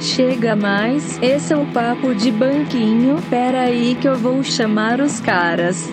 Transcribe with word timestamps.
Chega 0.00 0.56
mais, 0.56 1.22
esse 1.22 1.52
é 1.52 1.56
um 1.56 1.70
papo 1.72 2.14
de 2.14 2.32
banquinho. 2.32 3.20
Pera 3.28 3.60
aí 3.60 3.94
que 3.94 4.08
eu 4.08 4.16
vou 4.16 4.42
chamar 4.42 4.98
os 4.98 5.20
caras. 5.20 5.90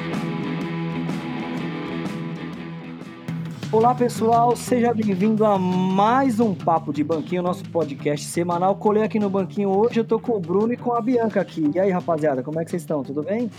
Olá 3.69 3.93
pessoal, 3.93 4.55
seja 4.55 4.93
bem-vindo 4.93 5.43
a 5.45 5.59
mais 5.59 6.39
um 6.39 6.55
Papo 6.55 6.93
de 6.93 7.03
Banquinho, 7.03 7.43
nosso 7.43 7.65
podcast 7.65 8.25
semanal. 8.27 8.77
Colei 8.77 9.03
aqui 9.03 9.19
no 9.19 9.29
banquinho 9.29 9.77
hoje, 9.77 9.99
eu 9.99 10.05
tô 10.05 10.17
com 10.17 10.37
o 10.37 10.39
Bruno 10.39 10.71
e 10.71 10.77
com 10.77 10.93
a 10.93 11.01
Bianca 11.01 11.41
aqui. 11.41 11.69
E 11.75 11.77
aí, 11.77 11.91
rapaziada, 11.91 12.41
como 12.41 12.61
é 12.61 12.63
que 12.63 12.71
vocês 12.71 12.83
estão? 12.83 13.03
Tudo 13.03 13.23
bem? 13.23 13.51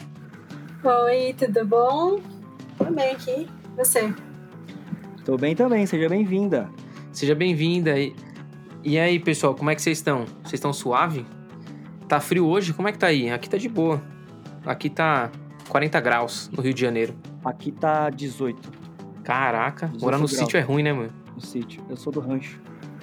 Oi, 0.82 1.34
tudo 1.36 1.66
bom? 1.66 2.20
Tudo 2.78 2.94
bem 2.94 3.10
aqui. 3.10 3.46
Você? 3.76 4.14
Tô 5.26 5.36
bem 5.36 5.54
também, 5.54 5.84
seja 5.84 6.08
bem-vinda. 6.08 6.70
Seja 7.12 7.34
bem-vinda. 7.34 7.98
E, 7.98 8.14
e 8.88 8.98
aí, 8.98 9.20
pessoal, 9.20 9.54
como 9.54 9.68
é 9.68 9.74
que 9.74 9.82
vocês 9.82 9.98
estão? 9.98 10.24
Vocês 10.42 10.54
estão 10.54 10.72
suave? 10.72 11.26
Tá 12.08 12.20
frio 12.20 12.46
hoje? 12.46 12.72
Como 12.72 12.88
é 12.88 12.92
que 12.92 12.96
tá 12.96 13.08
aí? 13.08 13.28
Aqui 13.28 13.46
tá 13.46 13.58
de 13.58 13.68
boa. 13.68 14.02
Aqui 14.64 14.88
tá 14.88 15.30
40 15.68 16.00
graus 16.00 16.48
no 16.50 16.62
Rio 16.62 16.72
de 16.72 16.80
Janeiro. 16.80 17.14
Aqui 17.44 17.70
tá 17.70 18.08
18 18.08 18.72
Caraca, 19.22 19.92
morar 20.00 20.16
no 20.16 20.24
graus. 20.24 20.38
sítio 20.38 20.56
é 20.56 20.62
ruim, 20.62 20.82
né, 20.82 20.90
mano? 20.90 21.12
No 21.34 21.40
sítio. 21.42 21.84
Eu 21.90 21.98
sou 21.98 22.10
do 22.10 22.18
rancho. 22.18 22.58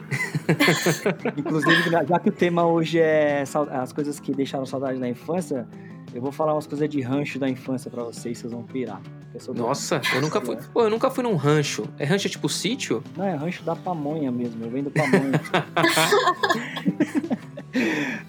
Inclusive, 1.37 1.91
já 1.91 2.19
que 2.19 2.29
o 2.29 2.31
tema 2.31 2.65
hoje 2.65 2.99
é 2.99 3.43
as 3.71 3.93
coisas 3.93 4.19
que 4.19 4.33
deixaram 4.33 4.65
saudade 4.65 4.97
na 4.97 5.07
infância, 5.07 5.67
eu 6.15 6.19
vou 6.19 6.31
falar 6.31 6.55
umas 6.55 6.65
coisas 6.65 6.89
de 6.89 6.99
rancho 6.99 7.37
da 7.37 7.47
infância 7.47 7.91
para 7.91 8.03
vocês, 8.03 8.39
vocês 8.39 8.51
vão 8.51 8.63
pirar. 8.63 8.99
Eu 9.47 9.53
Nossa, 9.53 10.01
eu 10.13 10.21
nunca 10.21 10.41
fui. 10.41 10.57
Pô, 10.73 10.83
eu 10.83 10.89
nunca 10.89 11.09
fui 11.09 11.23
num 11.23 11.35
rancho. 11.35 11.85
É 11.99 12.05
rancho 12.05 12.29
tipo 12.29 12.47
sítio? 12.47 13.03
Não, 13.17 13.25
é 13.25 13.35
rancho 13.35 13.63
da 13.63 13.75
pamonha 13.75 14.31
mesmo. 14.31 14.63
Eu 14.63 14.69
venho 14.69 14.85
do 14.85 14.91
pamonha. 14.91 15.41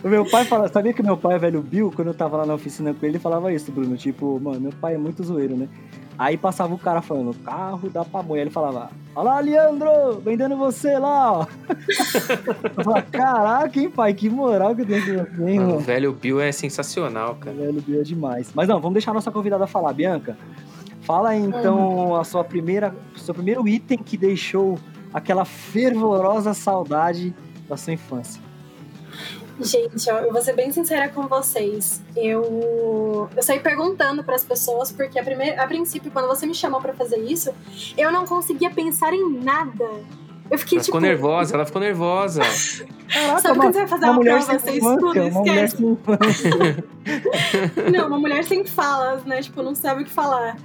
o 0.03 0.09
meu 0.09 0.29
pai 0.29 0.45
fala, 0.45 0.69
sabia 0.69 0.93
que 0.93 1.03
meu 1.03 1.17
pai, 1.17 1.39
velho 1.39 1.63
Bill, 1.63 1.93
quando 1.95 2.09
eu 2.09 2.15
tava 2.15 2.39
lá 2.39 2.47
na 2.47 2.55
oficina 2.55 2.93
com 2.93 3.07
ele, 3.07 3.17
ele 3.17 3.23
falava 3.23 3.53
isso, 3.53 3.71
Bruno. 3.71 3.97
Tipo, 3.97 4.41
mano, 4.41 4.61
meu 4.61 4.73
pai 4.73 4.95
é 4.95 4.99
muito 4.99 5.23
zoeiro, 5.23 5.57
né? 5.57 5.69
Aí 6.19 6.39
passava 6.39 6.75
o 6.75 6.79
cara 6.79 7.03
falando, 7.03 7.35
carro 7.35 7.91
da 7.91 8.05
pamonha. 8.05 8.41
Ele 8.41 8.51
falava, 8.51 8.91
olha 9.15 9.25
lá, 9.25 9.41
Leandro, 9.41 10.19
vendendo 10.25 10.57
você 10.57 10.99
lá, 10.99 11.33
ó. 11.33 11.47
eu 12.77 12.85
falava, 12.85 13.03
caraca, 13.03 13.79
hein, 13.79 13.91
pai, 13.91 14.15
que 14.15 14.31
moral 14.31 14.75
que 14.75 14.83
eu 14.83 14.87
tenho 14.87 15.05
que 15.05 15.13
você, 15.13 15.59
mano. 15.59 15.77
O 15.77 15.79
velho 15.79 16.13
Bill 16.13 16.41
é 16.41 16.51
sensacional, 16.53 17.37
cara. 17.37 17.55
O 17.55 17.59
velho 17.59 17.83
Bill 17.83 18.01
é 18.01 18.03
demais. 18.03 18.51
Mas 18.55 18.67
não, 18.67 18.81
vamos 18.81 18.95
deixar 18.95 19.11
a 19.11 19.15
nossa 19.15 19.31
convidada 19.31 19.67
falar, 19.67 19.93
Bianca. 19.93 20.37
Fala 21.07 21.29
aí, 21.29 21.41
então, 21.41 21.79
uhum. 21.79 22.17
a 22.17 22.25
sua 22.25 22.43
primeira, 22.43 22.93
seu 23.17 23.33
primeiro 23.33 23.67
item 23.69 23.97
que 23.97 24.17
deixou 24.17 24.77
aquela 25.15 25.45
fervorosa 25.45 26.53
saudade 26.53 27.33
da 27.69 27.77
sua 27.77 27.93
infância. 27.93 28.43
Gente, 29.61 30.09
eu 30.09 30.33
vou 30.33 30.43
ser 30.43 30.55
bem 30.55 30.73
sincera 30.73 31.09
com 31.09 31.29
vocês. 31.29 32.03
Eu, 32.17 33.31
eu 33.35 33.43
saí 33.43 33.61
perguntando 33.61 34.25
para 34.25 34.35
as 34.35 34.45
pessoas, 34.45 34.91
porque 34.91 35.17
a, 35.17 35.23
primeir, 35.23 35.59
a 35.59 35.67
princípio, 35.69 36.11
quando 36.11 36.27
você 36.27 36.45
me 36.45 36.55
chamou 36.55 36.81
para 36.81 36.93
fazer 36.93 37.19
isso, 37.19 37.55
eu 37.97 38.11
não 38.11 38.27
conseguia 38.27 38.69
pensar 38.69 39.15
em 39.15 39.39
nada. 39.39 39.89
Eu 40.51 40.59
fiquei 40.59 40.79
ela 40.79 40.85
tipo. 40.85 40.97
ficou 40.97 41.01
nervosa, 41.01 41.55
ela 41.55 41.65
ficou 41.65 41.81
nervosa. 41.81 42.43
Caraca, 43.09 43.41
Sabe 43.41 43.59
uma, 43.59 43.65
quando 43.65 43.73
você 43.73 43.79
vai 43.79 43.89
fazer 43.89 44.05
uma, 44.05 44.13
uma 44.13 44.21
prova, 44.21 44.59
você 44.59 44.73
estuda, 44.73 45.25
uma 45.25 45.47
esquece. 45.47 45.83
não, 47.93 48.09
uma 48.09 48.19
mulher 48.19 48.45
sem 48.45 48.65
falas, 48.65 49.25
né? 49.25 49.41
Tipo, 49.41 49.63
não 49.63 49.75
sabe 49.75 50.03
o 50.03 50.05
que 50.05 50.11
falar. 50.11 50.57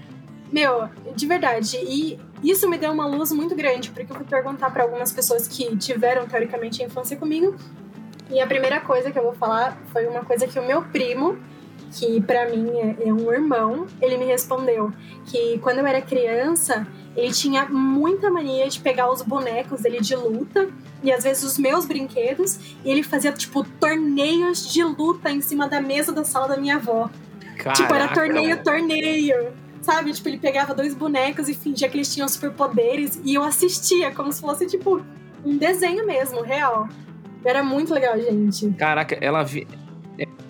Meu, 0.51 0.89
de 1.15 1.25
verdade. 1.25 1.77
E 1.77 2.19
isso 2.43 2.69
me 2.69 2.77
deu 2.77 2.91
uma 2.91 3.05
luz 3.05 3.31
muito 3.31 3.55
grande, 3.55 3.91
porque 3.91 4.11
eu 4.11 4.15
fui 4.15 4.25
perguntar 4.25 4.71
para 4.71 4.83
algumas 4.83 5.11
pessoas 5.11 5.47
que 5.47 5.75
tiveram, 5.77 6.27
teoricamente, 6.27 6.83
a 6.83 6.85
infância 6.85 7.15
comigo 7.15 7.55
e 8.31 8.39
a 8.39 8.47
primeira 8.47 8.79
coisa 8.79 9.11
que 9.11 9.19
eu 9.19 9.23
vou 9.23 9.33
falar 9.33 9.77
foi 9.91 10.07
uma 10.07 10.23
coisa 10.23 10.47
que 10.47 10.57
o 10.57 10.65
meu 10.65 10.81
primo, 10.83 11.37
que 11.91 12.21
para 12.21 12.49
mim 12.49 12.69
é, 12.77 13.09
é 13.09 13.13
um 13.13 13.31
irmão, 13.31 13.85
ele 14.01 14.17
me 14.17 14.25
respondeu 14.25 14.91
que 15.25 15.59
quando 15.59 15.79
eu 15.79 15.85
era 15.85 16.01
criança, 16.01 16.87
ele 17.15 17.33
tinha 17.33 17.65
muita 17.65 18.31
mania 18.31 18.69
de 18.69 18.79
pegar 18.79 19.11
os 19.11 19.21
bonecos 19.21 19.81
dele 19.81 19.99
de 19.99 20.15
luta 20.15 20.69
e 21.03 21.11
às 21.11 21.25
vezes 21.25 21.43
os 21.43 21.57
meus 21.57 21.85
brinquedos, 21.85 22.57
e 22.85 22.89
ele 22.89 23.03
fazia 23.03 23.33
tipo 23.33 23.65
torneios 23.79 24.71
de 24.71 24.81
luta 24.81 25.29
em 25.29 25.41
cima 25.41 25.67
da 25.67 25.81
mesa 25.81 26.13
da 26.13 26.23
sala 26.23 26.47
da 26.47 26.57
minha 26.57 26.77
avó. 26.77 27.09
Caraca, 27.57 27.73
tipo, 27.73 27.93
era 27.93 28.07
torneio, 28.07 28.63
torneio. 28.63 29.53
Sabe? 29.81 30.13
Tipo, 30.13 30.29
ele 30.29 30.37
pegava 30.37 30.73
dois 30.73 30.93
bonecos 30.93 31.49
e 31.49 31.53
fingia 31.53 31.89
que 31.89 31.97
eles 31.97 32.13
tinham 32.13 32.27
superpoderes 32.27 33.19
e 33.23 33.33
eu 33.33 33.43
assistia 33.43 34.11
como 34.11 34.31
se 34.31 34.41
fosse 34.41 34.67
tipo 34.67 35.03
um 35.43 35.57
desenho 35.57 36.05
mesmo, 36.05 36.41
real. 36.41 36.87
Era 37.43 37.63
muito 37.63 37.93
legal, 37.93 38.19
gente. 38.19 38.69
Caraca, 38.71 39.17
ela 39.19 39.43
vi... 39.43 39.67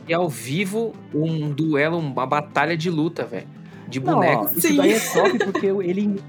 é 0.07 0.13
ao 0.13 0.27
vivo 0.27 0.93
um 1.13 1.49
duelo, 1.49 1.97
uma 1.97 2.25
batalha 2.25 2.75
de 2.75 2.89
luta, 2.89 3.25
velho. 3.25 3.47
De 3.87 3.99
boneco. 3.99 4.45
Não, 4.45 4.51
isso 4.51 4.75
daí 4.75 4.93
é 4.93 4.99
top 4.99 5.39
porque 5.45 5.65
ele, 5.67 6.21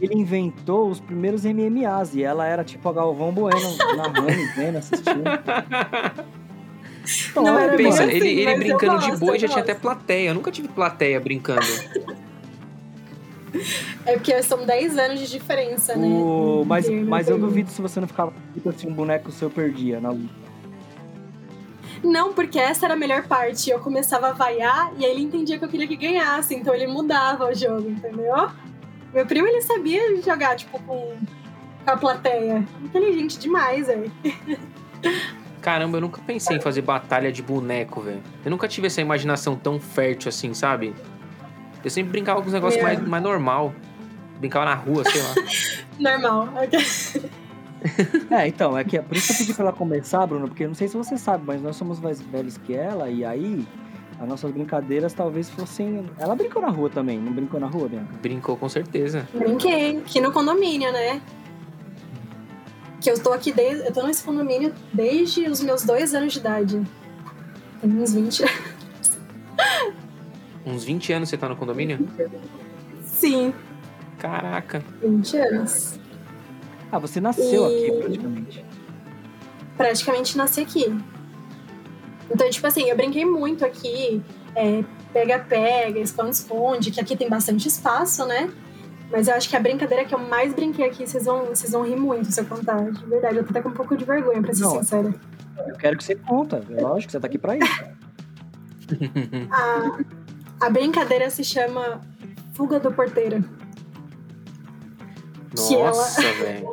ele 0.00 0.14
inventou 0.14 0.88
os 0.88 1.00
primeiros 1.00 1.44
MMAs 1.44 2.14
e 2.14 2.22
ela 2.22 2.46
era 2.46 2.64
tipo 2.64 2.88
a 2.88 2.92
Galvão 2.92 3.32
Bueno 3.32 3.76
narrando, 3.96 4.54
vendo, 4.56 4.78
assistindo. 4.78 5.22
Não, 7.34 7.42
não 7.42 7.58
era 7.58 7.76
pensa, 7.76 8.04
assim, 8.04 8.12
ele, 8.12 8.28
ele 8.40 8.56
brincando 8.56 8.94
gosto, 8.94 9.10
de 9.10 9.16
boi 9.18 9.38
já 9.38 9.48
tinha 9.48 9.62
até 9.62 9.74
plateia. 9.74 10.28
Eu 10.28 10.34
nunca 10.34 10.50
tive 10.50 10.68
plateia 10.68 11.18
brincando. 11.20 11.66
É 14.06 14.14
porque 14.14 14.42
são 14.42 14.64
10 14.64 14.96
anos 14.96 15.20
de 15.20 15.30
diferença, 15.30 15.94
né? 15.94 16.06
O... 16.06 16.64
Mas, 16.66 16.88
mas 16.88 17.28
eu 17.28 17.38
duvido 17.38 17.70
se 17.70 17.82
você 17.82 18.00
não 18.00 18.08
ficava 18.08 18.32
tipo 18.54 18.68
assim, 18.70 18.88
um 18.88 18.94
boneco 18.94 19.30
seu 19.30 19.50
perdia 19.50 20.00
na 20.00 20.10
luta. 20.10 20.42
Não, 22.02 22.32
porque 22.32 22.58
essa 22.58 22.86
era 22.86 22.94
a 22.94 22.96
melhor 22.96 23.24
parte. 23.28 23.70
Eu 23.70 23.78
começava 23.78 24.28
a 24.28 24.32
vaiar 24.32 24.92
e 24.98 25.04
aí 25.04 25.12
ele 25.12 25.22
entendia 25.22 25.58
que 25.58 25.64
eu 25.64 25.68
queria 25.68 25.86
que 25.86 25.96
ganhasse, 25.96 26.54
então 26.54 26.74
ele 26.74 26.86
mudava 26.86 27.48
o 27.48 27.54
jogo, 27.54 27.88
entendeu? 27.88 28.50
Meu 29.14 29.26
primo, 29.26 29.46
ele 29.46 29.60
sabia 29.60 30.20
jogar, 30.22 30.56
tipo, 30.56 30.80
com, 30.82 31.16
com 31.84 31.90
a 31.90 31.96
plateia. 31.96 32.66
Inteligente 32.82 33.38
demais, 33.38 33.86
velho. 33.86 34.10
Caramba, 35.62 35.98
eu 35.98 36.00
nunca 36.00 36.20
pensei 36.20 36.56
em 36.56 36.60
fazer 36.60 36.82
batalha 36.82 37.30
de 37.30 37.40
boneco, 37.40 38.00
velho. 38.00 38.20
Eu 38.44 38.50
nunca 38.50 38.66
tive 38.66 38.88
essa 38.88 39.00
imaginação 39.00 39.54
tão 39.54 39.78
fértil 39.78 40.28
assim, 40.28 40.52
sabe? 40.52 40.92
Eu 41.84 41.88
sempre 41.88 42.10
brincava 42.10 42.40
com 42.40 42.48
os 42.48 42.52
negócios 42.52 42.80
é. 42.80 42.84
mais, 42.84 43.00
mais 43.00 43.22
normal. 43.22 43.72
Brincava 44.38 44.64
na 44.64 44.74
rua, 44.74 45.04
sei 45.04 45.22
lá. 45.22 45.34
normal, 46.20 46.48
é, 48.30 48.46
então, 48.46 48.78
é 48.78 48.84
que 48.84 48.96
é 48.96 49.02
por 49.02 49.16
isso 49.16 49.28
que 49.28 49.32
eu 49.32 49.38
pedi 49.38 49.54
pra 49.54 49.64
ela 49.64 49.72
começar, 49.72 50.24
Bruno, 50.26 50.46
porque 50.46 50.66
não 50.66 50.74
sei 50.74 50.86
se 50.86 50.96
você 50.96 51.16
sabe, 51.16 51.44
mas 51.46 51.60
nós 51.60 51.74
somos 51.74 51.98
mais 51.98 52.20
velhos 52.20 52.56
que 52.56 52.74
ela, 52.74 53.08
e 53.08 53.24
aí 53.24 53.66
as 54.20 54.28
nossas 54.28 54.52
brincadeiras 54.52 55.12
talvez 55.12 55.50
fossem. 55.50 56.06
Ela 56.18 56.36
brincou 56.36 56.62
na 56.62 56.68
rua 56.68 56.88
também, 56.88 57.18
não 57.18 57.32
brincou 57.32 57.58
na 57.58 57.66
rua, 57.66 57.88
Bianca? 57.88 58.14
Brincou 58.22 58.56
com 58.56 58.68
certeza. 58.68 59.28
Brinquei, 59.34 59.98
aqui 59.98 60.20
no 60.20 60.30
condomínio, 60.30 60.92
né? 60.92 61.20
Que 63.02 63.10
eu 63.10 63.20
tô 63.20 63.32
aqui 63.32 63.52
desde. 63.52 63.84
Eu 63.86 63.92
tô 63.92 64.06
nesse 64.06 64.22
condomínio 64.22 64.72
desde 64.92 65.48
os 65.48 65.60
meus 65.60 65.82
dois 65.82 66.14
anos 66.14 66.32
de 66.32 66.38
idade. 66.38 66.82
Tem 67.80 67.90
uns 67.90 68.14
20 68.14 68.44
Uns 70.64 70.84
20 70.84 71.12
anos 71.12 71.28
você 71.28 71.36
tá 71.36 71.48
no 71.48 71.56
condomínio? 71.56 72.08
Sim. 73.02 73.52
Caraca. 74.18 74.84
20 75.02 75.36
anos. 75.36 75.98
Ah, 76.92 76.98
você 77.00 77.20
nasceu 77.20 77.68
e... 77.68 77.86
aqui 77.86 77.98
praticamente. 77.98 78.64
Praticamente 79.76 80.38
nasci 80.38 80.60
aqui. 80.60 80.96
Então, 82.30 82.48
tipo 82.48 82.66
assim, 82.66 82.88
eu 82.88 82.96
brinquei 82.96 83.24
muito 83.24 83.64
aqui. 83.64 84.22
Pega-pega, 85.12 85.98
é, 85.98 86.02
esconde-esconde, 86.02 86.92
que 86.92 87.00
aqui 87.00 87.16
tem 87.16 87.28
bastante 87.28 87.66
espaço, 87.66 88.24
né? 88.24 88.48
Mas 89.12 89.28
eu 89.28 89.34
acho 89.34 89.46
que 89.46 89.54
a 89.54 89.60
brincadeira 89.60 90.06
que 90.06 90.14
eu 90.14 90.18
mais 90.18 90.54
brinquei 90.54 90.86
aqui, 90.86 91.06
vocês 91.06 91.26
vão, 91.26 91.44
vocês 91.44 91.70
vão 91.70 91.82
rir 91.84 91.96
muito 91.96 92.32
se 92.32 92.40
eu 92.40 92.46
contar. 92.46 92.90
De 92.90 93.04
verdade, 93.04 93.36
eu 93.36 93.44
tô 93.44 93.50
até 93.50 93.60
com 93.60 93.68
um 93.68 93.74
pouco 93.74 93.94
de 93.94 94.06
vergonha, 94.06 94.40
pra 94.40 94.54
ser 94.54 94.62
Não, 94.62 94.70
sincera. 94.70 95.14
Eu 95.68 95.76
quero 95.76 95.98
que 95.98 96.02
você 96.02 96.14
conta. 96.14 96.64
É 96.70 96.80
lógico 96.80 97.08
que 97.08 97.12
você 97.12 97.20
tá 97.20 97.26
aqui 97.26 97.36
pra 97.36 97.58
isso. 97.58 97.84
ah, 99.52 99.98
a 100.58 100.70
brincadeira 100.70 101.28
se 101.28 101.44
chama 101.44 102.00
Fuga 102.54 102.80
do 102.80 102.90
Porteiro. 102.90 103.44
Nossa, 105.54 106.22
ela... 106.22 106.32
velho. 106.34 106.72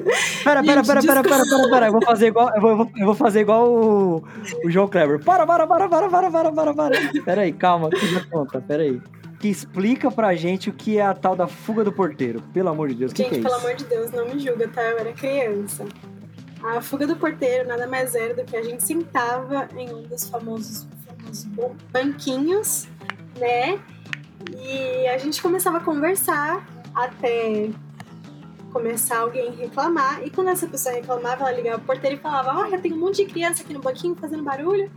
Pera, 0.44 0.62
pera, 0.62 0.82
pera, 0.82 1.02
pera, 1.02 1.22
pera, 1.22 1.44
pera, 1.44 1.68
pera, 1.68 1.86
eu 1.88 1.92
vou 1.92 2.00
fazer 2.00 2.28
igual, 2.28 2.50
eu 2.54 2.60
vou, 2.62 2.90
eu 2.96 3.06
vou 3.06 3.14
fazer 3.14 3.40
igual 3.40 3.70
o, 3.70 4.24
o 4.64 4.70
João 4.70 4.88
Kleber. 4.88 5.22
Para, 5.22 5.46
para, 5.46 5.66
para, 5.66 5.88
para, 5.90 6.08
para, 6.08 6.30
para, 6.30 6.52
para, 6.52 6.74
para. 6.74 7.22
Pera 7.22 7.42
aí, 7.42 7.52
calma, 7.52 7.90
que 7.90 8.06
já 8.06 8.24
conta, 8.24 8.62
pera 8.62 8.82
aí. 8.82 8.98
Que 9.40 9.48
explica 9.48 10.10
pra 10.10 10.34
gente 10.34 10.70
o 10.70 10.72
que 10.72 10.98
é 10.98 11.02
a 11.02 11.14
tal 11.14 11.34
da 11.34 11.48
fuga 11.48 11.82
do 11.82 11.90
porteiro. 11.90 12.42
Pelo 12.52 12.68
amor 12.68 12.90
de 12.90 12.94
Deus, 12.94 13.10
o 13.10 13.14
que, 13.14 13.24
que 13.24 13.34
é 13.34 13.38
isso? 13.38 13.48
pelo 13.48 13.54
amor 13.54 13.74
de 13.74 13.84
Deus, 13.84 14.12
não 14.12 14.28
me 14.28 14.38
julga, 14.38 14.68
tá? 14.68 14.82
Eu 14.82 14.98
era 14.98 15.12
criança. 15.12 15.86
A 16.62 16.80
fuga 16.80 17.06
do 17.06 17.16
porteiro 17.16 17.66
nada 17.66 17.86
mais 17.86 18.14
era 18.14 18.34
do 18.34 18.44
que 18.44 18.54
a 18.54 18.62
gente 18.62 18.84
sentava 18.84 19.68
em 19.74 19.92
um 19.92 20.02
dos 20.02 20.28
famosos 20.28 20.86
uns 21.28 21.44
banquinhos, 21.92 22.86
né? 23.38 23.80
E 24.56 25.06
a 25.08 25.18
gente 25.18 25.40
começava 25.40 25.78
a 25.78 25.80
conversar 25.80 26.66
até 26.94 27.70
começar 28.72 29.18
alguém 29.18 29.48
a 29.48 29.52
reclamar. 29.52 30.22
E 30.24 30.30
quando 30.30 30.48
essa 30.48 30.66
pessoa 30.66 30.94
reclamava, 30.94 31.42
ela 31.42 31.52
ligava 31.52 31.78
pro 31.78 31.88
porteiro 31.88 32.16
e 32.16 32.18
falava: 32.18 32.58
Olha, 32.58 32.78
tem 32.78 32.92
um 32.92 32.98
monte 32.98 33.24
de 33.24 33.30
criança 33.30 33.62
aqui 33.62 33.72
no 33.72 33.80
banquinho 33.80 34.14
fazendo 34.14 34.42
barulho. 34.42 34.90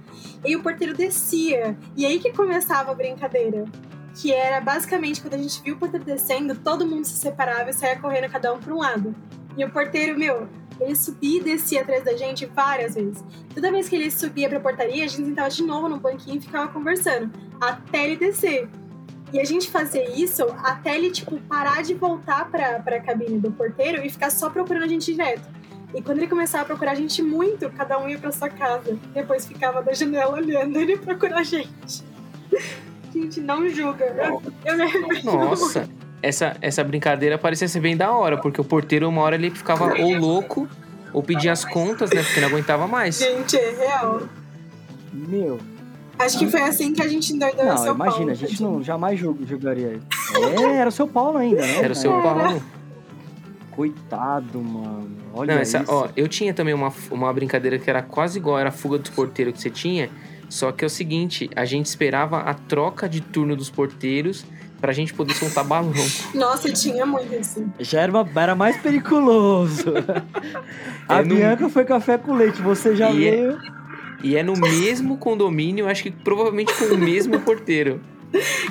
E 0.45 0.55
o 0.55 0.63
porteiro 0.63 0.95
descia. 0.95 1.77
E 1.95 2.05
aí 2.05 2.19
que 2.19 2.31
começava 2.31 2.91
a 2.91 2.95
brincadeira. 2.95 3.65
Que 4.15 4.31
era 4.31 4.61
basicamente 4.61 5.21
quando 5.21 5.33
a 5.33 5.37
gente 5.37 5.61
viu 5.61 5.75
o 5.75 5.77
porteiro 5.77 6.05
descendo, 6.05 6.55
todo 6.55 6.85
mundo 6.85 7.05
se 7.05 7.17
separava 7.17 7.69
e 7.69 7.73
saía 7.73 7.99
correndo 7.99 8.31
cada 8.31 8.53
um 8.53 8.59
para 8.59 8.73
um 8.73 8.77
lado. 8.77 9.15
E 9.57 9.63
o 9.65 9.69
porteiro, 9.69 10.17
meu, 10.17 10.47
ele 10.79 10.95
subia 10.95 11.39
e 11.39 11.43
descia 11.43 11.81
atrás 11.81 12.03
da 12.03 12.15
gente 12.15 12.45
várias 12.45 12.95
vezes. 12.95 13.23
Toda 13.53 13.71
vez 13.71 13.87
que 13.89 13.95
ele 13.95 14.09
subia 14.11 14.49
pra 14.49 14.59
portaria, 14.59 15.05
a 15.05 15.07
gente 15.07 15.25
sentava 15.25 15.49
de 15.49 15.63
novo 15.63 15.89
no 15.89 15.99
banquinho 15.99 16.37
e 16.37 16.41
ficava 16.41 16.71
conversando. 16.71 17.31
Até 17.59 18.05
ele 18.05 18.17
descer. 18.17 18.69
E 19.31 19.39
a 19.39 19.45
gente 19.45 19.69
fazia 19.69 20.15
isso 20.15 20.43
até 20.63 20.95
ele, 20.95 21.09
tipo, 21.09 21.39
parar 21.41 21.81
de 21.81 21.95
voltar 21.95 22.49
pra, 22.51 22.79
pra 22.79 22.99
cabine 23.01 23.39
do 23.39 23.51
porteiro 23.51 24.05
e 24.05 24.09
ficar 24.09 24.29
só 24.29 24.49
procurando 24.49 24.83
a 24.83 24.87
gente 24.87 25.11
direto. 25.11 25.47
E 25.95 26.01
quando 26.01 26.19
ele 26.19 26.27
começava 26.27 26.63
a 26.63 26.67
procurar 26.67 26.91
a 26.91 26.95
gente 26.95 27.21
muito, 27.21 27.69
cada 27.71 27.99
um 27.99 28.07
ia 28.07 28.17
pra 28.17 28.31
sua 28.31 28.49
casa. 28.49 28.97
Depois 29.13 29.45
ficava 29.45 29.81
da 29.81 29.93
janela 29.93 30.33
olhando 30.33 30.77
ele 30.79 30.97
procurar 30.97 31.39
a 31.39 31.43
gente. 31.43 32.03
Gente, 33.13 33.39
não 33.41 33.69
julga. 33.69 34.05
Eu, 34.05 34.41
eu 34.65 34.75
me 34.77 34.83
arrependo 34.83 35.23
Nossa, 35.31 35.87
essa, 36.21 36.55
essa 36.61 36.83
brincadeira 36.83 37.37
parecia 37.37 37.67
ser 37.67 37.79
bem 37.79 37.95
da 37.95 38.11
hora, 38.11 38.37
porque 38.37 38.59
o 38.59 38.63
porteiro, 38.63 39.07
uma 39.07 39.21
hora, 39.21 39.35
ele 39.35 39.51
ficava 39.51 39.93
ou 39.93 40.13
louco, 40.17 40.67
ou 41.13 41.21
pedia 41.21 41.51
as 41.51 41.63
contas, 41.63 42.09
né? 42.11 42.23
Porque 42.23 42.39
não 42.41 42.47
aguentava 42.47 42.87
mais. 42.87 43.19
Gente, 43.19 43.55
é 43.55 43.71
real. 43.77 44.21
Meu. 45.13 45.59
Acho 46.17 46.39
que 46.39 46.47
foi 46.47 46.61
assim 46.61 46.93
que 46.93 47.01
a 47.01 47.07
gente 47.07 47.33
endoidou 47.33 47.65
o 47.65 47.67
Não, 47.67 47.77
seu 47.77 47.93
imagina, 47.93 48.17
Paulo, 48.17 48.31
a 48.31 48.35
gente 48.35 48.61
não 48.63 48.83
jamais 48.83 49.19
julg- 49.19 49.45
julgaria. 49.47 49.99
É, 50.61 50.75
era 50.77 50.89
o 50.89 50.91
seu 50.91 51.07
Paulo 51.07 51.37
ainda, 51.37 51.61
né? 51.61 51.77
Era 51.79 51.91
o 51.93 51.95
seu 51.95 52.17
É. 52.17 52.21
Paulo. 52.21 52.63
Coitado, 53.71 54.59
mano. 54.61 55.09
Olha 55.33 55.55
Não, 55.55 55.61
essa, 55.61 55.79
isso. 55.79 55.91
ó, 55.91 56.07
eu 56.15 56.27
tinha 56.27 56.53
também 56.53 56.73
uma, 56.75 56.93
uma 57.09 57.33
brincadeira 57.33 57.79
que 57.79 57.89
era 57.89 58.03
quase 58.03 58.37
igual, 58.37 58.59
era 58.59 58.69
a 58.69 58.71
fuga 58.71 58.99
dos 58.99 59.09
porteiros 59.09 59.55
que 59.55 59.61
você 59.61 59.69
tinha. 59.71 60.09
Só 60.53 60.71
que 60.71 60.85
é 60.85 60.87
o 60.87 60.89
seguinte, 60.89 61.49
a 61.55 61.65
gente 61.65 61.87
esperava 61.87 62.37
a 62.41 62.53
troca 62.53 63.09
de 63.09 63.21
turno 63.21 63.55
dos 63.55 63.71
porteiros 63.71 64.45
pra 64.79 64.93
gente 64.93 65.11
poder 65.11 65.33
soltar 65.33 65.63
balão. 65.63 65.91
Nossa, 66.35 66.71
tinha 66.71 67.07
muito 67.07 67.33
isso. 67.33 67.65
Já 67.79 68.01
era, 68.01 68.11
uma- 68.11 68.29
era 68.39 68.53
mais 68.53 68.77
periculoso. 68.79 69.85
a 71.09 71.21
É 71.21 71.23
no- 71.23 71.35
Bianca 71.35 71.69
foi 71.69 71.83
café 71.85 72.19
com 72.19 72.35
leite, 72.35 72.61
você 72.61 72.95
já 72.95 73.09
E 73.09 73.27
é- 73.27 73.31
veio. 73.31 73.57
E 74.23 74.35
é 74.37 74.43
no 74.43 74.53
mesmo 74.53 75.17
condomínio, 75.17 75.87
acho 75.87 76.03
que 76.03 76.11
provavelmente 76.11 76.71
com 76.75 76.85
o 76.93 76.97
mesmo 76.99 77.39
porteiro. 77.39 77.99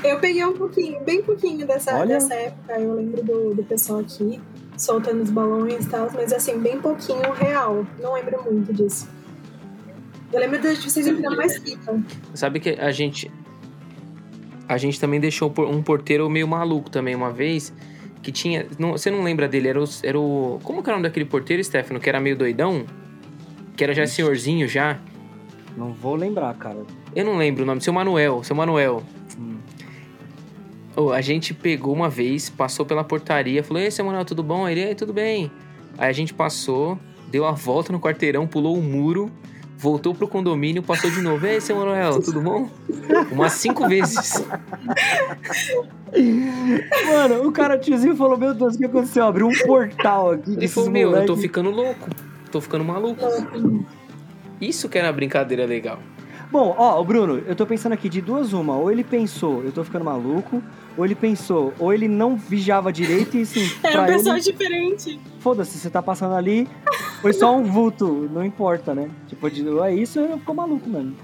Eu 0.05 0.20
peguei 0.20 0.44
um 0.46 0.52
pouquinho, 0.52 1.00
bem 1.02 1.20
pouquinho 1.20 1.67
dessa, 1.67 1.96
Olha. 1.99 2.06
dessa 2.14 2.32
época. 2.32 2.75
Eu 2.79 2.94
lembro 2.94 3.25
do, 3.25 3.55
do 3.56 3.64
pessoal 3.64 3.99
aqui 3.99 4.40
soltando 4.76 5.20
os 5.20 5.31
balões 5.31 5.84
e 5.84 5.88
tal, 5.88 6.08
mas 6.14 6.32
assim, 6.32 6.58
bem 6.61 6.81
pouquinho 6.81 7.32
real. 7.32 7.84
Não 8.00 8.14
lembro 8.14 8.40
muito 8.44 8.73
disso. 8.73 9.08
Eu 10.32 10.40
lembro 10.40 10.58
de 10.61 10.75
vocês 10.76 11.06
entrando 11.06 11.37
mais 11.37 11.58
fita. 11.58 12.00
Sabe 12.34 12.61
que 12.61 12.70
a 12.70 12.90
gente. 12.90 13.31
A 14.69 14.79
gente 14.79 14.99
também 14.99 15.20
deixou 15.20 15.50
por- 15.50 15.69
um 15.69 15.82
porteiro 15.82 16.29
meio 16.31 16.49
maluco 16.49 16.88
também 16.90 17.14
uma 17.14 17.31
vez. 17.31 17.73
Que 18.23 18.31
tinha. 18.32 18.67
não- 18.79 18.93
você 18.93 19.11
não 19.11 19.23
lembra 19.23 19.49
dele? 19.49 19.69
Era 19.69 19.82
o, 19.82 19.84
era 20.02 20.19
o. 20.19 20.61
Como 20.62 20.82
que 20.82 20.88
era 20.88 20.96
o 20.96 20.99
nome 21.00 21.08
daquele 21.08 21.26
porteiro, 21.26 21.62
Stefano? 21.62 22.00
Que 22.00 22.08
era 22.08 22.20
meio 22.20 22.37
doidão? 22.37 22.84
Que 23.76 23.84
era 23.84 23.93
já 23.94 24.06
senhorzinho 24.06 24.67
já? 24.69 24.99
Não 25.76 25.93
vou 25.93 26.14
lembrar, 26.14 26.55
cara. 26.55 26.79
Eu 27.14 27.25
não 27.25 27.37
lembro 27.37 27.62
o 27.64 27.67
nome. 27.67 27.81
Seu 27.81 27.93
Manuel. 27.93 28.43
Seu 28.44 28.55
Manuel. 28.56 29.02
Hum. 29.38 29.56
Ô, 30.96 31.11
a 31.11 31.20
gente 31.20 31.52
pegou 31.55 31.93
uma 31.94 32.08
vez, 32.08 32.49
passou 32.49 32.87
pela 32.87 33.02
portaria, 33.02 33.62
falou: 33.64 33.82
Ei, 33.82 33.90
seu 33.90 34.05
Manuel, 34.05 34.25
tudo 34.25 34.43
bom? 34.43 34.64
Aí 34.67 34.75
ele, 34.75 34.82
"Ei, 34.88 34.94
tudo 34.94 35.12
bem. 35.12 35.50
Aí 35.99 36.08
a 36.08 36.12
gente 36.12 36.32
passou, 36.32 36.99
deu 37.29 37.44
a 37.46 37.52
volta 37.52 37.93
no 37.93 37.99
quarteirão, 38.00 38.46
pulou 38.46 38.79
o 38.79 38.82
muro, 38.82 39.31
voltou 39.82 40.14
pro 40.14 40.29
condomínio, 40.29 40.82
passou 40.82 41.11
de 41.11 41.20
novo. 41.20 41.44
Ei, 41.44 41.61
seu 41.61 41.75
Manuel, 41.75 42.23
tudo 42.23 42.40
bom? 42.40 42.70
Umas 43.32 43.55
cinco 43.55 43.88
vezes. 43.88 44.44
Mano, 47.06 47.49
o 47.49 47.52
cara 47.52 47.76
tiozinho 47.76 48.17
falou: 48.17 48.38
Meu 48.38 48.55
Deus, 48.55 48.76
o 48.76 48.79
que 48.79 48.84
aconteceu? 48.84 49.26
Abriu 49.26 49.49
um 49.49 49.58
portal 49.67 50.31
aqui. 50.31 50.52
Ele 50.52 50.69
falou: 50.69 50.90
Meu, 50.90 51.11
eu 51.11 51.26
tô 51.26 51.32
moleque." 51.32 51.43
ficando 51.43 51.70
louco. 51.70 52.08
Tô 52.52 52.61
ficando 52.61 52.84
maluco. 52.84 53.26
Isso 54.61 54.88
que 54.88 54.96
era 54.96 55.08
uma 55.08 55.12
brincadeira 55.12 55.67
legal. 55.67 55.99
Bom, 56.50 56.75
ó, 56.79 57.00
o 57.00 57.05
Bruno, 57.05 57.43
eu 57.46 57.56
tô 57.56 57.67
pensando 57.67 57.93
aqui 57.94 58.08
de 58.08 58.20
duas 58.20 58.52
uma. 58.52 58.76
Ou 58.76 58.93
ele 58.93 59.02
pensou, 59.02 59.64
eu 59.64 59.73
tô 59.73 59.82
ficando 59.82 60.05
maluco, 60.05 60.62
ou 60.97 61.05
ele 61.05 61.15
pensou, 61.15 61.73
ou 61.79 61.93
ele 61.93 62.09
não 62.09 62.37
vigiava 62.37 62.93
direito 62.93 63.37
e 63.37 63.43
assim, 63.43 63.71
Era 63.83 64.03
um 64.03 64.06
pessoal 64.06 64.37
ele, 64.37 64.44
diferente. 64.44 65.21
foda-se, 65.41 65.79
você 65.79 65.89
tá 65.91 66.03
passando 66.03 66.35
ali, 66.35 66.69
foi 67.21 67.33
só 67.33 67.56
um 67.56 67.65
vulto, 67.65 68.29
não 68.33 68.44
importa, 68.44 68.94
né? 68.94 69.09
Tipo, 69.29 69.50
de, 69.50 69.67
é 69.81 69.94
isso, 69.94 70.19
eu 70.21 70.39
ficou 70.39 70.55
maluco, 70.55 70.89
mano. 70.89 71.15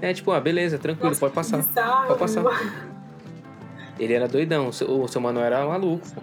É 0.00 0.12
tipo, 0.12 0.30
ah, 0.32 0.40
beleza, 0.40 0.78
tranquilo, 0.78 1.08
Nossa, 1.08 1.20
pode 1.20 1.34
passar. 1.34 1.56
bizarro. 1.58 2.06
Pode 2.08 2.18
passar. 2.20 2.44
Ele 3.98 4.12
era 4.12 4.28
doidão, 4.28 4.68
o 4.68 4.72
seu- 4.72 4.88
o 5.02 5.08
seu 5.08 5.20
Manuel 5.20 5.46
era 5.46 5.66
maluco. 5.66 6.06
pô. 6.14 6.20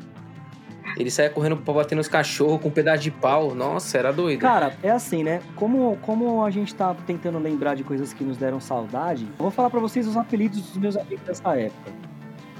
Ele 0.96 1.10
saía 1.10 1.32
correndo 1.32 1.58
pra 1.58 1.74
bater 1.74 1.96
nos 1.96 2.08
cachorros 2.08 2.62
com 2.62 2.68
um 2.68 2.72
pedaço 2.72 3.02
de 3.02 3.10
pau. 3.10 3.56
Nossa, 3.56 3.98
era 3.98 4.14
doido. 4.14 4.40
Cara, 4.42 4.78
é 4.84 4.92
assim, 4.92 5.24
né? 5.24 5.42
Como, 5.56 5.98
como 6.04 6.44
a 6.46 6.52
gente 6.52 6.76
tá 6.76 6.94
tentando 7.08 7.40
lembrar 7.40 7.74
de 7.74 7.84
coisas 7.84 8.14
que 8.14 8.24
nos 8.24 8.38
deram 8.38 8.60
saudade, 8.60 9.24
eu 9.26 9.42
vou 9.42 9.50
falar 9.50 9.72
pra 9.72 9.80
vocês 9.80 10.06
os 10.06 10.16
apelidos 10.16 10.62
dos 10.62 10.78
meus 10.78 10.96
amigos 10.96 11.26
dessa 11.26 11.58
época. 11.58 11.92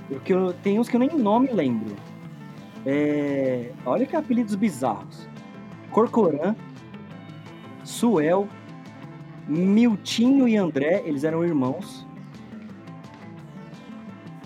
Porque 0.08 0.34
eu, 0.34 0.54
tem 0.54 0.80
uns 0.80 0.90
que 0.90 0.96
eu 0.96 1.00
nem 1.00 1.10
nome 1.10 1.50
lembro. 1.52 1.96
É, 2.86 3.72
olha 3.86 4.06
que 4.06 4.16
apelidos 4.16 4.56
bizarros. 4.56 5.28
Corcoran, 5.92 6.56
Suel, 7.84 8.48
Miltinho 9.48 10.48
e 10.48 10.56
André, 10.56 11.04
eles 11.06 11.24
eram 11.24 11.44
irmãos. 11.44 12.06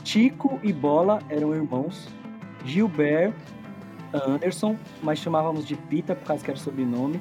Tico 0.03 0.59
e 0.63 0.71
Bola 0.71 1.19
eram 1.29 1.53
irmãos. 1.53 2.07
Gilberto, 2.65 3.35
Anderson, 4.13 4.75
mas 5.01 5.19
chamávamos 5.19 5.65
de 5.65 5.75
Pita 5.75 6.15
por 6.15 6.25
causa 6.25 6.43
que 6.43 6.51
era 6.51 6.59
sobrenome. 6.59 7.19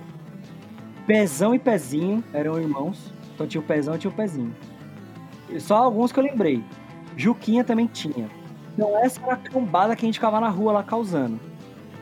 Pezão 1.07 1.55
e 1.55 1.59
Pezinho 1.59 2.23
eram 2.33 2.61
irmãos. 2.61 3.13
Então 3.35 3.47
tinha 3.47 3.61
o 3.61 3.65
Pezão 3.65 3.95
e 3.95 3.99
tinha 3.99 4.11
o 4.11 4.15
Pezinho. 4.15 4.55
Só 5.59 5.77
alguns 5.77 6.11
que 6.11 6.19
eu 6.19 6.25
lembrei. 6.25 6.65
Juquinha 7.17 7.65
também 7.65 7.87
tinha. 7.87 8.29
Então 8.75 8.97
essa 8.99 9.21
era 9.23 9.33
a 9.35 9.37
cambada 9.37 9.97
que 9.97 10.05
a 10.05 10.07
gente 10.07 10.15
ficava 10.17 10.39
na 10.41 10.49
rua 10.49 10.73
lá 10.73 10.83
causando. 10.83 11.41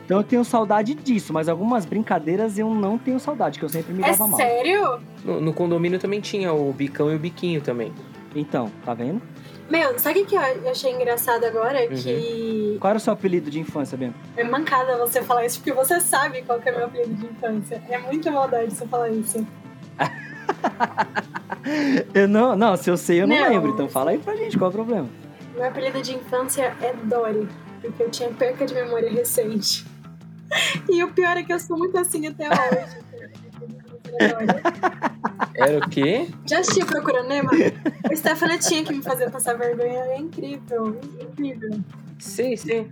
Então 0.05 0.17
eu 0.17 0.23
tenho 0.23 0.43
saudade 0.45 0.93
disso, 0.93 1.33
mas 1.33 1.49
algumas 1.49 1.85
brincadeiras 1.85 2.59
eu 2.59 2.69
não 2.69 2.97
tenho 2.97 3.19
saudade, 3.19 3.57
que 3.57 3.65
eu 3.65 3.69
sempre 3.69 3.91
me 3.93 4.03
É 4.03 4.11
dava 4.11 4.27
mal. 4.27 4.37
sério? 4.37 4.99
No, 5.23 5.41
no 5.41 5.53
condomínio 5.53 5.97
também 5.97 6.21
tinha 6.21 6.53
o 6.53 6.71
bicão 6.71 7.11
e 7.11 7.15
o 7.15 7.19
biquinho 7.19 7.59
também. 7.61 7.91
Então, 8.35 8.69
tá 8.83 8.93
vendo? 8.93 9.21
Meu, 9.67 9.97
sabe 9.97 10.19
o 10.21 10.25
que 10.27 10.35
eu 10.35 10.69
achei 10.69 10.91
engraçado 10.93 11.43
agora? 11.45 11.79
Uhum. 11.89 11.95
Que 11.95 12.77
Qual 12.79 12.89
era 12.91 12.97
o 12.97 12.99
seu 13.01 13.13
apelido 13.13 13.49
de 13.49 13.59
infância, 13.59 13.97
Bento? 13.97 14.13
é 14.37 14.43
mancada 14.43 14.95
você 14.97 15.23
falar 15.23 15.43
isso, 15.45 15.57
porque 15.59 15.73
você 15.73 15.99
sabe 15.99 16.43
qual 16.43 16.59
que 16.59 16.69
é 16.69 16.71
meu 16.71 16.85
apelido 16.85 17.15
de 17.15 17.25
infância. 17.25 17.81
É 17.89 17.97
muita 17.97 18.29
maldade 18.29 18.75
você 18.75 18.85
falar 18.85 19.09
isso. 19.09 19.47
Eu 22.13 22.27
não, 22.27 22.55
não, 22.55 22.77
se 22.77 22.89
eu 22.89 22.95
sei, 22.97 23.21
eu 23.21 23.27
não, 23.27 23.35
Não. 23.35 23.49
lembro. 23.49 23.71
Então 23.71 23.89
fala 23.89 24.11
aí 24.11 24.19
pra 24.19 24.35
gente, 24.35 24.57
qual 24.57 24.69
é 24.69 24.73
o 24.73 24.73
problema? 24.73 25.09
Meu 25.55 25.65
apelido 25.65 26.01
de 26.01 26.13
infância 26.15 26.75
é 26.81 26.93
Dory, 27.03 27.47
porque 27.81 28.03
eu 28.03 28.09
tinha 28.11 28.29
perca 28.29 28.65
de 28.65 28.73
memória 28.73 29.09
recente. 29.11 29.85
E 30.87 31.03
o 31.03 31.11
pior 31.11 31.35
é 31.35 31.43
que 31.43 31.51
eu 31.51 31.59
sou 31.59 31.75
muito 31.75 31.97
assim 31.97 32.27
até 32.27 32.47
hoje. 32.47 32.97
Era 35.55 35.79
o 35.79 35.89
quê? 35.89 36.27
Já 36.45 36.59
assistiu 36.59 36.85
Procurando 36.85 37.27
Nemo? 37.27 37.49
O 38.11 38.15
Stefano 38.15 38.57
tinha 38.59 38.83
que 38.83 38.93
me 38.93 39.01
fazer 39.01 39.31
passar 39.31 39.57
vergonha. 39.57 39.99
É 39.99 40.17
incrível, 40.19 40.99
incrível. 41.19 41.71
Sei, 42.19 42.55
sei. 42.55 42.87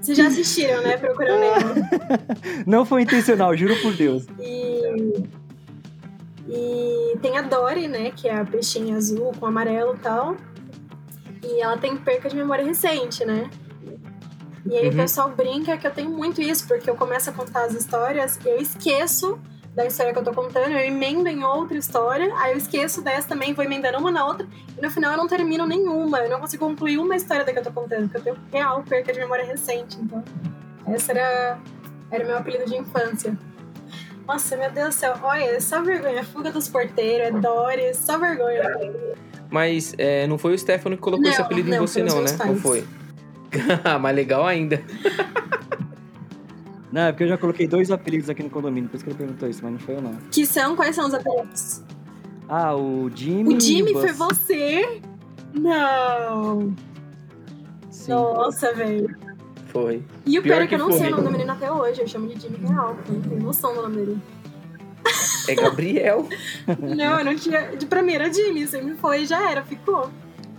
Vocês 0.00 0.18
já 0.18 0.26
assistiram, 0.26 0.82
né? 0.82 0.96
Procurando 0.96 1.40
Nemo. 1.40 1.86
Não 2.66 2.84
foi 2.84 3.02
intencional, 3.02 3.56
juro 3.56 3.80
por 3.80 3.94
Deus. 3.94 4.26
E, 4.40 5.22
e 6.52 7.16
tem 7.22 7.38
a 7.38 7.42
Dory, 7.42 7.86
né? 7.88 8.10
Que 8.10 8.28
é 8.28 8.36
a 8.36 8.44
peixinha 8.44 8.96
azul 8.96 9.32
com 9.38 9.46
amarelo 9.46 9.94
e 9.94 9.98
tal. 9.98 10.36
E 11.42 11.60
ela 11.60 11.78
tem 11.78 11.96
perca 11.96 12.28
de 12.28 12.36
memória 12.36 12.64
recente, 12.64 13.24
né? 13.24 13.48
E 14.66 14.76
aí 14.76 14.88
o 14.88 14.90
Uhum. 14.90 14.96
pessoal 14.96 15.30
brinca 15.30 15.76
que 15.78 15.86
eu 15.86 15.90
tenho 15.90 16.10
muito 16.10 16.42
isso, 16.42 16.66
porque 16.66 16.90
eu 16.90 16.94
começo 16.96 17.30
a 17.30 17.32
contar 17.32 17.64
as 17.64 17.72
histórias, 17.74 18.38
eu 18.44 18.58
esqueço 18.58 19.38
da 19.74 19.86
história 19.86 20.12
que 20.12 20.18
eu 20.18 20.24
tô 20.24 20.32
contando, 20.34 20.72
eu 20.72 20.80
emendo 20.80 21.28
em 21.28 21.42
outra 21.44 21.78
história, 21.78 22.30
aí 22.38 22.52
eu 22.52 22.58
esqueço 22.58 23.00
dessa 23.02 23.28
também, 23.28 23.54
vou 23.54 23.64
emendando 23.64 23.98
uma 23.98 24.10
na 24.10 24.26
outra, 24.26 24.46
e 24.76 24.82
no 24.82 24.90
final 24.90 25.12
eu 25.12 25.16
não 25.16 25.28
termino 25.28 25.64
nenhuma, 25.64 26.18
eu 26.18 26.28
não 26.28 26.40
consigo 26.40 26.66
concluir 26.66 26.98
uma 26.98 27.16
história 27.16 27.44
da 27.44 27.52
que 27.52 27.58
eu 27.60 27.62
tô 27.62 27.70
contando, 27.72 28.08
porque 28.10 28.28
eu 28.28 28.34
tenho 28.34 28.36
real 28.52 28.82
perca 28.82 29.12
de 29.12 29.20
memória 29.20 29.44
recente, 29.46 29.96
então. 29.98 30.22
Essa 30.88 31.12
era, 31.12 31.58
era 32.10 32.24
meu 32.26 32.36
apelido 32.36 32.66
de 32.66 32.76
infância. 32.76 33.38
Nossa, 34.30 34.56
meu 34.56 34.70
Deus 34.70 34.94
do 34.94 34.96
céu, 35.00 35.14
olha, 35.24 35.42
é 35.42 35.58
só 35.58 35.82
vergonha, 35.82 36.22
fuga 36.22 36.52
dos 36.52 36.68
porteiros, 36.68 37.26
é 37.26 37.30
Dory, 37.32 37.92
só 37.92 38.16
vergonha. 38.16 38.62
Mas 39.50 39.92
é, 39.98 40.24
não 40.28 40.38
foi 40.38 40.54
o 40.54 40.58
Stefano 40.58 40.94
que 40.94 41.02
colocou 41.02 41.24
Não, 41.24 41.32
esse 41.32 41.42
apelido 41.42 41.68
em 41.68 41.72
não, 41.72 41.84
você, 41.84 42.06
foram 42.06 42.06
os 42.06 42.14
não, 42.14 42.22
né? 42.22 42.38
pais. 42.38 42.50
Não 42.52 42.60
foi. 42.60 42.84
Ah, 43.82 43.94
Mas 43.98 44.14
legal 44.14 44.46
ainda. 44.46 44.80
Não, 46.92 47.02
é 47.02 47.12
porque 47.12 47.22
eu 47.22 47.28
já 47.28 47.38
coloquei 47.38 47.68
dois 47.68 47.90
apelidos 47.90 48.30
aqui 48.30 48.42
no 48.42 48.50
condomínio, 48.50 48.88
por 48.88 48.96
isso 48.96 49.04
que 49.04 49.10
ele 49.10 49.18
perguntou 49.18 49.48
isso, 49.48 49.60
mas 49.62 49.70
não 49.70 49.78
foi 49.78 49.94
eu 49.94 50.02
não. 50.02 50.16
Que 50.28 50.44
são, 50.44 50.74
quais 50.74 50.96
são 50.96 51.06
os 51.06 51.14
apelidos? 51.14 51.84
Ah, 52.48 52.74
o 52.74 53.08
Jimmy. 53.14 53.54
O 53.54 53.60
Jimmy 53.60 53.92
foi 53.92 54.12
você? 54.12 55.00
Não. 55.54 56.74
Sim. 57.90 58.10
Nossa, 58.10 58.74
velho. 58.74 59.16
Foi. 59.72 60.02
E 60.26 60.38
o 60.38 60.42
Pior 60.42 60.54
pior 60.54 60.56
é 60.56 60.66
que 60.66 60.68
que 60.68 60.74
eu 60.74 60.78
não 60.78 60.92
sei 60.92 61.08
o 61.08 61.10
nome 61.10 61.22
do 61.24 61.30
menino 61.30 61.52
até 61.52 61.70
hoje. 61.70 62.00
Eu 62.00 62.08
chamo 62.08 62.28
de 62.28 62.40
Jimmy 62.40 62.58
Real. 62.66 62.96
Não 63.08 63.20
tenho 63.22 63.42
noção 63.42 63.74
do 63.74 63.82
nome 63.82 63.96
dele. 63.96 64.18
É 65.48 65.54
Gabriel. 65.54 66.28
Não, 66.78 67.18
eu 67.18 67.24
não 67.24 67.34
tinha. 67.34 67.62
de- 67.76 67.86
era 68.14 68.32
Jimmy, 68.32 68.66
sempre 68.66 68.94
foi, 68.96 69.24
já 69.26 69.50
era, 69.50 69.62
ficou. 69.64 70.10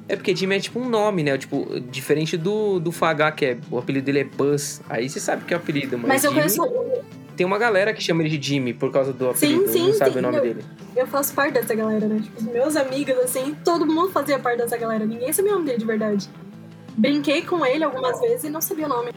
É 0.09 0.15
porque 0.15 0.35
Jimmy 0.35 0.55
é 0.55 0.59
tipo 0.59 0.79
um 0.79 0.89
nome, 0.89 1.23
né? 1.23 1.37
Tipo, 1.37 1.79
diferente 1.79 2.35
do, 2.35 2.79
do 2.79 2.91
Fagá, 2.91 3.31
que 3.31 3.45
é. 3.45 3.57
O 3.69 3.77
apelido 3.77 4.05
dele 4.05 4.19
é 4.19 4.23
Buzz. 4.23 4.81
Aí 4.89 5.07
você 5.09 5.19
sabe 5.19 5.45
que 5.45 5.53
é 5.53 5.57
o 5.57 5.59
apelido, 5.59 5.97
mas. 5.97 6.07
Mas 6.07 6.23
eu 6.23 6.31
Jimmy- 6.31 6.41
conheço. 6.57 7.01
Tem 7.37 7.45
uma 7.45 7.57
galera 7.57 7.93
que 7.93 8.03
chama 8.03 8.21
ele 8.23 8.37
de 8.37 8.45
Jimmy 8.49 8.73
por 8.73 8.91
causa 8.91 9.13
do 9.13 9.25
Sim, 9.35 9.55
apelido. 9.55 9.69
sim, 9.71 9.87
não 9.87 9.93
sabe 9.93 10.11
sim. 10.13 10.19
o 10.19 10.21
nome 10.21 10.37
Eu- 10.37 10.41
dele. 10.41 10.65
Eu 10.95 11.07
faço 11.07 11.33
parte 11.33 11.53
dessa 11.53 11.73
galera, 11.73 12.05
né? 12.07 12.19
Tipo, 12.21 12.37
os 12.39 12.43
meus 12.43 12.75
amigos, 12.75 13.15
assim, 13.19 13.55
todo 13.63 13.85
mundo 13.85 14.09
fazia 14.11 14.37
parte 14.39 14.57
dessa 14.57 14.75
galera. 14.77 15.05
Ninguém 15.05 15.31
sabia 15.31 15.51
o 15.51 15.55
nome 15.55 15.67
dele 15.67 15.77
de 15.77 15.85
verdade. 15.85 16.29
Brinquei 17.01 17.41
com 17.41 17.65
ele 17.65 17.83
algumas 17.83 18.19
vezes 18.21 18.43
e 18.43 18.49
não 18.49 18.61
sabia 18.61 18.85
o 18.85 18.89
nome. 18.89 19.11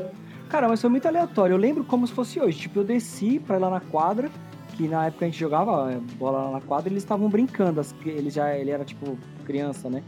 Cara, 0.49 0.69
mas 0.69 0.81
foi 0.81 0.89
muito 0.89 1.07
aleatório. 1.07 1.53
Eu 1.55 1.59
lembro 1.59 1.85
como 1.85 2.07
se 2.07 2.13
fosse 2.15 2.41
hoje. 2.41 2.61
Tipo, 2.61 2.81
eu 2.81 2.85
desci 2.85 3.39
pra 3.39 3.57
ir 3.57 3.61
lá 3.61 3.69
na 3.69 3.81
quadra, 3.81 4.31
que 4.75 4.89
na 4.89 5.07
época 5.07 5.27
a 5.27 5.29
gente 5.29 5.39
jogava 5.39 5.93
é, 5.93 5.97
bola 6.17 6.45
lá 6.45 6.51
na 6.53 6.61
quadra, 6.63 6.89
eles 6.89 7.03
estavam 7.03 7.29
brincando. 7.29 7.83
Ele 8.07 8.31
já 8.31 8.57
ele 8.57 8.71
era, 8.71 8.85
tipo, 8.85 9.19
criança, 9.45 9.91
né? 9.91 10.03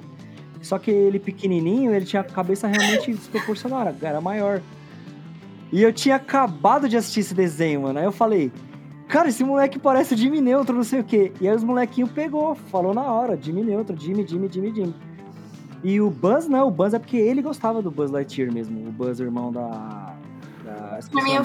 Só 0.62 0.78
que 0.78 0.90
ele 0.90 1.18
pequenininho, 1.18 1.94
ele 1.94 2.06
tinha 2.06 2.22
a 2.22 2.24
cabeça 2.24 2.66
realmente 2.66 3.12
desproporcional, 3.12 3.94
era- 4.00 4.20
maior. 4.22 4.62
E 5.70 5.82
eu 5.82 5.92
tinha 5.92 6.16
acabado 6.16 6.88
de 6.88 6.96
assistir 6.96 7.20
esse 7.20 7.34
desenho, 7.34 7.82
mano. 7.82 7.98
Aí 7.98 8.04
eu 8.06 8.12
falei, 8.12 8.50
cara, 9.06 9.28
esse 9.28 9.44
moleque 9.44 9.78
parece 9.78 10.16
Jimmy 10.16 10.40
Neutron, 10.40 10.76
não 10.76 10.82
sei 10.84 11.00
o 11.00 11.04
quê. 11.04 11.30
E 11.40 11.46
aí 11.48 11.54
os 11.54 11.62
molequinhos 11.62 12.10
pegou, 12.10 12.54
falou 12.54 12.94
na 12.94 13.02
hora, 13.02 13.38
Jimmy 13.40 13.62
Neutron, 13.64 13.96
Jimmy, 13.98 14.26
Jimmy, 14.26 14.48
Jimmy, 14.50 14.74
Jimmy. 14.74 14.94
E 15.84 16.00
o 16.00 16.10
Buzz 16.10 16.48
não, 16.48 16.68
o 16.68 16.70
Buzz 16.70 16.94
é 16.94 16.98
porque 16.98 17.16
ele 17.16 17.42
gostava 17.42 17.80
do 17.82 17.90
Buzz 17.90 18.10
Lightyear 18.10 18.52
mesmo. 18.52 18.88
O 18.88 18.92
Buzz, 18.92 19.20
irmão 19.20 19.52
da. 19.52 20.14
da 20.64 20.98
Pra 21.10 21.22
mim 21.22 21.32
é 21.32 21.40
o. 21.40 21.44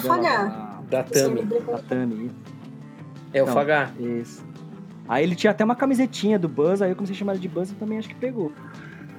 Da 0.90 1.06
sempre 1.06 1.44
Tami. 1.44 1.44
Da, 1.44 1.60
da 1.74 1.78
Tami. 1.80 2.32
É 3.34 3.44
o 3.44 3.46
Não. 3.46 3.54
Fagá. 3.54 3.92
Isso. 4.00 4.44
Aí 5.08 5.24
ele 5.24 5.36
tinha 5.36 5.52
até 5.52 5.64
uma 5.64 5.76
camisetinha 5.76 6.40
do 6.40 6.48
Buzz, 6.48 6.82
aí 6.82 6.92
eu 6.92 6.96
comecei 6.96 7.16
a 7.16 7.20
chamar 7.20 7.34
ele 7.34 7.42
de 7.42 7.48
Buzz 7.50 7.72
e 7.72 7.76
também 7.76 7.98
acho 7.98 8.08
que 8.08 8.16
pegou. 8.16 8.52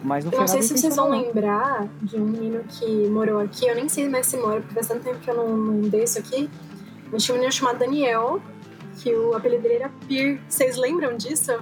Mas 0.02 0.24
não 0.24 0.32
Eu 0.32 0.38
foi 0.38 0.40
não 0.40 0.48
sei 0.48 0.62
se 0.62 0.76
vocês 0.76 0.96
vão 0.96 1.10
não. 1.10 1.20
lembrar 1.20 1.86
de 2.02 2.16
um 2.16 2.24
menino 2.24 2.64
que 2.68 3.08
morou 3.08 3.38
aqui. 3.40 3.66
Eu 3.66 3.74
nem 3.76 3.88
sei 3.88 4.08
mais 4.08 4.26
se 4.26 4.36
mora, 4.36 4.60
porque 4.60 4.74
faz 4.74 4.88
tanto 4.88 5.04
tempo 5.04 5.18
que 5.20 5.30
eu 5.30 5.36
não, 5.36 5.56
não 5.56 5.80
desço 5.88 6.18
aqui. 6.18 6.50
Mas 7.12 7.22
tinha 7.22 7.34
um 7.34 7.38
menino 7.38 7.52
chamado 7.52 7.78
Daniel, 7.78 8.40
que 8.98 9.14
o 9.14 9.34
apelido 9.34 9.62
dele 9.62 9.74
era 9.74 9.90
Pir. 10.08 10.40
Vocês 10.48 10.76
lembram 10.76 11.16
disso? 11.16 11.52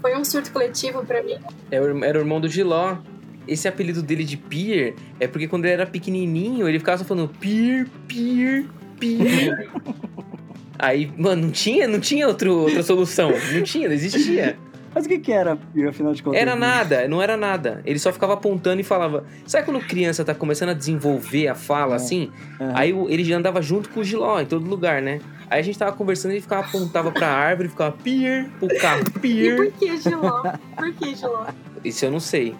Foi 0.00 0.16
um 0.16 0.24
surto 0.24 0.50
coletivo 0.52 1.04
pra 1.04 1.22
mim. 1.22 1.38
É 1.70 1.76
Era 1.76 2.18
o 2.18 2.22
irmão 2.22 2.40
do 2.40 2.48
Giló. 2.48 2.98
Esse 3.46 3.66
apelido 3.66 4.02
dele 4.02 4.24
de 4.24 4.36
Pier 4.36 4.94
é 5.18 5.26
porque 5.26 5.48
quando 5.48 5.64
ele 5.64 5.74
era 5.74 5.86
pequenininho, 5.86 6.68
ele 6.68 6.78
ficava 6.78 6.98
só 6.98 7.04
falando 7.04 7.28
Pier, 7.28 7.86
Pier, 8.06 8.64
Pier. 8.98 9.68
Aí, 10.78 11.12
mano, 11.16 11.42
não 11.42 11.50
tinha, 11.50 11.86
não 11.86 12.00
tinha 12.00 12.26
outro, 12.26 12.56
outra 12.56 12.82
solução. 12.82 13.30
Não 13.52 13.62
tinha, 13.62 13.88
não 13.88 13.94
existia. 13.94 14.56
Mas 14.94 15.06
o 15.06 15.08
que 15.08 15.18
que 15.20 15.32
era 15.32 15.56
afinal 15.88 16.12
de 16.12 16.22
contas? 16.22 16.40
Era 16.40 16.56
nada, 16.56 17.06
não 17.06 17.22
era 17.22 17.36
nada. 17.36 17.80
Ele 17.84 17.98
só 17.98 18.12
ficava 18.12 18.34
apontando 18.34 18.80
e 18.80 18.84
falava. 18.84 19.24
Sabe 19.46 19.64
quando 19.64 19.80
criança 19.80 20.24
tá 20.24 20.34
começando 20.34 20.70
a 20.70 20.74
desenvolver 20.74 21.46
a 21.48 21.54
fala 21.54 21.92
É. 21.92 21.96
assim? 21.96 22.30
Aham. 22.60 22.72
Aí 22.74 22.92
o- 22.92 23.08
ele 23.08 23.22
já 23.22 23.36
andava 23.36 23.62
junto 23.62 23.88
com 23.90 24.00
o 24.00 24.04
Giló 24.04 24.40
em 24.40 24.46
todo 24.46 24.68
lugar, 24.68 25.00
né? 25.00 25.20
Aí 25.48 25.60
a 25.60 25.62
gente 25.62 25.78
tava 25.78 25.92
conversando 25.92 26.32
e 26.32 26.34
ele 26.34 26.40
ficava 26.42 26.66
apontava 26.66 27.10
pra 27.12 27.28
árvore, 27.28 27.68
ficava 27.68 27.92
pier, 27.92 28.48
pro 28.58 28.68
carro, 28.78 29.02
E 29.14 29.18
pier. 29.20 29.56
por 29.56 29.72
que 29.72 29.96
Giló? 29.96 30.42
Por 30.76 30.92
que 30.94 31.14
Giló? 31.14 31.46
Isso 31.84 32.04
eu 32.04 32.10
não 32.10 32.20
sei. 32.20 32.54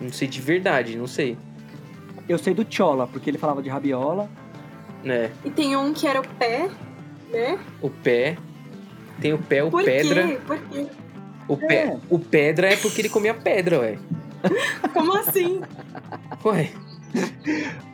Não 0.00 0.10
sei 0.10 0.28
de 0.28 0.40
verdade, 0.40 0.96
não 0.96 1.06
sei. 1.06 1.36
Eu 2.28 2.38
sei 2.38 2.54
do 2.54 2.64
Chola, 2.68 3.06
porque 3.06 3.28
ele 3.30 3.38
falava 3.38 3.62
de 3.62 3.68
rabiola. 3.68 4.28
Né? 5.02 5.30
E 5.44 5.50
tem 5.50 5.76
um 5.76 5.92
que 5.94 6.06
era 6.06 6.20
o 6.20 6.26
pé, 6.26 6.68
né? 7.30 7.58
O 7.80 7.88
pé. 7.88 8.36
Tem 9.20 9.32
o 9.32 9.38
pé, 9.38 9.62
o 9.64 9.70
Por 9.70 9.82
pedra. 9.84 10.26
quê? 10.28 10.38
Por 10.46 10.58
quê? 10.58 10.86
O, 11.48 11.56
pé, 11.56 11.74
É. 11.74 11.96
o 12.10 12.18
pedra 12.18 12.68
é 12.72 12.76
porque 12.76 13.00
ele 13.00 13.08
comia 13.08 13.32
pedra, 13.34 13.80
ué. 13.80 13.98
Como 14.92 15.16
assim? 15.16 15.60
Ué, 16.44 16.68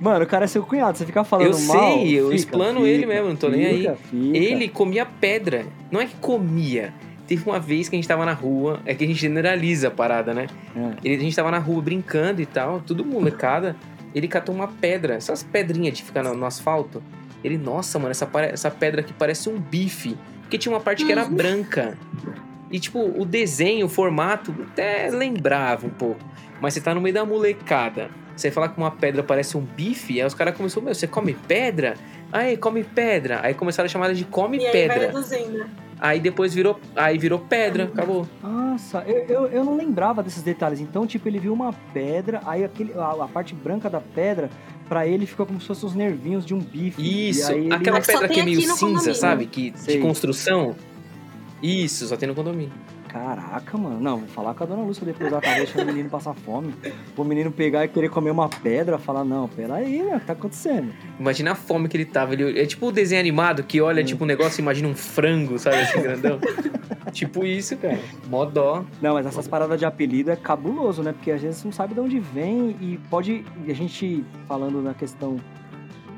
Mano, 0.00 0.24
o 0.24 0.26
cara 0.26 0.44
é 0.44 0.48
seu 0.48 0.62
cunhado, 0.64 0.98
você 0.98 1.06
fica 1.06 1.22
falando 1.24 1.46
Eu 1.56 1.60
mal. 1.66 1.94
sei, 1.98 2.18
eu 2.18 2.24
fica, 2.24 2.34
explano 2.34 2.80
fica, 2.80 2.88
ele 2.90 3.06
mesmo, 3.06 3.28
não 3.28 3.36
tô 3.36 3.48
nem 3.48 3.78
fica, 3.78 3.94
fica. 3.96 4.36
ele 4.36 4.68
comia 4.68 5.06
pedra. 5.06 5.64
Não 5.90 6.00
é 6.00 6.06
que 6.06 6.16
comia. 6.16 6.92
Teve 7.26 7.48
uma 7.48 7.58
vez 7.60 7.88
que 7.88 7.94
a 7.94 7.98
gente 7.98 8.08
tava 8.08 8.26
na 8.26 8.32
rua, 8.32 8.80
é 8.84 8.92
que 8.94 9.04
a 9.04 9.06
gente 9.06 9.18
generaliza 9.18 9.88
a 9.88 9.90
parada, 9.90 10.34
né? 10.34 10.46
É. 10.76 10.90
Ele, 11.04 11.14
a 11.16 11.20
gente 11.20 11.36
tava 11.36 11.50
na 11.50 11.58
rua 11.58 11.80
brincando 11.80 12.42
e 12.42 12.46
tal, 12.46 12.80
tudo 12.80 13.04
molecada. 13.04 13.76
Ele 14.14 14.28
catou 14.28 14.54
uma 14.54 14.68
pedra, 14.68 15.14
essas 15.14 15.42
pedrinhas 15.42 15.96
de 15.96 16.02
ficar 16.02 16.22
no, 16.22 16.34
no 16.34 16.44
asfalto. 16.44 17.02
Ele, 17.42 17.56
nossa, 17.56 17.98
mano, 17.98 18.10
essa, 18.10 18.28
essa 18.50 18.70
pedra 18.70 19.00
aqui 19.00 19.12
parece 19.12 19.48
um 19.48 19.58
bife. 19.58 20.16
Porque 20.42 20.58
tinha 20.58 20.72
uma 20.74 20.80
parte 20.80 21.04
que 21.04 21.12
era 21.12 21.24
Uhum. 21.24 21.34
branca. 21.34 21.96
E, 22.70 22.78
tipo, 22.80 22.98
o 23.00 23.24
desenho, 23.24 23.86
o 23.86 23.88
formato, 23.88 24.54
até 24.72 25.08
lembrava 25.10 25.86
um 25.86 25.90
pouco. 25.90 26.20
Mas 26.60 26.74
você 26.74 26.80
tá 26.80 26.94
no 26.94 27.00
meio 27.00 27.14
da 27.14 27.24
molecada. 27.24 28.10
Você 28.36 28.50
fala 28.50 28.68
que 28.68 28.76
uma 28.78 28.90
pedra 28.90 29.22
parece 29.22 29.56
um 29.56 29.60
bife, 29.60 30.20
aí 30.20 30.26
os 30.26 30.34
caras 30.34 30.56
começaram, 30.56 30.84
meu, 30.84 30.94
você 30.94 31.06
come 31.06 31.34
pedra? 31.46 31.94
Aí, 32.32 32.56
come 32.56 32.82
pedra. 32.82 33.40
Aí 33.42 33.54
começaram 33.54 33.86
a 33.86 33.88
chamar 33.88 34.06
ela 34.06 34.14
de 34.14 34.24
come 34.24 34.58
E 34.58 34.66
aí 34.66 34.72
vai 34.72 34.72
pedra. 34.96 35.06
reduzindo. 35.06 35.66
Aí 36.00 36.18
depois 36.18 36.52
virou, 36.52 36.80
aí 36.96 37.16
virou 37.16 37.38
pedra, 37.38 37.84
acabou. 37.84 38.26
Nossa, 38.42 39.04
eu, 39.06 39.18
eu, 39.28 39.46
eu 39.46 39.64
não 39.64 39.76
lembrava 39.76 40.20
desses 40.22 40.42
detalhes. 40.42 40.80
Então, 40.80 41.06
tipo, 41.06 41.28
ele 41.28 41.38
viu 41.38 41.52
uma 41.52 41.72
pedra, 41.92 42.40
aí 42.44 42.64
aquele, 42.64 42.92
a, 42.94 43.10
a 43.24 43.28
parte 43.28 43.54
branca 43.54 43.88
da 43.88 44.00
pedra, 44.00 44.50
pra 44.88 45.06
ele 45.06 45.24
ficou 45.26 45.46
como 45.46 45.60
se 45.60 45.68
fossem 45.68 45.88
os 45.88 45.94
nervinhos 45.94 46.44
de 46.44 46.52
um 46.52 46.58
bife. 46.58 47.00
Isso, 47.30 47.52
E 47.52 47.54
aí 47.54 47.60
ele- 47.66 47.74
aquela 47.74 48.02
só 48.02 48.12
pedra 48.14 48.28
que 48.28 48.40
é 48.40 48.44
meio 48.44 48.60
cinza, 48.62 48.74
condomínio. 48.80 49.14
sabe? 49.14 49.46
Que, 49.46 49.70
de 49.70 49.98
construção. 49.98 50.74
Isso, 51.64 52.06
só 52.06 52.14
tem 52.16 52.28
no 52.28 52.34
condomínio. 52.34 52.72
Caraca, 53.08 53.78
mano. 53.78 54.00
Não, 54.00 54.18
vou 54.18 54.28
falar 54.28 54.52
com 54.54 54.64
a 54.64 54.66
dona 54.66 54.82
Lúcia 54.82 55.06
depois 55.06 55.30
ela 55.32 55.40
tá 55.40 55.54
deixando 55.54 55.84
o 55.84 55.86
menino 55.86 56.10
passar 56.10 56.34
fome. 56.34 56.74
O 57.16 57.24
menino 57.24 57.50
pegar 57.50 57.84
e 57.84 57.88
querer 57.88 58.10
comer 58.10 58.30
uma 58.32 58.48
pedra, 58.48 58.98
falar, 58.98 59.24
não, 59.24 59.48
peraí, 59.48 60.02
né? 60.02 60.16
O 60.16 60.20
que 60.20 60.26
tá 60.26 60.32
acontecendo? 60.34 60.92
Imagina 61.18 61.52
a 61.52 61.54
fome 61.54 61.88
que 61.88 61.96
ele 61.96 62.04
tava. 62.04 62.34
Ele, 62.34 62.60
é 62.60 62.66
tipo 62.66 62.88
o 62.88 62.92
desenho 62.92 63.20
animado 63.20 63.62
que 63.62 63.80
olha, 63.80 64.02
Hum. 64.02 64.04
tipo, 64.04 64.24
um 64.24 64.26
negócio 64.26 64.60
e 64.60 64.62
imagina 64.62 64.88
um 64.88 64.94
frango, 64.94 65.58
sabe? 65.58 65.76
Assim, 65.76 66.02
grandão. 66.02 66.38
tipo 67.12 67.46
isso, 67.46 67.76
cara. 67.78 67.98
Mó 68.28 68.44
dó. 68.44 68.84
Não, 69.00 69.14
mas 69.14 69.24
essas 69.24 69.48
paradas 69.48 69.78
de 69.78 69.86
apelido 69.86 70.30
é 70.30 70.36
cabuloso, 70.36 71.02
né? 71.02 71.12
Porque 71.12 71.30
às 71.30 71.40
vezes 71.40 71.64
não 71.64 71.72
sabe 71.72 71.94
de 71.94 72.00
onde 72.00 72.18
vem 72.18 72.76
e 72.80 72.98
pode. 73.08 73.42
A 73.66 73.72
gente 73.72 74.22
falando 74.48 74.82
na 74.82 74.92
questão 74.92 75.36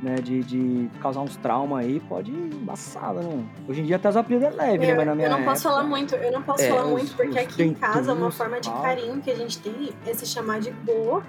né, 0.03 0.17
de, 0.17 0.43
de 0.43 0.91
causar 1.00 1.21
uns 1.21 1.37
traumas 1.37 1.85
aí, 1.85 2.00
pode 2.00 2.31
ir 2.31 2.55
embaçada, 2.55 3.21
né? 3.23 3.45
Hoje 3.69 3.81
em 3.81 3.85
dia 3.85 3.97
até 3.97 4.09
os 4.09 4.17
apelidos 4.17 4.47
é 4.49 4.50
leve, 4.50 4.79
né? 4.87 4.93
Eu, 4.93 4.97
Mas 4.97 5.07
na 5.07 5.15
minha 5.15 5.26
eu 5.26 5.31
não 5.31 5.45
posso 5.45 5.67
época- 5.67 5.75
falar 5.76 5.85
muito, 5.85 6.15
eu 6.15 6.33
não 6.33 6.43
posso 6.43 6.62
É, 6.65 6.69
falar 6.69 6.85
os- 6.85 6.91
muito, 6.91 7.15
porque 7.17 7.38
aqui 7.38 7.62
em 7.62 7.75
casa 7.75 8.12
uma 8.12 8.31
forma 8.31 8.61
de 8.61 8.71
carinho 8.71 9.21
que 9.23 9.31
a 9.31 9.35
gente 9.35 9.59
tem 9.59 9.91
é 10.07 10.15
se 10.15 10.26
chamar 10.26 10.61
de 10.61 10.71
go, 10.71 11.23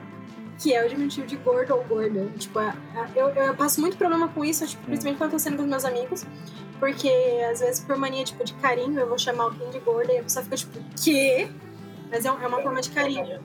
que 0.60 0.74
é 0.74 0.86
o 0.86 0.90
diminutivo 0.90 1.26
de 1.28 1.36
gordo 1.38 1.76
ou 1.76 1.84
gorda. 1.84 2.26
Tipo, 2.38 2.60
a- 2.60 2.74
a- 2.96 3.08
eu, 3.16 3.30
eu 3.30 3.54
passo 3.56 3.80
muito 3.80 3.96
problema 3.98 4.28
com 4.28 4.44
isso, 4.44 4.66
tipo, 4.68 4.84
principalmente 4.86 5.18
quando 5.18 5.30
eu 5.32 5.38
tô 5.38 5.40
saindo 5.40 5.58
com 5.58 5.64
os 5.64 5.70
meus 5.70 5.86
amigos, 5.86 6.26
porque 6.80 7.10
às 7.52 7.60
vezes 7.60 7.80
por 7.84 7.96
mania 7.98 8.24
tipo, 8.24 8.44
de 8.44 8.54
carinho 8.56 9.00
eu 9.00 9.08
vou 9.08 9.18
chamar 9.18 9.46
alguém 9.46 9.70
de 9.70 9.80
gorda 9.80 10.12
e 10.14 10.18
a 10.20 10.24
pessoa 10.24 10.44
fica 10.44 10.56
tipo, 10.58 10.80
quê? 11.04 11.48
Mas 12.12 12.26
é, 12.26 12.32
um- 12.32 12.42
é 12.42 12.48
uma 12.48 12.62
forma 12.62 12.82
de 12.82 12.90
carinho. 12.92 13.40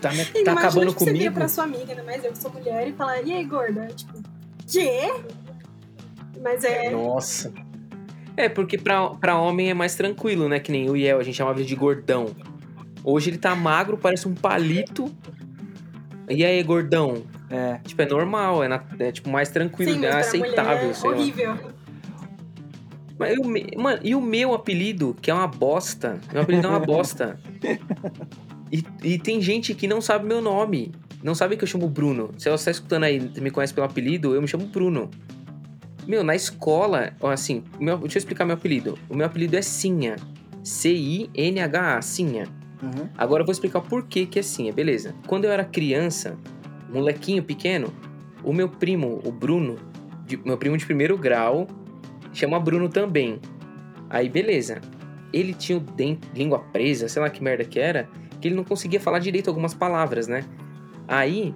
Tá, 0.00 0.10
me- 0.12 0.24
tá 0.26 0.38
imagina 0.40 0.52
acabando 0.60 0.88
tipo, 0.88 0.98
você 1.00 1.04
vira 1.06 1.18
comigo? 1.18 1.34
pra 1.34 1.48
sua 1.48 1.64
amiga, 1.64 1.90
ainda 1.92 2.02
mais 2.04 2.24
eu 2.24 2.32
que 2.32 2.38
sou 2.38 2.52
mulher, 2.52 2.88
e 2.88 2.92
falar, 2.92 3.22
e 3.22 3.32
aí, 3.32 3.44
gorda? 3.44 3.86
Tipo, 3.88 4.18
quê? 4.66 5.12
Mas 6.42 6.64
é. 6.64 6.90
Nossa. 6.90 7.52
É, 8.36 8.48
porque 8.48 8.76
pra, 8.76 9.10
pra 9.10 9.38
homem 9.38 9.70
é 9.70 9.74
mais 9.74 9.94
tranquilo, 9.94 10.48
né? 10.48 10.58
Que 10.60 10.70
nem 10.70 10.90
o 10.90 10.96
Yel, 10.96 11.18
a 11.18 11.22
gente 11.22 11.36
chamava 11.36 11.58
ele 11.58 11.66
de 11.66 11.74
gordão. 11.74 12.26
Hoje 13.02 13.30
ele 13.30 13.38
tá 13.38 13.54
magro, 13.54 13.96
parece 13.96 14.28
um 14.28 14.34
palito. 14.34 15.10
E 16.28 16.44
aí, 16.44 16.62
gordão? 16.62 17.22
É. 17.48 17.78
Tipo, 17.84 18.02
é 18.02 18.06
normal, 18.06 18.62
é, 18.64 18.68
na- 18.68 18.82
é, 18.98 19.12
tipo 19.12 19.30
mais 19.30 19.48
tranquilo, 19.48 19.92
Sim, 19.92 19.98
é 20.04 20.12
mas 20.12 20.28
pra 20.28 20.38
aceitável, 20.40 20.90
é 20.90 20.92
sei 20.92 21.10
lá. 21.10 21.16
horrível. 21.16 21.56
Mas 23.18 23.38
o 23.38 23.44
me- 23.44 23.70
mano, 23.78 24.00
e 24.02 24.14
o 24.14 24.20
meu 24.20 24.52
apelido, 24.52 25.16
que 25.22 25.30
é 25.30 25.34
uma 25.34 25.46
bosta? 25.46 26.18
Meu 26.32 26.42
apelido 26.42 26.66
é 26.66 26.70
uma 26.70 26.80
bosta. 26.80 27.38
E, 28.72 28.82
e 29.04 29.16
tem 29.16 29.40
gente 29.40 29.72
que 29.74 29.86
não 29.86 30.00
sabe 30.00 30.26
meu 30.26 30.42
nome. 30.42 30.90
Não 31.26 31.34
sabe 31.34 31.56
que 31.56 31.64
eu 31.64 31.66
chamo 31.66 31.88
Bruno. 31.88 32.30
Se 32.38 32.48
você 32.48 32.66
tá 32.66 32.70
escutando 32.70 33.02
aí, 33.02 33.18
me 33.40 33.50
conhece 33.50 33.74
pelo 33.74 33.84
apelido, 33.84 34.32
eu 34.32 34.40
me 34.40 34.46
chamo 34.46 34.64
Bruno. 34.66 35.10
Meu, 36.06 36.22
na 36.22 36.36
escola, 36.36 37.14
assim, 37.20 37.64
meu- 37.80 37.98
deixa 37.98 38.16
eu 38.18 38.20
explicar 38.20 38.44
meu 38.44 38.54
apelido. 38.54 38.96
O 39.10 39.16
meu 39.16 39.26
apelido 39.26 39.56
é 39.56 39.60
Sinha. 39.60 40.14
C-I-N-H-A, 40.62 42.00
Sinha. 42.00 42.44
Uhum. 42.80 43.08
Agora 43.18 43.42
eu 43.42 43.44
vou 43.44 43.50
explicar 43.50 43.80
por 43.80 44.04
que 44.04 44.24
que 44.24 44.38
é 44.38 44.42
Sinha, 44.42 44.72
beleza? 44.72 45.16
Quando 45.26 45.46
eu 45.46 45.50
era 45.50 45.64
criança, 45.64 46.38
molequinho 46.92 47.42
pequeno, 47.42 47.92
o 48.44 48.52
meu 48.52 48.68
primo, 48.68 49.20
o 49.24 49.32
Bruno, 49.32 49.74
de- 50.24 50.36
meu 50.36 50.56
primo 50.56 50.76
de 50.78 50.86
primeiro 50.86 51.18
grau, 51.18 51.66
chama 52.32 52.60
Bruno 52.60 52.88
também. 52.88 53.40
Aí, 54.08 54.28
beleza. 54.28 54.80
Ele 55.32 55.52
tinha 55.52 55.76
o 55.76 55.80
dente, 55.80 56.20
língua 56.36 56.60
presa, 56.72 57.08
sei 57.08 57.20
lá 57.20 57.28
que 57.28 57.42
merda 57.42 57.64
que 57.64 57.80
era, 57.80 58.08
que 58.40 58.46
ele 58.46 58.54
não 58.54 58.62
conseguia 58.62 59.00
falar 59.00 59.18
direito 59.18 59.48
algumas 59.48 59.74
palavras, 59.74 60.28
né? 60.28 60.44
Aí, 61.08 61.54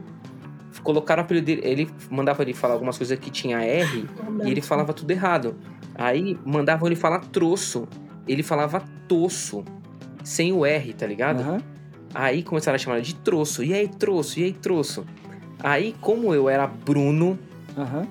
colocaram 0.83 1.23
o 1.23 1.25
apelido 1.25 1.47
dele, 1.47 1.61
ele 1.64 1.90
mandava 2.11 2.42
ele 2.42 2.54
falar 2.54 2.75
algumas 2.75 2.97
coisas 2.97 3.19
que 3.19 3.30
tinha 3.30 3.61
R, 3.62 4.09
e 4.45 4.50
ele 4.50 4.61
falava 4.61 4.92
tudo 4.92 5.11
errado. 5.11 5.57
Aí 5.95 6.38
mandavam 6.45 6.87
ele 6.87 6.97
falar 6.97 7.21
troço. 7.21 7.87
Ele 8.26 8.42
falava 8.42 8.83
tosso. 9.09 9.64
Sem 10.23 10.52
o 10.52 10.64
R, 10.64 10.92
tá 10.92 11.07
ligado? 11.07 11.40
Aham. 11.40 11.59
Aí 12.14 12.42
começaram 12.42 12.76
a 12.76 12.78
chamar 12.78 13.00
de 13.00 13.14
troço. 13.14 13.62
E 13.62 13.73
aí, 13.73 13.88
troço? 13.88 14.40
E 14.40 14.45
aí, 14.45 14.52
troço? 14.52 15.07
Aí, 15.62 15.95
como 16.00 16.35
eu 16.35 16.49
era 16.49 16.66
Bruno 16.66 17.38
Aham. 17.76 18.07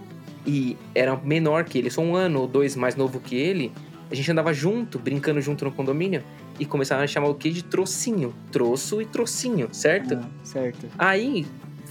e 0.46 0.78
era 0.94 1.16
menor 1.18 1.64
que 1.66 1.78
ele, 1.78 1.90
só 1.90 2.02
um 2.02 2.16
ano 2.16 2.42
ou 2.42 2.48
dois 2.48 2.76
mais 2.76 2.96
novo 2.96 3.20
que 3.20 3.36
ele, 3.36 3.72
a 4.10 4.16
gente 4.16 4.32
andava 4.32 4.54
junto, 4.54 4.98
brincando 5.00 5.42
junto 5.42 5.66
no 5.66 5.72
condomínio. 5.72 6.24
E 6.60 6.66
começaram 6.66 7.04
a 7.04 7.08
chamar 7.08 7.30
o 7.30 7.36
quê? 7.36 7.50
De 7.50 7.64
trocinho. 7.64 8.34
Troço 8.52 9.02
e 9.02 9.06
trocinho, 9.06 9.70
certo? 9.72 10.16
Ah, 10.16 10.30
certo. 10.44 10.86
Aí 10.98 11.46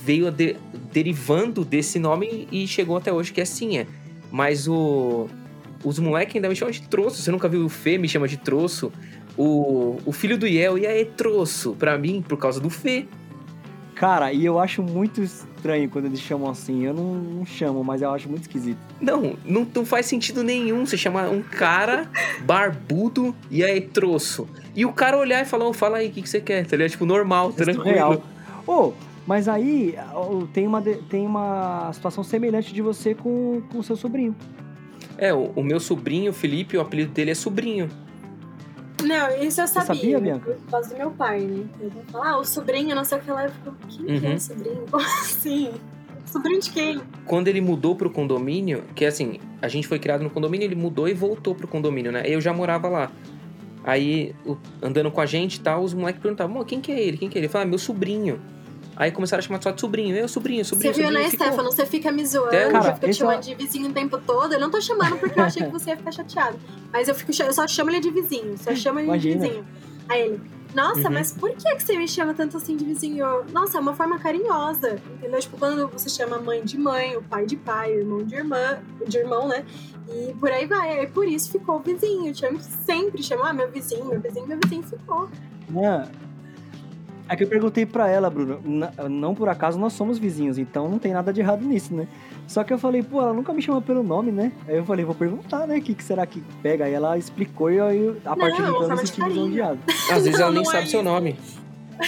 veio 0.04 0.28
a 0.28 0.30
de- 0.30 0.56
derivando 0.92 1.64
desse 1.64 1.98
nome 1.98 2.46
e 2.52 2.66
chegou 2.66 2.96
até 2.96 3.12
hoje 3.12 3.32
que 3.32 3.40
é 3.40 3.44
Sinha. 3.44 3.86
Mas 4.30 4.68
o 4.68 5.28
os 5.84 5.98
moleques 6.00 6.34
ainda 6.34 6.48
me 6.48 6.56
chamam 6.56 6.72
de 6.72 6.82
troço. 6.82 7.22
Você 7.22 7.30
nunca 7.30 7.48
viu 7.48 7.64
o 7.64 7.68
Fê 7.68 7.96
me 7.98 8.08
chama 8.08 8.26
de 8.26 8.36
troço? 8.36 8.92
O, 9.36 9.98
o 10.04 10.10
filho 10.10 10.36
do 10.36 10.44
Yel, 10.46 10.76
e 10.76 10.84
aí, 10.86 11.04
troço? 11.04 11.76
Pra 11.78 11.96
mim, 11.96 12.20
por 12.20 12.36
causa 12.36 12.58
do 12.60 12.68
Fê. 12.68 13.06
Cara, 13.98 14.32
e 14.32 14.44
eu 14.44 14.60
acho 14.60 14.80
muito 14.80 15.20
estranho 15.20 15.88
quando 15.90 16.04
eles 16.04 16.20
chamam 16.20 16.48
assim. 16.48 16.84
Eu 16.84 16.94
não, 16.94 17.14
não 17.14 17.44
chamo, 17.44 17.82
mas 17.82 18.00
eu 18.00 18.10
acho 18.12 18.28
muito 18.28 18.42
esquisito. 18.42 18.78
Não, 19.00 19.34
não, 19.44 19.66
não 19.74 19.84
faz 19.84 20.06
sentido 20.06 20.44
nenhum 20.44 20.86
você 20.86 20.96
chamar 20.96 21.28
um 21.30 21.42
cara 21.42 22.08
barbudo 22.44 23.34
e 23.50 23.64
aí, 23.64 23.80
troço. 23.80 24.48
E 24.76 24.86
o 24.86 24.92
cara 24.92 25.18
olhar 25.18 25.42
e 25.42 25.44
falar, 25.44 25.66
"Ô, 25.66 25.72
fala 25.72 25.98
aí, 25.98 26.08
o 26.08 26.12
que, 26.12 26.22
que 26.22 26.28
você 26.28 26.40
quer? 26.40 26.64
Tá 26.64 26.76
ligado? 26.76 26.92
Tipo, 26.92 27.04
normal, 27.04 27.50
É 27.50 27.52
tranquilo. 27.52 27.82
surreal. 27.84 28.22
Ô, 28.66 28.92
mas 29.26 29.48
aí 29.48 29.96
tem 30.52 30.66
uma, 30.66 30.80
tem 30.80 31.26
uma 31.26 31.90
situação 31.92 32.22
semelhante 32.22 32.72
de 32.72 32.80
você 32.80 33.14
com 33.16 33.60
o 33.74 33.82
seu 33.82 33.96
sobrinho. 33.96 34.34
É, 35.18 35.34
o, 35.34 35.50
o 35.56 35.64
meu 35.64 35.80
sobrinho, 35.80 36.32
Felipe, 36.32 36.76
o 36.76 36.80
apelido 36.80 37.10
dele 37.12 37.32
é 37.32 37.34
sobrinho. 37.34 37.88
Não, 39.04 39.42
isso 39.42 39.60
eu 39.60 39.66
sabia. 39.68 39.94
sabia, 39.94 40.18
Bianca? 40.20 40.50
Por 40.52 40.70
causa 40.70 40.88
do 40.90 40.96
meu 40.96 41.10
pai, 41.12 41.40
né? 41.40 41.64
Eu 41.80 41.90
vou 41.90 42.02
falar, 42.10 42.30
ah, 42.30 42.38
o 42.38 42.44
sobrinho, 42.44 42.94
não 42.96 43.04
sei 43.04 43.18
o 43.18 43.20
que 43.20 43.30
lá. 43.30 43.44
Eu 43.44 43.50
fico, 43.50 43.74
quem 43.88 44.06
que 44.20 44.26
é 44.26 44.28
Uhum. 44.30 44.34
o 44.34 44.40
sobrinho? 44.40 44.84
Como 44.90 45.04
assim? 45.04 45.70
Sobrinho 46.26 46.60
de 46.60 46.70
quem? 46.70 47.00
quando 47.24 47.48
ele 47.48 47.60
mudou 47.60 47.94
pro 47.96 48.10
condomínio, 48.10 48.82
que 48.94 49.04
assim, 49.06 49.38
a 49.62 49.68
gente 49.68 49.86
foi 49.88 49.98
criado 49.98 50.22
no 50.22 50.28
condomínio, 50.30 50.66
ele 50.66 50.74
mudou 50.74 51.08
e 51.08 51.14
voltou 51.14 51.54
pro 51.54 51.66
condomínio, 51.66 52.12
né? 52.12 52.22
Eu 52.26 52.40
já 52.40 52.52
morava 52.52 52.86
lá. 52.88 53.10
Aí, 53.84 54.34
andando 54.82 55.10
com 55.10 55.20
a 55.20 55.26
gente 55.26 55.54
e 55.54 55.60
tal, 55.60 55.82
os 55.82 55.94
moleques 55.94 56.20
perguntavam, 56.20 56.56
"Mô, 56.56 56.64
quem 56.64 56.80
que 56.80 56.92
é 56.92 57.00
ele? 57.00 57.16
Quem 57.16 57.28
que 57.30 57.36
é 57.36 57.40
ele? 57.40 57.46
Ele 57.46 57.52
falava, 57.52 57.70
meu 57.70 57.78
sobrinho. 57.78 58.38
Aí 59.00 59.12
começaram 59.12 59.38
a 59.38 59.42
chamar 59.42 59.62
só 59.62 59.70
de 59.70 59.80
sobrinho. 59.80 60.16
Eu, 60.16 60.26
sobrinho, 60.28 60.64
sobrinho, 60.64 60.92
Você 60.92 61.00
viu, 61.00 61.06
sobrinho. 61.08 61.24
né, 61.24 61.30
ficou. 61.30 61.46
Stefano? 61.46 61.70
Você 61.72 61.86
fica 61.86 62.10
me 62.10 62.26
zoando, 62.26 62.50
Cara, 62.50 62.80
já 62.82 62.94
fica 62.94 63.06
te 63.06 63.10
esse 63.10 63.18
chamando 63.20 63.36
é- 63.38 63.40
de 63.42 63.54
vizinho 63.54 63.88
o 63.88 63.92
tempo 63.92 64.18
todo. 64.18 64.52
Eu 64.54 64.58
não 64.60 64.70
tô 64.70 64.80
chamando 64.80 65.16
porque 65.18 65.38
eu 65.38 65.44
achei 65.44 65.62
que 65.64 65.70
você 65.70 65.90
ia 65.90 65.96
ficar 65.96 66.10
chateado. 66.10 66.58
Mas 66.92 67.06
eu, 67.06 67.14
fico, 67.14 67.30
eu 67.40 67.52
só 67.52 67.66
chamo 67.68 67.90
ele 67.90 68.00
de 68.00 68.10
vizinho, 68.10 68.58
só 68.58 68.74
chamo 68.74 68.98
ele 68.98 69.06
Imagina. 69.06 69.36
de 69.36 69.48
vizinho. 69.48 69.66
Aí 70.08 70.22
ele, 70.22 70.40
nossa, 70.74 71.02
Uhum. 71.06 71.10
mas 71.14 71.32
por 71.32 71.50
que, 71.52 71.76
que 71.76 71.82
você 71.82 71.96
me 71.96 72.08
chama 72.08 72.34
tanto 72.34 72.56
assim 72.56 72.76
de 72.76 72.84
vizinho? 72.84 73.24
Eu, 73.24 73.44
Nossa, 73.52 73.78
é 73.78 73.80
uma 73.80 73.94
forma 73.94 74.18
carinhosa, 74.18 75.00
entendeu? 75.14 75.38
Tipo, 75.38 75.56
quando 75.58 75.86
você 75.88 76.08
chama 76.08 76.36
a 76.36 76.40
mãe 76.40 76.64
de 76.64 76.76
mãe, 76.76 77.16
o 77.16 77.22
pai 77.22 77.46
de 77.46 77.56
pai, 77.56 77.92
o 77.94 77.98
irmão 78.00 78.24
de 78.24 78.34
irmã, 78.34 78.78
de 79.06 79.16
irmão, 79.16 79.46
né? 79.46 79.64
E 80.08 80.32
por 80.40 80.50
aí 80.50 80.66
vai. 80.66 80.98
Aí 81.00 81.06
por 81.06 81.28
isso 81.28 81.52
ficou 81.52 81.76
o 81.76 81.78
vizinho. 81.80 82.28
Eu 82.30 82.34
chamo, 82.34 82.58
sempre 82.84 83.22
chamo, 83.22 83.44
ah, 83.44 83.52
meu 83.52 83.70
vizinho, 83.70 84.04
meu 84.06 84.20
vizinho, 84.20 84.46
meu 84.46 84.58
vizinho 84.60 84.82
ficou. 84.82 85.28
Né? 85.70 86.08
É 87.28 87.36
que 87.36 87.44
eu 87.44 87.48
perguntei 87.48 87.84
pra 87.84 88.08
ela, 88.08 88.30
Bruno. 88.30 88.58
Não 89.10 89.34
por 89.34 89.48
acaso 89.48 89.78
nós 89.78 89.92
somos 89.92 90.18
vizinhos, 90.18 90.56
então 90.58 90.88
não 90.88 90.98
tem 90.98 91.12
nada 91.12 91.32
de 91.32 91.40
errado 91.40 91.62
nisso, 91.64 91.94
né? 91.94 92.08
Só 92.46 92.64
que 92.64 92.72
eu 92.72 92.78
falei, 92.78 93.02
pô, 93.02 93.20
ela 93.20 93.34
nunca 93.34 93.52
me 93.52 93.60
chama 93.60 93.82
pelo 93.82 94.02
nome, 94.02 94.32
né? 94.32 94.50
Aí 94.66 94.76
eu 94.76 94.84
falei, 94.84 95.04
vou 95.04 95.14
perguntar, 95.14 95.66
né? 95.66 95.76
O 95.76 95.82
que, 95.82 95.94
que 95.94 96.02
será 96.02 96.24
que 96.24 96.42
pega? 96.62 96.86
Aí 96.86 96.92
ela 96.94 97.18
explicou 97.18 97.70
e 97.70 97.78
aí, 97.78 98.16
a 98.24 98.34
partir 98.34 98.62
de 98.62 98.68
então 98.70 98.82
eu 98.82 98.88
me 98.88 98.94
de 99.02 99.08
senti 99.08 99.22
lisonjeado. 99.22 99.78
Às 100.10 100.24
vezes 100.24 100.32
Não, 100.38 100.46
ela 100.46 100.54
nem 100.54 100.62
não 100.62 100.70
é 100.70 100.74
sabe 100.74 100.88
seu 100.88 101.00
isso. 101.00 101.08
nome. 101.10 101.36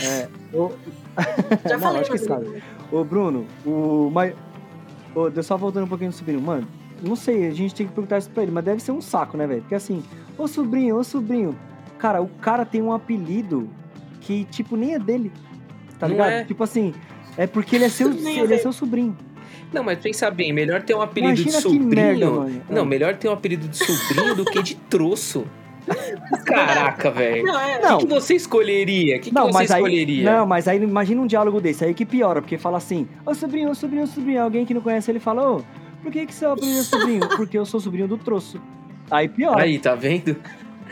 É, 0.03 0.29
eu, 0.53 0.73
Já 1.69 1.75
Não, 1.77 1.81
falei 1.81 2.01
acho 2.01 2.11
que 2.13 2.19
sabe. 2.19 2.47
ele. 2.47 2.63
Ô, 2.91 3.05
Bruno, 3.05 3.47
o. 3.67 4.11
Mas. 4.13 4.35
Ô, 5.15 5.29
deu 5.29 5.43
só 5.43 5.57
voltando 5.57 5.85
um 5.85 5.89
pouquinho 5.89 6.11
no 6.11 6.17
sobrinho. 6.17 6.41
Mano, 6.41 6.67
não 7.03 7.17
sei, 7.17 7.47
a 7.49 7.51
gente 7.53 7.75
tem 7.75 7.87
que 7.87 7.93
perguntar 7.93 8.19
isso 8.19 8.31
pra 8.31 8.43
ele, 8.43 8.53
mas 8.53 8.65
deve 8.65 8.81
ser 8.81 8.93
um 8.93 9.01
saco, 9.01 9.37
né, 9.37 9.47
velho? 9.47 9.61
Porque 9.63 9.75
assim, 9.75 10.03
ô 10.39 10.47
sobrinho, 10.47 10.97
ô 10.97 11.05
sobrinho. 11.05 11.55
Cara, 11.99 12.23
o 12.23 12.29
cara 12.29 12.65
tem 12.65 12.81
um 12.81 12.93
apelido 12.93 13.69
que, 14.21 14.45
tipo, 14.45 14.77
nem 14.77 14.95
é 14.95 14.99
dele. 14.99 15.33
Tá 15.99 16.07
Não 16.07 16.15
ligado? 16.15 16.31
é. 16.31 16.45
Tipo 16.45 16.63
assim, 16.65 16.95
é 17.37 17.47
porque 17.47 17.77
ele 17.77 17.85
é 17.85 17.89
seu, 17.89 18.11
é 18.13 18.39
ele 18.41 18.55
é 18.55 18.59
seu 18.59 18.73
sobrinho. 18.73 19.17
Não, 19.73 19.83
mas 19.85 19.99
pensa 20.01 20.31
bem, 20.31 20.53
melhor 20.53 20.83
ter 20.83 20.95
um 20.95 21.01
apelido 21.03 21.33
Imagina 21.43 21.51
de 21.51 21.57
que 21.57 21.63
sobrinho. 21.63 21.89
merda. 21.89 22.27
Não, 22.69 22.83
Ah. 22.83 22.85
melhor 22.85 23.15
ter 23.17 23.29
um 23.29 23.33
apelido 23.33 23.69
de 23.69 23.77
sobrinho 23.77 24.35
do 24.35 24.45
que 24.45 24.63
de 24.63 24.75
troço. 24.75 25.45
Caraca, 26.45 27.11
velho. 27.11 27.45
Não, 27.45 27.59
é. 27.61 27.81
Não. 27.81 27.97
O 27.97 27.99
que, 28.01 28.07
que 28.07 28.13
você 28.15 28.35
escolheria? 28.35 29.17
O 29.17 29.21
que, 29.21 29.31
que 29.31 29.35
Não, 29.35 29.47
você 29.47 29.53
mas 29.53 29.71
aí, 29.71 29.83
escolheria? 29.83 30.31
não, 30.39 30.47
mas 30.47 30.69
aí 30.69 30.83
imagina 30.83 31.21
um 31.23 31.27
diálogo 31.27 31.61
desse, 31.61 31.85
aí 31.85 31.95
que 31.95 32.05
piora, 32.05 32.41
porque 32.41 32.59
fala 32.59 32.79
assim, 32.79 33.09
ô 33.25 33.35
sobrinho, 33.35 33.71
ô 33.71 33.75
sobrinho, 33.75 34.03
ô 34.05 34.07
sobrinho, 34.07 34.43
alguém 34.43 34.65
que 34.67 34.75
não 34.75 34.81
conhece 34.81 35.11
ele 35.11 35.21
fala, 35.21 35.51
ô, 35.51 35.63
por 36.03 36.11
que 36.13 36.27
que 36.27 36.35
seu 36.35 36.53
apelido 36.53 36.79
é 36.79 36.83
sobrinho? 36.83 37.29
Porque 37.37 37.59
eu 37.59 37.65
sou 37.67 37.79
sobrinho 37.81 38.09
do 38.09 38.17
troço. 38.19 38.61
Aí 39.11 39.29
piora. 39.29 39.63
Aí, 39.63 39.79
tá 39.79 39.95
vendo? 39.95 40.37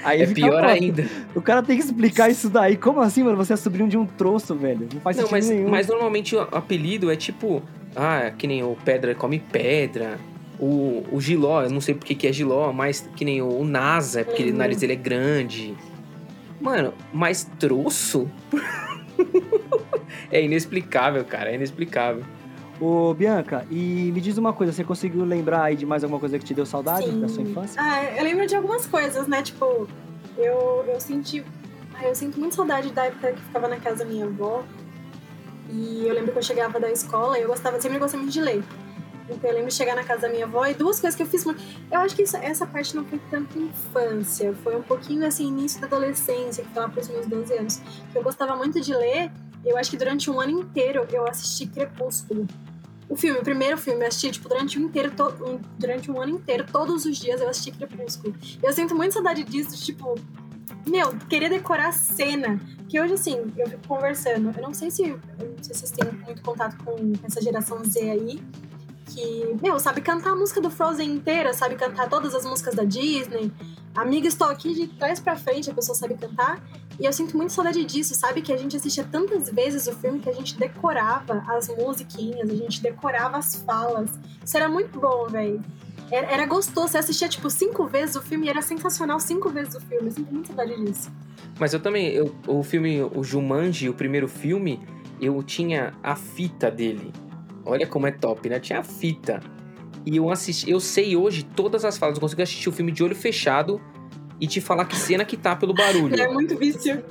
Aí 0.05 0.23
É 0.23 0.27
pior 0.27 0.65
ainda. 0.65 1.07
O 1.35 1.43
cara 1.43 1.63
tem 1.63 1.77
que 1.77 1.83
explicar 1.85 2.31
isso 2.31 2.49
daí. 2.49 2.77
Como 2.77 3.01
assim, 3.01 3.23
mano? 3.23 3.37
Você 3.37 3.53
é 3.53 3.57
sobrinho 3.57 3.89
de 3.89 3.97
um 3.99 4.07
troço, 4.07 4.55
velho. 4.55 4.89
Não 4.93 5.01
faz 5.01 5.17
Não, 5.17 5.27
sentido 5.27 5.33
mas, 5.37 5.49
nenhum. 5.51 5.69
mas 5.69 5.87
normalmente 5.89 6.37
o 6.37 6.41
apelido 6.53 7.11
é 7.11 7.17
tipo. 7.17 7.63
Ah, 7.97 8.31
que 8.37 8.47
nem 8.47 8.63
o 8.63 8.77
Pedra 8.85 9.15
come 9.15 9.39
pedra. 9.41 10.19
O, 10.61 11.05
o 11.13 11.21
Giló, 11.21 11.63
eu 11.63 11.71
não 11.71 11.81
sei 11.81 11.95
porque 11.95 12.15
que 12.15 12.27
é 12.27 12.33
Giló, 12.33 12.73
mas 12.73 13.09
que 13.17 13.25
nem 13.25 13.41
o, 13.41 13.49
o 13.61 13.65
NASA, 13.65 14.25
porque 14.25 14.43
Uhum. 14.45 14.51
o 14.51 14.57
nariz 14.57 14.79
dele 14.79 14.93
é 14.95 14.97
grande. 14.97 15.75
Mano, 16.61 16.93
mas 17.13 17.49
troço? 17.59 18.29
é 20.31 20.43
inexplicável, 20.43 21.25
cara, 21.25 21.51
é 21.51 21.55
inexplicável. 21.55 22.25
Ô, 22.81 23.13
Bianca, 23.13 23.67
e 23.71 24.11
me 24.13 24.21
diz 24.21 24.39
uma 24.39 24.53
coisa, 24.53 24.73
você 24.73 24.85
conseguiu 24.85 25.25
lembrar 25.25 25.65
aí 25.65 25.75
de 25.77 25.85
mais 25.85 26.05
alguma 26.05 26.21
coisa 26.21 26.39
que 26.39 26.45
te 26.45 26.55
deu 26.55 26.65
saudade 26.65 27.07
Sim. 27.07 27.21
da 27.21 27.29
sua 27.29 27.43
infância? 27.43 27.81
Ah, 27.83 28.05
eu 28.17 28.23
lembro 28.23 28.47
de 28.47 28.55
algumas 28.55 28.87
coisas, 28.87 29.27
né? 29.27 29.43
Tipo, 29.43 29.89
eu, 30.37 30.85
eu 30.87 31.01
senti. 31.01 31.45
ah, 31.95 32.05
Eu 32.07 32.15
sinto 32.15 32.39
muito 32.39 32.55
saudade 32.55 32.93
da 32.93 33.07
época 33.07 33.33
que 33.33 33.41
ficava 33.43 33.67
na 33.67 33.79
casa 33.79 34.05
da 34.05 34.05
minha 34.05 34.27
avó. 34.27 34.63
E 35.71 36.07
eu 36.07 36.15
lembro 36.15 36.31
que 36.33 36.39
eu 36.39 36.43
chegava 36.43 36.79
da 36.79 36.91
escola 36.91 37.37
e 37.39 37.43
eu 37.43 37.49
gostava, 37.49 37.81
sempre 37.81 37.99
gostei 37.99 38.19
muito 38.21 38.33
de 38.33 38.41
ler. 38.41 38.63
Então 39.29 39.51
eu 39.51 39.55
lembro 39.57 39.69
de 39.69 39.75
chegar 39.75 39.95
na 39.97 40.05
casa 40.05 40.23
da 40.23 40.29
minha 40.31 40.47
avó 40.47 40.65
e 40.65 40.73
duas 40.73 40.99
coisas 41.01 41.15
que 41.17 41.23
eu 41.23 41.27
fiz 41.27 41.45
muito. 41.45 41.63
Eu 41.91 41.99
acho 42.01 42.15
que 42.17 42.23
isso- 42.23 42.37
essa 42.39 42.65
parte 42.67 42.95
não 42.97 43.05
foi 43.05 43.21
tanto 43.31 43.59
infância, 43.59 44.55
foi 44.63 44.77
um 44.77 44.83
pouquinho 44.83 45.27
assim, 45.27 45.49
início 45.49 45.81
da 45.81 45.87
adolescência, 45.89 46.65
que 46.65 46.71
foi 46.71 46.81
lá 46.83 46.89
pros 46.89 47.09
meus 47.09 47.27
12 47.27 47.53
anos. 47.55 47.83
Que 48.13 48.17
eu 48.17 48.23
gostava 48.23 48.55
muito 48.57 48.81
de 48.81 48.95
ler. 48.95 49.31
Eu 49.67 49.77
acho 49.77 49.91
que 49.91 49.97
durante 49.99 50.31
um 50.31 50.41
ano 50.41 50.53
inteiro 50.61 51.07
eu 51.13 51.27
assisti 51.29 51.67
Crepúsculo. 51.67 52.47
O 53.09 53.17
filme, 53.17 53.39
o 53.41 53.43
primeiro 53.43 53.79
filme, 53.79 54.03
eu 54.05 54.09
assisti, 54.09 54.31
tipo, 54.33 54.49
durante 54.49 54.79
um 54.79 54.83
inteiro, 54.85 55.11
to- 55.13 55.35
um- 55.45 55.61
durante 55.79 56.11
um 56.11 56.21
ano 56.21 56.35
inteiro, 56.37 56.67
todos 56.71 57.07
os 57.07 57.17
dias 57.17 57.41
eu 57.41 57.49
assisti 57.49 57.71
Crepúsculo. 57.71 58.35
Eu 58.63 58.73
sinto 58.73 58.95
muito 58.95 59.15
saudade 59.15 59.45
disso, 59.45 59.75
tipo, 59.83 60.15
meu, 60.87 61.17
querer 61.29 61.49
decorar 61.49 61.89
a 61.89 61.93
cena. 61.93 62.61
Que 62.89 63.01
hoje, 63.01 63.15
assim, 63.15 63.53
eu 63.57 63.69
fico 63.69 63.87
conversando. 63.89 64.53
Eu 64.57 64.63
não 64.63 64.73
sei 64.75 64.91
se. 64.91 65.03
Eu 65.03 65.19
não 65.39 65.63
sei 65.63 65.75
se 65.75 65.81
vocês 65.81 65.91
têm 65.91 66.11
muito 66.13 66.43
contato 66.43 66.77
com 66.85 66.97
essa 67.23 67.41
geração 67.41 67.83
Z 67.85 67.99
aí. 68.11 68.43
Que, 69.07 69.57
meu, 69.63 69.79
sabe 69.81 70.01
cantar 70.03 70.31
a 70.33 70.37
música 70.37 70.61
do 70.61 70.71
Frozen 70.71 71.11
inteira, 71.11 71.53
sabe 71.55 71.75
cantar 71.77 72.09
todas 72.11 72.35
as 72.35 72.45
músicas 72.45 72.75
da 72.75 72.85
Disney. 72.85 73.51
Amiga, 73.95 74.29
estou 74.29 74.49
aqui 74.49 74.75
de 74.75 74.87
trás 74.87 75.19
pra 75.19 75.35
frente, 75.35 75.71
a 75.71 75.75
pessoa 75.75 75.95
sabe 75.95 76.15
cantar. 76.15 76.63
E 76.99 77.05
eu 77.05 77.13
sinto 77.13 77.37
muito 77.37 77.53
saudade 77.53 77.85
disso, 77.85 78.15
sabe? 78.15 78.43
Que 78.43 78.53
a 78.53 78.57
gente 78.57 78.77
assistia 78.77 79.05
tantas 79.05 79.49
vezes 79.51 79.87
o 79.87 79.93
filme 79.93 80.19
que 80.19 80.29
a 80.29 80.33
gente 80.33 80.59
decorava 80.59 81.45
as 81.47 81.69
musiquinhas, 81.69 82.51
a 82.51 82.55
gente 82.55 82.83
decorava 82.83 83.37
as 83.37 83.55
falas. 83.57 84.11
Isso 84.45 84.57
era 84.57 84.69
muito 84.69 84.99
bom, 84.99 85.27
velho. 85.29 85.63
Era, 86.11 86.27
era 86.27 86.47
gostoso. 86.47 86.89
Você 86.89 86.99
assistia, 86.99 87.29
tipo, 87.29 87.49
cinco 87.51 87.87
vezes 87.87 88.17
o 88.17 88.23
filme 88.23 88.47
e 88.47 88.51
era 88.51 88.63
sensacional 88.63 89.21
cinco 89.21 89.49
vezes 89.49 89.77
o 89.77 89.81
filme. 89.81 90.07
Eu 90.07 90.11
sinto 90.11 90.33
muito 90.33 90.49
saudade 90.49 90.85
disso. 90.85 91.11
Mas 91.59 91.73
eu 91.73 91.79
também, 91.79 92.09
eu, 92.09 92.35
o 92.49 92.63
filme, 92.65 93.01
o 93.03 93.23
Jumanji, 93.23 93.89
o 93.89 93.95
primeiro 93.95 94.27
filme, 94.27 94.81
eu 95.21 95.41
tinha 95.43 95.93
a 96.03 96.17
fita 96.17 96.69
dele. 96.69 97.13
Olha 97.65 97.87
como 97.87 98.09
é 98.09 98.11
top, 98.11 98.49
né? 98.49 98.59
Tinha 98.59 98.81
a 98.81 98.85
fita. 98.85 99.41
E 100.05 100.17
eu 100.17 100.31
assisti, 100.31 100.71
eu 100.71 100.81
sei 100.81 101.17
hoje 101.17 101.45
todas 101.45 101.85
as 101.85 101.99
falas, 101.99 102.17
eu 102.17 102.21
consigo 102.21 102.43
assistir 102.43 102.69
o 102.69 102.73
filme 102.73 102.91
de 102.91 103.05
olho 103.05 103.15
fechado 103.15 103.81
e 104.41 104.47
te 104.47 104.61
falar 104.61 104.85
que 104.85 104.97
cena 104.97 105.25
que 105.25 105.37
tá 105.37 105.55
pelo 105.57 105.75
barulho. 105.75 106.15
É 106.21 106.29
muito 106.29 106.57
vício. 106.57 107.03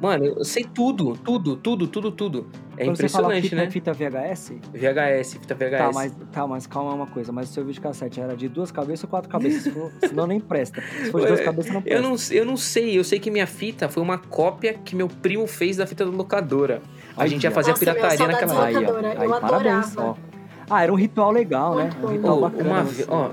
Mano, 0.00 0.24
eu 0.24 0.44
sei 0.44 0.64
tudo, 0.64 1.16
tudo, 1.16 1.54
tudo, 1.54 1.86
tudo, 1.86 2.10
tudo. 2.10 2.46
É 2.76 2.86
Quando 2.86 2.96
você 2.96 3.08
fala 3.08 3.36
impressionante, 3.38 3.48
fita, 3.70 3.92
né? 3.92 4.10
fita 4.10 4.30
VHS? 4.34 4.52
VHS, 4.72 5.34
fita 5.34 5.54
VHS. 5.54 5.78
Tá 5.78 5.90
mas, 5.94 6.12
tá, 6.32 6.46
mas 6.48 6.66
calma 6.66 6.92
uma 6.92 7.06
coisa. 7.06 7.30
Mas 7.30 7.50
o 7.50 7.52
seu 7.52 7.64
videocassete 7.64 8.20
era 8.20 8.36
de 8.36 8.48
duas 8.48 8.72
cabeças 8.72 9.04
ou 9.04 9.10
quatro 9.10 9.30
cabeças? 9.30 9.62
Se 9.62 9.70
for- 9.70 9.92
Senão 10.00 10.26
nem 10.26 10.40
presta. 10.40 10.82
Se 11.04 11.10
for 11.12 11.20
de 11.20 11.28
duas 11.28 11.40
cabeças, 11.40 11.72
não 11.72 11.80
presta. 11.80 11.96
Eu 11.98 12.02
não, 12.02 12.16
eu 12.32 12.44
não 12.44 12.56
sei, 12.56 12.98
eu 12.98 13.04
sei 13.04 13.20
que 13.20 13.30
minha 13.30 13.46
fita 13.46 13.88
foi 13.88 14.02
uma 14.02 14.18
cópia 14.18 14.74
que 14.74 14.96
meu 14.96 15.06
primo 15.06 15.46
fez 15.46 15.76
da 15.76 15.86
fita 15.86 16.04
da 16.04 16.10
locadora. 16.10 16.82
A 17.16 17.22
Aí, 17.22 17.28
gente 17.28 17.44
ia 17.44 17.52
fazer 17.52 17.70
Nossa, 17.70 17.84
a 17.84 17.94
pirataria 17.94 18.26
naquela 18.26 18.70
época. 18.70 18.80
locadora. 18.80 19.08
aí, 19.20 19.24
eu 19.28 19.40
parabéns, 19.40 19.92
adorava. 19.96 20.18
ó. 20.28 20.32
Ah, 20.68 20.82
era 20.82 20.92
um 20.92 20.96
ritual 20.96 21.30
legal, 21.30 21.76
né? 21.76 21.84
Muito 21.84 21.98
Um 21.98 22.00
bom. 22.00 22.08
ritual 22.08 22.38
Ô, 22.38 22.40
bacana. 22.40 22.70
uma, 22.70 22.82
ve- 22.82 23.04
ó, 23.08 23.30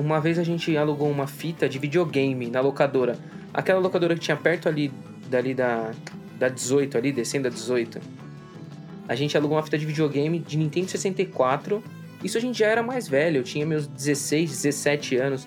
uma 0.00 0.18
vez 0.20 0.38
a 0.38 0.42
gente 0.42 0.74
alugou 0.76 1.10
uma 1.10 1.26
fita 1.26 1.68
de 1.68 1.78
videogame 1.78 2.48
na 2.48 2.60
locadora. 2.60 3.18
Aquela 3.52 3.78
locadora 3.78 4.14
que 4.14 4.20
tinha 4.20 4.36
perto 4.36 4.68
ali, 4.68 4.90
dali 5.28 5.52
da, 5.52 5.92
da 6.38 6.48
18, 6.48 6.96
ali, 6.96 7.12
descendo 7.12 7.48
a 7.48 7.50
18. 7.50 8.00
A 9.06 9.14
gente 9.14 9.36
alugou 9.36 9.56
uma 9.58 9.62
fita 9.62 9.76
de 9.76 9.84
videogame 9.84 10.38
de 10.38 10.56
Nintendo 10.56 10.90
64. 10.90 11.82
Isso 12.24 12.38
a 12.38 12.40
gente 12.40 12.58
já 12.58 12.66
era 12.66 12.82
mais 12.82 13.08
velho, 13.08 13.38
eu 13.38 13.42
tinha 13.42 13.66
meus 13.66 13.86
16, 13.86 14.50
17 14.50 15.16
anos. 15.16 15.46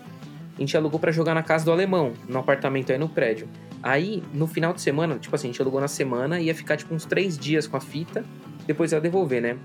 A 0.56 0.60
gente 0.60 0.78
alugou 0.78 1.00
pra 1.00 1.12
jogar 1.12 1.34
na 1.34 1.42
casa 1.42 1.66
do 1.66 1.72
alemão, 1.72 2.14
no 2.28 2.38
apartamento 2.38 2.92
aí 2.92 2.98
no 2.98 3.10
prédio. 3.10 3.50
Aí, 3.82 4.24
no 4.34 4.48
final 4.48 4.72
de 4.72 4.82
semana, 4.82 5.18
tipo 5.18 5.36
assim, 5.36 5.48
a 5.48 5.52
gente 5.52 5.62
alugou 5.62 5.82
na 5.82 5.88
semana, 5.88 6.40
ia 6.40 6.54
ficar 6.54 6.78
tipo 6.78 6.94
uns 6.94 7.06
três 7.06 7.38
dias 7.38 7.68
com 7.68 7.76
a 7.76 7.82
fita, 7.82 8.24
depois 8.68 8.92
ia 8.92 9.02
devolver, 9.02 9.42
né? 9.42 9.58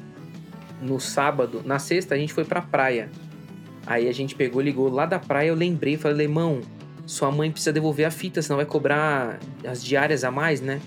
No 0.81 0.99
sábado, 0.99 1.63
na 1.65 1.79
sexta, 1.79 2.15
a 2.15 2.19
gente 2.19 2.33
foi 2.33 2.45
pra 2.45 2.63
praia. 2.63 3.11
Aí 3.91 4.07
a 4.07 4.13
gente 4.13 4.35
pegou, 4.35 4.61
ligou 4.61 4.91
lá 4.91 5.07
da 5.07 5.19
praia, 5.19 5.49
eu 5.49 5.55
lembrei, 5.55 5.97
falei, 5.97 6.27
Lemão, 6.27 6.61
sua 7.07 7.33
mãe 7.33 7.51
precisa 7.51 7.73
devolver 7.73 8.05
a 8.07 8.11
fita, 8.11 8.43
senão 8.43 8.59
vai 8.59 8.67
cobrar 8.67 9.39
as 9.67 9.83
diárias 9.83 10.25
a 10.25 10.31
mais, 10.31 10.61
né? 10.61 10.79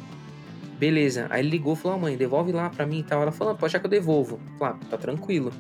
Beleza. 0.78 1.26
Aí 1.32 1.42
ele 1.42 1.50
ligou 1.50 1.76
falou, 1.76 1.98
ah, 1.98 2.02
mãe, 2.02 2.16
devolve 2.16 2.52
lá 2.52 2.70
pra 2.70 2.86
mim 2.86 3.00
e 3.00 3.04
tal. 3.04 3.22
Ela 3.24 3.32
falou, 3.32 3.54
ah, 3.54 3.56
pode 3.58 3.72
achar 3.72 3.80
que 3.80 3.86
eu 3.88 3.90
devolvo. 3.90 4.40
Falei, 4.60 4.76
ah, 4.82 4.86
tá 4.92 4.98
tranquilo. 4.98 5.52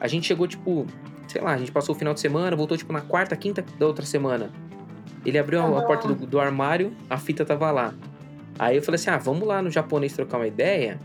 A 0.00 0.08
gente 0.08 0.26
chegou, 0.26 0.48
tipo, 0.48 0.86
sei 1.28 1.40
lá, 1.40 1.52
a 1.52 1.56
gente 1.58 1.70
passou 1.70 1.94
o 1.94 1.98
final 1.98 2.14
de 2.14 2.20
semana, 2.20 2.56
voltou, 2.56 2.76
tipo, 2.76 2.92
na 2.92 3.00
quarta, 3.00 3.36
quinta 3.36 3.64
da 3.78 3.86
outra 3.86 4.04
semana. 4.04 4.50
Ele 5.24 5.38
abriu 5.38 5.60
a- 5.60 5.64
a 5.78 5.82
porta 5.82 6.08
do, 6.08 6.26
do 6.26 6.40
armário, 6.40 6.92
a 7.08 7.16
fita 7.16 7.44
tava 7.44 7.70
lá. 7.70 7.94
Aí 8.58 8.76
eu 8.76 8.82
falei 8.82 8.96
assim, 8.96 9.10
ah, 9.10 9.18
vamos 9.18 9.46
lá 9.46 9.62
no 9.62 9.70
japonês 9.70 10.12
trocar 10.14 10.38
uma 10.38 10.46
ideia? 10.48 10.98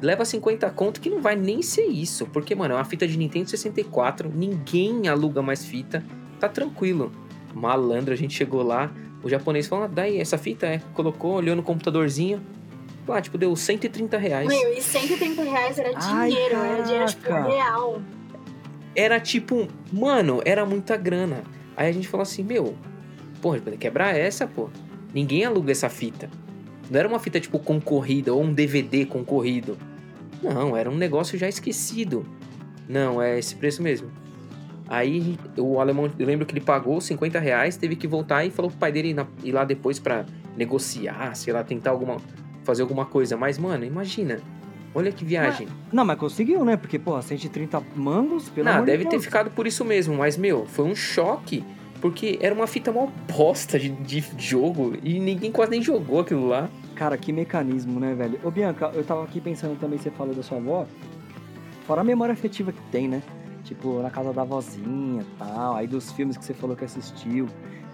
Leva 0.00 0.24
50 0.24 0.68
conto 0.70 1.00
que 1.00 1.08
não 1.08 1.22
vai 1.22 1.34
nem 1.36 1.62
ser 1.62 1.86
isso. 1.86 2.26
Porque, 2.26 2.54
mano, 2.54 2.74
é 2.74 2.76
uma 2.76 2.84
fita 2.84 3.06
de 3.06 3.16
Nintendo 3.16 3.48
64, 3.48 4.30
ninguém 4.34 5.08
aluga 5.08 5.40
mais 5.40 5.64
fita, 5.64 6.04
tá 6.38 6.48
tranquilo. 6.48 7.10
Malandro, 7.54 8.12
a 8.12 8.16
gente 8.16 8.34
chegou 8.34 8.62
lá, 8.62 8.92
o 9.22 9.28
japonês 9.28 9.66
falou, 9.66 9.86
ah, 9.86 9.88
daí 9.88 10.20
essa 10.20 10.36
fita 10.36 10.66
é, 10.66 10.80
colocou, 10.92 11.32
olhou 11.32 11.56
no 11.56 11.62
computadorzinho, 11.62 12.42
lá, 13.08 13.20
tipo, 13.20 13.38
deu 13.38 13.54
130 13.56 14.18
reais. 14.18 14.48
Meu, 14.48 14.72
e 14.72 14.82
130 14.82 15.42
reais 15.42 15.78
era 15.78 15.90
Ai, 15.94 16.30
dinheiro, 16.30 16.54
era 16.56 16.82
dinheiro 16.82 17.06
tipo 17.06 17.30
real. 17.30 18.02
Era 18.94 19.20
tipo, 19.20 19.68
mano, 19.92 20.42
era 20.44 20.66
muita 20.66 20.96
grana. 20.96 21.42
Aí 21.76 21.88
a 21.88 21.92
gente 21.92 22.08
falou 22.08 22.22
assim, 22.22 22.42
meu, 22.42 22.74
porra, 23.40 23.60
quebrar 23.78 24.16
essa, 24.16 24.46
pô. 24.46 24.70
Ninguém 25.14 25.44
aluga 25.44 25.72
essa 25.72 25.88
fita. 25.88 26.30
Não 26.90 26.98
era 26.98 27.08
uma 27.08 27.18
fita 27.18 27.40
tipo 27.40 27.58
concorrida 27.58 28.32
ou 28.32 28.42
um 28.42 28.52
DVD 28.52 29.04
concorrido. 29.06 29.76
Não, 30.42 30.76
era 30.76 30.90
um 30.90 30.96
negócio 30.96 31.38
já 31.38 31.48
esquecido. 31.48 32.24
Não, 32.88 33.20
é 33.20 33.38
esse 33.38 33.54
preço 33.56 33.82
mesmo. 33.82 34.08
Aí 34.88 35.36
o 35.56 35.80
alemão, 35.80 36.08
eu 36.18 36.26
lembro 36.26 36.46
que 36.46 36.52
ele 36.52 36.60
pagou 36.60 37.00
50 37.00 37.40
reais, 37.40 37.76
teve 37.76 37.96
que 37.96 38.06
voltar 38.06 38.44
e 38.44 38.50
falou 38.50 38.70
pro 38.70 38.78
pai 38.78 38.92
dele 38.92 39.08
ir, 39.10 39.14
na- 39.14 39.26
ir 39.42 39.50
lá 39.50 39.64
depois 39.64 39.98
pra 39.98 40.24
negociar, 40.56 41.34
sei 41.34 41.52
lá, 41.52 41.62
tentar 41.64 41.90
alguma. 41.90 42.18
fazer 42.62 42.82
alguma 42.82 43.04
coisa. 43.04 43.36
Mas, 43.36 43.58
mano, 43.58 43.84
imagina. 43.84 44.40
Olha 44.92 45.12
que 45.12 45.24
viagem. 45.24 45.68
Não, 45.92 46.04
mas 46.04 46.18
conseguiu, 46.18 46.64
né? 46.64 46.76
Porque, 46.76 46.98
porra, 46.98 47.22
130 47.22 47.80
mangos, 47.94 48.48
pelo 48.48 48.64
Não, 48.64 48.72
amor 48.74 48.86
de 48.86 48.90
deve 48.92 49.04
ter 49.04 49.20
ficado 49.20 49.50
por 49.50 49.66
isso 49.68 49.84
mesmo, 49.84 50.16
mas, 50.16 50.36
meu, 50.36 50.66
foi 50.66 50.84
um 50.84 50.94
choque. 50.96 51.62
Porque 52.08 52.38
era 52.40 52.54
uma 52.54 52.68
fita 52.68 52.92
mó 52.92 53.08
bosta 53.36 53.78
de, 53.80 53.88
de 53.88 54.24
jogo 54.38 54.94
e 55.02 55.18
ninguém 55.18 55.50
quase 55.50 55.72
nem 55.72 55.82
jogou 55.82 56.20
aquilo 56.20 56.46
lá. 56.46 56.68
Cara, 56.94 57.16
que 57.18 57.32
mecanismo, 57.32 57.98
né, 57.98 58.14
velho? 58.14 58.38
Ô, 58.44 58.50
Bianca, 58.50 58.92
eu 58.94 59.02
tava 59.04 59.24
aqui 59.24 59.40
pensando 59.40 59.76
também, 59.78 59.98
você 59.98 60.08
falou 60.10 60.32
da 60.32 60.42
sua 60.42 60.58
avó. 60.58 60.86
Fora 61.84 62.02
a 62.02 62.04
memória 62.04 62.32
afetiva 62.32 62.70
que 62.72 62.80
tem, 62.92 63.08
né? 63.08 63.22
Tipo, 63.64 64.00
na 64.02 64.10
casa 64.10 64.32
da 64.32 64.44
vozinha 64.44 65.22
e 65.22 65.38
tal. 65.38 65.74
Aí 65.74 65.86
dos 65.88 66.12
filmes 66.12 66.36
que 66.36 66.44
você 66.44 66.54
falou 66.54 66.76
que 66.76 66.84
assistiu. 66.84 67.48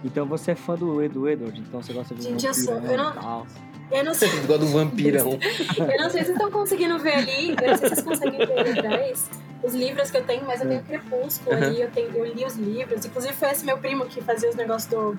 Então 0.05 0.27
você 0.27 0.51
é 0.51 0.55
fã 0.55 0.75
do 0.75 1.01
Edu 1.01 1.27
Edward, 1.27 1.59
então 1.59 1.81
você 1.81 1.91
gosta 1.91 2.13
de 2.13 2.21
Gente, 2.23 2.45
eu 2.45 2.53
sou- 2.53 2.75
eu 2.75 2.97
não- 2.97 3.09
e 3.11 3.13
tal. 3.15 3.47
Eu 3.93 4.03
não 4.03 4.13
sei, 4.13 4.27
Igual 4.29 4.59
do 4.59 4.65
vampirão. 4.67 5.29
eu 5.39 6.03
não 6.03 6.09
sei 6.09 6.21
se 6.23 6.25
vocês 6.25 6.29
estão 6.29 6.51
conseguindo 6.51 6.97
ver 6.99 7.13
ali, 7.13 7.49
eu 7.51 7.67
não 7.69 7.77
sei 7.77 7.89
se 7.89 7.95
vocês 7.95 8.01
conseguem 8.01 8.39
ver 8.45 8.79
atrás 8.79 9.29
os 9.63 9.73
livros 9.75 10.09
que 10.11 10.17
eu 10.17 10.23
tenho, 10.23 10.43
mas 10.45 10.59
eu 10.61 10.67
tenho 10.67 10.83
Crepúsculo 10.83 11.55
Aham. 11.55 11.65
ali, 11.67 11.81
eu, 11.81 11.89
tenho, 11.91 12.09
eu 12.17 12.25
li 12.25 12.43
os 12.43 12.55
livros. 12.55 13.05
Inclusive 13.05 13.33
foi 13.33 13.49
esse 13.51 13.63
meu 13.63 13.77
primo 13.77 14.05
que 14.05 14.19
fazia 14.21 14.49
os 14.49 14.55
negócios 14.55 14.91
do, 14.91 15.17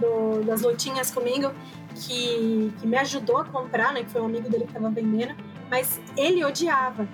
do- 0.00 0.42
das 0.44 0.62
lutinhas 0.62 1.10
comigo, 1.10 1.52
que, 1.96 2.72
que 2.80 2.86
me 2.86 2.96
ajudou 2.96 3.38
a 3.38 3.44
comprar, 3.44 3.92
né? 3.92 4.04
Que 4.04 4.10
foi 4.10 4.20
um 4.22 4.26
amigo 4.26 4.48
dele 4.48 4.64
que 4.66 4.72
tava 4.72 4.88
vendendo. 4.90 5.34
Mas 5.70 6.00
ele 6.16 6.42
odiava. 6.44 7.06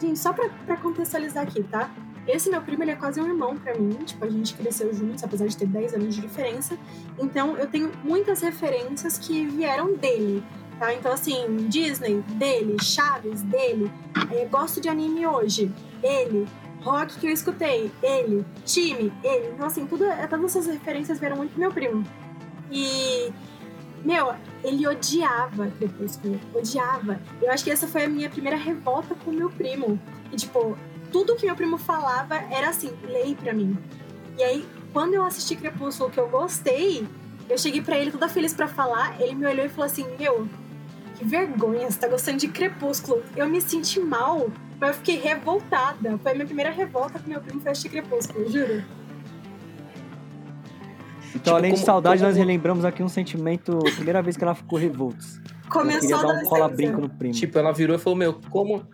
Gente, 0.00 0.18
só 0.18 0.32
pra, 0.32 0.48
pra 0.66 0.76
contextualizar 0.78 1.42
aqui, 1.44 1.62
tá? 1.62 1.90
Esse 2.26 2.50
meu 2.50 2.60
primo, 2.60 2.82
ele 2.82 2.90
é 2.90 2.96
quase 2.96 3.20
um 3.20 3.26
irmão 3.26 3.56
pra 3.56 3.74
mim. 3.74 3.90
Tipo, 4.04 4.24
a 4.24 4.30
gente 4.30 4.54
cresceu 4.54 4.92
juntos, 4.92 5.22
apesar 5.22 5.46
de 5.46 5.56
ter 5.56 5.66
10 5.66 5.94
anos 5.94 6.14
de 6.14 6.20
diferença. 6.20 6.76
Então, 7.18 7.56
eu 7.56 7.66
tenho 7.66 7.92
muitas 8.02 8.40
referências 8.42 9.16
que 9.16 9.46
vieram 9.46 9.94
dele, 9.94 10.42
tá? 10.78 10.92
Então, 10.92 11.12
assim, 11.12 11.68
Disney, 11.68 12.22
dele. 12.34 12.76
Chaves, 12.82 13.42
dele. 13.42 13.90
É, 14.32 14.44
gosto 14.46 14.80
de 14.80 14.88
anime 14.88 15.26
hoje, 15.26 15.72
ele. 16.02 16.46
Rock 16.82 17.18
que 17.18 17.26
eu 17.26 17.32
escutei, 17.32 17.90
ele. 18.02 18.44
Time, 18.64 19.12
ele. 19.22 19.48
Então, 19.54 19.66
assim, 19.66 19.86
tudo, 19.86 20.04
todas 20.28 20.56
essas 20.56 20.66
referências 20.66 21.18
vieram 21.18 21.36
muito 21.36 21.52
do 21.52 21.60
meu 21.60 21.70
primo. 21.70 22.04
E, 22.70 23.32
meu, 24.04 24.34
ele 24.64 24.86
odiava 24.86 25.68
Crepúsculo. 25.78 26.40
Odiava. 26.54 27.20
Eu 27.40 27.50
acho 27.52 27.62
que 27.64 27.70
essa 27.70 27.86
foi 27.86 28.04
a 28.04 28.08
minha 28.08 28.28
primeira 28.28 28.56
revolta 28.56 29.14
com 29.14 29.30
meu 29.30 29.50
primo. 29.50 29.98
E, 30.32 30.36
tipo, 30.36 30.76
tudo 31.16 31.34
que 31.34 31.46
meu 31.46 31.56
primo 31.56 31.78
falava 31.78 32.34
era 32.50 32.68
assim, 32.68 32.92
lei 33.04 33.34
pra 33.34 33.54
mim. 33.54 33.74
E 34.36 34.42
aí, 34.42 34.66
quando 34.92 35.14
eu 35.14 35.24
assisti 35.24 35.56
Crepúsculo, 35.56 36.10
que 36.10 36.20
eu 36.20 36.28
gostei, 36.28 37.08
eu 37.48 37.56
cheguei 37.56 37.80
pra 37.80 37.96
ele 37.96 38.10
toda 38.10 38.28
feliz 38.28 38.52
pra 38.52 38.68
falar, 38.68 39.18
ele 39.18 39.34
me 39.34 39.46
olhou 39.46 39.64
e 39.64 39.68
falou 39.70 39.86
assim, 39.86 40.04
meu, 40.18 40.46
que 41.16 41.24
vergonha, 41.24 41.90
você 41.90 41.98
tá 41.98 42.06
gostando 42.06 42.36
de 42.36 42.48
Crepúsculo. 42.48 43.22
Eu 43.34 43.48
me 43.48 43.62
senti 43.62 43.98
mal, 43.98 44.48
mas 44.78 44.90
eu 44.90 44.94
fiquei 44.96 45.18
revoltada. 45.18 46.18
Foi 46.22 46.32
a 46.32 46.34
minha 46.34 46.44
primeira 46.46 46.70
revolta 46.70 47.18
com 47.18 47.30
meu 47.30 47.40
primo 47.40 47.62
foi 47.62 47.70
assistir 47.72 47.88
Crepúsculo, 47.88 48.46
juro. 48.52 48.84
Então, 51.30 51.40
Tipo, 51.40 51.56
além 51.56 51.70
de 51.72 51.76
como- 51.78 51.86
saudade, 51.86 52.18
como- 52.18 52.28
nós 52.28 52.36
relembramos 52.36 52.84
aqui 52.84 53.02
um 53.02 53.08
sentimento. 53.08 53.78
Primeira 53.94 54.20
vez 54.20 54.36
que 54.36 54.44
ela 54.44 54.54
ficou 54.54 54.78
revoltos. 54.78 55.38
Eu 55.64 55.70
Começou 55.70 56.00
queria 56.02 56.16
a 56.16 56.22
dar 56.22 56.34
um 56.34 56.44
cola-brinco 56.44 57.00
no 57.00 57.08
primo. 57.08 57.32
Tipo, 57.34 57.58
ela 57.58 57.72
virou 57.72 57.96
e 57.96 57.98
falou, 57.98 58.18
meu, 58.18 58.34
como, 58.50 58.86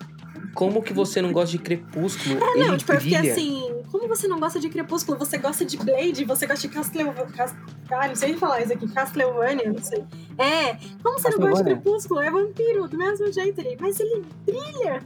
como 0.55 0.83
que 0.83 0.93
você 0.93 1.23
não 1.23 1.33
gosta 1.33 1.51
de 1.51 1.59
Crepúsculo? 1.59 2.43
É, 2.43 2.59
Ele 2.59 2.69
não, 2.69 2.77
tipo, 2.77 2.93
eu 2.93 3.01
fiquei 3.01 3.19
brilha. 3.19 3.33
assim, 3.33 3.83
como 3.91 4.09
você 4.09 4.29
não 4.29 4.39
gosta 4.39 4.61
de 4.61 4.69
Crepúsculo? 4.69 5.19
Você 5.19 5.39
gosta 5.39 5.65
de 5.65 5.77
Blade? 5.77 6.25
Você 6.25 6.47
gosta 6.47 6.69
de 6.69 6.75
Castlevania? 6.75 7.27
Cas... 7.27 7.55
Ah, 7.91 8.09
não 8.09 8.15
sei 8.15 8.35
falar 8.37 8.63
isso 8.63 8.73
aqui, 8.73 8.89
Castlevania, 8.89 9.71
não 9.71 9.83
sei. 9.83 10.05
É, 10.39 10.75
como 11.03 11.19
você 11.19 11.31
não 11.31 11.39
gosta 11.39 11.65
de? 11.65 11.71
Crepúsculo? 11.71 12.21
É 12.21 12.31
vampiro, 12.31 12.89
do 12.89 12.99
mesmo 12.99 13.33
jeito 13.33 13.61
ele. 13.61 13.77
Mas 13.81 13.99
ele 14.01 14.25
brilha. 14.45 15.03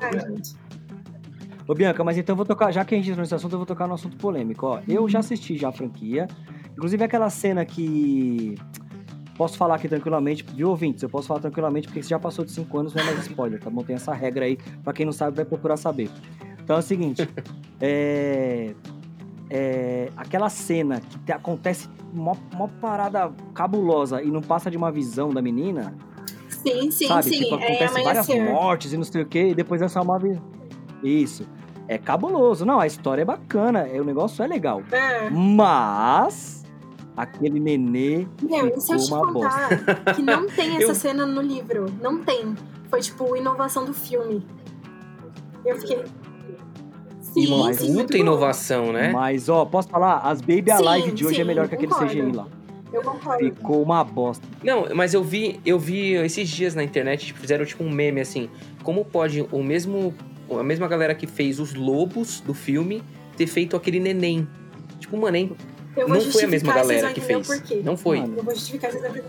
Ai, 0.00 0.20
gente. 0.20 0.56
Ô, 1.66 1.74
Bianca, 1.74 2.02
mas 2.02 2.16
então 2.16 2.32
eu 2.32 2.36
vou 2.38 2.46
tocar, 2.46 2.72
já 2.72 2.82
que 2.84 2.94
a 2.94 2.98
gente 2.98 3.10
entrou 3.10 3.22
nesse 3.22 3.34
assunto, 3.34 3.52
eu 3.52 3.58
vou 3.58 3.66
tocar 3.66 3.86
no 3.86 3.94
assunto 3.94 4.16
polêmico, 4.16 4.66
ó. 4.66 4.80
Eu 4.88 5.06
já 5.08 5.18
assisti 5.18 5.56
já 5.56 5.68
a 5.68 5.72
franquia. 5.72 6.26
Inclusive 6.72 7.04
aquela 7.04 7.28
cena 7.28 7.64
que. 7.66 8.54
Posso 9.38 9.56
falar 9.56 9.76
aqui 9.76 9.88
tranquilamente, 9.88 10.44
viu, 10.54 10.68
ouvintes? 10.68 11.02
Eu 11.02 11.08
posso 11.08 11.28
falar 11.28 11.40
tranquilamente, 11.40 11.86
porque 11.88 12.02
se 12.02 12.10
já 12.10 12.18
passou 12.18 12.44
de 12.44 12.50
5 12.50 12.76
anos, 12.78 12.92
não 12.92 13.00
é 13.02 13.06
mais 13.06 13.20
spoiler, 13.20 13.58
tá 13.60 13.70
bom? 13.70 13.82
Tem 13.84 13.94
essa 13.96 14.12
regra 14.12 14.44
aí, 14.44 14.58
pra 14.84 14.92
quem 14.92 15.06
não 15.06 15.12
sabe, 15.12 15.36
vai 15.36 15.44
procurar 15.44 15.76
saber. 15.76 16.10
Então 16.62 16.74
é 16.76 16.78
o 16.80 16.82
seguinte, 16.82 17.26
é. 17.80 18.74
é, 19.48 20.10
aquela 20.16 20.48
cena 20.50 21.00
que 21.00 21.18
te- 21.20 21.32
acontece 21.32 21.88
uma, 22.12 22.32
uma 22.52 22.68
parada 22.68 23.32
cabulosa 23.54 24.20
e 24.22 24.30
não 24.30 24.42
passa 24.42 24.70
de 24.70 24.76
uma 24.76 24.90
visão 24.90 25.30
da 25.30 25.40
menina, 25.40 25.94
Sim, 26.48 26.90
sim, 26.90 27.06
sabe? 27.06 27.22
sim. 27.22 27.38
Tipo, 27.44 27.54
é 27.54 27.64
acontece 27.68 28.02
várias 28.02 28.28
amanhecer. 28.28 28.52
mortes 28.52 28.92
e 28.92 28.96
não 28.96 29.04
sei 29.04 29.22
o 29.22 29.26
que, 29.26 29.38
e 29.50 29.54
depois 29.54 29.80
é 29.80 29.86
só 29.88 30.02
uma 30.02 30.18
vi- 30.18 30.40
Isso. 31.02 31.46
É 31.86 31.96
cabuloso. 31.96 32.66
Não, 32.66 32.80
a 32.80 32.86
história 32.86 33.22
é 33.22 33.24
bacana, 33.24 33.86
é, 33.86 33.98
o 34.00 34.04
negócio 34.04 34.42
é 34.44 34.46
legal. 34.48 34.82
É. 34.92 35.30
Mas 35.30 36.57
aquele 37.22 37.58
nenê 37.60 38.26
Meu, 38.42 38.68
e 38.68 38.80
se 38.80 38.92
eu 38.92 38.98
uma 38.98 39.32
bosta. 39.32 39.76
contar 39.76 40.14
que 40.14 40.22
não 40.22 40.46
tem 40.48 40.76
essa 40.78 40.90
Eu- 40.90 40.94
cena 40.94 41.26
no 41.26 41.40
livro? 41.42 41.86
Não 42.02 42.22
tem. 42.22 42.54
Foi 42.88 43.00
tipo 43.00 43.36
inovação 43.36 43.84
do 43.84 43.92
filme. 43.92 44.44
Eu 45.64 45.76
fiquei. 45.78 46.04
Sim, 47.20 47.42
E 47.42 47.46
uma 47.48 47.72
sim, 47.74 47.92
muito 47.92 48.06
puta 48.06 48.16
bom. 48.16 48.22
inovação, 48.24 48.92
né? 48.92 49.12
Mas, 49.12 49.48
ó, 49.48 49.64
posso 49.66 49.88
falar? 49.88 50.18
As 50.20 50.40
Baby 50.40 50.70
Sim, 50.74 50.86
Alive 50.86 51.12
de 51.12 51.26
hoje 51.26 51.36
é 51.36 51.38
sim, 51.40 51.44
melhor 51.46 51.68
que 51.68 51.74
aquele 51.74 51.92
concordo. 51.92 52.10
CGI 52.12 52.32
lá. 52.32 52.46
Eu 52.90 53.02
concordo. 53.02 53.44
Ficou 53.44 53.82
uma 53.82 54.02
bosta. 54.02 54.46
Não, 54.64 54.86
mas 54.94 55.12
eu 55.12 55.22
vi, 55.22 55.60
eu 55.66 55.78
vi 55.78 56.12
esses 56.14 56.48
dias 56.48 56.74
na 56.74 56.82
internet, 56.82 57.26
tipo, 57.26 57.38
fizeram 57.38 57.66
tipo 57.66 57.84
um 57.84 57.90
meme 57.90 58.20
assim. 58.22 58.48
Como 58.82 59.04
pode 59.04 59.46
o 59.52 59.62
mesmo. 59.62 60.14
A 60.50 60.62
mesma 60.62 60.88
galera 60.88 61.14
que 61.14 61.26
fez 61.26 61.60
os 61.60 61.74
lobos 61.74 62.40
do 62.40 62.54
filme 62.54 63.02
ter 63.36 63.46
feito 63.46 63.76
aquele 63.76 64.00
neném? 64.00 64.48
Tipo, 64.98 65.18
mano, 65.18 65.36
hein? 65.36 65.52
Eu 65.98 66.08
vou 66.08 66.16
Não 66.16 66.32
foi 66.32 66.44
a 66.44 66.48
mesma 66.48 66.72
galera 66.72 67.12
que 67.12 67.20
fez. 67.20 67.46
porquê. 67.46 67.80
Não 67.84 67.96
foi. 67.96 68.20
Mano. 68.20 68.34
Eu 68.38 68.42
vou 68.44 68.54
justificar, 68.54 68.90
vocês. 68.92 69.24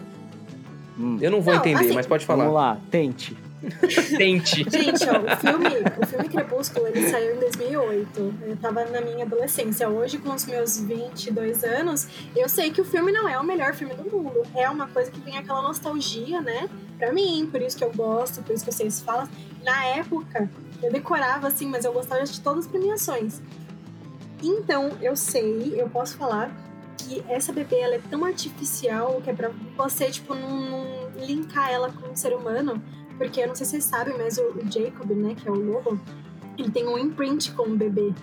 Hum. 0.97 1.17
Eu 1.21 1.31
não 1.31 1.41
vou 1.41 1.53
Não, 1.53 1.61
entender, 1.61 1.85
assim, 1.85 1.93
mas 1.93 2.05
pode 2.05 2.25
Vamos 2.25 2.45
falar. 2.45 2.73
lá, 2.73 2.77
tente. 2.91 3.35
Tente. 4.17 4.65
Gente, 4.69 5.03
ó, 5.09 5.33
o 5.33 5.35
filme, 5.37 5.67
o 6.01 6.05
filme 6.05 6.29
Crepúsculo, 6.29 6.87
ele 6.87 7.09
saiu 7.09 7.35
em 7.35 7.39
2008. 7.39 8.33
Eu 8.47 8.55
tava 8.55 8.85
na 8.85 9.01
minha 9.01 9.25
adolescência. 9.25 9.89
Hoje, 9.89 10.17
com 10.17 10.33
os 10.33 10.45
meus 10.45 10.79
22 10.79 11.65
anos, 11.65 12.07
eu 12.33 12.47
sei 12.47 12.71
que 12.71 12.79
o 12.79 12.85
filme 12.85 13.11
não 13.11 13.27
é 13.27 13.37
o 13.37 13.43
melhor 13.43 13.73
filme 13.73 13.93
do 13.95 14.03
mundo. 14.09 14.43
É 14.55 14.69
uma 14.69 14.87
coisa 14.87 15.11
que 15.11 15.19
tem 15.19 15.37
aquela 15.37 15.61
nostalgia, 15.61 16.39
né? 16.41 16.69
Pra 16.97 17.11
mim, 17.11 17.49
por 17.51 17.61
isso 17.61 17.77
que 17.77 17.83
eu 17.83 17.91
gosto, 17.91 18.41
por 18.43 18.55
isso 18.55 18.63
que 18.63 18.69
eu 18.69 18.73
sei 18.73 18.89
se 18.89 19.03
fala. 19.03 19.27
Na 19.61 19.85
época, 19.87 20.49
eu 20.81 20.89
decorava 20.89 21.47
assim, 21.47 21.67
mas 21.67 21.83
eu 21.83 21.91
gostava 21.91 22.23
de 22.23 22.39
todas 22.39 22.65
as 22.65 22.71
premiações. 22.71 23.41
Então, 24.41 24.97
eu 25.01 25.15
sei, 25.15 25.73
eu 25.75 25.89
posso 25.89 26.17
falar 26.17 26.51
que 26.97 27.23
essa 27.27 27.51
bebê 27.51 27.79
ela 27.79 27.95
é 27.95 28.01
tão 28.09 28.25
artificial 28.25 29.21
que 29.23 29.29
é 29.29 29.33
pra 29.33 29.51
você, 29.77 30.09
tipo, 30.09 30.33
não, 30.35 30.61
não 30.69 31.09
linkar 31.17 31.71
ela 31.71 31.91
com 31.91 32.11
um 32.11 32.15
ser 32.15 32.33
humano. 32.33 32.81
Porque 33.17 33.41
eu 33.41 33.47
não 33.47 33.55
sei 33.55 33.65
se 33.65 33.71
vocês 33.71 33.83
sabem, 33.83 34.17
mas 34.17 34.37
o, 34.37 34.43
o 34.43 34.71
Jacob, 34.71 35.09
né, 35.11 35.35
que 35.35 35.47
é 35.47 35.51
o 35.51 35.55
lobo, 35.55 35.99
ele 36.57 36.71
tem 36.71 36.87
um 36.87 36.97
imprint 36.97 37.51
com 37.51 37.63
o 37.63 37.75
bebê. 37.75 38.13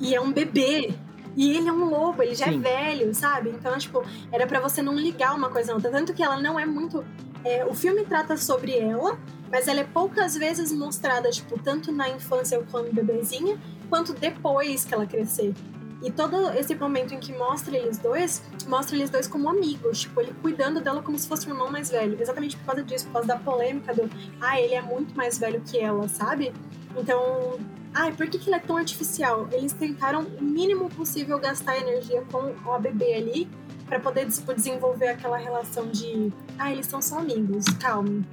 E 0.00 0.14
é 0.14 0.20
um 0.20 0.32
bebê. 0.32 0.94
E 1.36 1.56
ele 1.56 1.68
é 1.68 1.72
um 1.72 1.84
lobo, 1.84 2.22
ele 2.22 2.34
já 2.34 2.46
Sim. 2.46 2.56
é 2.56 2.58
velho, 2.58 3.14
sabe? 3.14 3.50
Então, 3.50 3.76
tipo, 3.76 4.02
era 4.32 4.46
pra 4.46 4.60
você 4.60 4.80
não 4.80 4.94
ligar 4.94 5.34
uma 5.34 5.50
coisa 5.50 5.68
na 5.68 5.74
outra. 5.74 5.90
Tanto 5.90 6.14
que 6.14 6.22
ela 6.22 6.40
não 6.40 6.58
é 6.58 6.64
muito. 6.64 7.04
é, 7.44 7.64
o 7.66 7.74
filme 7.74 8.04
trata 8.04 8.36
sobre 8.36 8.78
ela, 8.78 9.18
mas 9.50 9.68
ela 9.68 9.80
é 9.80 9.84
poucas 9.84 10.34
vezes 10.34 10.72
mostrada, 10.72 11.30
tipo, 11.30 11.58
tanto 11.62 11.92
na 11.92 12.08
infância 12.08 12.62
quando 12.70 12.92
bebezinha, 12.92 13.58
quanto 13.94 14.12
depois 14.12 14.84
que 14.84 14.92
ela 14.92 15.06
crescer. 15.06 15.54
E 16.02 16.10
todo 16.10 16.50
esse 16.50 16.74
momento 16.74 17.14
em 17.14 17.20
que 17.20 17.32
mostra 17.32 17.76
eles 17.76 17.96
dois, 17.96 18.42
mostra 18.66 18.96
eles 18.96 19.08
dois 19.08 19.28
como 19.28 19.48
amigos, 19.48 20.00
tipo, 20.00 20.20
ele 20.20 20.34
cuidando 20.42 20.80
dela 20.80 21.00
como 21.00 21.16
se 21.16 21.28
fosse 21.28 21.46
um 21.46 21.52
irmão 21.52 21.70
mais 21.70 21.90
velho. 21.90 22.20
Exatamente 22.20 22.56
por 22.56 22.66
causa 22.66 22.82
disso, 22.82 23.06
por 23.06 23.12
causa 23.12 23.28
da 23.28 23.36
polêmica 23.36 23.94
do, 23.94 24.10
ah, 24.40 24.60
ele 24.60 24.74
é 24.74 24.82
muito 24.82 25.16
mais 25.16 25.38
velho 25.38 25.60
que 25.60 25.78
ela, 25.78 26.08
sabe? 26.08 26.52
Então, 26.96 27.56
ai, 27.94 28.12
por 28.12 28.26
que, 28.26 28.36
que 28.36 28.48
ele 28.48 28.56
é 28.56 28.58
tão 28.58 28.76
artificial? 28.76 29.48
Eles 29.52 29.72
tentaram 29.72 30.22
o 30.22 30.42
mínimo 30.42 30.90
possível 30.90 31.38
gastar 31.38 31.78
energia 31.78 32.24
com 32.32 32.72
a 32.72 32.78
bebê 32.80 33.14
ali, 33.14 33.48
pra 33.86 34.00
poder 34.00 34.28
tipo, 34.28 34.52
desenvolver 34.52 35.06
aquela 35.06 35.36
relação 35.36 35.86
de, 35.86 36.32
ah, 36.58 36.72
eles 36.72 36.86
são 36.86 37.00
só 37.00 37.20
amigos, 37.20 37.64
calma. 37.80 38.24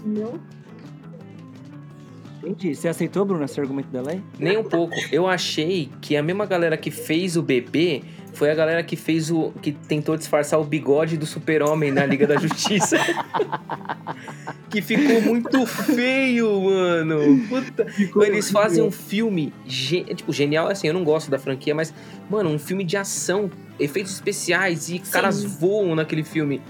Entendeu? 0.00 0.40
Entendi. 2.42 2.74
Você 2.74 2.88
aceitou, 2.88 3.24
Bruno, 3.24 3.44
esse 3.44 3.60
argumento 3.60 3.88
dela 3.88 4.10
aí? 4.10 4.20
Nem 4.38 4.56
um 4.56 4.64
pouco. 4.64 4.94
Eu 5.12 5.26
achei 5.28 5.88
que 6.00 6.16
a 6.16 6.22
mesma 6.22 6.44
galera 6.44 6.76
que 6.76 6.90
fez 6.90 7.36
o 7.36 7.42
bebê 7.42 8.02
foi 8.34 8.50
a 8.50 8.54
galera 8.54 8.82
que 8.82 8.96
fez 8.96 9.30
o. 9.30 9.52
que 9.62 9.72
tentou 9.72 10.16
disfarçar 10.16 10.58
o 10.60 10.64
bigode 10.64 11.16
do 11.16 11.26
super-homem 11.26 11.92
na 11.92 12.04
Liga 12.06 12.26
da 12.26 12.36
Justiça. 12.36 12.96
que 14.70 14.80
ficou 14.80 15.20
muito 15.20 15.66
feio, 15.66 16.62
mano. 16.62 17.40
Puta. 17.48 17.86
Eles 18.24 18.50
fazem 18.50 18.82
um 18.82 18.90
filme 18.90 19.52
ge- 19.66 20.04
tipo, 20.14 20.32
genial, 20.32 20.68
assim, 20.68 20.88
eu 20.88 20.94
não 20.94 21.04
gosto 21.04 21.30
da 21.30 21.38
franquia, 21.38 21.74
mas, 21.74 21.92
mano, 22.30 22.50
um 22.50 22.58
filme 22.58 22.82
de 22.84 22.96
ação, 22.96 23.50
efeitos 23.78 24.12
especiais 24.12 24.88
e 24.88 24.98
caras 24.98 25.44
voam 25.44 25.94
naquele 25.94 26.24
filme. 26.24 26.60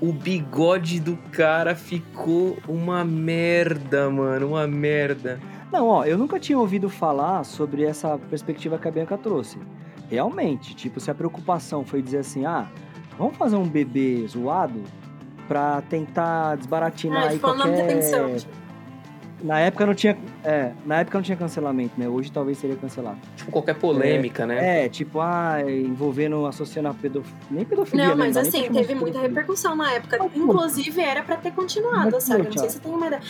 O 0.00 0.12
bigode 0.12 1.00
do 1.00 1.16
cara 1.32 1.74
ficou 1.74 2.58
uma 2.68 3.04
merda, 3.04 4.10
mano, 4.10 4.48
uma 4.48 4.66
merda. 4.66 5.40
Não, 5.72 5.88
ó, 5.88 6.04
eu 6.04 6.18
nunca 6.18 6.38
tinha 6.38 6.58
ouvido 6.58 6.88
falar 6.88 7.44
sobre 7.44 7.82
essa 7.84 8.18
perspectiva 8.18 8.78
que 8.78 8.86
a 8.86 8.90
Bianca 8.90 9.16
trouxe. 9.16 9.58
Realmente, 10.10 10.74
tipo, 10.74 11.00
se 11.00 11.10
a 11.10 11.14
preocupação 11.14 11.84
foi 11.84 12.02
dizer 12.02 12.18
assim, 12.18 12.44
ah, 12.44 12.68
vamos 13.18 13.36
fazer 13.36 13.56
um 13.56 13.66
bebê 13.66 14.24
zoado 14.28 14.82
pra 15.48 15.80
tentar 15.82 16.56
desbaratinar 16.56 17.24
Ah, 17.24 17.28
aí 17.28 17.40
não 17.42 17.54
qualquer... 17.56 17.82
atenção. 17.84 18.36
Tipo, 18.36 18.52
Na 19.42 19.60
época 19.60 19.84
não 19.84 19.94
tinha, 19.94 20.16
é, 20.42 20.72
na 20.86 21.00
época 21.00 21.18
não 21.18 21.22
tinha 21.22 21.36
cancelamento, 21.36 21.92
né? 21.98 22.08
Hoje 22.08 22.32
talvez 22.32 22.56
seria 22.56 22.74
cancelado. 22.76 23.18
Tipo, 23.36 23.50
qualquer 23.52 23.74
polêmica, 23.74 24.46
né? 24.46 24.84
É, 24.84 24.88
tipo, 24.88 25.20
ah, 25.20 25.58
envolvendo, 25.68 26.46
associando 26.46 26.88
a 26.88 26.94
pedofilia, 26.94 27.38
nem 27.50 27.64
pedofilia, 27.64 28.08
Não, 28.08 28.16
né? 28.16 28.24
mas 28.24 28.36
assim, 28.36 28.70
teve 28.72 28.94
muita 28.94 29.20
repercussão 29.20 29.76
na 29.76 29.92
época. 29.92 30.16
Pô, 30.16 30.30
Inclusive, 30.34 31.00
era 31.02 31.22
pra 31.22 31.36
ter 31.36 31.52
continuado 31.52 32.08
a 32.08 32.10
mas, 32.12 32.24
saga. 32.24 32.44
pô, 32.44 32.50
Não 32.50 32.58
sei 32.58 32.68
se 32.70 32.76
você 32.76 32.80
tem 32.82 32.92
uma 32.94 33.06
ideia. 33.08 33.22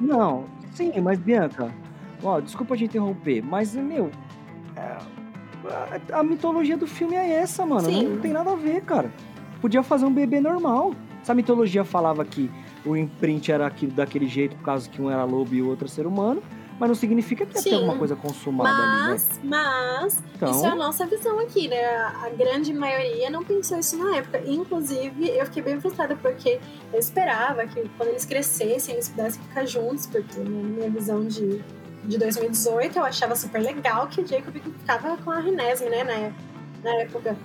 Não, 0.00 0.44
sim, 0.74 0.92
mas 1.00 1.18
Bianca, 1.18 1.72
ó, 2.22 2.38
desculpa 2.40 2.76
te 2.76 2.84
interromper, 2.84 3.42
mas, 3.42 3.74
meu, 3.74 4.10
é, 4.76 4.96
a, 6.12 6.18
a 6.20 6.22
mitologia 6.22 6.76
do 6.76 6.86
filme 6.86 7.14
é 7.16 7.30
essa, 7.32 7.64
mano. 7.64 7.88
Sim. 7.88 8.08
Não 8.08 8.18
tem 8.20 8.32
nada 8.32 8.52
a 8.52 8.56
ver, 8.56 8.82
cara. 8.82 9.10
Podia 9.60 9.82
fazer 9.82 10.04
um 10.04 10.12
bebê 10.12 10.38
normal. 10.38 10.94
Se 11.22 11.32
a 11.32 11.34
mitologia 11.34 11.84
falava 11.84 12.24
que 12.24 12.50
o 12.84 12.96
imprint 12.96 13.50
era 13.50 13.66
aquilo, 13.66 13.92
daquele 13.92 14.26
jeito 14.26 14.56
por 14.56 14.64
causa 14.64 14.88
que 14.88 15.00
um 15.00 15.10
era 15.10 15.24
lobo 15.24 15.54
e 15.54 15.62
o 15.62 15.68
outro 15.68 15.88
ser 15.88 16.06
humano, 16.06 16.42
mas 16.78 16.88
não 16.88 16.94
significa 16.94 17.44
que 17.44 17.56
ia 17.56 17.62
ter 17.62 17.70
Sim. 17.70 17.76
alguma 17.76 17.96
coisa 17.98 18.14
consumada 18.14 18.70
ali, 18.70 19.02
né? 19.02 19.08
Mas, 19.08 19.40
mas, 19.42 20.22
Então, 20.36 20.50
isso 20.52 20.64
é 20.64 20.68
a 20.68 20.74
nossa 20.76 21.06
visão 21.06 21.38
aqui, 21.40 21.66
né? 21.66 21.84
A 21.84 22.30
grande 22.30 22.72
maioria 22.72 23.28
não 23.28 23.42
pensou 23.42 23.78
isso 23.78 23.98
na 23.98 24.16
época. 24.16 24.40
Inclusive, 24.46 25.28
eu 25.28 25.44
fiquei 25.46 25.62
bem 25.62 25.80
frustrada 25.80 26.14
porque 26.14 26.60
eu 26.92 26.98
esperava 26.98 27.66
que 27.66 27.88
quando 27.96 28.10
eles 28.10 28.24
crescessem, 28.24 28.94
eles 28.94 29.08
pudessem 29.08 29.42
ficar 29.42 29.66
juntos, 29.66 30.06
porque 30.06 30.38
na 30.38 30.48
minha 30.48 30.90
visão 30.90 31.26
de, 31.26 31.64
de 32.04 32.16
2018 32.16 32.96
eu 32.96 33.04
achava 33.04 33.34
super 33.34 33.60
legal 33.60 34.06
que 34.06 34.20
o 34.20 34.26
Jacob 34.26 34.54
ficava 34.54 35.16
com 35.16 35.32
a 35.32 35.40
Renesme, 35.40 35.90
né? 35.90 36.04
Na, 36.04 36.90
na 36.90 37.00
época. 37.00 37.36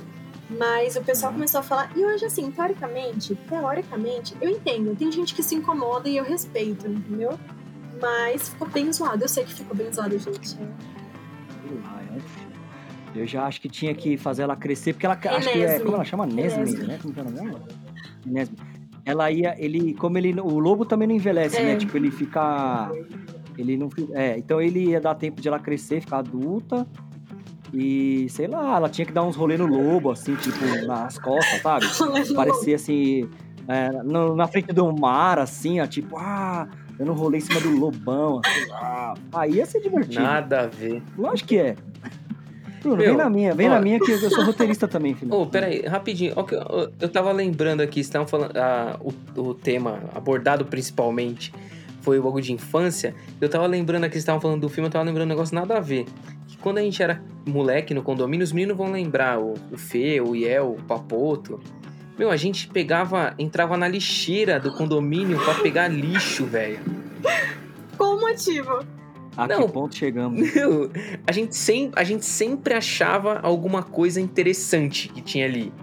Mas 0.57 0.95
o 0.95 1.01
pessoal 1.01 1.31
Uhum. 1.31 1.37
começou 1.39 1.59
a 1.59 1.63
falar, 1.63 1.91
e 1.95 2.03
hoje, 2.05 2.25
assim, 2.25 2.51
teoricamente, 2.51 3.35
teoricamente, 3.47 4.35
eu 4.41 4.49
entendo. 4.49 4.95
Tem 4.95 5.11
gente 5.11 5.33
que 5.33 5.41
se 5.41 5.55
incomoda 5.55 6.07
e 6.09 6.17
eu 6.17 6.23
respeito, 6.23 6.87
entendeu? 6.87 7.37
Mas 8.01 8.49
ficou 8.49 8.67
bem 8.67 8.91
zoado. 8.91 9.23
Eu 9.23 9.29
sei 9.29 9.43
que 9.45 9.53
ficou 9.53 9.75
bem 9.75 9.91
zoado, 9.91 10.17
gente. 10.19 10.55
lá, 11.83 12.01
é. 13.15 13.19
eu 13.21 13.25
já 13.25 13.45
acho 13.45 13.61
que 13.61 13.69
tinha 13.69 13.93
que 13.95 14.17
fazer 14.17 14.43
ela 14.43 14.55
crescer, 14.55 14.93
porque 14.93 15.05
ela 15.05 15.15
acho 15.37 15.51
que 15.51 15.61
é, 15.61 15.79
como 15.79 15.95
ela 15.95 16.03
chama? 16.03 16.25
Nesme, 16.25 16.77
né? 16.85 16.99
Como 17.01 17.13
que 17.13 17.19
é 17.19 17.23
o 17.23 17.25
nome 17.25 17.39
dela? 17.39 17.61
Nesme. 18.25 18.57
Ela 19.05 19.31
ia, 19.31 19.55
ele, 19.57 19.93
como 19.95 20.17
ele, 20.17 20.39
o 20.39 20.59
lobo 20.59 20.85
também 20.85 21.07
não 21.07 21.15
envelhece, 21.15 21.57
É. 21.57 21.63
né? 21.63 21.75
Tipo, 21.75 21.97
ele 21.97 22.09
fica, 22.09 22.89
ele 23.57 23.75
não, 23.77 23.89
é, 24.13 24.37
então 24.37 24.61
ele 24.61 24.89
ia 24.91 25.01
dar 25.01 25.15
tempo 25.15 25.41
de 25.41 25.47
ela 25.47 25.59
crescer, 25.59 25.99
ficar 26.01 26.19
adulta 26.19 26.87
e, 27.73 28.27
sei 28.29 28.47
lá, 28.47 28.75
ela 28.77 28.87
tinha 28.89 29.05
que 29.05 29.11
dar 29.11 29.23
uns 29.23 29.35
rolê 29.35 29.57
no 29.57 29.65
lobo, 29.65 30.11
assim, 30.11 30.35
tipo, 30.35 30.63
nas 30.85 31.17
costas, 31.17 31.61
sabe? 31.61 31.85
Parecia 32.35 32.75
assim, 32.75 33.27
é, 33.67 33.89
no- 34.03 34.35
na 34.35 34.47
frente 34.47 34.71
do 34.71 34.91
mar, 34.95 35.39
assim, 35.39 35.79
ó, 35.81 35.87
tipo, 35.87 36.15
ah, 36.17 36.67
dando 36.97 37.11
um 37.11 37.15
rolê 37.15 37.39
em 37.39 37.41
cima 37.41 37.59
do 37.59 37.69
lobão, 37.75 38.39
assim, 38.45 38.71
ah, 38.73 39.13
aí 39.33 39.53
ia 39.55 39.65
ser 39.65 39.81
divertido. 39.81 40.21
Nada 40.23 40.61
a 40.61 40.67
ver. 40.67 41.01
Lógico 41.17 41.49
que 41.49 41.57
é. 41.57 41.75
Bruno, 42.81 42.97
Meu, 42.97 43.07
vem 43.07 43.17
na 43.17 43.29
minha, 43.29 43.55
vem 43.55 43.67
ó. 43.69 43.75
na 43.75 43.79
minha 43.81 43.97
que 43.97 44.11
eu 44.11 44.29
sou 44.29 44.43
roteirista 44.45 44.87
também, 44.89 45.15
filho. 45.15 45.33
Ô, 45.33 45.45
peraí, 45.47 45.81
rapidinho. 45.87 46.33
Eu, 46.35 46.91
eu 46.99 47.07
tava 47.09 47.31
lembrando 47.31 47.79
aqui, 47.79 47.95
vocês 47.95 48.07
estavam 48.07 48.27
falando. 48.27 48.57
ah, 48.57 48.99
o, 48.99 49.41
o 49.41 49.53
tema 49.53 50.01
abordado 50.13 50.65
principalmente 50.65 51.53
foi 52.01 52.19
o 52.19 52.23
bagulho 52.23 52.43
de 52.43 52.51
infância. 52.51 53.15
Eu 53.39 53.47
tava 53.47 53.65
lembrando 53.67 54.03
aqui, 54.03 54.15
vocês 54.15 54.23
estavam 54.23 54.41
falando 54.41 54.59
do 54.59 54.67
filme, 54.69 54.87
eu 54.89 54.91
tava 54.91 55.05
lembrando 55.05 55.27
um 55.27 55.29
negócio 55.29 55.55
nada 55.55 55.77
a 55.77 55.79
ver. 55.79 56.05
Quando 56.63 56.77
a 56.77 56.81
gente 56.81 57.03
era 57.03 57.21
moleque 57.45 57.93
no 57.93 58.01
condomínio, 58.01 58.45
os 58.45 58.53
meninos 58.53 58.77
vão 58.77 58.89
lembrar 58.89 59.37
o, 59.37 59.53
o 59.69 59.77
Fê, 59.77 60.21
o 60.21 60.33
Iel, 60.33 60.77
o 60.79 60.83
Papoto. 60.83 61.59
Meu, 62.17 62.31
a 62.31 62.37
gente 62.37 62.69
pegava, 62.69 63.35
entrava 63.37 63.75
na 63.75 63.85
lixeira 63.85 64.61
do 64.61 64.71
condomínio 64.71 65.37
pra 65.43 65.55
pegar 65.55 65.89
lixo, 65.89 66.45
velho. 66.45 66.79
Qual 67.97 68.15
o 68.15 68.21
motivo? 68.21 68.79
A 69.35 69.45
não. 69.45 69.65
que 69.65 69.73
ponto 69.73 69.93
chegamos? 69.93 70.39
Meu, 70.55 70.89
a 71.27 71.33
gente, 71.33 71.53
sem, 71.53 71.91
a 71.97 72.03
gente 72.05 72.23
sempre 72.23 72.73
achava 72.73 73.41
alguma 73.43 73.83
coisa 73.83 74.21
interessante 74.21 75.09
que 75.09 75.21
tinha 75.21 75.45
ali. 75.45 75.73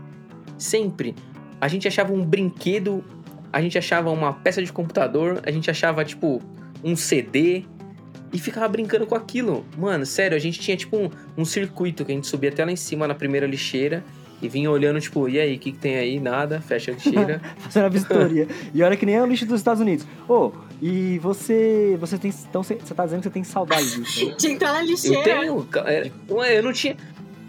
Sempre. 0.56 1.14
A 1.60 1.68
gente 1.68 1.86
achava 1.86 2.10
um 2.10 2.24
brinquedo, 2.24 3.04
a 3.52 3.60
gente 3.60 3.76
achava 3.76 4.10
uma 4.10 4.32
peça 4.32 4.64
de 4.64 4.72
computador, 4.72 5.42
a 5.44 5.50
gente 5.50 5.70
achava, 5.70 6.02
tipo, 6.06 6.40
um 6.82 6.96
CD 6.96 7.66
e 8.32 8.38
ficava 8.38 8.68
brincando 8.68 9.06
com 9.06 9.14
aquilo. 9.14 9.64
Mano, 9.76 10.04
sério, 10.06 10.36
a 10.36 10.40
gente 10.40 10.58
tinha, 10.60 10.76
tipo, 10.76 10.96
um, 10.96 11.10
um 11.38 11.44
circuito 11.44 12.04
que 12.04 12.12
a 12.12 12.14
gente 12.14 12.26
subia 12.26 12.50
até 12.50 12.64
lá 12.64 12.70
em 12.72 12.76
cima 12.76 13.06
na 13.08 13.14
primeira 13.14 13.46
lixeira 13.46 14.04
e 14.42 14.48
vinha 14.48 14.70
olhando, 14.70 15.00
tipo, 15.00 15.28
e 15.28 15.38
aí, 15.38 15.56
o 15.56 15.58
que, 15.58 15.72
que 15.72 15.78
tem 15.78 15.96
aí? 15.96 16.18
Nada, 16.20 16.60
fecha 16.60 16.90
a 16.90 16.94
lixeira. 16.94 17.40
Fazendo 17.58 17.84
a 17.84 17.88
vistoria. 17.88 18.48
e 18.72 18.82
olha 18.82 18.96
que 18.96 19.04
nem 19.04 19.16
é 19.16 19.22
o 19.22 19.26
lixo 19.26 19.44
dos 19.46 19.60
Estados 19.60 19.80
Unidos. 19.82 20.06
Ô, 20.28 20.52
e 20.80 21.18
você. 21.18 21.96
Você 22.00 22.16
tem. 22.16 22.32
Então 22.48 22.62
você 22.62 22.74
tá 22.76 23.04
dizendo 23.04 23.18
que 23.20 23.24
você 23.24 23.30
tem 23.30 23.44
saudade 23.44 23.84
disso. 24.02 24.26
né? 24.28 24.34
De 24.38 24.46
entrar 24.52 24.72
na 24.72 24.80
Eu 24.82 24.86
lixeira. 24.86 25.22
tenho. 25.22 25.62
ca- 25.64 25.84
é, 25.92 26.10
ué, 26.30 26.58
eu 26.58 26.62
não 26.62 26.72
tinha. 26.72 26.96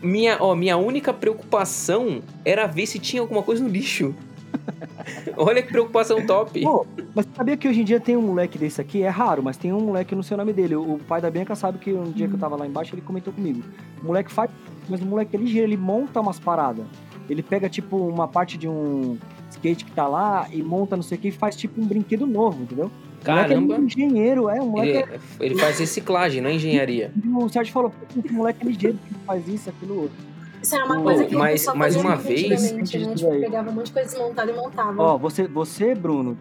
Minha, 0.03 0.37
ó, 0.39 0.55
minha 0.55 0.75
única 0.77 1.13
preocupação 1.13 2.21
era 2.43 2.65
ver 2.65 2.87
se 2.87 2.97
tinha 2.99 3.21
alguma 3.21 3.43
coisa 3.43 3.63
no 3.63 3.69
lixo. 3.69 4.15
Olha 5.37 5.61
que 5.61 5.69
preocupação 5.69 6.25
top. 6.25 6.61
Pô, 6.61 6.85
mas 7.15 7.27
sabia 7.35 7.57
que 7.57 7.67
hoje 7.67 7.81
em 7.81 7.83
dia 7.83 7.99
tem 7.99 8.15
um 8.15 8.21
moleque 8.21 8.57
desse 8.57 8.79
aqui? 8.81 9.03
É 9.03 9.09
raro, 9.09 9.41
mas 9.43 9.57
tem 9.57 9.71
um 9.73 9.81
moleque 9.81 10.15
no 10.15 10.23
seu 10.23 10.37
nome 10.37 10.53
dele. 10.53 10.75
O 10.75 10.99
pai 11.07 11.21
da 11.21 11.29
Bianca 11.29 11.55
sabe 11.55 11.77
que 11.77 11.91
um 11.93 12.11
dia 12.11 12.27
que 12.27 12.33
eu 12.33 12.39
tava 12.39 12.55
lá 12.55 12.65
embaixo, 12.65 12.93
ele 12.93 13.01
comentou 13.01 13.33
comigo. 13.33 13.61
O 14.01 14.07
moleque 14.07 14.31
faz, 14.31 14.49
mas 14.89 15.01
o 15.01 15.05
moleque 15.05 15.35
é 15.35 15.39
ligeiro, 15.39 15.67
ele 15.67 15.77
monta 15.77 16.19
umas 16.19 16.39
paradas. 16.39 16.85
Ele 17.29 17.41
pega, 17.43 17.69
tipo, 17.69 17.97
uma 17.97 18.27
parte 18.27 18.57
de 18.57 18.67
um 18.67 19.17
skate 19.49 19.85
que 19.85 19.91
tá 19.91 20.07
lá 20.07 20.47
e 20.51 20.61
monta 20.61 20.95
não 20.95 21.03
sei 21.03 21.17
o 21.17 21.21
que 21.21 21.27
e 21.29 21.31
faz, 21.31 21.55
tipo, 21.55 21.79
um 21.81 21.85
brinquedo 21.85 22.25
novo, 22.25 22.63
entendeu? 22.63 22.85
O 22.85 23.29
moleque 23.29 23.49
Caramba. 23.49 23.75
é 23.75 23.79
um 23.79 23.83
engenheiro, 23.85 24.49
é, 24.49 24.61
um 24.61 24.69
moleque 24.69 25.09
Ele, 25.09 25.19
ele 25.39 25.59
faz 25.59 25.79
reciclagem, 25.79 26.41
não 26.41 26.49
é 26.49 26.55
engenharia. 26.55 27.11
é... 27.15 27.29
O 27.37 27.47
Sérgio 27.49 27.71
falou, 27.71 27.91
"Pô, 27.91 28.19
esse 28.19 28.33
moleque 28.33 28.65
é 28.65 28.69
ligeiro, 28.69 28.97
que 29.07 29.13
faz 29.25 29.47
isso, 29.47 29.69
aquilo, 29.69 30.01
outro. 30.01 30.30
Isso 30.61 30.75
era 30.75 30.85
uma 30.85 30.95
Pô, 30.97 31.03
coisa 31.03 31.25
que 31.25 31.35
mas- 31.35 31.65
mas 31.67 31.95
fazia 31.95 32.01
uma 32.01 32.15
vez- 32.15 32.73
né? 32.73 32.83
Tipo, 32.83 33.39
pegava 33.39 33.69
um 33.69 33.73
monte 33.73 33.87
de 33.87 33.91
coisa 33.93 34.09
desmontada 34.09 34.51
e 34.51 34.55
montava. 34.55 35.01
Ó, 35.01 35.17
você, 35.17 35.47
você, 35.47 35.95
Bruno, 35.95 36.37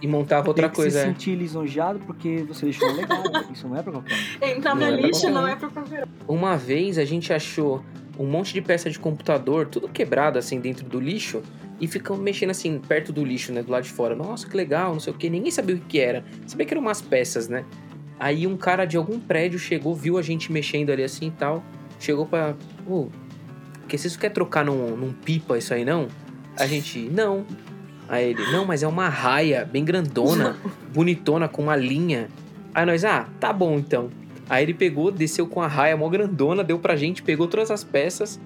E 0.00 0.06
montava 0.06 0.48
outra 0.48 0.64
tem 0.64 0.70
que 0.70 0.76
coisa. 0.76 0.98
se 1.00 1.04
é. 1.04 1.08
sentir 1.08 1.34
lisonjeado 1.36 1.98
porque 2.00 2.44
você 2.46 2.66
deixou 2.66 2.88
um 2.88 2.92
legado. 2.96 3.22
Isso 3.52 3.66
não 3.68 3.76
é 3.76 3.82
pra 3.82 3.92
qualquer 3.92 4.14
um. 4.14 4.46
Entrar 4.46 4.74
no 4.74 4.82
é 4.82 4.98
qualquer 5.00 5.30
não 5.30 5.46
é 5.48 5.56
pra 5.56 5.68
qualquer 5.68 6.04
um. 6.28 6.34
Uma 6.34 6.56
vez 6.56 6.98
a 6.98 7.04
gente 7.04 7.32
achou 7.32 7.82
um 8.18 8.26
monte 8.26 8.52
de 8.52 8.60
peça 8.60 8.90
de 8.90 8.98
computador, 8.98 9.66
tudo 9.66 9.88
quebrado 9.88 10.38
assim 10.38 10.60
dentro 10.60 10.84
do 10.84 11.00
lixo, 11.00 11.40
e 11.80 11.86
ficamos 11.88 12.20
mexendo 12.22 12.50
assim 12.50 12.78
perto 12.78 13.12
do 13.12 13.24
lixo, 13.24 13.52
né, 13.52 13.62
do 13.62 13.70
lado 13.72 13.84
de 13.84 13.90
fora. 13.90 14.14
Nossa, 14.14 14.46
que 14.48 14.56
legal, 14.56 14.92
não 14.92 15.00
sei 15.00 15.12
o 15.12 15.16
que. 15.16 15.30
Ninguém 15.30 15.50
sabia 15.50 15.76
o 15.76 15.78
que 15.78 15.84
que 15.86 15.98
era. 16.00 16.24
Sabia 16.46 16.66
que 16.66 16.74
eram 16.74 16.82
umas 16.82 17.00
peças, 17.00 17.48
né? 17.48 17.64
Aí 18.20 18.46
um 18.46 18.56
cara 18.56 18.84
de 18.84 18.96
algum 18.96 19.18
prédio 19.18 19.58
chegou, 19.58 19.94
viu 19.94 20.18
a 20.18 20.22
gente 20.22 20.52
mexendo 20.52 20.90
ali 20.90 21.02
assim 21.02 21.28
e 21.28 21.30
tal. 21.30 21.62
Chegou 21.98 22.26
pra. 22.26 22.54
Ô, 23.82 23.86
que 23.86 23.98
vocês 23.98 24.16
querem 24.16 24.34
trocar 24.34 24.64
num, 24.64 24.96
num 24.96 25.12
pipa 25.12 25.58
isso 25.58 25.72
aí 25.74 25.84
não? 25.84 26.08
A 26.58 26.66
gente, 26.66 26.98
não. 27.10 27.44
Aí 28.08 28.30
ele, 28.30 28.50
não, 28.50 28.64
mas 28.64 28.82
é 28.82 28.86
uma 28.86 29.08
raia 29.08 29.64
bem 29.64 29.84
grandona, 29.84 30.56
bonitona, 30.92 31.48
com 31.48 31.62
uma 31.62 31.76
linha. 31.76 32.28
Aí 32.74 32.84
nós, 32.84 33.04
ah, 33.04 33.26
tá 33.40 33.52
bom 33.52 33.78
então. 33.78 34.10
Aí 34.48 34.64
ele 34.64 34.74
pegou, 34.74 35.10
desceu 35.10 35.46
com 35.46 35.62
a 35.62 35.66
raia 35.66 35.96
mó 35.96 36.08
grandona, 36.08 36.62
deu 36.62 36.78
pra 36.78 36.96
gente, 36.96 37.22
pegou 37.22 37.46
todas 37.48 37.70
as 37.70 37.84
peças 37.84 38.40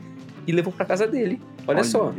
e 0.46 0.52
levou 0.52 0.72
pra 0.72 0.84
casa 0.84 1.06
dele. 1.06 1.40
Olha, 1.66 1.82
só. 1.82 2.14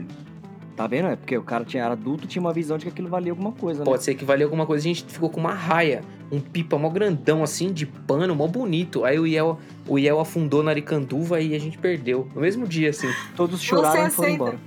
Tá 0.77 0.85
vendo? 0.85 1.07
É 1.07 1.15
porque 1.15 1.35
o 1.35 1.41
cara 1.41 1.65
tinha, 1.65 1.83
era 1.83 1.93
adulto 1.93 2.27
tinha 2.27 2.39
uma 2.39 2.53
visão 2.53 2.77
de 2.77 2.85
que 2.85 2.89
aquilo 2.89 3.09
valia 3.09 3.31
alguma 3.31 3.51
coisa, 3.51 3.79
né? 3.79 3.85
Pode 3.85 4.03
ser 4.03 4.13
que 4.13 4.23
valia 4.23 4.45
alguma 4.45 4.63
coisa. 4.63 4.83
A 4.83 4.87
gente 4.87 5.03
ficou 5.05 5.27
com 5.27 5.39
uma 5.39 5.51
raia, 5.51 6.03
um 6.31 6.39
pipa 6.39 6.77
mó 6.77 6.87
grandão, 6.87 7.41
assim, 7.41 7.73
de 7.73 7.87
pano, 7.87 8.35
mó 8.35 8.47
bonito. 8.47 9.03
Aí 9.03 9.17
o 9.17 9.25
Iel, 9.25 9.59
o 9.87 9.97
Iel 9.97 10.19
afundou 10.19 10.61
na 10.61 10.69
aricanduva 10.69 11.41
e 11.41 11.55
a 11.55 11.59
gente 11.59 11.79
perdeu. 11.79 12.29
No 12.35 12.41
mesmo 12.41 12.67
dia, 12.67 12.91
assim. 12.91 13.07
Todos 13.35 13.59
choraram 13.59 14.05
e 14.05 14.11
foram 14.11 14.29
aceita? 14.29 14.33
embora. 14.33 14.59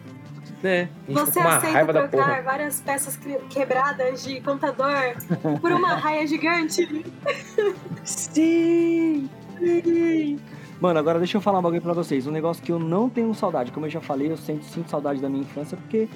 Né? 0.60 0.88
Gente 1.08 1.20
Você 1.20 1.38
aceita 1.38 1.70
raiva 1.70 1.92
da 1.92 2.08
trocar 2.08 2.26
porra. 2.26 2.42
várias 2.42 2.80
peças 2.80 3.18
quebradas 3.48 4.24
de 4.24 4.40
computador 4.40 5.14
por 5.60 5.70
uma 5.70 5.94
raia 5.94 6.26
gigante? 6.26 7.06
Sim! 8.02 9.30
Sim! 9.60 10.40
Mano, 10.80 10.98
agora 10.98 11.18
deixa 11.18 11.36
eu 11.36 11.40
falar 11.42 11.58
um 11.58 11.62
bagulho 11.62 11.82
pra 11.82 11.92
vocês. 11.92 12.26
Um 12.26 12.30
negócio 12.30 12.62
que 12.62 12.72
eu 12.72 12.78
não 12.78 13.08
tenho 13.08 13.32
saudade. 13.34 13.70
Como 13.70 13.84
eu 13.84 13.90
já 13.90 14.00
falei, 14.00 14.30
eu 14.30 14.36
sinto, 14.36 14.64
sinto 14.64 14.88
saudade 14.90 15.20
da 15.20 15.28
minha 15.28 15.42
infância 15.42 15.76
porque 15.76 16.08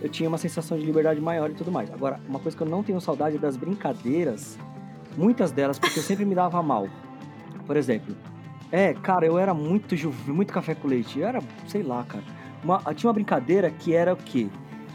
eu 0.00 0.08
tinha 0.08 0.28
uma 0.28 0.38
sensação 0.38 0.78
de 0.78 0.84
liberdade 0.84 1.20
maior 1.20 1.50
e 1.50 1.54
tudo 1.54 1.72
mais. 1.72 1.90
Agora, 1.92 2.20
uma 2.28 2.38
coisa 2.38 2.56
que 2.56 2.62
eu 2.62 2.68
não 2.68 2.82
tenho 2.84 3.00
saudade 3.00 3.36
é 3.36 3.38
das 3.38 3.56
brincadeiras. 3.56 4.56
Muitas 5.16 5.50
delas, 5.50 5.78
porque 5.78 5.98
eu 5.98 6.02
sempre 6.02 6.24
me 6.24 6.34
dava 6.36 6.62
mal. 6.62 6.86
Por 7.66 7.76
exemplo, 7.76 8.14
é, 8.70 8.94
cara, 8.94 9.26
eu 9.26 9.38
era 9.38 9.52
muito 9.52 9.96
juvenil, 9.96 10.34
muito 10.34 10.52
café 10.52 10.74
com 10.74 10.86
leite. 10.86 11.18
Eu 11.18 11.26
era, 11.26 11.40
sei 11.66 11.82
lá, 11.82 12.04
cara. 12.04 12.22
Uma- 12.62 12.78
tinha 12.94 13.08
uma 13.08 13.14
brincadeira 13.14 13.70
que 13.70 13.92
era 13.92 14.12
o 14.12 14.16
quê? 14.16 14.46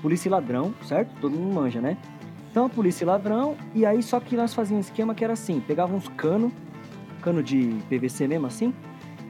Polícia 0.01 0.29
e 0.29 0.31
ladrão, 0.31 0.73
certo? 0.83 1.11
Todo 1.19 1.35
mundo 1.35 1.53
manja, 1.53 1.81
né? 1.81 1.97
Então, 2.49 2.69
polícia 2.69 3.03
e 3.03 3.05
ladrão, 3.07 3.57
e 3.75 3.85
aí 3.85 4.01
só 4.01 4.21
que 4.21 4.37
nós 4.37 4.53
fazíamos 4.53 4.85
um 4.85 4.89
esquema 4.89 5.13
que 5.13 5.23
era 5.23 5.33
assim: 5.33 5.59
pegava 5.59 5.93
uns 5.93 6.07
cano, 6.07 6.51
cano 7.21 7.43
de 7.43 7.77
PVC 7.89 8.25
mesmo 8.27 8.47
assim, 8.47 8.73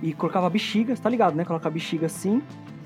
e 0.02 0.14
colocava 0.14 0.50
bexigas, 0.50 1.00
tá 1.00 1.10
ligado, 1.10 1.36
né? 1.36 1.44
Coloca 1.46 1.68
a 1.68 1.72
bexiga 1.72 2.06
assim. 2.06 2.42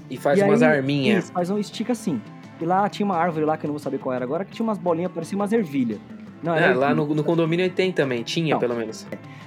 E 0.09 0.17
faz 0.17 0.39
e 0.39 0.43
umas 0.43 0.61
aí, 0.61 0.77
arminhas. 0.77 1.25
Isso, 1.25 1.33
faz 1.33 1.49
um 1.49 1.57
estica 1.57 1.93
assim. 1.93 2.21
E 2.59 2.65
lá 2.65 2.87
tinha 2.89 3.05
uma 3.05 3.15
árvore 3.17 3.45
lá 3.45 3.57
que 3.57 3.65
eu 3.65 3.69
não 3.69 3.73
vou 3.73 3.79
saber 3.79 3.97
qual 3.97 4.13
era 4.13 4.23
agora, 4.23 4.45
que 4.45 4.51
tinha 4.51 4.63
umas 4.63 4.77
bolinhas, 4.77 5.11
parecia 5.11 5.35
umas 5.35 5.51
ervilha. 5.51 5.97
Não, 6.43 6.55
É, 6.55 6.73
lá 6.73 6.93
no, 6.93 7.05
no 7.13 7.23
condomínio 7.23 7.69
tem 7.69 7.91
também, 7.91 8.23
tinha 8.23 8.55
Não. 8.55 8.59
pelo 8.59 8.75
menos. 8.75 9.05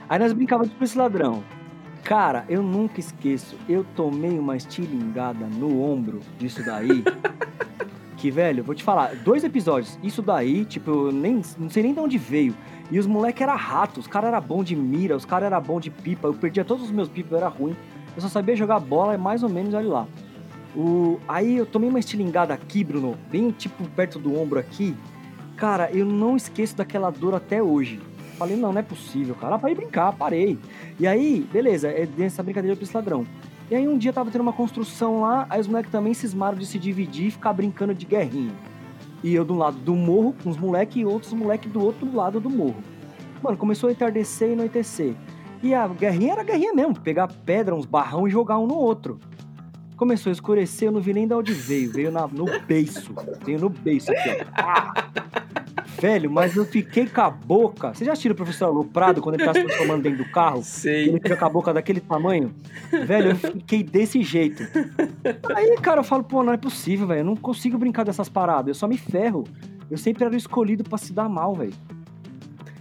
Aí 0.09 0.19
nós 0.19 0.33
brincávamos 0.33 0.71
de 0.71 0.77
polícia 0.77 0.97
e 0.97 0.99
ladrão. 0.99 1.43
Cara, 2.03 2.45
eu 2.49 2.63
nunca 2.63 3.01
esqueço, 3.01 3.57
eu 3.69 3.85
tomei 3.97 4.39
uma 4.39 4.57
estilingada 4.57 5.47
no 5.47 5.83
ombro 5.83 6.21
disso 6.39 6.65
daí. 6.65 7.03
que, 8.17 8.31
velho, 8.31 8.65
vou 8.65 8.75
te 8.75 8.83
falar, 8.83 9.15
dois 9.17 9.45
episódios. 9.45 9.99
Isso 10.03 10.23
daí, 10.23 10.65
tipo, 10.65 10.91
eu 10.91 11.13
nem, 11.13 11.43
não 11.59 11.69
sei 11.69 11.83
nem 11.83 11.95
de 11.95 12.01
onde 12.01 12.19
veio. 12.19 12.55
E 12.91 12.99
os 12.99 13.07
moleque 13.07 13.43
era 13.43 13.55
rato, 13.55 14.01
os 14.01 14.07
caras 14.07 14.29
era 14.29 14.41
bom 14.41 14.63
de 14.63 14.77
mira, 14.77 15.17
os 15.17 15.25
caras 15.25 15.47
era 15.47 15.61
bom 15.61 15.81
de 15.81 15.91
pipa. 15.91 16.29
Eu 16.29 16.35
perdia 16.35 16.65
todos 16.65 16.85
os 16.85 16.91
meus 16.91 17.09
pipas, 17.09 17.33
eu 17.33 17.39
era 17.39 17.49
ruim. 17.49 17.77
Eu 18.15 18.23
só 18.23 18.29
sabia 18.29 18.55
jogar 18.55 18.79
bola, 18.81 19.15
é 19.15 19.17
mais 19.17 19.43
ou 19.43 19.49
menos, 19.49 19.75
olha 19.75 19.89
lá. 19.89 20.09
O... 20.77 21.19
Aí 21.29 21.57
eu 21.57 21.67
tomei 21.67 21.89
uma 21.89 21.99
estilingada 21.99 22.53
aqui, 22.53 22.85
Bruno, 22.85 23.17
bem 23.31 23.51
tipo 23.51 23.89
perto 23.91 24.19
do 24.19 24.39
ombro 24.39 24.59
aqui. 24.59 24.95
Cara, 25.57 25.91
eu 25.93 26.05
não 26.05 26.37
esqueço 26.37 26.77
daquela 26.77 27.11
dor 27.11 27.35
até 27.35 27.63
hoje. 27.63 28.01
Falei, 28.37 28.57
não, 28.57 28.73
não 28.73 28.81
é 28.81 28.83
possível, 28.83 29.35
cara. 29.37 29.55
Ah, 29.55 29.59
parei 29.59 29.77
brincar, 29.77 30.13
parei. 30.13 30.59
E 30.99 31.07
aí, 31.07 31.47
beleza, 31.53 31.89
é 31.89 32.05
dessa 32.05 32.43
brincadeira 32.43 32.77
desse 32.77 32.95
ladrão. 32.95 33.25
E 33.75 33.77
aí 33.77 33.89
um 33.89 33.99
dia 33.99 34.13
tava 34.13 34.31
tendo 34.31 34.43
uma 34.43 34.53
construção 34.53 35.23
lá, 35.23 35.49
aí 35.51 35.61
os 35.61 35.67
moleques 35.67 35.91
também 35.91 36.15
cismaram 36.15 36.57
de 36.57 36.65
se 36.65 36.79
dividir 36.79 37.27
e 37.27 37.31
ficar 37.33 37.53
brincando 37.53 37.93
de 37.93 38.07
guerrinha. 38.07 38.53
E 39.21 39.35
eu 39.35 39.45
do 39.45 39.53
lado 39.53 39.77
do 39.79 39.97
morro, 39.97 40.33
com 40.45 40.49
os 40.49 40.57
moleques, 40.57 40.95
e 40.97 41.05
outros 41.05 41.33
moleques 41.33 41.73
do 41.73 41.83
outro 41.85 42.15
lado 42.15 42.39
do 42.39 42.49
morro. 42.49 42.77
Mano, 43.43 43.57
começou 43.57 43.89
a 43.89 43.93
entardecer 43.93 44.51
e 44.51 44.53
anoitecer. 44.53 45.15
E 45.61 45.75
a 45.75 45.89
guerrinha 45.89 46.35
era 46.35 46.45
guerrinha 46.45 46.73
mesmo, 46.73 47.01
pegar 47.01 47.27
pedra, 47.27 47.75
uns 47.75 47.85
barrão 47.85 48.29
e 48.29 48.31
jogar 48.31 48.61
um 48.61 48.67
no 48.69 48.77
outro. 48.77 49.19
Começou 49.97 50.31
a 50.31 50.33
escurecer, 50.33 50.87
eu 50.87 50.93
não 50.93 51.01
vi 51.01 51.13
nem 51.13 51.27
de 51.27 51.35
onde 51.35 51.53
veio. 51.53 51.91
Veio 51.91 52.13
na- 52.13 52.29
no 52.29 52.45
beiço. 52.69 53.13
Veio 53.45 53.59
no 53.59 53.71
beiço 53.71 54.13
aqui, 54.13 54.29
ó. 54.41 54.45
Ah! 54.57 54.95
Velho, 56.01 56.31
mas 56.31 56.57
eu 56.57 56.65
fiquei 56.65 57.07
com 57.07 57.21
a 57.21 57.31
boca. 57.31 57.95
Você 57.95 58.05
já 58.05 58.13
assistiu 58.13 58.33
o 58.33 58.35
professor 58.35 58.67
Aloprado 58.67 59.21
quando 59.23 59.37
ele 59.37 59.45
tá 59.45 59.55
se 59.55 59.63
transformando 59.65 60.03
dentro 60.03 60.25
do 60.25 60.31
carro? 60.31 60.63
Sei. 60.63 61.09
Ele 61.09 61.21
fica 61.21 61.37
com 61.37 61.45
a 61.45 61.49
boca 61.49 61.73
daquele 61.73 62.01
tamanho. 62.01 62.55
Velho, 62.91 63.31
eu 63.31 63.37
fiquei 63.37 63.83
desse 63.83 64.23
jeito. 64.23 64.63
Aí, 65.55 65.77
cara, 65.77 66.01
eu 66.01 66.05
falo, 66.05 66.25
pô, 66.25 66.43
não 66.43 66.53
é 66.53 66.57
possível, 66.57 67.07
velho. 67.07 67.21
Eu 67.21 67.25
não 67.25 67.37
consigo 67.37 67.79
brincar 67.79 68.05
dessas 68.05 68.29
paradas. 68.29 68.69
Eu 68.69 68.75
só 68.75 68.87
me 68.89 68.99
ferro. 68.99 69.45
Eu 69.91 69.97
sempre 69.99 70.25
era 70.25 70.35
o 70.35 70.37
escolhido 70.37 70.83
pra 70.85 70.99
se 70.99 71.13
dar 71.13 71.29
mal, 71.29 71.55
velho. 71.55 71.73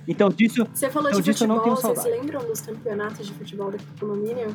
Então, 0.08 0.30
disso. 0.30 0.67
Você 0.73 0.89
falou 0.89 1.10
Eu 1.10 1.21
de 1.21 1.32
disse, 1.32 1.43
eu 1.43 1.47
não 1.47 1.63
futebol, 1.63 1.95
vocês 1.95 2.04
lembram 2.06 2.43
dos 2.45 2.60
campeonatos 2.60 3.26
de 3.26 3.34
futebol 3.34 3.71
do 3.71 3.78
condomínio? 3.99 4.47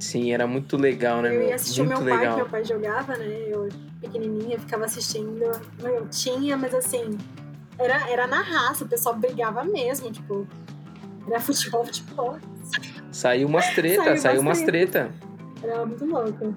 Sim, 0.00 0.32
era 0.32 0.46
muito 0.46 0.76
legal, 0.76 1.22
né, 1.22 1.34
Eu 1.34 1.42
ia 1.48 1.54
assistir 1.54 1.82
o 1.82 1.84
Muito 1.84 2.00
meu 2.02 2.08
pai, 2.08 2.18
que 2.18 2.20
legal. 2.24 2.36
meu 2.36 2.46
pai 2.46 2.64
jogava, 2.64 3.16
né? 3.16 3.44
Eu, 3.48 3.68
pequenininha, 4.00 4.58
ficava 4.58 4.84
assistindo. 4.84 5.42
Eu 5.82 6.08
tinha, 6.10 6.56
mas 6.56 6.74
assim, 6.74 7.16
era, 7.78 8.10
era 8.10 8.26
na 8.26 8.40
raça, 8.42 8.84
o 8.84 8.88
pessoal 8.88 9.14
brigava 9.16 9.64
mesmo, 9.64 10.10
tipo. 10.10 10.46
Era 11.28 11.40
futebol, 11.40 11.84
futebol. 11.86 12.36
Saiu 13.10 13.48
umas 13.48 13.66
treta, 13.74 14.04
Saiu 14.04 14.18
saiu, 14.18 14.40
umas 14.40 14.58
umas 14.58 14.66
treta. 14.66 15.10
Era 15.62 15.84
muito 15.86 16.04
louco. 16.04 16.54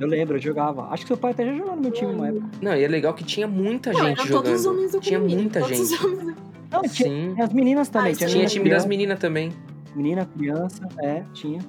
Eu 0.00 0.08
lembro, 0.08 0.36
eu 0.36 0.40
jogava. 0.42 0.88
Acho 0.88 1.02
que 1.04 1.08
seu 1.08 1.16
pai 1.16 1.30
até 1.30 1.44
já 1.46 1.54
jogou 1.54 1.76
no 1.76 1.82
meu 1.82 1.90
time 1.92 2.12
uma 2.12 2.26
época. 2.28 2.46
Não, 2.60 2.74
e 2.74 2.82
é 2.82 2.88
legal 2.88 3.14
que 3.14 3.22
tinha 3.22 3.46
muita 3.46 3.92
Não, 3.92 4.00
gente 4.06 4.20
eram 4.22 4.30
todos 4.30 4.50
os 4.52 4.62
jogando. 4.62 4.76
homens 4.78 4.92
do 4.92 5.00
Tinha 5.00 5.20
muita 5.20 5.60
todos 5.60 5.80
os 5.80 5.88
gente. 5.90 6.04
homens 6.04 6.24
do- 6.26 6.34
Não, 6.72 6.82
tinha, 6.82 6.88
Sim. 7.08 7.32
tinha 7.34 7.44
as 7.46 7.52
meninas 7.52 7.88
também. 7.88 8.12
Ah, 8.12 8.16
tinha 8.16 8.28
tinha 8.28 8.46
time 8.46 8.68
das 8.70 8.84
meninas 8.86 9.18
também. 9.20 9.52
menina, 9.94 10.26
criança, 10.36 10.82
é, 11.00 11.22
tinha. 11.32 11.60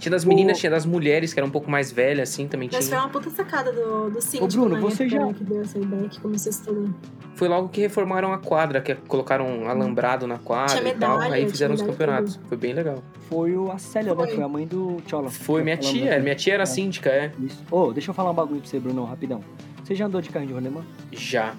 Tinha 0.00 0.10
das 0.10 0.24
meninas, 0.24 0.56
Ô- 0.56 0.60
tinha 0.60 0.70
das 0.70 0.84
mulheres, 0.86 1.32
que 1.32 1.38
eram 1.38 1.48
um 1.48 1.52
pouco 1.52 1.70
mais 1.70 1.92
velhas, 1.92 2.30
assim, 2.30 2.48
também 2.48 2.68
Mas 2.72 2.88
foi 2.88 2.96
tinha. 2.96 3.00
uma 3.00 3.08
puta 3.10 3.30
sacada 3.30 3.70
do, 3.70 4.10
do 4.10 4.20
síndico, 4.20 4.48
Bruno, 4.48 4.74
na 4.74 4.80
você 4.80 5.04
época, 5.04 5.18
já- 5.20 5.26
né, 5.26 5.34
que 5.36 5.44
deu 5.44 5.60
essa 5.60 5.78
ideia, 5.78 6.08
que 6.08 6.20
começou 6.20 6.50
isso 6.50 6.64
tudo. 6.64 6.94
Foi 7.34 7.46
logo 7.48 7.68
que 7.68 7.80
reformaram 7.82 8.32
a 8.32 8.38
quadra, 8.38 8.80
que 8.80 8.94
colocaram 8.94 9.46
um 9.46 9.68
alambrado 9.68 10.26
na 10.26 10.38
quadra 10.38 10.76
Tinha 10.78 10.92
e 10.92 10.96
tal. 10.96 11.18
Aí 11.20 11.48
fizeram 11.48 11.74
os 11.74 11.82
campeonatos. 11.82 12.40
Foi 12.48 12.56
bem 12.56 12.72
legal. 12.72 13.02
Foi 13.28 13.54
o- 13.56 13.70
a 13.70 13.78
Célia, 13.78 14.14
né? 14.14 14.24
Foi. 14.24 14.34
Foi 14.34 14.44
a 14.44 14.48
mãe 14.48 14.66
do 14.66 15.00
Tchola. 15.06 15.30
Foi 15.30 15.62
minha 15.62 15.76
tia, 15.76 16.18
minha 16.18 16.34
tia 16.34 16.54
era 16.54 16.62
É. 16.64 16.66
síndica, 16.66 17.08
é. 17.10 17.30
Isso. 17.38 17.62
Ô, 17.70 17.92
deixa 17.92 18.10
eu 18.10 18.14
falar 18.14 18.30
um 18.30 18.34
bagulho 18.34 18.60
pra 18.60 18.68
você, 18.68 18.80
Bruno, 18.80 19.04
rapidão. 19.04 19.44
Você 19.84 19.94
já 19.94 20.06
andou 20.06 20.20
de 20.20 20.30
carrinho 20.30 20.48
de 20.48 20.54
rolemã? 20.54 20.82
Já. 21.12 21.54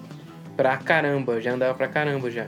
Pra 0.56 0.76
caramba, 0.76 1.40
já 1.40 1.52
andava 1.52 1.74
pra 1.74 1.88
caramba 1.88 2.30
já. 2.30 2.46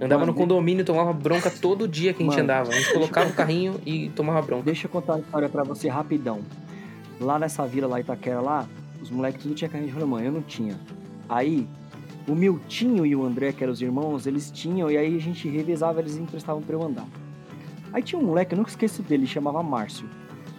Andava 0.00 0.20
Mano, 0.20 0.32
no 0.32 0.38
condomínio, 0.38 0.84
tomava 0.84 1.12
bronca 1.12 1.50
todo 1.50 1.88
dia 1.88 2.12
que 2.12 2.22
a 2.22 2.26
gente 2.26 2.36
Mano. 2.36 2.42
andava. 2.42 2.70
A 2.70 2.72
gente 2.72 2.92
colocava 2.92 3.30
o 3.30 3.32
carrinho 3.32 3.80
e 3.86 4.10
tomava 4.10 4.42
bronca. 4.42 4.64
Deixa 4.64 4.86
eu 4.86 4.90
contar 4.90 5.14
uma 5.14 5.20
história 5.20 5.48
pra 5.48 5.64
você 5.64 5.88
rapidão. 5.88 6.40
Lá 7.18 7.38
nessa 7.38 7.66
vila 7.66 7.88
lá 7.88 7.98
Itaquera 7.98 8.40
lá, 8.40 8.68
os 9.00 9.10
moleques 9.10 9.42
tudo 9.42 9.54
tinha 9.54 9.70
carrinho 9.70 9.88
de 9.88 9.94
rolemã, 9.94 10.20
eu 10.22 10.32
não 10.32 10.42
tinha. 10.42 10.78
Aí, 11.28 11.66
o 12.28 12.34
Miltinho 12.34 13.06
e 13.06 13.16
o 13.16 13.24
André, 13.24 13.52
que 13.52 13.62
eram 13.62 13.72
os 13.72 13.80
irmãos, 13.80 14.26
eles 14.26 14.50
tinham, 14.50 14.90
e 14.90 14.98
aí 14.98 15.16
a 15.16 15.20
gente 15.20 15.48
revezava, 15.48 16.00
eles 16.00 16.16
emprestavam 16.16 16.60
pra 16.60 16.74
eu 16.74 16.82
andar. 16.82 17.06
Aí 17.92 18.02
tinha 18.02 18.20
um 18.20 18.24
moleque, 18.24 18.52
eu 18.52 18.58
nunca 18.58 18.68
esqueço 18.68 19.02
dele, 19.02 19.26
chamava 19.26 19.62
Márcio. 19.62 20.06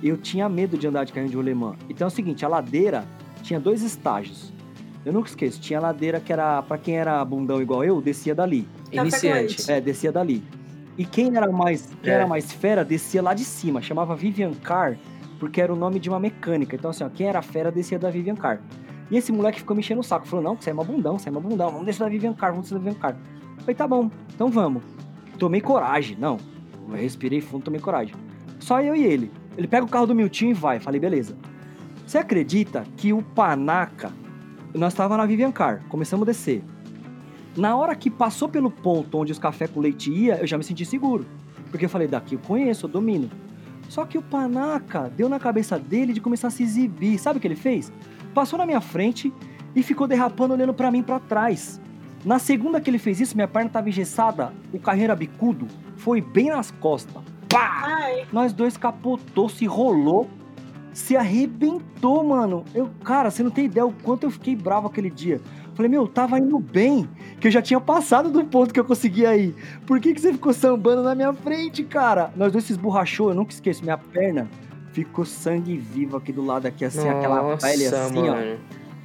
eu 0.01 0.17
tinha 0.17 0.47
medo 0.49 0.77
de 0.77 0.88
andar 0.88 1.03
de 1.03 1.13
carrinho 1.13 1.29
de 1.29 1.38
rolemã. 1.38 1.75
Então 1.89 2.05
é 2.05 2.09
o 2.09 2.11
seguinte, 2.11 2.43
a 2.43 2.47
ladeira 2.47 3.05
tinha 3.43 3.59
dois 3.59 3.83
estágios. 3.83 4.51
Eu 5.07 5.13
nunca 5.13 5.29
esqueço, 5.29 5.59
tinha 5.61 5.79
ladeira 5.79 6.19
que 6.19 6.33
era, 6.33 6.61
pra 6.61 6.77
quem 6.77 6.97
era 6.97 7.23
bundão 7.23 7.61
igual 7.61 7.81
eu, 7.81 8.01
descia 8.01 8.35
dali. 8.35 8.67
Iniciante. 8.91 9.71
É, 9.71 9.79
descia 9.79 10.11
dali. 10.11 10.43
E 10.97 11.05
quem 11.05 11.33
era 11.37 11.49
mais, 11.49 11.89
quem 12.03 12.11
É. 12.11 12.15
era 12.15 12.27
mais 12.27 12.51
fera 12.51 12.83
descia 12.83 13.21
lá 13.21 13.33
de 13.33 13.45
cima, 13.45 13.81
chamava 13.81 14.15
Vivian 14.17 14.51
Car, 14.53 14.97
porque 15.39 15.61
era 15.61 15.71
o 15.71 15.77
nome 15.77 15.97
de 15.97 16.09
uma 16.09 16.19
mecânica. 16.19 16.75
Então, 16.75 16.91
assim, 16.91 17.05
ó, 17.05 17.09
quem 17.09 17.27
era 17.27 17.41
fera 17.41 17.71
descia 17.71 17.97
da 17.97 18.09
Vivian 18.09 18.35
Car. 18.35 18.59
E 19.09 19.15
esse 19.15 19.31
moleque 19.31 19.59
ficou 19.59 19.73
me 19.75 19.79
enchendo 19.79 20.01
o 20.01 20.03
saco, 20.03 20.27
falou: 20.27 20.43
não, 20.43 20.55
que 20.57 20.63
você 20.65 20.71
é 20.71 20.73
uma 20.73 20.83
bundão, 20.83 21.17
você 21.17 21.29
é 21.29 21.31
uma 21.31 21.39
bundão, 21.39 21.71
vamos 21.71 21.85
descer 21.85 22.03
da 22.03 22.09
Vivian 22.09 22.33
Car, 22.33 22.49
vamos 22.51 22.63
descer 22.65 22.77
da 22.77 22.83
Vivian 22.83 22.99
Car. 22.99 23.15
Eu 23.55 23.61
falei, 23.61 23.75
tá 23.75 23.87
bom, 23.87 24.11
então 24.35 24.49
vamos. 24.49 24.83
Tomei 25.39 25.61
coragem, 25.61 26.17
não. 26.19 26.37
Eu 26.89 26.95
respirei 26.95 27.39
fundo, 27.39 27.63
tomei 27.63 27.79
coragem. 27.79 28.13
Só 28.59 28.81
eu 28.81 28.93
e 28.93 29.05
ele. 29.05 29.31
Ele 29.57 29.67
pega 29.67 29.85
o 29.85 29.89
carro 29.89 30.07
do 30.07 30.13
Miltinho 30.15 30.51
e 30.51 30.53
vai. 30.53 30.79
Falei, 30.81 30.99
beleza. 30.99 31.37
Você 32.05 32.17
acredita 32.17 32.83
que 32.97 33.13
o 33.13 33.21
Panaca, 33.21 34.11
nós 34.74 34.93
estávamos 34.93 35.18
na 35.18 35.26
Vivian 35.26 35.51
Car, 35.51 35.84
começamos 35.89 36.28
a 36.28 36.32
descer. 36.32 36.63
Na 37.55 37.76
hora 37.76 37.95
que 37.95 38.09
passou 38.09 38.47
pelo 38.47 38.70
ponto 38.70 39.18
onde 39.18 39.32
os 39.32 39.39
café 39.39 39.68
com 39.68 39.80
leite 39.80 40.11
ia, 40.11 40.36
eu 40.38 40.47
já 40.47 40.57
me 40.57 40.63
senti 40.63 40.86
seguro. 40.86 41.26
Porque 41.72 41.86
eu 41.86 41.89
falei, 41.89 42.07
daqui 42.07 42.36
eu 42.36 42.39
conheço, 42.39 42.86
eu 42.86 42.89
domino. 42.89 43.30
Só 43.89 44.05
que 44.05 44.18
o 44.18 44.22
Panaca 44.22 45.11
deu 45.15 45.28
na 45.28 45.39
cabeça 45.39 45.80
dele 45.80 46.13
de 46.13 46.22
começar 46.22 46.49
a 46.49 46.51
se 46.51 46.63
exibir. 46.63 47.18
Sabe 47.18 47.38
o 47.38 47.41
que 47.41 47.47
ele 47.47 47.55
fez? 47.55 47.91
Passou 48.34 48.59
na 48.59 48.65
minha 48.65 48.82
frente 48.82 49.34
e 49.76 49.82
ficou 49.82 50.07
derrapando 50.07 50.53
olhando 50.53 50.74
pra 50.74 50.91
mim 50.91 51.01
pra 51.01 51.20
trás. 51.20 51.82
Na 52.24 52.39
segunda 52.39 52.82
que 52.82 52.89
ele 52.89 52.99
fez 52.99 53.20
isso, 53.20 53.36
minha 53.36 53.47
perna 53.47 53.70
tava 53.70 53.89
engessada, 53.89 54.53
o 54.74 54.80
carrinho 54.80 55.05
era 55.05 55.15
bicudo, 55.15 55.68
foi 55.95 56.20
bem 56.20 56.49
nas 56.49 56.72
costas. 56.72 57.24
Pá! 57.47 57.84
Ai, 57.86 58.26
Nós 58.32 58.51
dois 58.51 58.76
capotou, 58.76 59.47
se 59.47 59.65
rolou, 59.65 60.28
se 60.97 61.15
arrebentou, 61.15 62.23
mano. 62.23 62.65
Eu, 62.73 62.89
cara, 63.03 63.29
você 63.29 63.43
não 63.43 63.51
tem 63.51 63.65
ideia 63.65 63.85
o 63.85 63.93
quanto 63.93 64.23
eu 64.23 64.31
fiquei 64.31 64.55
bravo 64.55 64.87
aquele 64.87 65.11
dia. 65.11 65.39
Falei, 65.75 65.91
meu, 65.91 66.07
tava 66.07 66.39
indo 66.39 66.57
bem, 66.57 67.07
que 67.39 67.47
eu 67.47 67.51
já 67.51 67.61
tinha 67.61 67.79
passado 67.79 68.31
do 68.31 68.43
ponto 68.43 68.73
que 68.73 68.79
eu 68.79 68.83
conseguia 68.83 69.37
ir. 69.37 69.53
Por 69.85 69.99
que, 69.99 70.11
que 70.11 70.19
você 70.19 70.33
ficou 70.33 70.51
sambando 70.51 71.03
na 71.03 71.13
minha 71.13 71.31
frente, 71.33 71.83
cara? 71.83 72.31
Nós 72.35 72.51
dois 72.51 72.63
se 72.63 72.71
esborrachou, 72.71 73.29
eu 73.29 73.35
nunca 73.35 73.53
esqueço, 73.53 73.83
minha 73.83 73.97
perna 73.97 74.49
ficou 74.91 75.23
sangue 75.23 75.77
vivo 75.77 76.17
aqui 76.17 76.33
do 76.33 76.43
lado 76.43 76.65
aqui, 76.65 76.83
assim, 76.83 77.07
aquela 77.07 77.43
Nossa, 77.43 77.67
pele 77.67 77.85
assim, 77.85 78.29
ó. 78.29 78.57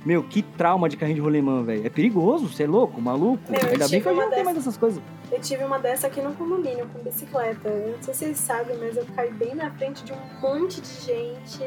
Meu, 0.05 0.23
que 0.23 0.43
trauma 0.43 0.89
de 0.89 0.97
carrinho 0.97 1.17
de 1.17 1.21
rolemã, 1.21 1.63
velho. 1.63 1.87
É 1.87 1.91
perigoso, 1.91 2.49
você 2.49 2.65
é 2.65 2.67
louco, 2.67 3.01
maluco. 3.01 3.41
Meu, 3.51 3.61
eu 3.61 3.69
Ainda 3.69 3.89
bem 3.89 4.01
que 4.01 4.09
tive 4.09 4.11
eu 4.11 4.15
já 4.17 4.21
uma 4.21 4.25
não 4.25 4.31
tenho 4.33 4.45
mais 4.45 4.57
dessas. 4.57 4.69
essas 4.75 4.77
coisas. 4.79 5.03
eu 5.31 5.41
tive 5.41 5.65
uma 5.65 5.79
dessa 5.79 6.07
aqui 6.09 6.21
no 6.21 6.33
condomínio 6.35 6.87
com 6.93 6.99
bicicleta. 7.03 7.69
Eu 7.69 7.93
não 7.97 8.03
sei 8.03 8.13
se 8.15 8.21
vocês 8.25 8.39
sabem, 8.39 8.77
mas 8.79 8.97
eu 8.97 9.07
caí 9.15 9.31
bem 9.33 9.55
na 9.55 9.71
frente 9.71 10.03
de 10.05 10.13
um 10.13 10.17
monte 10.41 10.81
de 10.81 10.89
gente. 11.05 11.61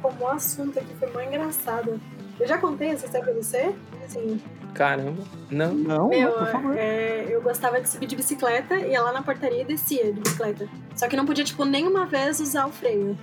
Como 0.00 0.22
o 0.24 0.28
assunto 0.28 0.78
aqui 0.78 0.94
foi 0.98 1.10
mó 1.12 1.20
engraçado. 1.20 2.00
Eu 2.38 2.46
já 2.46 2.56
contei 2.58 2.88
essa 2.90 3.04
história 3.06 3.26
pra 3.26 3.34
você? 3.42 3.74
Assim, 4.04 4.40
Caramba. 4.72 5.22
Não. 5.50 5.74
Não, 5.74 6.08
Meu, 6.08 6.30
não, 6.30 6.38
por 6.38 6.46
favor. 6.52 6.76
é, 6.78 7.26
eu 7.28 7.42
gostava 7.42 7.80
de 7.80 7.88
subir 7.88 8.06
de 8.06 8.14
bicicleta, 8.16 8.76
ia 8.76 9.02
lá 9.02 9.12
na 9.12 9.20
portaria 9.20 9.62
e 9.62 9.64
descia 9.64 10.12
de 10.12 10.20
bicicleta. 10.20 10.68
Só 10.94 11.08
que 11.08 11.16
não 11.16 11.26
podia, 11.26 11.42
tipo, 11.44 11.64
nenhuma 11.64 12.06
vez 12.06 12.38
usar 12.40 12.66
o 12.66 12.70
freio. 12.70 13.18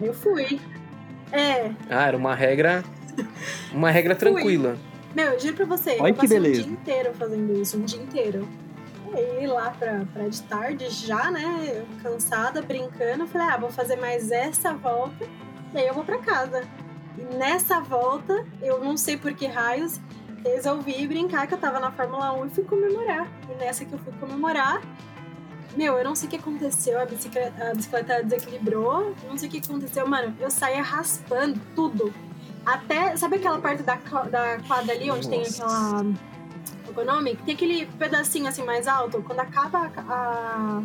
Eu 0.00 0.12
fui. 0.12 0.60
É, 1.32 1.70
Ah, 1.88 2.06
era 2.06 2.16
uma 2.16 2.34
regra. 2.34 2.84
Uma 3.72 3.90
regra 3.90 4.14
Fui. 4.14 4.20
tranquila. 4.30 4.76
meu, 5.14 5.32
eu 5.32 5.40
juro 5.40 5.54
pra 5.54 5.66
você, 5.66 5.96
Olha 6.00 6.10
eu 6.10 6.14
que 6.14 6.20
passei 6.20 6.40
beleza. 6.40 6.60
um 6.60 6.64
dia 6.64 6.72
inteiro 6.72 7.14
fazendo 7.14 7.60
isso, 7.60 7.76
um 7.76 7.84
dia 7.84 8.00
inteiro. 8.02 8.48
Aí 9.14 9.46
lá 9.46 9.70
pra, 9.78 10.06
pra 10.12 10.26
de 10.26 10.42
tarde 10.42 10.88
já, 10.88 11.30
né, 11.30 11.84
cansada, 12.02 12.62
brincando, 12.62 13.24
eu 13.24 13.26
falei, 13.28 13.48
ah, 13.48 13.56
vou 13.58 13.70
fazer 13.70 13.96
mais 13.96 14.30
essa 14.30 14.72
volta, 14.72 15.26
e 15.74 15.78
aí 15.78 15.86
eu 15.86 15.92
vou 15.94 16.02
pra 16.04 16.18
casa. 16.18 16.64
E 17.18 17.36
nessa 17.36 17.78
volta, 17.80 18.44
eu 18.62 18.82
não 18.82 18.96
sei 18.96 19.18
por 19.18 19.34
que 19.34 19.46
raios, 19.46 20.00
resolvi 20.42 21.06
brincar 21.06 21.46
que 21.46 21.52
eu 21.52 21.58
tava 21.58 21.78
na 21.78 21.92
Fórmula 21.92 22.32
1 22.40 22.46
e 22.46 22.50
fui 22.50 22.64
comemorar. 22.64 23.28
E 23.50 23.54
nessa 23.62 23.84
que 23.84 23.92
eu 23.92 23.98
fui 23.98 24.14
comemorar, 24.18 24.80
meu, 25.76 25.98
eu 25.98 26.04
não 26.04 26.14
sei 26.14 26.26
o 26.26 26.30
que 26.30 26.36
aconteceu, 26.36 26.98
a 26.98 27.04
bicicleta, 27.04 27.70
a 27.70 27.74
bicicleta 27.74 28.22
desequilibrou, 28.22 29.14
não 29.28 29.36
sei 29.36 29.48
o 29.48 29.52
que 29.52 29.58
aconteceu, 29.58 30.06
mano, 30.06 30.34
eu 30.40 30.50
saí 30.50 30.80
raspando 30.80 31.60
tudo. 31.74 32.12
Até, 32.64 33.16
sabe 33.16 33.36
aquela 33.36 33.58
parte 33.58 33.82
da, 33.82 33.96
da 33.96 34.58
quadra 34.66 34.94
ali, 34.94 35.10
onde 35.10 35.28
tem 35.28 35.40
Nossa. 35.40 35.64
aquela... 35.64 36.04
Qual 36.94 37.06
é 37.06 37.10
o 37.10 37.14
nome? 37.14 37.36
Tem 37.36 37.54
aquele 37.54 37.86
pedacinho 37.86 38.46
assim 38.46 38.64
mais 38.64 38.86
alto, 38.86 39.22
quando 39.22 39.40
acaba 39.40 39.90
a, 39.96 40.82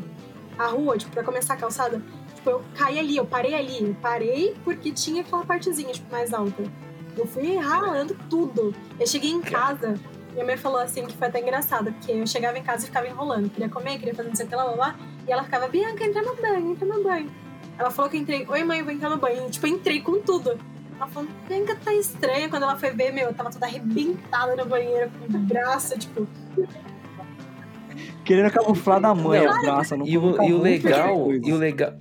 a, 0.58 0.64
a 0.64 0.68
rua, 0.68 0.98
tipo, 0.98 1.12
pra 1.12 1.24
começar 1.24 1.54
a 1.56 1.58
calçada, 1.58 2.02
tipo, 2.36 2.50
eu 2.50 2.64
caí 2.76 2.98
ali, 2.98 3.18
eu 3.18 3.26
parei 3.26 3.54
ali, 3.54 3.84
eu 3.84 3.96
parei 4.02 4.56
porque 4.64 4.92
tinha 4.92 5.22
aquela 5.22 5.46
partezinha, 5.46 5.92
tipo, 5.92 6.10
mais 6.12 6.34
alta. 6.34 6.64
Eu 7.16 7.26
fui 7.26 7.58
ralando 7.58 8.16
tudo. 8.30 8.74
Eu 9.00 9.08
cheguei 9.08 9.32
em 9.32 9.42
casa, 9.42 9.96
minha 10.38 10.46
mãe 10.46 10.56
falou 10.56 10.80
assim 10.80 11.04
que 11.06 11.18
foi 11.18 11.28
até 11.28 11.42
engraçado, 11.42 11.92
porque 11.92 12.12
eu 12.12 12.28
chegava 12.28 12.58
em 12.60 12.64
casa 12.64 12.84
e 12.84 12.86
ficava 12.86 13.08
enrolando. 13.08 13.50
Queria 13.50 13.70
comer, 13.70 13.98
queria 13.98 14.14
fazer 14.14 14.30
não 14.30 14.36
sei 14.36 14.46
o 14.46 14.50
que 14.50 14.56
lá, 14.56 14.64
lá, 14.66 14.76
lá. 14.76 14.96
E 15.28 15.32
ela 15.32 15.44
ficava, 15.44 15.68
Bianca, 15.68 16.06
entra 16.06 16.22
no 16.22 16.36
banho, 16.36 16.72
entra 16.72 16.88
no 16.88 17.04
banho. 17.04 17.32
Ela 17.76 17.90
falou 17.90 18.10
que 18.10 18.18
eu 18.18 18.22
entrei, 18.22 18.46
oi 18.48 18.64
mãe, 18.64 18.80
eu 18.80 18.86
vou 18.86 18.94
entrar 18.94 19.10
no 19.10 19.18
banho. 19.18 19.48
E, 19.48 19.50
tipo, 19.50 19.66
eu 19.66 19.74
entrei 19.74 20.00
com 20.00 20.22
tudo. 20.22 20.58
Ela 20.98 21.08
falou, 21.08 21.30
Bianca 21.48 21.76
tá 21.76 21.94
estranha. 21.94 22.50
Quando 22.50 22.64
ela 22.64 22.76
foi 22.76 22.92
ver, 22.92 23.12
meu, 23.12 23.28
eu 23.28 23.34
tava 23.34 23.52
toda 23.52 23.66
arrebentada 23.66 24.56
no 24.56 24.66
banheiro, 24.66 25.10
com 25.12 25.38
o 25.38 25.40
braço, 25.42 25.98
tipo. 25.98 26.28
Querendo 28.26 28.52
camuflar 28.52 29.00
da 29.00 29.14
mãe 29.16 29.46
Não, 29.46 29.58
o 29.58 29.62
braço. 29.62 29.96
Não 29.96 30.06
E 30.06 30.18
o, 30.18 30.22
e 30.44 30.54
o 30.54 30.58
muito 30.58 30.62
legal, 30.62 31.32
e 31.34 31.54
o 31.54 31.58
legal. 31.58 31.94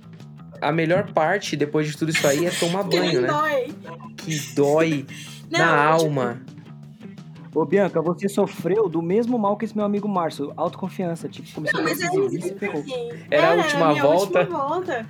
A 0.59 0.71
melhor 0.71 1.11
parte 1.13 1.55
depois 1.55 1.87
de 1.87 1.95
tudo 1.95 2.09
isso 2.09 2.25
aí 2.25 2.45
é 2.45 2.49
tomar 2.49 2.83
que 2.85 2.99
banho, 2.99 3.21
né? 3.21 3.27
dói. 3.27 3.75
Que 4.17 4.39
dói 4.55 5.05
Não, 5.49 5.59
na 5.59 5.97
tipo, 5.97 6.03
alma. 6.05 6.41
Ô, 7.53 7.65
Bianca, 7.65 8.01
você 8.01 8.27
sofreu 8.27 8.89
do 8.89 9.01
mesmo 9.01 9.37
mal 9.37 9.55
que 9.55 9.65
esse 9.65 9.75
meu 9.75 9.85
amigo 9.85 10.07
Márcio. 10.07 10.51
Autoconfiança. 10.57 11.29
Tipo, 11.29 11.51
começou 11.53 11.79
a 11.79 11.83
Mas 11.83 12.01
é 12.01 12.07
se 12.07 12.37
isso, 12.37 12.55
assim, 12.65 13.09
Era 13.31 13.51
a 13.51 13.55
última 13.55 13.89
minha 13.89 14.03
volta. 14.03 14.39
última 14.39 14.67
volta. 14.67 15.09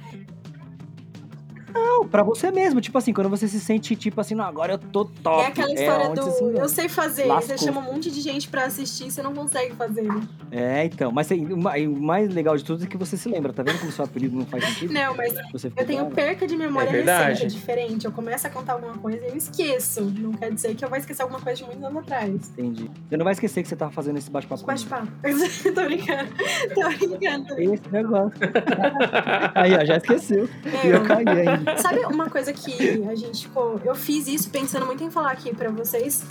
Não, 1.78 2.08
pra 2.08 2.24
você 2.24 2.52
mesmo. 2.52 2.82
Tipo 2.82 2.98
assim, 2.98 3.14
quando 3.14 3.30
você 3.30 3.48
se 3.48 3.60
sente, 3.60 3.96
tipo 3.96 4.20
assim, 4.20 4.36
não, 4.36 4.46
agora 4.46 4.74
eu 4.74 4.78
tô 4.78 5.06
top. 5.06 5.44
É 5.44 5.48
aquela 5.48 5.74
história 5.74 6.08
onde 6.10 6.20
do 6.20 6.26
você 6.26 6.32
se 6.38 6.44
engana. 6.44 6.60
eu 6.60 6.70
sei 6.70 6.90
fazer, 6.90 7.26
Lascou. 7.26 7.58
você 7.58 7.66
chama 7.66 7.82
um 7.82 7.84
monte 7.94 8.12
de 8.12 8.22
gente 8.22 8.48
pra 8.48 8.66
assistir, 8.66 9.12
você 9.12 9.22
não 9.22 9.34
consegue 9.34 9.76
fazer. 9.76 10.08
É, 10.52 10.86
então. 10.86 11.12
Mas 11.12 11.28
assim, 11.28 11.46
o 11.52 11.58
ma- 11.58 11.76
o 11.78 12.02
mais 12.02 12.34
legal 12.34 12.56
de 12.58 12.64
tudo 12.64 12.84
é 12.84 12.88
que 12.88 12.98
você 12.98 13.16
se 13.18 13.30
lembra. 13.30 13.52
Tá 13.54 13.64
vendo 13.64 13.80
como 13.80 13.92
seu 13.92 14.06
apelido 14.06 14.36
não 14.38 14.46
faz 14.46 14.64
sentido? 14.66 14.94
Não, 14.94 15.16
mas 15.16 15.34
Você 15.52 15.68
eu 15.76 15.86
tenho 15.86 16.00
brava. 16.06 16.16
perca 16.16 16.48
de 16.48 16.56
memória 16.58 16.90
É 16.90 16.92
verdade. 16.92 17.30
recente, 17.30 17.46
é 17.46 17.48
diferente. 17.60 18.06
Eu 18.06 18.12
começo 18.12 18.48
a 18.48 18.50
contar 18.50 18.74
alguma 18.74 18.98
coisa 18.98 19.24
e 19.26 19.30
eu 19.30 19.36
esqueço. 19.36 20.02
Não 20.04 20.32
quer 20.34 20.52
dizer 20.54 20.76
que 20.76 20.84
eu 20.86 20.90
vou 20.90 20.98
esquecer 20.98 21.22
alguma 21.22 21.40
coisa 21.42 21.58
de 21.58 21.64
muitos 21.66 21.84
anos 21.84 21.98
atrás. 22.00 22.32
Entendi. 22.58 22.90
Você 23.10 23.18
não 23.18 23.24
vai 23.24 23.34
esquecer 23.34 23.62
que 23.64 23.68
você 23.70 23.76
tava 23.76 23.92
fazendo 23.92 24.18
esse 24.18 24.30
bate-papo. 24.30 24.66
Bate-papo. 24.66 25.08
tô 25.76 25.84
brincando. 25.86 26.30
Tô 26.74 26.90
brincando. 27.08 27.60
Esse 27.60 27.90
negócio. 27.92 28.40
Aí, 29.56 29.74
ó, 29.76 29.86
já 29.86 29.98
esqueceu. 29.98 30.50
E 30.84 30.88
eu 30.88 31.04
caí 31.04 31.28
ainda. 31.28 31.67
Sabe 31.78 32.06
uma 32.06 32.30
coisa 32.30 32.54
que 32.54 33.04
a 33.10 33.16
gente 33.16 33.48
ficou. 33.48 33.80
Eu 33.84 33.96
fiz 33.96 34.28
isso 34.28 34.50
pensando 34.50 34.86
muito 34.86 35.04
em 35.04 35.12
falar 35.12 35.32
aqui 35.32 35.54
pra 35.56 35.70
vocês. 35.70 36.24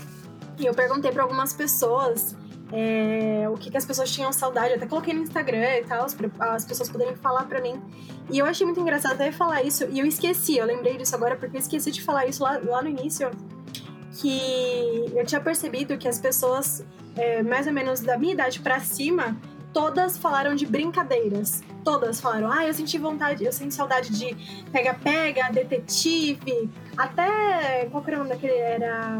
E 0.58 0.64
eu 0.64 0.74
perguntei 0.74 1.12
pra 1.12 1.22
algumas 1.22 1.52
pessoas 1.52 2.34
é, 2.72 3.46
o 3.48 3.54
que, 3.54 3.70
que 3.70 3.76
as 3.76 3.84
pessoas 3.84 4.10
tinham 4.10 4.32
saudade. 4.32 4.70
Eu 4.70 4.76
até 4.76 4.86
coloquei 4.86 5.12
no 5.14 5.22
Instagram 5.22 5.78
e 5.78 5.84
tal, 5.84 6.06
pra 6.06 6.54
as 6.54 6.64
pessoas 6.64 6.88
poderem 6.88 7.14
falar 7.16 7.44
pra 7.44 7.60
mim. 7.60 7.80
E 8.30 8.38
eu 8.38 8.46
achei 8.46 8.64
muito 8.64 8.80
engraçado 8.80 9.12
até 9.12 9.30
falar 9.30 9.62
isso. 9.62 9.84
E 9.90 9.98
eu 9.98 10.06
esqueci, 10.06 10.56
eu 10.56 10.66
lembrei 10.66 10.96
disso 10.96 11.14
agora 11.14 11.36
porque 11.36 11.56
eu 11.56 11.60
esqueci 11.60 11.90
de 11.90 12.02
falar 12.02 12.26
isso 12.26 12.42
lá, 12.42 12.58
lá 12.64 12.82
no 12.82 12.88
início. 12.88 13.30
Que 14.18 15.12
eu 15.14 15.24
tinha 15.26 15.40
percebido 15.40 15.98
que 15.98 16.08
as 16.08 16.18
pessoas, 16.18 16.84
é, 17.16 17.42
mais 17.42 17.66
ou 17.66 17.72
menos 17.72 18.00
da 18.00 18.16
minha 18.16 18.32
idade 18.32 18.60
pra 18.60 18.80
cima, 18.80 19.36
todas 19.76 20.16
falaram 20.16 20.54
de 20.54 20.64
brincadeiras. 20.64 21.62
Todas 21.84 22.18
falaram, 22.18 22.50
ah, 22.50 22.66
eu 22.66 22.72
senti 22.72 22.96
vontade, 22.96 23.44
eu 23.44 23.52
senti 23.52 23.74
saudade 23.74 24.08
de 24.08 24.34
pega-pega, 24.72 25.52
detetive, 25.52 26.70
até. 26.96 27.86
Qual 27.90 28.02
era 28.06 28.16
o 28.16 28.18
nome 28.20 28.30
daquele? 28.30 28.54
Era. 28.54 29.18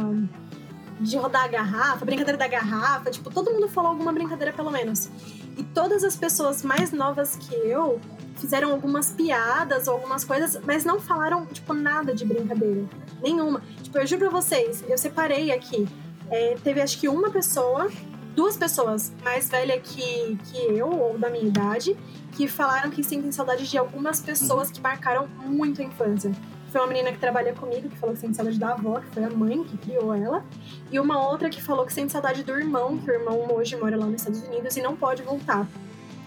De 0.98 1.14
rodar 1.18 1.44
a 1.44 1.48
garrafa, 1.48 2.06
brincadeira 2.06 2.38
da 2.38 2.48
garrafa. 2.48 3.10
Tipo, 3.10 3.30
todo 3.30 3.52
mundo 3.52 3.68
falou 3.68 3.90
alguma 3.90 4.14
brincadeira 4.14 4.50
pelo 4.50 4.70
menos. 4.70 5.10
E 5.58 5.62
todas 5.62 6.02
as 6.02 6.16
pessoas 6.16 6.62
mais 6.62 6.90
novas 6.90 7.36
que 7.36 7.54
eu 7.54 8.00
fizeram 8.36 8.70
algumas 8.70 9.12
piadas 9.12 9.86
ou 9.88 9.94
algumas 9.94 10.24
coisas, 10.24 10.58
mas 10.64 10.86
não 10.86 10.98
falaram, 10.98 11.44
tipo, 11.44 11.74
nada 11.74 12.14
de 12.14 12.24
brincadeira. 12.24 12.86
Nenhuma. 13.22 13.60
Tipo, 13.82 13.98
eu 13.98 14.06
juro 14.06 14.20
pra 14.22 14.30
vocês, 14.30 14.82
eu 14.88 14.96
separei 14.96 15.52
aqui. 15.52 15.86
É, 16.30 16.56
teve 16.64 16.80
acho 16.80 16.98
que 16.98 17.08
uma 17.10 17.30
pessoa, 17.30 17.90
duas 18.36 18.56
pessoas 18.56 19.12
mais 19.24 19.48
velha 19.48 19.80
que, 19.80 20.38
que 20.44 20.58
eu, 20.58 20.90
ou 20.90 21.18
da 21.18 21.30
minha 21.30 21.46
idade, 21.46 21.96
que 22.32 22.46
falaram 22.46 22.90
que 22.90 23.02
sentem 23.02 23.32
saudade 23.32 23.66
de 23.66 23.78
algumas 23.78 24.20
pessoas 24.20 24.70
que 24.70 24.78
marcaram 24.80 25.26
muito 25.26 25.80
a 25.80 25.84
infância. 25.84 26.30
Foi 26.68 26.82
uma 26.82 26.86
menina 26.88 27.10
que 27.10 27.18
trabalha 27.18 27.54
comigo, 27.54 27.88
que 27.88 27.96
falou 27.96 28.14
que 28.14 28.20
sente 28.20 28.36
saudade 28.36 28.58
da 28.58 28.72
avó, 28.72 29.00
que 29.00 29.06
foi 29.06 29.24
a 29.24 29.30
mãe 29.30 29.64
que 29.64 29.78
criou 29.78 30.14
ela. 30.14 30.44
E 30.92 31.00
uma 31.00 31.26
outra 31.26 31.48
que 31.48 31.62
falou 31.62 31.86
que 31.86 31.92
sente 31.92 32.12
saudade 32.12 32.42
do 32.42 32.52
irmão, 32.52 32.98
que 32.98 33.10
o 33.10 33.14
irmão 33.14 33.48
hoje 33.54 33.74
mora 33.76 33.96
lá 33.96 34.04
nos 34.04 34.20
Estados 34.20 34.42
Unidos 34.42 34.76
e 34.76 34.82
não 34.82 34.94
pode 34.94 35.22
voltar. 35.22 35.66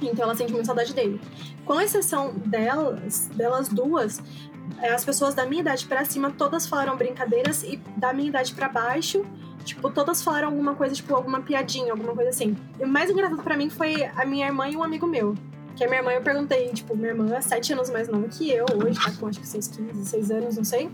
Então 0.01 0.23
ela 0.23 0.35
sente 0.35 0.51
muita 0.51 0.65
saudade 0.65 0.93
dele. 0.93 1.21
Com 1.63 1.79
exceção 1.79 2.33
delas, 2.33 3.29
delas 3.35 3.69
duas, 3.69 4.19
as 4.81 5.05
pessoas 5.05 5.35
da 5.35 5.45
minha 5.45 5.61
idade 5.61 5.85
pra 5.85 6.03
cima 6.05 6.31
todas 6.31 6.65
falaram 6.65 6.97
brincadeiras 6.97 7.61
e 7.61 7.77
da 7.95 8.11
minha 8.13 8.29
idade 8.29 8.55
pra 8.55 8.67
baixo, 8.67 9.23
tipo, 9.69 9.89
todas 9.89 10.23
falaram 10.23 10.47
alguma 10.47 10.75
coisa, 10.75 10.95
tipo, 10.95 11.15
alguma 11.15 11.41
piadinha, 11.41 11.91
alguma 11.91 12.13
coisa 12.13 12.29
assim. 12.29 12.55
E 12.79 12.83
o 12.83 12.87
mais 12.87 13.09
engraçado 13.09 13.41
pra 13.43 13.55
mim 13.55 13.69
foi 13.69 14.03
a 14.03 14.25
minha 14.25 14.47
irmã 14.47 14.67
e 14.67 14.75
um 14.75 14.83
amigo 14.83 15.07
meu. 15.07 15.35
Que 15.75 15.83
a 15.83 15.87
minha 15.87 15.99
irmã, 15.99 16.11
eu 16.11 16.21
perguntei, 16.21 16.67
tipo, 16.69 16.95
minha 16.95 17.09
irmã 17.09 17.35
é 17.35 17.41
sete 17.41 17.73
anos 17.73 17.89
mais 17.89 18.07
nova 18.09 18.27
que 18.27 18.51
eu, 18.51 18.65
hoje 18.83 18.99
tá 18.99 19.11
com 19.11 19.27
acho 19.27 19.39
que 19.39 19.47
seus 19.47 19.67
15, 19.67 20.05
6 20.05 20.31
anos, 20.31 20.57
não 20.57 20.63
sei. 20.63 20.89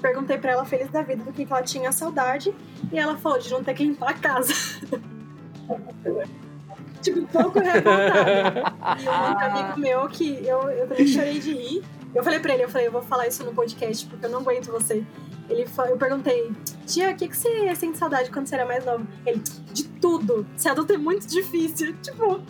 Perguntei 0.00 0.38
pra 0.38 0.52
ela, 0.52 0.64
feliz 0.64 0.88
da 0.90 1.02
vida, 1.02 1.24
do 1.24 1.32
que, 1.32 1.44
que 1.44 1.52
ela 1.52 1.62
tinha 1.62 1.92
saudade. 1.92 2.54
E 2.92 2.98
ela 2.98 3.16
falou 3.16 3.38
de 3.38 3.50
não 3.50 3.64
ter 3.64 3.74
que 3.74 3.84
limpar 3.84 4.10
a 4.10 4.14
casa. 4.14 4.52
tipo, 7.02 7.20
um 7.20 7.26
pouco 7.26 7.58
revoltada. 7.58 8.74
E 9.00 9.08
um 9.08 9.38
amigo 9.38 9.80
meu 9.80 10.08
que 10.08 10.46
eu, 10.46 10.70
eu 10.70 10.86
também 10.86 11.06
chorei 11.06 11.40
de 11.40 11.52
rir. 11.52 11.82
Eu 12.14 12.24
falei 12.24 12.40
pra 12.40 12.54
ele, 12.54 12.64
eu 12.64 12.68
falei, 12.68 12.88
eu 12.88 12.92
vou 12.92 13.02
falar 13.02 13.28
isso 13.28 13.44
no 13.44 13.52
podcast, 13.52 14.04
porque 14.06 14.26
eu 14.26 14.30
não 14.30 14.40
aguento 14.40 14.70
você. 14.70 15.04
Ele 15.50 15.66
eu 15.88 15.96
perguntei, 15.96 16.52
tia, 16.86 17.10
o 17.10 17.16
que, 17.16 17.28
que 17.28 17.36
você 17.36 17.74
sente 17.74 17.98
saudade 17.98 18.30
quando 18.30 18.46
você 18.46 18.54
era 18.54 18.64
mais 18.64 18.84
novo? 18.84 19.06
Ele, 19.26 19.42
de 19.72 19.84
tudo. 19.84 20.46
Ser 20.56 20.70
adulto 20.70 20.92
é 20.92 20.96
muito 20.96 21.26
difícil. 21.26 21.94
Tipo, 22.00 22.40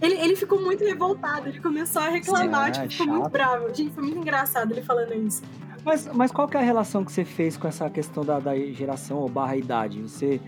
ele, 0.00 0.14
ele 0.16 0.36
ficou 0.36 0.60
muito 0.60 0.84
revoltado, 0.84 1.48
ele 1.48 1.60
começou 1.60 2.02
a 2.02 2.08
reclamar, 2.08 2.70
tipo, 2.70 2.90
ficou 2.90 3.06
muito 3.06 3.30
bravo. 3.30 3.74
Gente, 3.74 3.94
foi 3.94 4.02
muito 4.02 4.18
engraçado 4.18 4.70
ele 4.72 4.82
falando 4.82 5.14
isso. 5.14 5.42
Mas, 5.84 6.06
mas 6.12 6.32
qual 6.32 6.46
que 6.46 6.56
é 6.56 6.60
a 6.60 6.62
relação 6.62 7.04
que 7.04 7.12
você 7.12 7.24
fez 7.24 7.56
com 7.56 7.66
essa 7.66 7.88
questão 7.88 8.24
da, 8.24 8.38
da 8.38 8.56
geração 8.56 9.18
ou 9.18 9.28
barra 9.28 9.56
idade? 9.56 10.02
Você, 10.02 10.40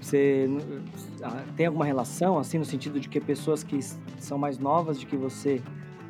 você 0.00 0.48
ah, 1.22 1.42
tem 1.56 1.66
alguma 1.66 1.84
relação, 1.84 2.38
assim, 2.38 2.58
no 2.58 2.64
sentido 2.64 3.00
de 3.00 3.08
que 3.08 3.20
pessoas 3.20 3.62
que 3.62 3.78
são 4.18 4.36
mais 4.36 4.58
novas 4.58 4.98
de 4.98 5.06
que 5.06 5.16
você 5.16 5.62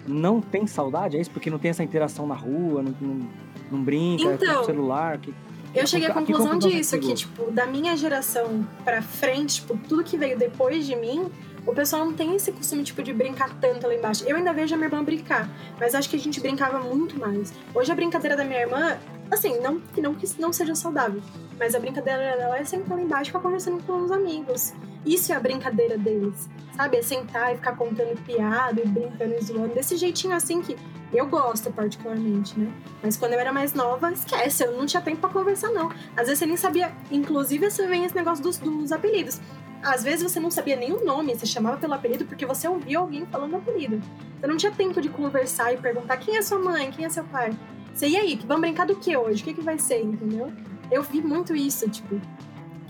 não 0.06 0.40
tem 0.40 0.66
saudade? 0.66 1.16
É 1.16 1.20
isso? 1.20 1.30
Porque 1.30 1.50
não 1.50 1.58
tem 1.58 1.70
essa 1.70 1.84
interação 1.84 2.26
na 2.26 2.34
rua, 2.34 2.82
não, 2.82 2.94
não, 3.00 3.28
não 3.70 3.82
brinca, 3.82 4.28
é 4.28 4.34
Então, 4.34 4.62
o 4.62 4.64
celular? 4.64 5.18
Que... 5.18 5.34
Eu 5.74 5.86
cheguei 5.86 6.08
à 6.08 6.14
conclusão 6.14 6.58
disso, 6.58 6.98
que, 6.98 7.14
tipo, 7.14 7.50
da 7.50 7.66
minha 7.66 7.96
geração 7.96 8.66
pra 8.84 9.02
frente, 9.02 9.56
tipo, 9.56 9.76
tudo 9.88 10.04
que 10.04 10.16
veio 10.16 10.38
depois 10.38 10.86
de 10.86 10.94
mim, 10.94 11.28
o 11.66 11.74
pessoal 11.74 12.04
não 12.04 12.12
tem 12.12 12.34
esse 12.36 12.52
costume, 12.52 12.84
tipo, 12.84 13.02
de 13.02 13.12
brincar 13.12 13.50
tanto 13.60 13.86
lá 13.86 13.94
embaixo. 13.94 14.24
Eu 14.26 14.36
ainda 14.36 14.52
vejo 14.52 14.74
a 14.74 14.76
minha 14.76 14.88
irmã 14.88 15.02
brincar, 15.02 15.48
mas 15.80 15.94
acho 15.94 16.08
que 16.08 16.16
a 16.16 16.18
gente 16.18 16.40
brincava 16.40 16.78
muito 16.78 17.18
mais. 17.18 17.52
Hoje 17.74 17.90
a 17.90 17.94
brincadeira 17.94 18.36
da 18.36 18.44
minha 18.44 18.60
irmã, 18.60 18.96
assim, 19.31 19.61
não 19.61 19.81
que 19.81 20.01
não, 20.01 20.14
que 20.14 20.29
não 20.41 20.53
seja 20.53 20.75
saudável, 20.75 21.22
mas 21.59 21.75
a 21.75 21.81
brincadeira 21.81 22.37
dela 22.37 22.59
é 22.59 22.64
sentar 22.64 22.97
lá 22.97 23.03
embaixo 23.03 23.25
e 23.25 23.27
ficar 23.27 23.41
conversando 23.41 23.83
com 23.85 24.03
os 24.03 24.11
amigos. 24.11 24.72
Isso 25.05 25.33
é 25.33 25.37
a 25.37 25.41
brincadeira 25.41 25.99
deles, 25.99 26.49
sabe? 26.75 26.97
É 26.97 27.03
sentar 27.03 27.53
e 27.53 27.57
ficar 27.57 27.77
contando 27.77 28.18
piada 28.25 28.81
e 28.81 28.87
brincando 28.87 29.35
e 29.35 29.43
zoando, 29.43 29.75
desse 29.75 29.97
jeitinho 29.97 30.35
assim 30.35 30.62
que 30.62 30.77
eu 31.12 31.27
gosto 31.27 31.70
particularmente, 31.70 32.59
né? 32.59 32.72
Mas 33.03 33.16
quando 33.16 33.35
eu 33.35 33.41
era 33.41 33.53
mais 33.53 33.75
nova, 33.75 34.11
esquece, 34.11 34.64
eu 34.64 34.72
não 34.72 34.87
tinha 34.87 35.03
tempo 35.03 35.20
pra 35.20 35.31
conversar, 35.31 35.70
não. 35.70 35.91
Às 36.16 36.27
vezes 36.27 36.39
você 36.39 36.47
nem 36.47 36.57
sabia, 36.57 36.93
inclusive 37.11 37.70
você 37.70 37.87
vem 37.87 38.05
esse 38.05 38.14
negócio 38.14 38.43
dos, 38.43 38.59
dos 38.59 38.91
apelidos. 38.91 39.41
Às 39.83 40.03
vezes 40.03 40.22
você 40.22 40.41
não 40.41 40.51
sabia 40.51 40.77
nem 40.77 40.93
o 40.93 41.05
nome, 41.05 41.35
você 41.35 41.45
chamava 41.45 41.77
pelo 41.77 41.93
apelido 41.93 42.25
porque 42.25 42.47
você 42.47 42.66
ouvia 42.66 42.99
alguém 42.99 43.27
falando 43.27 43.57
apelido. 43.57 44.01
Você 44.41 44.47
não 44.47 44.57
tinha 44.57 44.72
tempo 44.72 45.01
de 45.01 45.11
conversar 45.11 45.75
e 45.75 45.77
perguntar 45.77 46.16
quem 46.16 46.37
é 46.37 46.43
sua 46.43 46.59
mãe, 46.59 46.91
quem 46.91 47.05
é 47.05 47.09
seu 47.11 47.25
pai. 47.25 47.55
Você, 47.95 48.09
e 48.09 48.16
aí, 48.16 48.38
vamos 48.47 48.62
brincar 48.62 48.86
do 48.86 48.97
que 48.97 49.16
hoje? 49.16 49.42
O 49.42 49.45
que, 49.45 49.55
que 49.55 49.61
vai 49.62 49.78
ser, 49.78 50.03
entendeu? 50.03 50.53
Eu 50.90 51.03
vi 51.03 51.20
muito 51.22 51.55
isso, 51.55 51.88
tipo, 51.88 52.20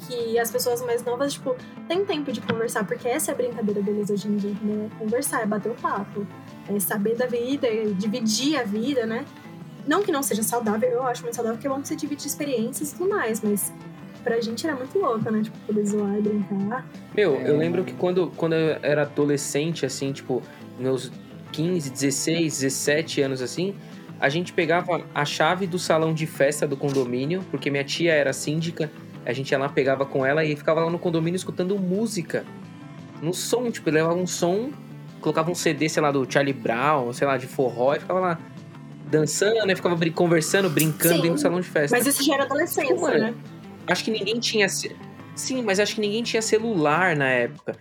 que 0.07 0.38
as 0.38 0.50
pessoas 0.50 0.80
mais 0.82 1.05
novas, 1.05 1.34
tipo, 1.34 1.55
têm 1.86 2.05
tempo 2.05 2.32
de 2.32 2.40
conversar, 2.40 2.84
porque 2.86 3.07
essa 3.07 3.30
é 3.30 3.34
a 3.34 3.36
brincadeira 3.36 3.82
deles 3.82 4.09
hoje 4.11 4.28
em 4.28 4.36
dia, 4.36 4.50
entendeu? 4.50 4.90
É 4.92 4.98
conversar, 4.98 5.42
é 5.42 5.46
bater 5.46 5.70
o 5.70 5.74
papo, 5.74 6.26
é 6.68 6.80
saber 6.80 7.16
da 7.16 7.26
vida, 7.26 7.66
é 7.66 7.84
dividir 7.96 8.57
a 8.59 8.64
vida, 8.64 9.05
né? 9.07 9.24
Não 9.86 10.02
que 10.02 10.11
não 10.11 10.22
seja 10.22 10.42
saudável, 10.42 10.88
eu 10.88 11.02
acho 11.02 11.22
muito 11.22 11.34
saudável, 11.36 11.57
porque 11.59 11.66
é 11.66 11.70
bom 11.70 11.84
você 11.84 11.94
dividir 11.94 12.26
experiências 12.26 12.92
e 12.92 12.96
tudo 12.96 13.11
mais, 13.11 13.42
mas 13.42 13.72
pra 14.22 14.40
gente 14.40 14.66
era 14.66 14.74
muito 14.74 14.98
louco, 14.98 15.30
né? 15.30 15.42
Tipo, 15.42 15.59
poder 15.66 15.84
zoar 15.86 16.16
e 16.16 16.22
brincar. 16.22 16.86
Meu, 17.14 17.34
É. 17.36 17.50
eu 17.50 17.59
lembro 17.59 17.84
que 17.84 17.92
quando, 17.92 18.32
quando 18.36 18.55
eu 18.55 18.78
era 18.82 19.02
adolescente, 19.02 19.84
assim, 19.84 20.12
tipo, 20.12 20.42
meus 20.78 21.12
15, 21.52 21.90
16, 21.90 22.61
17 22.61 23.20
anos, 23.20 23.42
assim, 23.42 23.74
a 24.20 24.28
gente 24.28 24.52
pegava 24.52 25.02
a 25.14 25.24
chave 25.24 25.66
do 25.66 25.78
salão 25.78 26.14
de 26.14 26.26
festa 26.26 26.66
do 26.66 26.76
condomínio, 26.76 27.44
porque 27.50 27.70
minha 27.70 27.84
tia 27.84 28.12
era 28.12 28.32
síndica, 28.32 28.90
a 29.24 29.32
gente 29.32 29.50
ia 29.50 29.58
lá, 29.58 29.68
pegava 29.68 30.04
com 30.04 30.24
ela 30.24 30.44
e 30.44 30.54
ficava 30.56 30.80
lá 30.84 30.90
no 30.90 30.98
condomínio 30.98 31.36
escutando 31.36 31.78
música. 31.78 32.44
No 33.22 33.32
som, 33.32 33.70
tipo, 33.70 33.90
levava 33.90 34.14
um 34.14 34.26
som, 34.26 34.70
colocava 35.20 35.50
um 35.50 35.54
CD, 35.54 35.88
sei 35.88 36.02
lá, 36.02 36.12
do 36.12 36.30
Charlie 36.30 36.52
Brown, 36.52 37.12
sei 37.12 37.26
lá, 37.26 37.36
de 37.36 37.46
forró, 37.46 37.94
e 37.94 38.00
ficava 38.00 38.20
lá 38.20 38.38
dançando, 39.10 39.70
e 39.70 39.76
ficava 39.76 39.96
conversando, 40.10 40.68
brincando 40.68 41.16
Sim, 41.16 41.20
dentro 41.22 41.34
do 41.34 41.40
salão 41.40 41.60
de 41.60 41.68
festa. 41.68 41.96
Mas 41.96 42.06
isso 42.06 42.22
já 42.22 42.34
era 42.34 42.44
adolescência, 42.44 42.94
Mano, 42.94 43.18
né? 43.18 43.34
Acho 43.86 44.04
que 44.04 44.10
ninguém 44.10 44.38
tinha. 44.38 44.66
Sim, 44.68 45.62
mas 45.62 45.80
acho 45.80 45.94
que 45.94 46.00
ninguém 46.00 46.22
tinha 46.22 46.42
celular 46.42 47.16
na 47.16 47.28
época. 47.28 47.76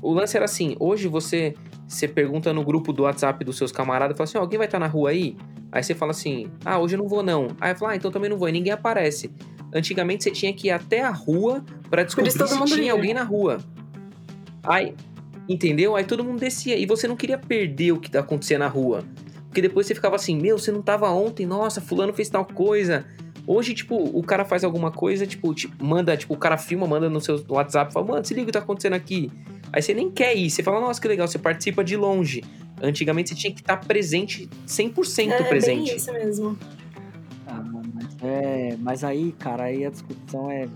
O 0.00 0.12
lance 0.12 0.36
era 0.36 0.44
assim: 0.44 0.76
hoje 0.78 1.08
você, 1.08 1.54
você 1.86 2.08
pergunta 2.08 2.52
no 2.52 2.64
grupo 2.64 2.92
do 2.92 3.02
WhatsApp 3.02 3.44
dos 3.44 3.56
seus 3.56 3.72
camaradas, 3.72 4.16
fala 4.16 4.24
assim: 4.24 4.38
"Ó, 4.38 4.40
alguém 4.40 4.58
vai 4.58 4.66
estar 4.66 4.78
na 4.78 4.86
rua 4.86 5.10
aí? 5.10 5.36
Aí 5.72 5.82
você 5.82 5.94
fala 5.94 6.10
assim: 6.10 6.50
ah, 6.64 6.78
hoje 6.78 6.94
eu 6.94 6.98
não 6.98 7.08
vou 7.08 7.22
não. 7.22 7.48
Aí 7.58 7.74
fala: 7.74 7.92
ah, 7.92 7.96
então 7.96 8.10
também 8.10 8.28
não 8.28 8.36
vou. 8.36 8.48
E 8.48 8.52
ninguém 8.52 8.72
aparece. 8.72 9.30
Antigamente 9.74 10.22
você 10.22 10.30
tinha 10.30 10.52
que 10.52 10.68
ir 10.68 10.70
até 10.70 11.00
a 11.00 11.10
rua 11.10 11.64
pra 11.88 12.02
descobrir 12.02 12.30
se 12.30 12.38
tinha 12.66 12.92
alguém 12.92 13.14
na 13.14 13.22
rua. 13.22 13.58
Aí, 14.62 14.94
entendeu? 15.48 15.96
Aí 15.96 16.04
todo 16.04 16.22
mundo 16.22 16.38
descia. 16.38 16.76
E 16.76 16.84
você 16.84 17.08
não 17.08 17.16
queria 17.16 17.38
perder 17.38 17.92
o 17.92 17.98
que 17.98 18.14
acontecia 18.16 18.58
na 18.58 18.68
rua. 18.68 19.02
Porque 19.46 19.62
depois 19.62 19.86
você 19.86 19.94
ficava 19.94 20.16
assim: 20.16 20.38
meu, 20.38 20.58
você 20.58 20.70
não 20.70 20.82
tava 20.82 21.08
ontem, 21.10 21.46
nossa, 21.46 21.80
Fulano 21.80 22.12
fez 22.12 22.28
tal 22.28 22.44
coisa. 22.44 23.06
Hoje, 23.46 23.74
tipo, 23.74 23.96
o 23.96 24.22
cara 24.22 24.44
faz 24.44 24.62
alguma 24.62 24.92
coisa, 24.92 25.26
tipo, 25.26 25.52
tipo, 25.52 25.84
manda, 25.84 26.16
tipo, 26.16 26.34
o 26.34 26.36
cara 26.36 26.56
filma, 26.56 26.86
manda 26.86 27.10
no 27.10 27.20
seu 27.20 27.44
WhatsApp, 27.48 27.92
fala, 27.92 28.06
mano, 28.06 28.24
se 28.24 28.34
liga 28.34 28.44
o 28.44 28.46
que 28.46 28.52
tá 28.52 28.60
acontecendo 28.60 28.92
aqui. 28.92 29.32
Aí 29.72 29.80
você 29.82 29.94
nem 29.94 30.10
quer 30.10 30.36
ir, 30.36 30.50
você 30.50 30.62
fala, 30.62 30.80
nossa, 30.80 31.00
que 31.00 31.08
legal, 31.08 31.26
você 31.26 31.38
participa 31.38 31.82
de 31.82 31.96
longe. 31.96 32.42
Antigamente 32.82 33.30
você 33.30 33.34
tinha 33.34 33.52
que 33.52 33.60
estar 33.60 33.76
presente, 33.78 34.48
100% 34.66 35.30
É 35.30 35.42
presente. 35.44 35.86
bem 35.88 35.96
isso 35.96 36.12
mesmo. 36.12 36.58
Ah, 37.46 37.62
mas, 37.94 38.16
é, 38.22 38.76
mas 38.78 39.04
aí, 39.04 39.32
cara, 39.32 39.64
aí 39.64 39.84
a 39.86 39.90
discussão 39.90 40.50
é. 40.50 40.68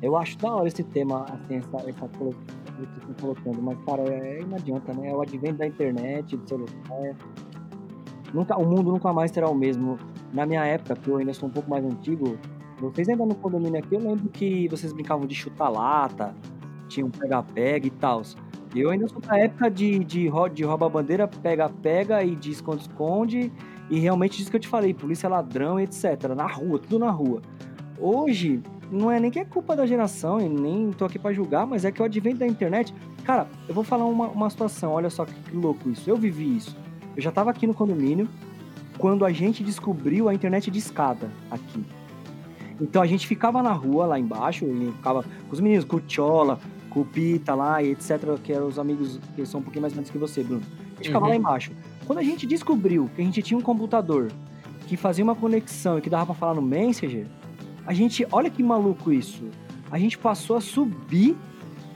Eu 0.00 0.16
acho 0.16 0.36
da 0.38 0.52
hora 0.54 0.66
esse 0.68 0.82
tema, 0.82 1.24
assim, 1.24 1.56
essa, 1.56 1.88
essa 1.88 2.08
colo- 2.08 2.34
que 2.34 2.72
vocês 2.76 2.88
estão 2.98 3.14
colocando, 3.20 3.62
mas, 3.62 3.78
cara, 3.84 4.02
é, 4.08 4.40
não 4.44 4.56
adianta, 4.56 4.92
né? 4.94 5.10
É 5.10 5.14
o 5.14 5.20
advento 5.20 5.54
da 5.58 5.66
internet, 5.66 6.36
do 6.36 6.48
celular. 6.48 6.72
Nunca, 8.32 8.56
o 8.56 8.64
mundo 8.64 8.90
nunca 8.90 9.12
mais 9.12 9.30
será 9.30 9.48
o 9.48 9.54
mesmo. 9.54 9.98
Na 10.32 10.46
minha 10.46 10.64
época, 10.64 10.96
que 10.96 11.08
eu 11.08 11.18
ainda 11.18 11.34
sou 11.34 11.48
um 11.48 11.52
pouco 11.52 11.68
mais 11.68 11.84
antigo, 11.84 12.38
vocês 12.80 13.08
ainda 13.08 13.26
no 13.26 13.34
condomínio 13.34 13.78
aqui, 13.78 13.94
eu 13.94 14.00
lembro 14.00 14.28
que 14.30 14.66
vocês 14.68 14.92
brincavam 14.92 15.26
de 15.26 15.34
chutar 15.34 15.68
lata, 15.68 16.34
tinha 16.92 17.06
um 17.06 17.10
pega-pega 17.10 17.86
e 17.86 17.90
tal. 17.90 18.22
Eu 18.74 18.90
ainda 18.90 19.06
sou 19.08 19.20
da 19.20 19.38
época 19.38 19.70
de, 19.70 19.98
de, 19.98 20.30
de 20.54 20.64
rouba-bandeira, 20.64 21.28
pega-pega 21.28 22.22
e 22.22 22.34
de 22.34 22.50
esconde-esconde. 22.50 23.52
E 23.90 23.98
realmente 23.98 24.40
isso 24.40 24.50
que 24.50 24.56
eu 24.56 24.60
te 24.60 24.68
falei, 24.68 24.94
polícia 24.94 25.28
ladrão 25.28 25.78
etc. 25.78 26.34
Na 26.36 26.46
rua, 26.46 26.78
tudo 26.78 26.98
na 26.98 27.10
rua. 27.10 27.42
Hoje, 27.98 28.62
não 28.90 29.10
é 29.10 29.20
nem 29.20 29.30
que 29.30 29.38
é 29.38 29.44
culpa 29.44 29.76
da 29.76 29.86
geração, 29.86 30.40
e 30.40 30.48
nem 30.48 30.90
tô 30.92 31.04
aqui 31.04 31.18
pra 31.18 31.32
julgar, 31.32 31.66
mas 31.66 31.84
é 31.84 31.92
que 31.92 32.00
o 32.00 32.04
advento 32.04 32.38
da 32.38 32.46
internet. 32.46 32.94
Cara, 33.24 33.46
eu 33.68 33.74
vou 33.74 33.84
falar 33.84 34.04
uma, 34.04 34.28
uma 34.28 34.50
situação, 34.50 34.92
olha 34.92 35.10
só 35.10 35.24
que, 35.24 35.34
que 35.34 35.56
louco 35.56 35.90
isso. 35.90 36.08
Eu 36.08 36.16
vivi 36.16 36.56
isso. 36.56 36.76
Eu 37.14 37.22
já 37.22 37.30
tava 37.30 37.50
aqui 37.50 37.66
no 37.66 37.74
condomínio 37.74 38.28
quando 38.98 39.24
a 39.24 39.32
gente 39.32 39.62
descobriu 39.62 40.28
a 40.28 40.34
internet 40.34 40.70
de 40.70 40.78
escada 40.78 41.30
aqui. 41.50 41.84
Então 42.80 43.00
a 43.02 43.06
gente 43.06 43.26
ficava 43.26 43.62
na 43.62 43.72
rua 43.72 44.06
lá 44.06 44.18
embaixo, 44.18 44.64
e 44.64 44.92
ficava 44.92 45.22
com 45.22 45.52
os 45.52 45.60
meninos, 45.60 45.84
com 45.84 45.96
o 45.96 46.00
Tchola, 46.00 46.58
com 46.92 47.00
o 47.00 47.04
Pita 47.04 47.54
lá 47.54 47.82
e 47.82 47.90
etc, 47.92 48.20
que 48.42 48.52
eram 48.52 48.66
os 48.68 48.78
amigos 48.78 49.18
que 49.34 49.44
são 49.46 49.60
um 49.60 49.62
pouquinho 49.62 49.82
mais 49.82 49.94
velhos 49.94 50.10
que 50.10 50.18
você, 50.18 50.42
Bruno. 50.42 50.62
A 50.64 50.96
gente 50.96 51.06
ficava 51.06 51.24
Uhum. 51.24 51.30
lá 51.30 51.36
embaixo. 51.36 51.72
Quando 52.06 52.18
a 52.18 52.22
gente 52.22 52.46
descobriu 52.46 53.08
que 53.14 53.22
a 53.22 53.24
gente 53.24 53.42
tinha 53.42 53.56
um 53.58 53.62
computador 53.62 54.30
que 54.86 54.96
fazia 54.96 55.24
uma 55.24 55.34
conexão 55.34 55.98
e 55.98 56.00
que 56.02 56.10
dava 56.10 56.26
pra 56.26 56.34
falar 56.34 56.54
no 56.54 56.62
Messenger, 56.62 57.26
a 57.86 57.92
gente, 57.94 58.26
olha 58.30 58.50
que 58.50 58.62
maluco 58.62 59.12
isso. 59.12 59.44
A 59.90 59.98
gente 59.98 60.18
passou 60.18 60.56
a 60.56 60.60
subir 60.60 61.36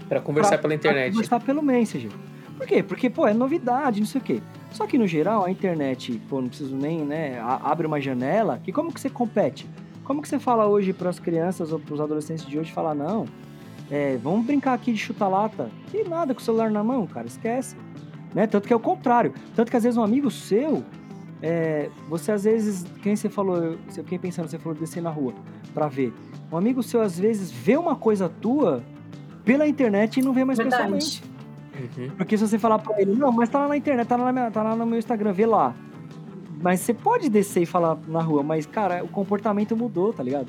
Pra 0.09 0.21
conversar 0.21 0.51
pra- 0.51 0.59
pela 0.69 0.69
pra 0.79 0.91
internet. 0.91 1.13
conversar 1.13 1.41
pelo 1.41 1.63
Messenger. 1.63 2.11
Por 2.57 2.67
quê? 2.67 2.83
Porque, 2.83 3.11
pô, 3.11 3.27
é 3.27 3.35
novidade, 3.35 4.01
não 4.01 4.07
sei 4.07 4.21
o 4.21 4.25
quê. 4.25 4.41
Só 4.71 4.87
que, 4.87 4.97
no 4.97 5.07
geral, 5.07 5.45
a 5.45 5.51
internet, 5.51 6.21
pô, 6.29 6.41
não 6.41 6.49
preciso 6.49 6.75
nem, 6.75 7.01
né, 7.05 7.39
abre 7.63 7.87
uma 7.87 8.01
janela, 8.01 8.61
que 8.63 8.73
como 8.73 8.93
que 8.93 9.01
você 9.01 9.11
compete? 9.11 9.67
Como 10.05 10.23
que 10.23 10.29
você 10.29 10.39
fala 10.39 10.67
hoje 10.67 10.93
para 10.93 11.11
as 11.11 11.19
crianças 11.19 11.73
ou 11.73 11.79
para 11.79 11.93
os 11.95 12.01
adolescentes 12.01 12.47
de 12.47 12.59
hoje, 12.59 12.73
falar, 12.73 12.95
não, 12.95 13.27
é, 13.91 14.17
vamos 14.23 14.45
brincar 14.47 14.75
aqui 14.75 14.93
de 14.93 14.99
chuta-lata. 14.99 15.71
E 15.95 16.09
nada, 16.09 16.35
com 16.35 16.41
o 16.41 16.43
celular 16.45 16.71
na 16.71 16.83
mão, 16.83 17.07
cara, 17.07 17.27
esquece. 17.27 17.77
Né? 18.35 18.47
Tanto 18.47 18.67
que 18.67 18.73
é 18.73 18.77
o 18.77 18.81
contrário. 18.81 19.33
Tanto 19.55 19.71
que, 19.71 19.77
às 19.77 19.83
vezes, 19.85 19.97
um 19.97 20.03
amigo 20.03 20.31
seu, 20.31 20.83
é, 21.43 21.89
você, 22.09 22.33
às 22.33 22.45
vezes, 22.45 22.85
quem 23.03 23.15
você 23.17 23.29
falou, 23.29 23.77
fiquei 23.91 24.19
pensando, 24.19 24.49
você 24.49 24.59
falou 24.59 24.75
de 24.75 24.81
descer 24.81 25.03
na 25.03 25.11
rua 25.11 25.33
pra 25.73 25.87
ver. 25.89 26.13
Um 26.53 26.57
amigo 26.57 26.83
seu, 26.83 27.01
às 27.01 27.19
vezes, 27.19 27.51
vê 27.51 27.77
uma 27.77 27.95
coisa 27.97 28.29
tua 28.29 28.83
pela 29.45 29.67
internet 29.67 30.19
e 30.19 30.23
não 30.23 30.33
vê 30.33 30.45
mais 30.45 30.59
pessoalmente. 30.59 31.23
Verdade. 31.73 32.01
Uhum. 32.11 32.17
Porque 32.17 32.37
se 32.39 32.47
você 32.47 32.59
falar 32.59 32.79
pra 32.79 33.01
ele, 33.01 33.15
não, 33.15 33.31
mas 33.31 33.49
tá 33.49 33.59
lá 33.61 33.69
na 33.69 33.77
internet, 33.77 34.07
tá 34.09 34.17
lá, 34.17 34.25
na 34.27 34.33
minha- 34.33 34.51
tá 34.51 34.63
lá 34.63 34.75
no 34.75 34.87
meu 34.87 34.99
Instagram, 34.99 35.33
vê 35.33 35.47
lá. 35.47 35.75
mas 36.63 36.81
você 36.81 36.95
pode 36.95 37.29
descer 37.29 37.63
e 37.63 37.67
falar 37.67 37.99
na 38.09 38.23
rua, 38.23 38.43
mas, 38.43 38.65
cara, 38.65 39.05
o 39.05 39.09
comportamento 39.09 39.77
mudou, 39.77 40.11
tá 40.13 40.23
ligado? 40.23 40.47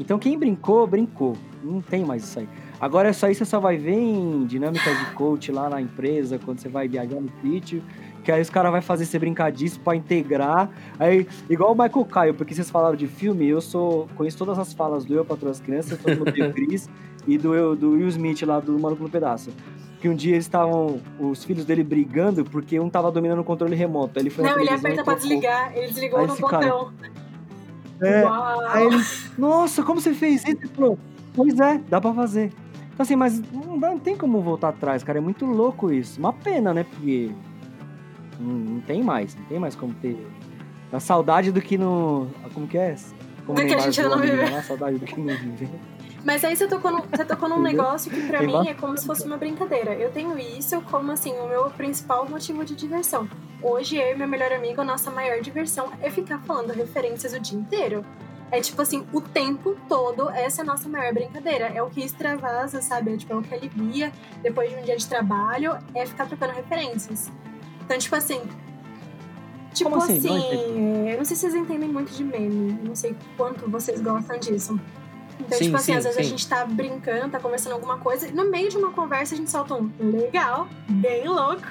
Então 0.00 0.18
quem 0.18 0.38
brincou, 0.38 0.86
brincou. 0.86 1.36
Não 1.62 1.82
tem 1.82 2.04
mais 2.06 2.24
isso 2.24 2.38
aí. 2.38 2.48
Agora 2.82 3.10
isso 3.10 3.24
aí 3.24 3.32
você 3.32 3.44
só 3.44 3.60
vai 3.60 3.76
ver 3.76 3.92
em 3.94 4.44
dinâmicas 4.44 4.98
de 4.98 5.06
coach 5.12 5.52
lá 5.52 5.70
na 5.70 5.80
empresa, 5.80 6.36
quando 6.44 6.58
você 6.58 6.68
vai 6.68 6.88
viajar 6.88 7.20
no 7.20 7.30
sítio, 7.40 7.80
que 8.24 8.32
aí 8.32 8.42
os 8.42 8.50
caras 8.50 8.72
vão 8.72 8.82
fazer 8.82 9.04
você 9.06 9.20
brincar 9.20 9.52
disso 9.52 9.78
pra 9.78 9.94
integrar. 9.94 10.68
Aí, 10.98 11.24
igual 11.48 11.70
o 11.70 11.80
Michael 11.80 12.04
Caio, 12.06 12.34
porque 12.34 12.52
vocês 12.52 12.68
falaram 12.68 12.96
de 12.96 13.06
filme, 13.06 13.46
eu 13.48 13.60
sou. 13.60 14.08
conheço 14.16 14.36
todas 14.36 14.58
as 14.58 14.72
falas 14.72 15.04
do 15.04 15.14
Eu 15.14 15.24
Patrão 15.24 15.52
as 15.52 15.60
Crianças, 15.60 15.96
tem 16.34 16.52
Chris 16.52 16.90
e 17.24 17.38
do, 17.38 17.76
do 17.76 17.90
Will 17.92 18.08
Smith 18.08 18.42
lá 18.42 18.58
do 18.58 18.76
Maluco 18.76 19.04
no 19.04 19.08
Pedaço. 19.08 19.50
Que 20.00 20.08
um 20.08 20.14
dia 20.16 20.32
eles 20.32 20.46
estavam, 20.46 21.00
os 21.20 21.44
filhos 21.44 21.64
dele 21.64 21.84
brigando 21.84 22.44
porque 22.44 22.80
um 22.80 22.90
tava 22.90 23.12
dominando 23.12 23.38
o 23.38 23.44
controle 23.44 23.76
remoto. 23.76 24.18
Ele 24.18 24.28
foi 24.30 24.42
Não, 24.42 24.58
ele 24.58 24.70
aperta 24.70 25.04
pra 25.04 25.14
desligar, 25.14 25.72
ele 25.76 25.86
desligou 25.86 26.18
Aí 26.18 26.26
no 26.26 26.32
esse 26.32 26.42
cara- 26.42 26.66
botão. 26.66 26.92
É! 28.02 28.24
Aí 28.70 28.86
ele, 28.86 29.04
nossa, 29.38 29.84
como 29.84 30.00
você 30.00 30.12
fez 30.12 30.42
isso? 30.42 30.50
Ele 30.50 30.66
falou, 30.66 30.98
pois 31.32 31.60
é, 31.60 31.80
dá 31.88 32.00
pra 32.00 32.12
fazer. 32.12 32.52
Então 32.92 33.04
assim, 33.04 33.16
mas 33.16 33.40
não, 33.52 33.78
dá- 33.78 33.90
não 33.90 33.98
tem 33.98 34.16
como 34.16 34.40
voltar 34.40 34.68
atrás, 34.68 35.02
cara. 35.02 35.18
É 35.18 35.20
muito 35.22 35.44
louco 35.46 35.90
isso. 35.92 36.18
Uma 36.20 36.32
pena, 36.32 36.72
né? 36.74 36.84
Porque 36.84 37.30
não, 38.38 38.52
não 38.52 38.80
tem 38.80 39.02
mais, 39.02 39.34
não 39.34 39.44
tem 39.44 39.58
mais 39.58 39.74
como 39.74 39.94
ter. 39.94 40.16
A 40.92 41.00
saudade 41.00 41.50
do 41.50 41.60
que 41.60 41.78
no. 41.78 42.28
Como 42.52 42.66
que 42.66 42.76
é? 42.76 42.94
Como 43.46 43.58
Do 43.58 43.66
que 43.66 43.74
a 43.74 43.78
gente 43.78 44.02
não 44.02 44.18
né? 44.18 44.26
viveu. 44.26 44.56
A 44.58 44.62
saudade 44.62 44.98
do 44.98 45.06
que 45.06 45.18
não 45.20 45.34
viver. 45.34 45.70
Mas 46.24 46.44
aí 46.44 46.54
você 46.54 46.68
tocou, 46.68 46.92
no- 46.92 47.02
você 47.10 47.24
tocou 47.24 47.48
num 47.48 47.58
negócio 47.62 48.10
que 48.10 48.20
pra 48.28 48.38
Tem 48.40 48.46
mim 48.46 48.68
é 48.68 48.74
como 48.74 48.96
se 48.96 49.06
fosse 49.06 49.26
uma 49.26 49.36
brincadeira. 49.38 49.94
Eu 49.94 50.10
tenho 50.12 50.38
isso 50.38 50.80
como 50.82 51.10
assim, 51.10 51.32
o 51.32 51.48
meu 51.48 51.64
principal 51.70 52.28
motivo 52.28 52.64
de 52.64 52.76
diversão. 52.76 53.26
Hoje 53.62 53.96
eu 53.96 54.12
e 54.12 54.14
meu 54.16 54.28
melhor 54.28 54.52
amigo, 54.52 54.80
a 54.82 54.84
nossa 54.84 55.10
maior 55.10 55.40
diversão 55.40 55.88
é 56.00 56.10
ficar 56.10 56.38
falando 56.40 56.72
referências 56.72 57.32
o 57.32 57.40
dia 57.40 57.58
inteiro. 57.58 58.04
É 58.52 58.60
tipo 58.60 58.82
assim, 58.82 59.06
o 59.14 59.20
tempo 59.22 59.74
todo, 59.88 60.28
essa 60.28 60.60
é 60.60 60.62
a 60.62 60.66
nossa 60.66 60.86
maior 60.86 61.14
brincadeira. 61.14 61.68
É 61.74 61.82
o 61.82 61.88
que 61.88 62.04
extravasa, 62.04 62.82
sabe? 62.82 63.14
É, 63.14 63.16
tipo, 63.16 63.32
é 63.32 63.36
o 63.36 63.42
que 63.42 63.54
alivia 63.54 64.12
depois 64.42 64.68
de 64.68 64.76
um 64.76 64.82
dia 64.82 64.94
de 64.94 65.06
trabalho, 65.06 65.78
é 65.94 66.04
ficar 66.04 66.26
trocando 66.26 66.52
referências. 66.52 67.32
Então, 67.82 67.96
tipo 67.96 68.14
assim. 68.14 68.42
Tipo 69.72 69.88
Como 69.88 70.02
assim? 70.02 70.18
assim, 70.18 71.08
eu 71.08 71.16
não 71.16 71.24
sei 71.24 71.34
se 71.34 71.40
vocês 71.40 71.54
entendem 71.54 71.88
muito 71.88 72.12
de 72.12 72.22
meme. 72.22 72.78
Não 72.84 72.94
sei 72.94 73.16
quanto 73.38 73.70
vocês 73.70 74.02
gostam 74.02 74.38
disso. 74.38 74.78
Então, 75.40 75.56
Sim, 75.56 75.64
tipo 75.64 75.76
assim, 75.76 75.92
sim, 75.92 75.98
às 75.98 76.04
vezes 76.04 76.18
a 76.18 76.22
sim. 76.22 76.28
gente 76.28 76.46
tá 76.46 76.66
brincando, 76.66 77.30
tá 77.30 77.40
conversando 77.40 77.72
alguma 77.72 77.96
coisa, 77.98 78.28
e 78.28 78.32
no 78.32 78.50
meio 78.50 78.68
de 78.68 78.76
uma 78.76 78.92
conversa 78.92 79.34
a 79.34 79.38
gente 79.38 79.50
solta 79.50 79.74
um 79.74 79.90
legal, 79.98 80.68
bem 80.88 81.26
louco, 81.26 81.66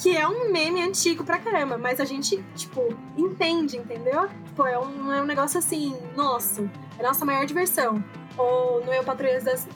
que 0.00 0.16
é 0.16 0.26
um 0.28 0.52
meme 0.52 0.80
antigo 0.80 1.24
pra 1.24 1.38
caramba, 1.38 1.76
mas 1.76 2.00
a 2.00 2.04
gente, 2.04 2.42
tipo, 2.54 2.96
entende, 3.16 3.76
entendeu? 3.76 4.28
Tipo, 4.46 4.66
é 4.66 4.78
um, 4.78 5.12
é 5.12 5.20
um 5.20 5.26
negócio 5.26 5.58
assim, 5.58 5.96
nossa, 6.16 6.70
é 6.98 7.02
nossa 7.02 7.24
maior 7.24 7.44
diversão. 7.44 8.02
Ou 8.36 8.84
no 8.84 8.92
Eu 8.92 9.02
Patrulhas 9.02 9.42
das, 9.42 9.66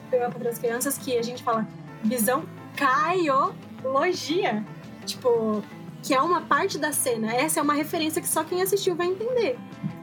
das 0.41 0.57
Crianças, 0.57 0.97
que 0.97 1.17
a 1.17 1.21
gente 1.21 1.43
fala 1.43 1.67
visão 2.01 2.45
caiologia. 2.77 4.63
Tipo, 5.05 5.61
que 6.01 6.13
é 6.13 6.21
uma 6.21 6.41
parte 6.41 6.77
da 6.77 6.93
cena. 6.93 7.33
Essa 7.33 7.59
é 7.59 7.63
uma 7.63 7.73
referência 7.73 8.21
que 8.21 8.27
só 8.27 8.45
quem 8.45 8.61
assistiu 8.61 8.95
vai 8.95 9.07
entender. 9.07 9.57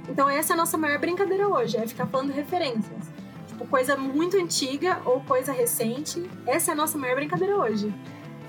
Então 0.06 0.28
essa 0.28 0.52
é 0.52 0.54
a 0.54 0.56
nossa 0.56 0.76
maior 0.76 0.98
brincadeira 0.98 1.48
hoje, 1.48 1.78
é 1.78 1.86
ficar 1.86 2.06
falando 2.06 2.30
referências. 2.30 3.10
Tipo, 3.48 3.66
coisa 3.66 3.96
muito 3.96 4.36
antiga 4.36 5.00
ou 5.06 5.20
coisa 5.20 5.52
recente. 5.52 6.28
Essa 6.46 6.72
é 6.72 6.74
a 6.74 6.76
nossa 6.76 6.98
maior 6.98 7.16
brincadeira 7.16 7.56
hoje. 7.56 7.94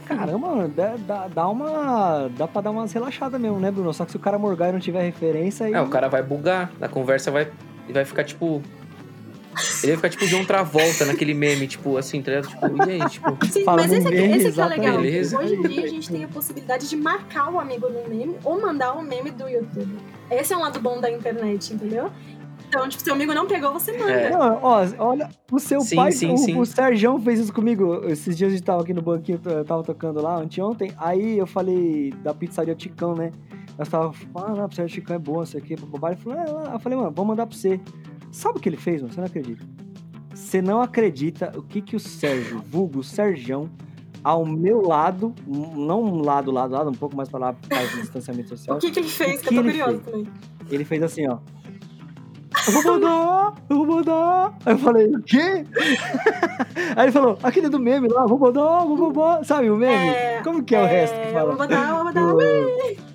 Caramba, 0.05 0.47
mano, 0.47 0.67
dá, 0.69 0.95
dá, 0.97 1.27
dá 1.27 1.47
uma. 1.47 2.29
Dá 2.37 2.47
pra 2.47 2.61
dar 2.61 2.71
umas 2.71 2.91
relaxadas 2.91 3.39
mesmo, 3.39 3.59
né, 3.59 3.71
Bruno? 3.71 3.93
Só 3.93 4.05
que 4.05 4.11
se 4.11 4.17
o 4.17 4.19
cara 4.19 4.37
morgar 4.37 4.69
e 4.69 4.71
não 4.73 4.79
tiver 4.79 5.01
referência 5.03 5.65
aí. 5.65 5.73
É, 5.73 5.81
o 5.81 5.87
cara 5.87 6.07
vai 6.09 6.21
bugar, 6.21 6.71
na 6.79 6.87
conversa 6.87 7.31
vai, 7.31 7.43
ele 7.85 7.93
vai 7.93 8.05
ficar 8.05 8.23
tipo. 8.23 8.61
Ele 9.83 9.95
vai 9.95 9.97
ficar 9.97 10.09
tipo 10.09 10.27
John 10.27 10.45
Travolta 10.45 11.05
naquele 11.05 11.33
meme, 11.33 11.67
tipo, 11.67 11.97
assim, 11.97 12.21
tá 12.21 12.31
ligado? 12.31 12.47
Tipo, 12.47 12.87
e 12.87 12.91
aí, 12.91 13.09
tipo. 13.09 13.45
Sim, 13.47 13.63
Fala 13.65 13.81
mas 13.81 13.91
esse 13.91 14.07
aqui, 14.07 14.15
meme, 14.17 14.37
esse 14.37 14.47
aqui 14.47 14.59
é 14.61 14.65
legal. 14.65 14.85
exatamente. 14.87 15.01
Beleza. 15.01 15.39
Hoje 15.39 15.55
em 15.55 15.61
dia 15.63 15.83
a 15.83 15.87
gente 15.87 16.09
tem 16.09 16.23
a 16.23 16.27
possibilidade 16.27 16.89
de 16.89 16.95
marcar 16.95 17.51
o 17.51 17.59
amigo 17.59 17.89
no 17.89 18.07
meme 18.07 18.37
ou 18.43 18.61
mandar 18.61 18.93
um 18.97 19.01
meme 19.01 19.29
do 19.31 19.49
YouTube. 19.49 19.97
Esse 20.29 20.53
é 20.53 20.57
um 20.57 20.61
lado 20.61 20.79
bom 20.79 21.01
da 21.01 21.11
internet, 21.11 21.73
entendeu? 21.73 22.09
Então, 22.71 22.87
tipo, 22.87 23.03
seu 23.03 23.13
amigo 23.13 23.33
não 23.33 23.45
pegou, 23.45 23.73
você 23.73 23.91
manda. 23.97 24.11
É. 24.13 24.29
Não, 24.29 24.59
ó, 24.63 24.87
olha, 24.97 25.29
o 25.51 25.59
seu 25.59 25.81
Sim, 25.81 25.97
pai, 25.97 26.13
sim, 26.13 26.31
o, 26.31 26.37
sim. 26.37 26.57
o 26.57 26.65
Sergião 26.65 27.19
fez 27.19 27.37
isso 27.37 27.53
comigo. 27.53 28.05
Esses 28.05 28.37
dias 28.37 28.49
a 28.49 28.55
gente 28.55 28.63
tava 28.63 28.81
aqui 28.81 28.93
no 28.93 29.01
banquinho, 29.01 29.41
eu 29.43 29.65
tava 29.65 29.83
tocando 29.83 30.21
lá, 30.21 30.37
anteontem. 30.37 30.93
Aí 30.97 31.37
eu 31.37 31.45
falei 31.45 32.13
da 32.23 32.33
pizzaria 32.33 32.73
Ticão, 32.73 33.13
né? 33.13 33.33
Nós 33.77 33.89
tava 33.89 34.13
falando, 34.13 34.61
ah, 34.61 34.63
a 34.63 34.69
pizzaria 34.69 34.89
Ticão 34.89 35.17
é 35.17 35.19
boa, 35.19 35.39
não 35.39 35.45
sei 35.45 35.59
o 35.59 35.63
quê, 35.63 35.75
babá. 35.75 36.11
Ele 36.13 36.21
falou, 36.21 36.39
é, 36.39 36.49
lá. 36.49 36.73
eu 36.73 36.79
falei, 36.79 36.97
mano, 36.97 37.11
vou 37.11 37.25
mandar 37.25 37.45
pra 37.45 37.57
você. 37.57 37.77
Sabe 38.31 38.57
o 38.59 38.61
que 38.61 38.69
ele 38.69 38.77
fez, 38.77 39.01
mano? 39.01 39.13
Você 39.13 39.19
não 39.19 39.27
acredita. 39.27 39.65
Você 40.33 40.61
não 40.61 40.81
acredita 40.81 41.51
o 41.57 41.61
que 41.61 41.81
que 41.81 41.97
o 41.97 41.99
Sérgio, 41.99 42.63
vulgo 42.65 43.03
Sergião, 43.03 43.69
ao 44.23 44.45
meu 44.45 44.81
lado, 44.81 45.35
não 45.45 46.03
um 46.03 46.21
lado, 46.21 46.51
lado, 46.51 46.73
lado, 46.73 46.89
um 46.89 46.93
pouco 46.93 47.17
mais 47.17 47.27
pra 47.27 47.37
lá, 47.37 47.53
por 47.53 47.67
causa 47.67 47.91
do 47.97 48.01
distanciamento 48.01 48.47
social. 48.47 48.77
O 48.77 48.79
que, 48.79 48.91
que 48.91 48.99
ele 48.99 49.09
fez? 49.09 49.41
Que 49.41 49.49
que 49.49 49.55
eu 49.55 49.63
tô 49.63 49.69
fez? 49.69 50.01
também. 50.05 50.27
Ele 50.69 50.85
fez 50.85 51.03
assim, 51.03 51.27
ó. 51.27 51.39
Eu 52.67 52.73
vou 52.73 52.83
mandar, 52.93 53.53
eu 53.69 53.75
vou 53.77 53.85
mandar. 53.85 54.53
Aí 54.65 54.73
eu 54.73 54.77
falei, 54.77 55.07
o 55.07 55.21
quê? 55.23 55.65
Aí 56.95 57.05
ele 57.05 57.11
falou, 57.11 57.37
aquele 57.41 57.69
do 57.69 57.79
meme 57.79 58.07
lá, 58.07 58.25
vou 58.25 58.37
mandar, 58.37 58.85
vou 58.85 58.97
mandar. 58.97 59.43
Sabe 59.45 59.69
o 59.69 59.75
meme? 59.75 60.09
É, 60.09 60.41
Como 60.43 60.63
que 60.63 60.75
é, 60.75 60.81
o 60.81 60.85
resto 60.85 61.15
que 61.15 61.27
É, 61.27 61.31
fala? 61.31 61.49
vou 61.51 61.57
mandar, 61.57 61.93
vou 61.95 62.03
mandar. 62.05 62.21
Do- 62.21 63.11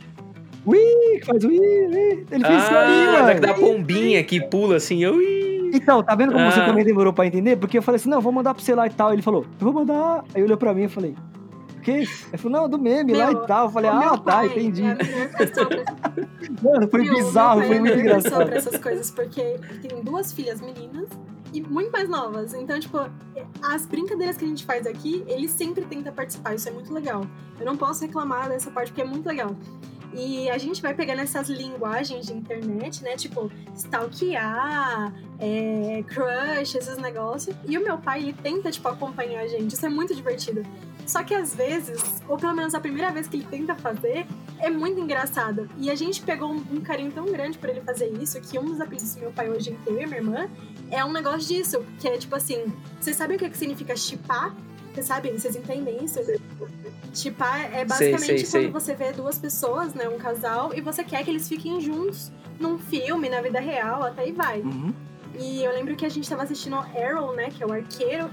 Ui, 0.66 0.78
que 1.20 1.24
faz 1.26 1.44
ui, 1.44 1.58
ui. 1.60 2.26
Ele 2.30 2.44
fez 2.44 2.62
isso 2.62 2.74
aí, 2.74 3.06
Ah, 3.08 3.22
mano. 3.22 3.40
da 3.40 3.54
pombinha 3.54 4.24
que 4.24 4.40
pula 4.40 4.76
assim, 4.76 5.02
eu. 5.04 5.20
ih. 5.22 5.70
Então, 5.72 6.02
tá 6.02 6.14
vendo 6.16 6.32
como 6.32 6.50
você 6.50 6.60
Ah. 6.60 6.66
também 6.66 6.84
demorou 6.84 7.12
pra 7.12 7.26
entender? 7.26 7.56
Porque 7.56 7.78
eu 7.78 7.82
falei 7.82 7.96
assim, 7.96 8.08
não, 8.08 8.20
vou 8.20 8.32
mandar 8.32 8.52
pra 8.54 8.62
você 8.62 8.74
lá 8.74 8.86
e 8.86 8.90
tal. 8.90 9.12
Ele 9.12 9.22
falou, 9.22 9.42
eu 9.60 9.64
vou 9.64 9.72
mandar. 9.72 10.24
Aí 10.34 10.42
olhou 10.42 10.56
pra 10.56 10.74
mim 10.74 10.84
e 10.84 10.88
falei, 10.88 11.14
quê? 11.86 12.08
Ele 12.28 12.38
falou, 12.38 12.60
não, 12.60 12.68
do 12.68 12.78
meme 12.78 13.14
lá 13.14 13.30
Meu, 13.30 13.42
e 13.42 13.46
tal. 13.46 13.66
Eu 13.66 13.70
falei, 13.70 13.90
ah, 13.90 14.10
tá, 14.10 14.18
pai 14.18 14.46
entendi. 14.46 14.82
É 14.84 14.94
pra 14.94 15.46
Mano, 16.62 16.88
foi 16.88 17.02
Meu, 17.02 17.14
bizarro, 17.14 17.60
meu 17.60 17.68
pai 17.68 17.68
foi 17.68 17.76
é 17.76 17.80
muito 17.80 17.98
engraçado. 17.98 18.46
pra 18.46 18.56
essas 18.56 18.78
coisas, 18.78 19.10
porque 19.10 19.58
tem 19.80 20.02
duas 20.02 20.32
filhas 20.32 20.60
meninas 20.60 21.08
e 21.52 21.60
muito 21.60 21.92
mais 21.92 22.08
novas. 22.08 22.54
Então, 22.54 22.78
tipo, 22.80 22.98
as 23.62 23.86
brincadeiras 23.86 24.36
que 24.36 24.44
a 24.44 24.48
gente 24.48 24.64
faz 24.64 24.86
aqui, 24.86 25.24
ele 25.28 25.48
sempre 25.48 25.84
tenta 25.84 26.10
participar. 26.10 26.54
Isso 26.54 26.68
é 26.68 26.72
muito 26.72 26.92
legal. 26.92 27.24
Eu 27.58 27.64
não 27.64 27.76
posso 27.76 28.04
reclamar 28.04 28.48
dessa 28.48 28.70
parte, 28.70 28.88
porque 28.90 29.02
é 29.02 29.06
muito 29.06 29.26
legal. 29.26 29.54
E 30.12 30.48
a 30.50 30.58
gente 30.58 30.80
vai 30.80 30.94
pegando 30.94 31.20
essas 31.20 31.48
linguagens 31.48 32.26
de 32.26 32.32
internet, 32.32 33.02
né? 33.02 33.16
Tipo, 33.16 33.50
stalkear, 33.74 35.12
é, 35.38 36.02
crush, 36.06 36.74
esses 36.74 36.96
negócios. 36.96 37.54
E 37.68 37.76
o 37.76 37.82
meu 37.82 37.98
pai, 37.98 38.22
ele 38.22 38.32
tenta, 38.32 38.70
tipo, 38.70 38.88
acompanhar 38.88 39.42
a 39.42 39.46
gente. 39.46 39.74
Isso 39.74 39.84
é 39.84 39.90
muito 39.90 40.14
divertido. 40.14 40.62
Só 41.06 41.22
que 41.22 41.34
às 41.34 41.54
vezes, 41.54 42.22
ou 42.28 42.36
pelo 42.36 42.54
menos 42.54 42.74
a 42.74 42.80
primeira 42.80 43.10
vez 43.12 43.28
que 43.28 43.36
ele 43.36 43.46
tenta 43.48 43.74
fazer, 43.76 44.26
é 44.58 44.68
muito 44.68 45.00
engraçado. 45.00 45.68
E 45.78 45.90
a 45.90 45.94
gente 45.94 46.20
pegou 46.22 46.50
um, 46.50 46.64
um 46.72 46.80
carinho 46.80 47.12
tão 47.12 47.26
grande 47.26 47.56
por 47.58 47.68
ele 47.70 47.80
fazer 47.80 48.08
isso 48.20 48.40
que 48.40 48.58
um 48.58 48.64
dos 48.64 48.80
apelidos 48.80 49.14
do 49.14 49.20
meu 49.20 49.32
pai 49.32 49.48
hoje 49.48 49.70
em 49.70 49.90
e 49.90 49.92
minha 49.92 50.06
irmã 50.06 50.50
é 50.90 51.04
um 51.04 51.12
negócio 51.12 51.46
disso. 51.46 51.84
Que 52.00 52.08
é 52.08 52.18
tipo 52.18 52.34
assim: 52.34 52.72
vocês 53.00 53.16
sabem 53.16 53.36
o 53.36 53.38
que, 53.38 53.48
que 53.48 53.56
significa 53.56 53.94
chipar? 53.96 54.54
Vocês 54.92 55.06
sabem? 55.06 55.38
Vocês 55.38 55.54
entendem 55.54 56.04
isso? 56.04 56.18
Chipar 57.14 57.72
é 57.74 57.84
basicamente 57.84 58.46
sei, 58.46 58.62
quando 58.70 58.84
sei. 58.84 58.94
você 58.94 58.94
vê 58.94 59.12
duas 59.12 59.38
pessoas, 59.38 59.94
né? 59.94 60.08
Um 60.08 60.18
casal, 60.18 60.74
e 60.74 60.80
você 60.80 61.04
quer 61.04 61.22
que 61.22 61.30
eles 61.30 61.48
fiquem 61.48 61.80
juntos 61.80 62.32
num 62.58 62.78
filme, 62.78 63.28
na 63.28 63.40
vida 63.40 63.60
real, 63.60 64.02
até 64.02 64.22
aí 64.22 64.32
vai. 64.32 64.60
Uhum. 64.60 64.92
E 65.38 65.62
eu 65.62 65.70
lembro 65.70 65.94
que 65.94 66.06
a 66.06 66.08
gente 66.08 66.28
tava 66.28 66.42
assistindo 66.42 66.76
Arrow, 66.76 67.34
né? 67.34 67.50
Que 67.50 67.62
é 67.62 67.66
o 67.66 67.72
arqueiro. 67.72 68.30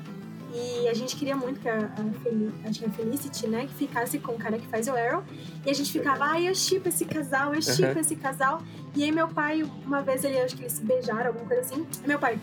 E 0.53 0.87
a 0.87 0.93
gente 0.93 1.15
queria 1.15 1.35
muito 1.35 1.59
que 1.59 1.67
a, 1.67 1.77
a, 1.77 2.69
acho 2.69 2.79
que 2.79 2.85
a 2.85 2.89
Felicity, 2.89 3.47
né? 3.47 3.65
Que 3.65 3.73
ficasse 3.73 4.19
com 4.19 4.33
o 4.33 4.37
cara 4.37 4.59
que 4.59 4.67
faz 4.67 4.87
o 4.87 4.91
Arrow. 4.91 5.23
E 5.65 5.69
a 5.69 5.73
gente 5.73 5.91
ficava, 5.91 6.25
ai, 6.25 6.47
eu 6.47 6.53
chipo 6.53 6.87
esse 6.89 7.05
casal, 7.05 7.55
eu 7.55 7.61
chipo 7.61 7.89
Aham. 7.89 7.99
esse 7.99 8.15
casal. 8.15 8.61
E 8.95 9.03
aí 9.03 9.11
meu 9.11 9.27
pai, 9.27 9.63
uma 9.85 10.01
vez 10.01 10.23
ele, 10.23 10.39
acho 10.39 10.55
que 10.55 10.61
eles 10.61 10.73
se 10.73 10.83
beijaram, 10.83 11.27
alguma 11.27 11.45
coisa 11.47 11.61
assim. 11.61 11.87
E 12.03 12.07
meu 12.07 12.19
pai, 12.19 12.39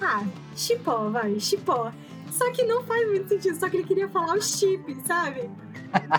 ah, 0.00 0.24
chipó, 0.54 1.10
vai, 1.10 1.40
chipó. 1.40 1.92
Só 2.30 2.52
que 2.52 2.62
não 2.62 2.84
faz 2.84 3.08
muito 3.08 3.28
sentido, 3.28 3.58
só 3.58 3.68
que 3.68 3.78
ele 3.78 3.86
queria 3.86 4.08
falar 4.08 4.34
o 4.34 4.42
chip, 4.42 4.96
sabe? 5.04 5.50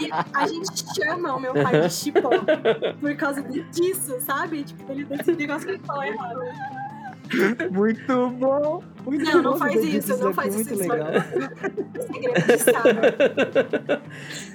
E 0.02 0.10
a 0.34 0.48
gente 0.48 0.84
chama 0.96 1.36
o 1.36 1.40
meu 1.40 1.54
pai 1.54 1.82
de 1.82 1.94
chipó 1.94 2.30
por 3.00 3.16
causa 3.16 3.42
disso, 3.44 4.20
sabe? 4.22 4.64
Tipo, 4.64 4.92
ele 4.92 5.06
desse 5.06 5.32
negócio 5.32 5.68
que 5.68 5.74
ele 5.74 5.84
falou 5.86 6.04
errado. 6.04 6.40
Muito 7.72 8.30
bom, 8.32 8.84
Muito 9.10 9.26
Não, 9.26 9.42
não 9.42 9.58
faz 9.58 9.82
dito 9.82 9.98
isso, 9.98 10.18
não 10.24 10.34
faz 10.34 10.56
muito 10.56 10.74
isso. 10.74 10.88
legal. 10.90 11.08
Estado. 12.56 14.02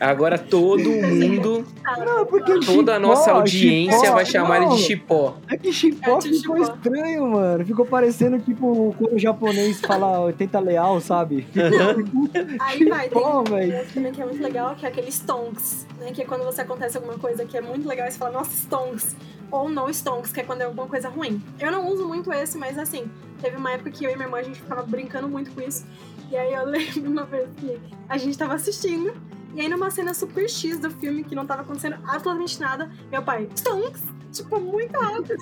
Agora 0.01 0.39
todo 0.39 0.89
mundo, 0.91 1.67
Não, 2.05 2.27
porque 2.27 2.61
toda 2.61 2.97
a 2.97 2.99
nossa 2.99 3.33
audiência 3.33 3.99
chipó, 3.99 4.13
vai 4.15 4.27
chamar 4.27 4.57
ele 4.59 4.67
de 4.67 4.71
não. 4.73 4.79
chipó. 4.79 5.37
É 5.49 5.57
que 5.57 5.73
chipó 5.73 6.19
É, 6.19 6.21
ficou 6.21 6.57
chipó. 6.57 6.75
estranho, 6.75 7.27
mano. 7.31 7.65
Ficou 7.65 7.87
parecendo 7.87 8.39
tipo 8.39 8.95
quando 8.99 9.15
o 9.15 9.19
japonês 9.19 9.81
fala 9.81 10.21
80 10.21 10.61
leal, 10.61 11.01
sabe? 11.01 11.47
Aí 12.61 12.85
vai, 12.89 13.09
tem 13.09 13.19
Chipó, 13.19 13.45
um 13.49 13.77
outro 13.77 13.95
também 13.95 14.13
que 14.13 14.23
é 14.23 14.25
muito 14.25 14.43
legal, 14.43 14.75
que 14.75 14.87
é 14.87 14.89
aquele 14.89 15.09
stonks, 15.11 15.87
né? 15.99 16.11
Que 16.13 16.23
é 16.23 16.25
quando 16.25 16.45
você 16.45 16.61
acontece 16.61 16.97
alguma 16.97 17.19
coisa 17.19 17.45
que 17.45 17.57
é 17.57 17.61
muito 17.61 17.87
legal 17.89 18.07
e 18.07 18.11
você 18.13 18.19
fala, 18.19 18.33
nossa, 18.33 18.51
stonks. 18.53 19.17
Ou 19.51 19.69
no 19.69 19.89
stonks, 19.91 20.33
que 20.33 20.41
é 20.41 20.43
quando 20.43 20.63
é 20.63 20.65
alguma 20.65 20.87
coisa 20.87 21.09
ruim. 21.09 21.41
Eu 21.61 21.71
não 21.71 21.89
uso 21.89 22.09
muito 22.09 22.33
esse, 22.33 22.59
mas 22.59 22.77
assim, 22.79 23.05
teve 23.45 23.59
uma 23.59 23.73
época 23.73 23.91
que 23.91 24.07
eu 24.07 24.11
e 24.11 24.15
minha 24.15 24.27
irmã 24.27 24.39
a 24.39 24.43
gente 24.43 24.59
ficava 24.59 24.83
brincando 24.83 25.29
muito 25.29 25.51
com 25.51 25.61
isso. 25.61 25.85
E 26.31 26.37
aí 26.37 26.55
eu 26.55 26.65
lembro 26.65 27.11
uma 27.11 27.25
vez 27.25 27.47
que 27.59 27.79
a 28.09 28.17
gente 28.17 28.39
tava 28.39 28.55
assistindo, 28.55 29.13
e 29.55 29.61
aí 29.61 29.69
numa 29.69 29.91
cena 29.91 30.15
super 30.15 30.49
X 30.49 30.79
do 30.79 30.91
filme, 30.91 31.23
que 31.23 31.35
não 31.35 31.45
tava 31.45 31.61
acontecendo 31.61 31.97
absolutamente 32.07 32.59
nada, 32.59 32.91
meu 33.11 33.23
pai, 33.23 33.47
stonks! 33.55 34.03
Tipo, 34.33 34.59
muito 34.59 34.97
alto. 34.97 35.35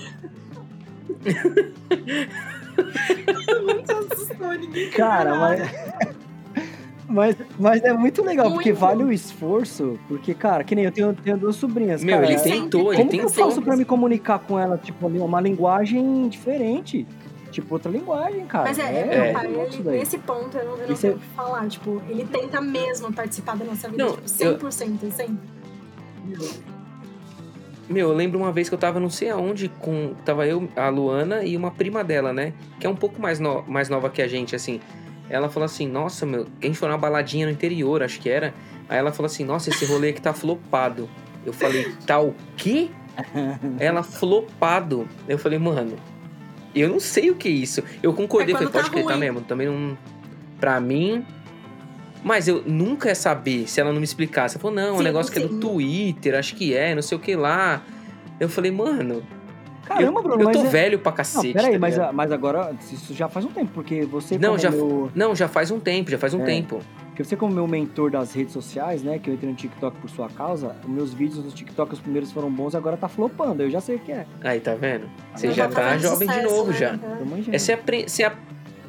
muito 3.65 3.93
assustou, 3.93 4.53
ninguém 4.53 4.91
Cara, 4.91 5.35
mas. 5.37 5.61
Mas, 7.09 7.37
mas 7.59 7.83
é 7.83 7.93
muito 7.93 8.23
legal, 8.25 8.51
porque 8.53 8.71
Muito. 8.71 8.81
vale 8.81 9.05
o 9.05 9.13
esforço. 9.13 9.99
Porque, 10.09 10.33
cara, 10.35 10.65
que 10.65 10.75
nem 10.75 10.87
eu 10.87 10.93
tenho, 10.93 11.13
tenho 11.15 11.37
duas 11.37 11.57
sobrinhas. 11.57 12.03
Meu, 12.03 12.15
cara, 12.15 12.27
ele 12.27 12.35
é- 12.35 12.39
tentou, 12.39 12.93
ele 12.93 12.97
Como 12.97 13.11
que 13.11 13.17
eu 13.19 13.27
tentou. 13.27 13.45
faço 13.47 13.61
pra 13.61 13.77
me 13.77 13.85
comunicar 13.85 14.39
com 14.39 14.59
ela, 14.59 14.79
tipo, 14.79 15.07
uma 15.07 15.41
linguagem 15.41 16.29
diferente? 16.29 17.07
Tipo, 17.53 17.75
outra 17.75 17.91
linguagem, 17.93 18.45
cara. 18.47 18.65
Mas 18.65 18.79
é, 18.79 18.83
é, 19.01 19.05
meu 19.05 19.23
é. 19.23 19.33
pai, 19.33 19.47
isso 19.69 19.81
ele, 19.81 19.99
nesse 19.99 20.19
ponto 20.19 20.57
eu 20.57 20.65
não, 20.65 20.77
eu 20.79 20.87
não 20.89 20.95
Isso 20.95 21.07
é- 21.07 21.11
tenho 21.11 21.17
o 21.17 21.19
que 21.21 21.27
falar. 21.37 21.69
Tipo, 21.69 22.03
ele 22.09 22.25
tenta 22.25 22.61
mesmo 22.61 23.13
participar 23.13 23.57
da 23.57 23.65
nossa 23.65 23.89
vida, 23.89 24.03
Não, 24.05 24.17
tipo, 24.17 24.43
eu- 24.43 24.59
100%, 24.59 25.07
assim. 25.07 25.39
Meu, 27.89 28.09
eu 28.09 28.15
lembro 28.15 28.39
uma 28.39 28.51
vez 28.53 28.69
que 28.69 28.75
eu 28.75 28.79
tava 28.79 28.99
não 28.99 29.11
sei 29.11 29.29
aonde 29.29 29.69
com. 29.69 30.15
Tava 30.25 30.47
eu, 30.47 30.67
a 30.77 30.89
Luana 30.89 31.45
e 31.45 31.57
uma 31.57 31.71
prima 31.71 32.03
dela, 32.03 32.33
né? 32.33 32.55
Que 32.81 32.87
é 32.87 32.91
um 32.91 32.97
pouco 32.97 33.21
mais, 33.21 33.39
no- 33.39 33.63
mais 33.69 33.89
nova 33.89 34.09
que 34.09 34.23
a 34.23 34.29
gente, 34.29 34.57
assim. 34.57 34.81
Ela 35.29 35.49
falou 35.49 35.65
assim, 35.67 35.87
nossa, 35.87 36.25
meu, 36.27 36.47
a 36.61 36.67
gente 36.67 36.79
foi 36.79 36.89
numa 36.89 36.99
baladinha 36.99 37.47
no 37.47 37.53
interior, 37.53 38.03
acho 38.03 38.21
que 38.21 38.29
era. 38.31 38.53
Aí 38.89 38.99
ela 38.99 39.13
falou 39.13 39.27
assim, 39.27 39.45
nossa, 39.45 39.71
esse 39.71 39.85
rolê 39.85 40.11
aqui 40.11 40.21
tá 40.21 40.33
flopado. 40.33 41.09
Eu 41.45 41.53
falei, 41.53 41.93
tá 42.07 42.21
o 42.21 42.35
quê? 42.57 42.89
Ela 43.79 44.03
flopado. 44.03 45.09
Eu 45.29 45.39
falei, 45.39 45.59
mano, 45.59 45.97
eu 46.75 46.89
não 46.89 47.01
sei 47.01 47.31
o 47.31 47.35
que 47.35 47.49
é 47.49 47.53
isso. 47.53 47.83
Eu 48.03 48.13
concordei, 48.13 48.55
É 48.55 48.59
falei, 48.59 48.73
tá 48.73 48.81
pode 48.81 48.91
tá 48.91 49.11
ruim. 49.15 49.21
mesmo. 49.21 49.41
Também 49.43 49.67
não. 49.69 49.97
Pra 50.61 50.81
mim. 50.81 51.25
Mas 52.25 52.47
eu 52.47 52.63
nunca 52.65 53.09
ia 53.09 53.15
saber 53.15 53.69
se 53.69 53.81
ela 53.81 53.91
não 53.93 53.99
me 53.99 54.05
explicasse. 54.05 54.57
Ela 54.57 54.63
falou, 54.63 54.77
não, 54.77 54.83
é 54.89 54.93
um 54.93 54.99
Sim, 54.99 55.03
negócio 55.05 55.33
que 55.33 55.39
é 55.41 55.43
do 55.47 55.59
Twitter, 55.59 56.37
acho 56.39 56.55
que 56.55 56.73
é, 56.75 56.95
não 56.95 57.03
sei 57.03 57.19
o 57.19 57.21
que 57.21 57.35
lá. 57.35 57.83
Eu 58.39 58.49
falei, 58.49 58.71
mano, 58.71 59.23
Caramba, 59.85 60.21
eu, 60.21 60.23
Bruno, 60.23 60.41
eu 60.43 60.45
mas. 60.47 60.57
tô 60.57 60.63
é- 60.65 60.69
velho 60.69 60.99
pra 61.01 61.11
Não, 61.11 61.17
cacete. 61.17 61.53
peraí, 61.53 61.73
tá 61.73 61.79
mas, 61.81 61.97
mas 62.15 62.31
agora, 62.31 62.73
isso 62.93 63.13
já 63.13 63.29
faz 63.29 63.45
um 63.45 63.49
tempo, 63.49 63.73
porque 63.75 64.03
você 64.05 64.39
Não, 64.39 64.57
já- 64.57 64.71
meu, 64.71 65.11
Não, 65.15 65.35
já 65.35 65.49
faz 65.49 65.73
um 65.73 65.81
tempo, 65.81 66.11
já 66.13 66.19
faz 66.19 66.33
um 66.33 66.43
É. 66.43 66.45
tempo. 66.47 66.81
Porque 67.13 67.23
você 67.25 67.37
como 67.37 67.53
meu 67.55 67.67
mentor 67.69 68.11
das 68.11 68.33
redes 68.33 68.55
sociais, 68.55 69.03
né, 69.03 69.19
que 69.19 69.29
eu 69.29 69.35
entrei 69.35 69.51
no 69.51 69.55
TikTok 69.57 69.99
por 69.99 70.09
sua 70.09 70.31
causa, 70.31 70.75
os 70.83 70.89
meus 70.89 71.13
vídeos 71.13 71.45
no 71.45 71.51
TikTok, 71.51 71.93
os 71.93 72.01
primeiros 72.01 72.33
foram 72.33 72.51
bons, 72.51 72.75
agora 72.75 72.97
tá 72.97 73.07
flopando, 73.07 73.63
eu 73.63 73.69
já 73.71 73.81
sei 73.83 73.97
o 73.97 73.99
que 73.99 74.11
é. 74.13 74.27
Aí, 74.43 74.59
tá 74.61 74.75
vendo? 74.75 75.09
Você 75.35 75.49
Eu 75.49 75.53
já 75.53 75.69
tá 75.69 75.99
jovem 75.99 76.27
de 76.27 76.41
novo 76.43 76.71
né? 76.71 76.77
já. 76.79 76.93
Manjando. 77.25 77.55
É, 77.55 77.59
você, 77.59 77.73
apre- 77.75 78.09
você 78.09 78.25
a- 78.25 78.35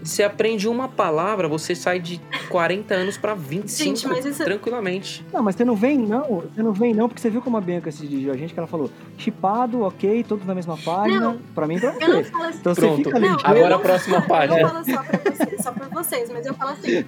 você 0.01 0.21
aprende 0.23 0.67
uma 0.67 0.87
palavra, 0.89 1.47
você 1.47 1.73
sai 1.75 1.97
de 1.99 2.19
40 2.49 2.93
anos 2.93 3.17
pra 3.17 3.33
25 3.33 3.83
Gente, 3.95 4.07
mas 4.07 4.25
isso- 4.25 4.43
tranquilamente. 4.43 5.25
Não, 5.31 5.41
mas 5.43 5.55
você 5.55 5.63
não 5.65 5.75
vem 5.75 5.97
não, 5.97 6.43
você 6.53 6.61
não 6.63 6.73
vem 6.73 6.93
não, 6.93 7.07
porque 7.09 7.21
você 7.21 7.29
viu 7.29 7.41
como 7.41 7.55
a 7.57 7.61
Bianca 7.61 7.89
se 7.91 8.05
dirigiu 8.07 8.33
a 8.33 8.37
gente, 8.37 8.53
que 8.53 8.59
ela 8.59 8.67
falou, 8.67 8.89
chipado, 9.17 9.81
ok, 9.81 10.23
todos 10.23 10.45
na 10.45 10.53
mesma 10.55 10.77
página, 10.77 11.19
Não. 11.19 11.37
pra 11.55 11.67
mim 11.67 11.79
pra 11.79 11.93
Eu 11.99 12.07
não 12.09 12.23
você. 12.23 12.31
falo 12.31 12.43
assim. 12.45 12.57
Então 12.59 12.73
Pronto. 12.75 12.95
você 12.97 13.03
fica 13.03 13.19
Não, 13.19 13.33
ligeiro. 13.35 13.47
Agora 13.57 13.75
a 13.75 13.79
próxima 13.79 14.19
não, 14.19 14.27
página. 14.27 14.59
Eu 14.59 14.63
não 14.73 14.73
falo 14.73 14.85
só 14.85 15.03
pra 15.03 15.31
vocês, 15.31 15.61
só 15.61 15.71
pra 15.71 15.87
vocês, 15.87 16.29
mas 16.31 16.45
eu 16.45 16.53
falo 16.53 16.71
assim. 16.71 17.05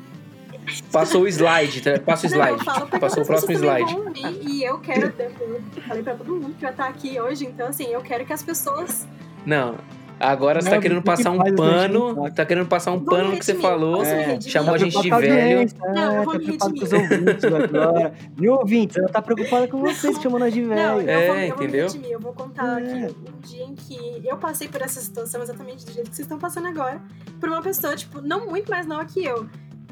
Passou 0.91 1.22
o 1.24 1.28
slide, 1.28 1.82
tá? 1.82 1.99
passa 1.99 2.28
o 2.28 2.30
Não, 2.30 2.38
slide. 2.38 2.66
eu 2.68 2.74
porque 2.82 2.99
Passou 2.99 3.24
o 3.24 3.26
próximo 3.26 3.51
slide. 3.53 3.95
ouvir, 3.95 4.39
E 4.47 4.63
eu 4.63 4.80
quero, 4.80 5.13
eu 5.18 5.61
falei 5.88 6.03
pra 6.03 6.16
todo 6.16 6.32
mundo 6.36 6.53
que 6.55 6.61
vai 6.61 6.72
estar 6.72 6.88
aqui 6.88 7.20
hoje, 7.20 7.45
então 7.45 7.68
assim, 7.68 7.86
eu 7.86 8.01
quero 8.01 8.26
que 8.26 8.34
as 8.34 8.41
pessoas. 8.43 9.07
Não. 9.45 9.76
Agora 10.18 10.61
você 10.61 10.70
Não, 10.70 10.78
tá 10.78 10.82
querendo 10.82 10.97
o 10.99 11.01
que 11.01 11.05
passar 11.07 11.30
um 11.32 11.41
a 11.41 11.45
gente 11.45 11.57
pano. 11.57 12.16
não 12.16 12.32
Tá 12.32 12.45
querendo 12.45 12.66
passar 12.68 12.93
um 12.93 12.99
Vou 12.99 13.05
pano 13.07 13.32
no 13.32 13.38
que 13.38 13.43
você 13.43 13.53
falou. 13.55 14.01
É, 14.01 14.39
chamou 14.39 14.70
a 14.74 14.78
Tá 14.78 14.86
gente 14.86 15.01
de 15.01 15.09
com 15.09 15.16
a 15.16 15.20
velho. 15.20 15.34
audiência, 15.34 15.78
Não, 15.93 16.16
eu 16.16 16.22
É, 16.22 16.24
vou 16.24 16.34
tá 16.34 16.39
me 16.39 16.45
preocupado 16.45 16.74
com 16.74 16.84
os 16.86 16.91
redimir. 16.93 17.20
ouvintes 17.20 17.43
agora. 17.43 18.13
Viu, 18.38 18.53
ouvintes? 18.53 18.95
Ela 18.97 19.09
tá 19.09 19.22
preocupada 19.22 19.68
com 19.68 19.82
vocês, 19.82 20.18
chamando 20.22 20.39
nós 20.43 20.53
de 20.53 20.61
Não, 20.61 20.70
velho. 20.70 21.01
eu, 21.01 21.09
É, 21.09 21.28
vou, 21.28 21.36
eu 21.36 21.47
vou 21.55 21.63
entendeu? 21.66 21.88
redimir. 21.88 22.11
Eu 22.11 22.20
vou 22.22 22.32
contar 22.32 22.82
É. 22.82 23.03
aqui 23.07 23.16
um 23.28 23.41
dia 23.41 23.63
em 23.66 23.76
que 23.76 24.22
eu 24.26 24.38
passei 24.38 24.70
por 24.70 24.82
essa 24.82 25.01
situação 25.01 25.41
exatamente 25.43 25.86
do 25.86 25.91
jeito 25.91 26.09
que 26.09 26.16
vocês 26.16 26.26
estão 26.26 26.39
passando 26.39 26.70
agora, 26.70 27.01
por 27.38 27.49
uma 27.49 27.61
pessoa, 27.61 27.93
tipo, 27.97 28.22
não 28.22 28.47
muito 28.47 28.72
mais 28.72 28.88
nova 28.88 29.03
que 29.03 29.22
eu. 29.24 29.45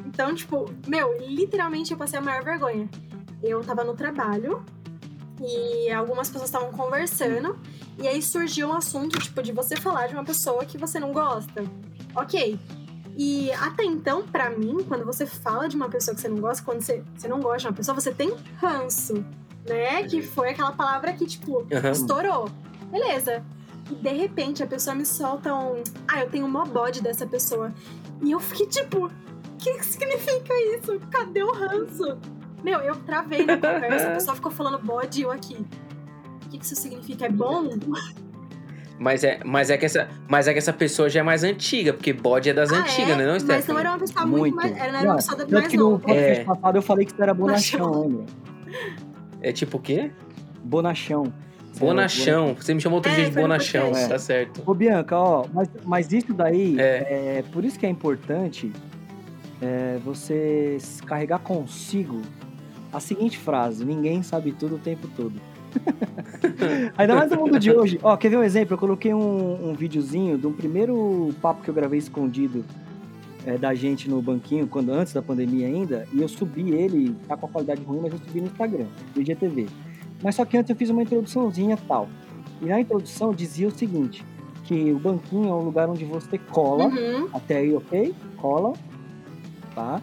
Então, 0.06 0.34
tipo, 0.36 0.70
meu, 0.88 1.18
literalmente 1.20 1.92
eu 1.92 1.98
passei 1.98 2.20
a 2.20 2.22
maior 2.22 2.44
vergonha. 2.44 2.90
Eu 3.42 3.62
tava 3.64 3.84
no 3.84 3.94
trabalho 3.94 4.64
e 5.42 5.92
algumas 5.92 6.30
pessoas 6.30 6.50
estavam 6.50 6.72
conversando, 6.72 7.58
e 7.98 8.08
aí 8.08 8.22
surgiu 8.22 8.70
um 8.70 8.74
assunto, 8.74 9.20
tipo, 9.20 9.42
de 9.42 9.52
você 9.52 9.76
falar 9.76 10.08
de 10.08 10.14
uma 10.14 10.24
pessoa 10.24 10.64
que 10.66 10.78
você 10.78 11.00
não 11.00 11.12
gosta. 11.12 11.64
Ok. 12.16 12.60
E 13.16 13.52
até 13.54 13.84
então, 13.84 14.24
pra 14.24 14.50
mim, 14.50 14.84
quando 14.88 15.06
você 15.06 15.26
fala 15.26 15.68
de 15.68 15.76
uma 15.76 15.90
pessoa 15.90 16.16
que 16.16 16.22
você 16.22 16.28
não 16.28 16.38
gosta, 16.38 16.64
quando 16.64 16.82
você, 16.82 17.04
você 17.16 17.28
não 17.28 17.40
gosta 17.40 17.60
de 17.60 17.68
uma 17.68 17.74
pessoa, 17.74 17.94
você 17.94 18.12
tem 18.12 18.34
ranço, 18.58 19.24
né? 19.68 20.04
Que 20.04 20.22
foi 20.22 20.50
aquela 20.50 20.72
palavra 20.72 21.14
que, 21.14 21.26
tipo, 21.26 21.68
Aham. 21.72 21.92
estourou. 21.92 22.50
Beleza. 22.90 23.44
E 23.92 23.96
de 23.96 24.10
repente 24.10 24.64
a 24.64 24.68
pessoa 24.68 24.96
me 24.96 25.06
solta 25.06 25.54
um. 25.54 25.84
Ah, 26.08 26.22
eu 26.22 26.30
tenho 26.30 26.48
mó 26.48 26.64
bode 26.66 27.02
dessa 27.02 27.26
pessoa. 27.28 27.74
E 28.22 28.32
eu 28.32 28.40
fiquei 28.40 28.66
tipo, 28.66 29.12
que 29.64 29.74
que 29.80 29.86
significa 29.86 30.54
isso? 30.78 31.00
Cadê 31.12 31.44
o 31.44 31.52
ranço? 31.54 32.18
Meu, 32.64 32.80
eu 32.80 32.96
travei 32.96 33.46
na 33.46 33.56
conversa, 33.58 34.08
a 34.08 34.12
pessoa 34.16 34.36
ficou 34.36 34.52
falando 34.52 34.78
bode 34.80 35.20
e 35.22 35.24
eu 35.24 35.32
aqui. 35.32 35.66
O 36.46 36.50
que 36.50 36.58
que 36.60 36.66
isso 36.66 36.76
significa? 36.76 37.26
É 37.26 37.30
bom? 37.30 37.70
Mas 39.00 39.24
é, 39.24 39.40
mas, 39.44 39.70
é 39.70 39.78
que 39.78 39.86
essa, 39.86 40.08
mas 40.30 40.48
é 40.48 40.54
que 40.54 40.60
essa 40.60 40.72
pessoa 40.72 41.10
já 41.10 41.20
é 41.20 41.24
mais 41.24 41.44
antiga, 41.44 41.92
porque 41.94 42.14
bode 42.14 42.50
é 42.50 42.54
das 42.54 42.72
Ah, 42.72 42.78
antigas, 42.78 43.10
é? 43.10 43.16
né, 43.18 43.26
não, 43.26 43.46
Mas 43.46 43.68
não 43.68 43.80
era 43.80 43.90
uma 43.90 44.00
pessoa 44.00 44.26
muito, 44.26 44.40
Muito. 44.40 44.56
mais. 44.56 44.72
Era, 44.78 44.86
era 44.86 45.00
Não, 45.02 45.06
uma 45.08 45.16
pessoa 45.16 45.38
da 45.38 45.48
mais 45.48 45.68
que 45.68 45.78
no 45.78 46.00
podcast 46.00 46.42
É. 46.42 46.44
passado 46.46 46.76
eu 46.78 46.82
falei 46.82 47.06
que 47.06 47.16
você 47.16 47.22
era 47.24 47.34
bonachão, 47.34 48.02
lembra? 48.02 48.26
É 49.42 49.52
tipo 49.52 49.78
o 49.78 49.80
quê? 49.82 50.12
Bonachão. 50.64 51.24
Era 51.76 51.80
Bonachão. 51.80 52.56
Você 52.56 52.74
me 52.74 52.80
chamou 52.80 52.98
outro 52.98 53.12
É, 53.12 53.16
dia 53.16 53.26
de 53.26 53.32
bonachão, 53.32 53.86
podcast. 53.88 54.10
tá 54.10 54.20
certo. 54.20 54.62
Ô, 54.66 54.74
Bianca, 54.76 55.18
ó, 55.18 55.46
mas, 55.52 55.68
mas 55.84 56.14
isso 56.14 56.32
daí, 56.34 56.80
É. 56.80 57.40
é. 57.40 57.44
por 57.52 57.66
isso 57.66 57.78
que 57.80 57.86
é 57.86 57.90
importante 57.90 58.72
é, 59.64 59.98
você 60.04 60.78
carregar 61.06 61.40
consigo 61.40 62.22
a 62.92 63.00
seguinte 63.00 63.38
frase: 63.38 63.86
ninguém 63.86 64.22
sabe 64.22 64.52
tudo 64.52 64.76
o 64.76 64.80
tempo 64.80 65.08
todo. 65.16 65.40
Ainda 66.98 67.16
mais 67.16 67.32
no 67.32 67.38
mundo 67.38 67.58
de 67.58 67.72
hoje. 67.72 68.00
Ó, 68.04 68.16
quer 68.18 68.30
ver 68.30 68.38
um 68.38 68.44
exemplo? 68.44 68.74
Eu 68.74 68.78
coloquei 68.78 69.14
um, 69.14 69.70
um 69.70 69.74
videozinho 69.74 70.38
de 70.38 70.46
um 70.46 70.52
primeiro 70.54 71.34
papo 71.42 71.64
que 71.64 71.70
eu 71.70 71.74
gravei 71.74 71.98
escondido 71.98 72.64
é, 73.46 73.58
da 73.58 73.74
gente 73.74 74.10
no 74.10 74.22
banquinho, 74.22 74.68
quando 74.68 74.92
antes 74.92 75.14
da 75.14 75.22
pandemia 75.22 75.66
ainda, 75.68 76.06
e 76.14 76.22
eu 76.22 76.28
subi 76.28 76.72
ele, 76.72 77.16
tá 77.28 77.36
com 77.38 77.46
a 77.46 77.50
qualidade 77.50 77.82
ruim, 77.84 78.02
mas 78.02 78.12
eu 78.12 78.20
subi 78.20 78.42
no 78.42 78.48
Instagram, 78.48 78.86
do 79.16 79.22
IGTV. 79.22 79.68
Mas 80.22 80.36
só 80.36 80.46
que 80.46 80.58
antes 80.58 80.70
eu 80.70 80.76
fiz 80.76 80.90
uma 80.90 81.02
introduçãozinha 81.02 81.78
tal. 81.88 82.08
E 82.62 82.66
na 82.66 82.80
introdução 82.80 83.34
dizia 83.34 83.68
o 83.68 83.72
seguinte: 83.72 84.24
que 84.64 84.92
o 84.92 85.00
banquinho 85.00 85.50
é 85.50 85.54
um 85.54 85.64
lugar 85.64 85.90
onde 85.90 86.06
você 86.06 86.38
cola, 86.38 86.86
Uhum. 86.86 87.30
até 87.34 87.58
aí, 87.58 87.74
ok? 87.74 88.14
Cola, 88.38 88.74
tá? 89.74 90.02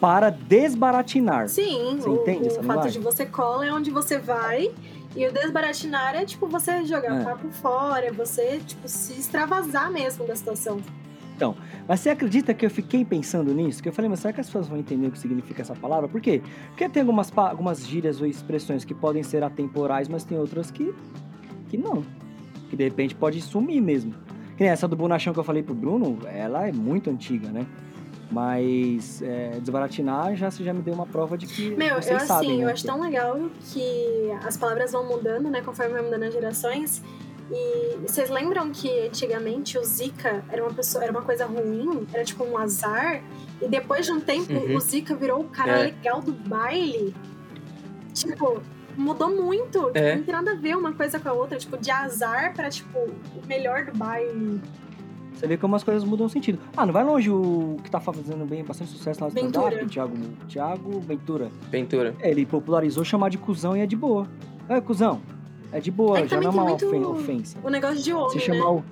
Para 0.00 0.30
desbaratinar. 0.30 1.48
Sim, 1.48 1.96
Você 2.00 2.08
o, 2.08 2.14
entende 2.22 2.44
o 2.44 2.46
essa 2.48 2.62
fato 2.62 2.90
de 2.90 2.98
você 2.98 3.24
cola 3.26 3.66
é 3.66 3.72
onde 3.72 3.90
você 3.90 4.18
vai. 4.18 4.70
E 5.14 5.26
o 5.26 5.32
desbaratinar 5.32 6.14
é 6.14 6.24
tipo 6.24 6.46
você 6.48 6.84
jogar 6.84 7.20
É. 7.20 7.24
papo 7.24 7.48
fora, 7.50 8.06
é 8.06 8.10
você 8.12 8.60
tipo 8.66 8.88
se 8.88 9.12
extravasar 9.12 9.90
mesmo 9.92 10.26
da 10.26 10.34
situação. 10.34 10.80
Mas 11.88 11.98
você 12.00 12.10
acredita 12.10 12.54
que 12.54 12.64
eu 12.64 12.70
fiquei 12.70 13.04
pensando 13.04 13.52
nisso? 13.52 13.82
Que 13.82 13.88
eu 13.88 13.92
falei, 13.92 14.08
mas 14.08 14.20
será 14.20 14.32
que 14.32 14.40
as 14.40 14.46
pessoas 14.46 14.68
vão 14.68 14.78
entender 14.78 15.08
o 15.08 15.10
que 15.10 15.18
significa 15.18 15.60
essa 15.62 15.74
palavra? 15.74 16.08
Por 16.08 16.20
quê? 16.20 16.40
Porque 16.68 16.88
tem 16.88 17.00
algumas, 17.00 17.32
algumas 17.36 17.84
gírias 17.84 18.20
ou 18.20 18.26
expressões 18.28 18.84
que 18.84 18.94
podem 18.94 19.24
ser 19.24 19.42
atemporais, 19.42 20.08
mas 20.08 20.22
tem 20.22 20.38
outras 20.38 20.70
que, 20.70 20.94
que 21.68 21.76
não. 21.76 22.04
Que 22.70 22.76
de 22.76 22.84
repente 22.84 23.14
pode 23.16 23.40
sumir 23.40 23.80
mesmo. 23.82 24.14
Que 24.56 24.62
nem 24.62 24.70
essa 24.70 24.86
do 24.86 24.94
bonachão 24.94 25.32
que 25.32 25.40
eu 25.40 25.44
falei 25.44 25.64
pro 25.64 25.74
Bruno, 25.74 26.16
ela 26.26 26.68
é 26.68 26.72
muito 26.72 27.10
antiga, 27.10 27.48
né? 27.48 27.66
Mas 28.32 29.20
é, 29.22 29.58
desbaratinar 29.60 30.34
já, 30.34 30.50
você 30.50 30.64
já 30.64 30.72
me 30.72 30.80
deu 30.80 30.94
uma 30.94 31.06
prova 31.06 31.36
de 31.36 31.46
que 31.46 31.70
Meu, 31.76 31.96
vocês 32.02 32.20
eu 32.22 32.26
sabem, 32.26 32.48
assim, 32.50 32.58
né? 32.58 32.64
eu 32.64 32.68
acho 32.70 32.84
tão 32.84 33.00
legal 33.00 33.38
que 33.72 34.30
as 34.44 34.56
palavras 34.56 34.92
vão 34.92 35.06
mudando, 35.06 35.50
né, 35.50 35.60
conforme 35.60 35.92
vai 35.92 36.02
mudando 36.02 36.22
as 36.24 36.32
gerações. 36.32 37.02
E 37.50 37.96
vocês 38.06 38.30
lembram 38.30 38.70
que 38.70 38.88
antigamente 39.06 39.76
o 39.76 39.84
Zika 39.84 40.42
era 40.48 40.62
uma 40.64 40.72
pessoa, 40.72 41.04
era 41.04 41.12
uma 41.12 41.20
coisa 41.22 41.44
ruim, 41.44 42.06
era 42.12 42.24
tipo 42.24 42.42
um 42.44 42.56
azar, 42.56 43.22
e 43.60 43.68
depois 43.68 44.06
de 44.06 44.12
um 44.12 44.20
tempo 44.20 44.54
Uhum. 44.54 44.76
o 44.76 44.80
Zika 44.80 45.14
virou 45.14 45.40
o 45.40 45.44
cara 45.44 45.72
É. 45.72 45.82
legal 45.82 46.22
do 46.22 46.32
baile? 46.32 47.14
Tipo, 48.14 48.62
mudou 48.96 49.28
muito. 49.30 49.86
Tipo, 49.86 49.98
É. 49.98 50.16
Não 50.16 50.22
tem 50.22 50.34
nada 50.34 50.52
a 50.52 50.54
ver 50.54 50.76
uma 50.76 50.92
coisa 50.94 51.18
com 51.20 51.28
a 51.28 51.32
outra, 51.32 51.58
tipo, 51.58 51.76
de 51.76 51.90
azar 51.90 52.54
pra 52.54 52.70
tipo 52.70 52.98
o 52.98 53.46
melhor 53.46 53.84
do 53.84 53.96
baile. 53.98 54.60
Você 55.42 55.48
vê 55.48 55.56
como 55.56 55.74
as 55.74 55.82
coisas 55.82 56.04
mudam 56.04 56.26
o 56.26 56.30
sentido. 56.30 56.60
Ah, 56.76 56.86
não 56.86 56.92
vai 56.92 57.02
longe 57.02 57.28
o 57.28 57.76
que 57.82 57.90
tá 57.90 57.98
fazendo 57.98 58.46
bem, 58.48 58.62
bastante 58.62 58.92
sucesso 58.92 59.20
lá 59.24 59.28
no 59.28 59.36
stand-up, 59.36 59.74
o 59.84 59.88
Thiago, 59.88 60.14
Thiago 60.48 61.00
Ventura. 61.00 61.50
Ventura. 61.68 62.14
Ele 62.20 62.46
popularizou 62.46 63.04
chamar 63.04 63.28
de 63.28 63.38
cuzão 63.38 63.76
e 63.76 63.80
é 63.80 63.86
de 63.86 63.96
boa. 63.96 64.28
É, 64.68 64.80
cuzão. 64.80 65.20
É 65.72 65.80
de 65.80 65.90
boa, 65.90 66.20
É 66.20 66.28
já 66.28 66.40
não 66.40 66.46
é 66.46 66.54
uma 66.54 66.64
muito- 66.66 67.10
ofensa. 67.10 67.58
O 67.64 67.68
negócio 67.68 68.00
de 68.00 68.12
homem, 68.12 68.28
Você 68.38 68.38
né? 68.52 68.56
chamar, 68.56 68.70
o, 68.70 68.84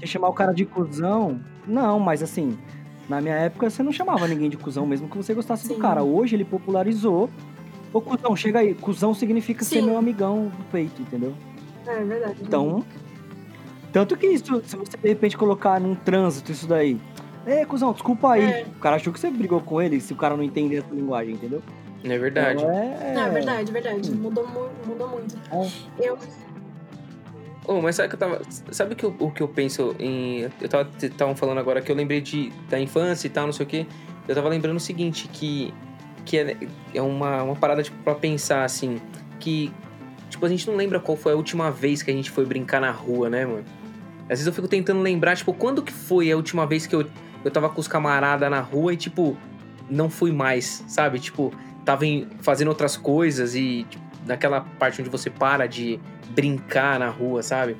você 0.00 0.06
chamar 0.06 0.28
o 0.28 0.32
cara 0.32 0.52
de 0.54 0.64
cuzão, 0.64 1.38
não, 1.68 2.00
mas 2.00 2.22
assim, 2.22 2.56
na 3.06 3.20
minha 3.20 3.34
época 3.34 3.68
você 3.68 3.82
não 3.82 3.92
chamava 3.92 4.26
ninguém 4.26 4.48
de 4.48 4.56
cuzão 4.56 4.86
mesmo 4.86 5.06
que 5.06 5.18
você 5.18 5.34
gostasse 5.34 5.68
do 5.68 5.74
Sim. 5.74 5.80
cara. 5.80 6.02
Hoje 6.02 6.34
ele 6.34 6.46
popularizou. 6.46 7.28
Ô, 7.92 8.00
cuzão, 8.00 8.34
chega 8.34 8.60
aí. 8.60 8.72
Cuzão 8.72 9.12
significa 9.12 9.62
ser 9.66 9.80
Sim. 9.80 9.86
meu 9.86 9.98
amigão 9.98 10.46
do 10.46 10.64
peito, 10.72 11.02
entendeu? 11.02 11.34
É 11.86 12.02
verdade. 12.02 12.36
Então, 12.40 12.82
tanto 13.94 14.16
que 14.16 14.26
isso, 14.26 14.60
se 14.66 14.76
você 14.76 14.96
de 14.96 15.08
repente 15.08 15.36
colocar 15.36 15.80
num 15.80 15.94
trânsito 15.94 16.50
isso 16.52 16.66
daí. 16.66 17.00
Ê, 17.46 17.64
cuzão, 17.64 17.92
desculpa 17.92 18.32
aí. 18.32 18.42
É. 18.42 18.66
O 18.76 18.80
cara 18.80 18.96
achou 18.96 19.12
que 19.12 19.20
você 19.20 19.30
brigou 19.30 19.60
com 19.60 19.80
ele 19.80 20.00
se 20.00 20.12
o 20.12 20.16
cara 20.16 20.36
não 20.36 20.42
entender 20.42 20.78
essa 20.78 20.92
linguagem, 20.92 21.34
entendeu? 21.34 21.62
É 22.02 22.18
verdade. 22.18 22.62
Então, 22.62 22.70
é... 22.70 23.14
Não, 23.14 23.22
é 23.22 23.30
verdade, 23.30 23.72
verdade. 23.72 24.10
Hum. 24.10 24.16
Mudou, 24.16 24.46
mu- 24.48 24.68
mudou 24.84 25.08
muito. 25.08 25.36
É. 25.52 25.70
Eu, 26.08 26.18
Oh, 27.66 27.80
mas 27.80 27.96
sabe 27.96 28.08
que 28.10 28.14
eu 28.14 28.18
tava. 28.18 28.42
Sabe 28.72 28.92
o 28.92 28.96
que 28.96 29.04
eu, 29.04 29.16
o 29.18 29.30
que 29.30 29.42
eu 29.42 29.48
penso 29.48 29.94
em. 29.98 30.50
Eu 30.60 30.68
tava 30.68 30.86
estavam 31.02 31.34
falando 31.34 31.56
agora 31.58 31.80
que 31.80 31.90
eu 31.90 31.96
lembrei 31.96 32.20
de, 32.20 32.52
da 32.68 32.78
infância 32.78 33.26
e 33.26 33.30
tal, 33.30 33.46
não 33.46 33.54
sei 33.54 33.64
o 33.64 33.68
quê. 33.68 33.86
Eu 34.28 34.34
tava 34.34 34.48
lembrando 34.50 34.76
o 34.76 34.80
seguinte, 34.80 35.28
que. 35.32 35.72
Que 36.26 36.38
é, 36.38 36.56
é 36.92 37.00
uma, 37.00 37.42
uma 37.42 37.56
parada, 37.56 37.82
tipo, 37.82 37.96
pra 38.02 38.14
pensar 38.14 38.64
assim. 38.64 39.00
Que. 39.40 39.72
Tipo, 40.28 40.44
a 40.44 40.48
gente 40.50 40.66
não 40.68 40.76
lembra 40.76 41.00
qual 41.00 41.16
foi 41.16 41.32
a 41.32 41.36
última 41.36 41.70
vez 41.70 42.02
que 42.02 42.10
a 42.10 42.14
gente 42.14 42.30
foi 42.30 42.44
brincar 42.44 42.82
na 42.82 42.90
rua, 42.90 43.30
né, 43.30 43.46
mano? 43.46 43.64
Às 44.24 44.38
vezes 44.38 44.46
eu 44.46 44.52
fico 44.52 44.66
tentando 44.68 45.00
lembrar, 45.00 45.36
tipo, 45.36 45.52
quando 45.52 45.82
que 45.82 45.92
foi 45.92 46.30
a 46.32 46.36
última 46.36 46.66
vez 46.66 46.86
que 46.86 46.94
eu, 46.94 47.06
eu 47.44 47.50
tava 47.50 47.68
com 47.68 47.80
os 47.80 47.88
camaradas 47.88 48.50
na 48.50 48.60
rua 48.60 48.92
e, 48.94 48.96
tipo, 48.96 49.36
não 49.90 50.08
fui 50.08 50.32
mais, 50.32 50.82
sabe? 50.88 51.18
Tipo, 51.20 51.52
tava 51.84 52.06
em- 52.06 52.26
fazendo 52.40 52.68
outras 52.68 52.96
coisas 52.96 53.54
e, 53.54 53.84
tipo, 53.88 54.02
naquela 54.26 54.62
parte 54.78 55.00
onde 55.02 55.10
você 55.10 55.28
para 55.28 55.66
de 55.66 56.00
brincar 56.30 56.98
na 56.98 57.08
rua, 57.10 57.42
sabe? 57.42 57.76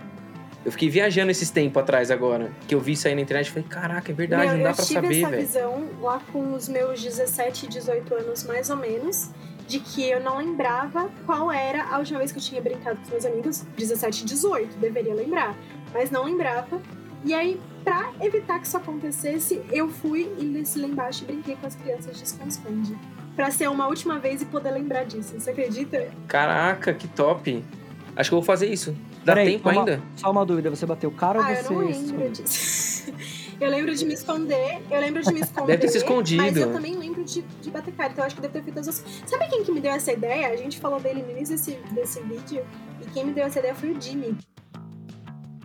Eu 0.64 0.70
fiquei 0.72 0.88
viajando 0.88 1.30
esses 1.30 1.50
tempos 1.50 1.82
atrás 1.82 2.10
agora, 2.10 2.50
que 2.66 2.74
eu 2.74 2.80
vi 2.80 2.92
isso 2.92 3.06
aí 3.08 3.14
na 3.14 3.20
internet 3.20 3.46
e 3.48 3.50
falei, 3.50 3.68
caraca, 3.68 4.10
é 4.12 4.14
verdade, 4.14 4.46
meu, 4.48 4.56
não 4.56 4.62
dá 4.64 4.70
eu 4.70 4.74
pra 4.74 4.84
tive 4.84 4.94
saber, 5.00 5.18
essa 5.20 5.30
velho. 5.30 5.42
visão 5.46 5.84
lá 6.00 6.20
com 6.32 6.54
os 6.54 6.68
meus 6.68 7.02
17, 7.02 7.66
18 7.66 8.14
anos, 8.14 8.44
mais 8.44 8.70
ou 8.70 8.76
menos, 8.76 9.30
de 9.66 9.78
que 9.78 10.08
eu 10.08 10.20
não 10.20 10.38
lembrava 10.38 11.10
qual 11.26 11.50
era 11.52 11.84
a 11.90 11.98
última 11.98 12.18
vez 12.18 12.32
que 12.32 12.38
eu 12.38 12.42
tinha 12.42 12.60
brincado 12.62 12.96
com 12.96 13.02
os 13.04 13.10
meus 13.10 13.24
amigos. 13.26 13.64
17, 13.76 14.24
18, 14.24 14.76
deveria 14.78 15.14
lembrar, 15.14 15.54
mas 15.94 16.10
não 16.10 16.24
lembrava. 16.24 16.82
E 17.24 17.32
aí, 17.32 17.58
pra 17.82 18.12
evitar 18.20 18.58
que 18.58 18.66
isso 18.66 18.76
acontecesse, 18.76 19.62
eu 19.72 19.88
fui 19.88 20.30
e 20.38 20.44
desci 20.44 20.78
lá 20.80 20.86
embaixo 20.88 21.24
e 21.24 21.26
brinquei 21.26 21.56
com 21.56 21.66
as 21.66 21.74
crianças 21.74 22.18
de 22.18 22.24
esconde-esconde. 22.24 22.98
Pra 23.34 23.50
ser 23.50 23.68
uma 23.70 23.86
última 23.88 24.18
vez 24.18 24.42
e 24.42 24.44
poder 24.46 24.70
lembrar 24.72 25.04
disso. 25.04 25.32
Você 25.38 25.50
acredita? 25.50 26.08
Caraca, 26.28 26.92
que 26.92 27.08
top. 27.08 27.64
Acho 28.14 28.30
que 28.30 28.34
eu 28.34 28.38
vou 28.40 28.44
fazer 28.46 28.66
isso. 28.66 28.94
Dá 29.24 29.32
Peraí, 29.34 29.52
tempo 29.54 29.70
uma- 29.70 29.80
ainda? 29.80 30.02
Só 30.16 30.30
uma 30.30 30.44
dúvida, 30.44 30.68
você 30.70 30.84
bateu 30.84 31.08
o 31.08 31.12
cara 31.12 31.40
Ah, 31.40 31.46
ou 31.48 31.50
eu 31.50 31.62
você... 31.62 31.72
não 31.72 31.80
lembro 31.86 32.28
disso. 32.30 33.12
Eu 33.60 33.70
lembro 33.70 33.94
de 33.94 34.04
me 34.04 34.14
esconder, 34.14 34.82
eu 34.90 35.00
lembro 35.00 35.22
de 35.22 35.32
me 35.32 35.40
esconder. 35.40 35.66
Deve 35.78 35.82
ter 35.82 35.88
se 35.88 35.98
escondido. 35.98 36.42
Mas 36.42 36.56
eu 36.56 36.72
também 36.72 36.96
lembro 36.96 37.22
de, 37.22 37.40
de 37.40 37.70
bater 37.70 37.94
cara, 37.94 38.10
então 38.10 38.24
eu 38.24 38.26
acho 38.26 38.34
que 38.34 38.42
deve 38.42 38.52
ter 38.52 38.64
feito 38.64 38.80
as 38.80 38.84
duas. 38.86 39.04
Sabe 39.24 39.48
quem 39.48 39.62
que 39.62 39.70
me 39.70 39.80
deu 39.80 39.92
essa 39.92 40.12
ideia? 40.12 40.48
A 40.48 40.56
gente 40.56 40.80
falou 40.80 40.98
dele 40.98 41.22
no 41.22 41.30
início 41.30 41.54
desse, 41.56 41.70
desse 41.92 42.20
vídeo, 42.22 42.64
e 43.00 43.06
quem 43.12 43.24
me 43.24 43.32
deu 43.32 43.44
essa 43.44 43.60
ideia 43.60 43.72
foi 43.72 43.92
o 43.92 44.00
Jimmy. 44.02 44.36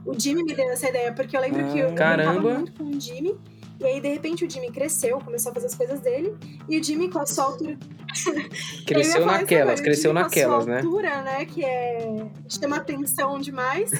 O 0.10 0.20
Jimmy 0.20 0.43
me 0.43 0.55
deu 0.55 0.68
essa 0.72 0.89
ideia, 0.89 1.14
porque 1.14 1.38
eu 1.38 1.41
lembro 1.41 1.72
que 1.72 1.78
eu, 1.78 1.93
Caramba. 1.93 2.55
muito 2.55 2.74
com 2.74 2.86
o 2.86 2.99
Jimmy, 2.99 3.38
e 3.80 3.86
aí 3.86 4.01
de 4.01 4.10
repente 4.10 4.43
o 4.43 4.49
Jimmy 4.49 4.72
cresceu, 4.72 5.20
começou 5.20 5.51
a 5.51 5.53
fazer 5.53 5.68
as 5.68 5.76
coisas 5.76 5.99
dele, 5.99 6.36
e 6.68 6.80
o 6.80 6.84
Jimmy 6.84 7.10
com 7.12 7.20
a 7.20 7.28
sua 7.28 7.45
altura. 7.45 7.78
Cresceu 8.88 9.24
naquelas, 9.24 9.80
cresceu 9.80 10.10
Jimmy 10.12 10.24
naquelas, 10.24 10.66
com 10.66 10.72
a 10.72 10.74
né? 10.74 10.82
sua 10.82 10.89
altura, 10.89 11.22
né? 11.22 11.45
Que 11.45 11.64
é. 11.64 12.28
chama 12.49 12.78
atenção 12.78 13.39
demais. 13.39 13.91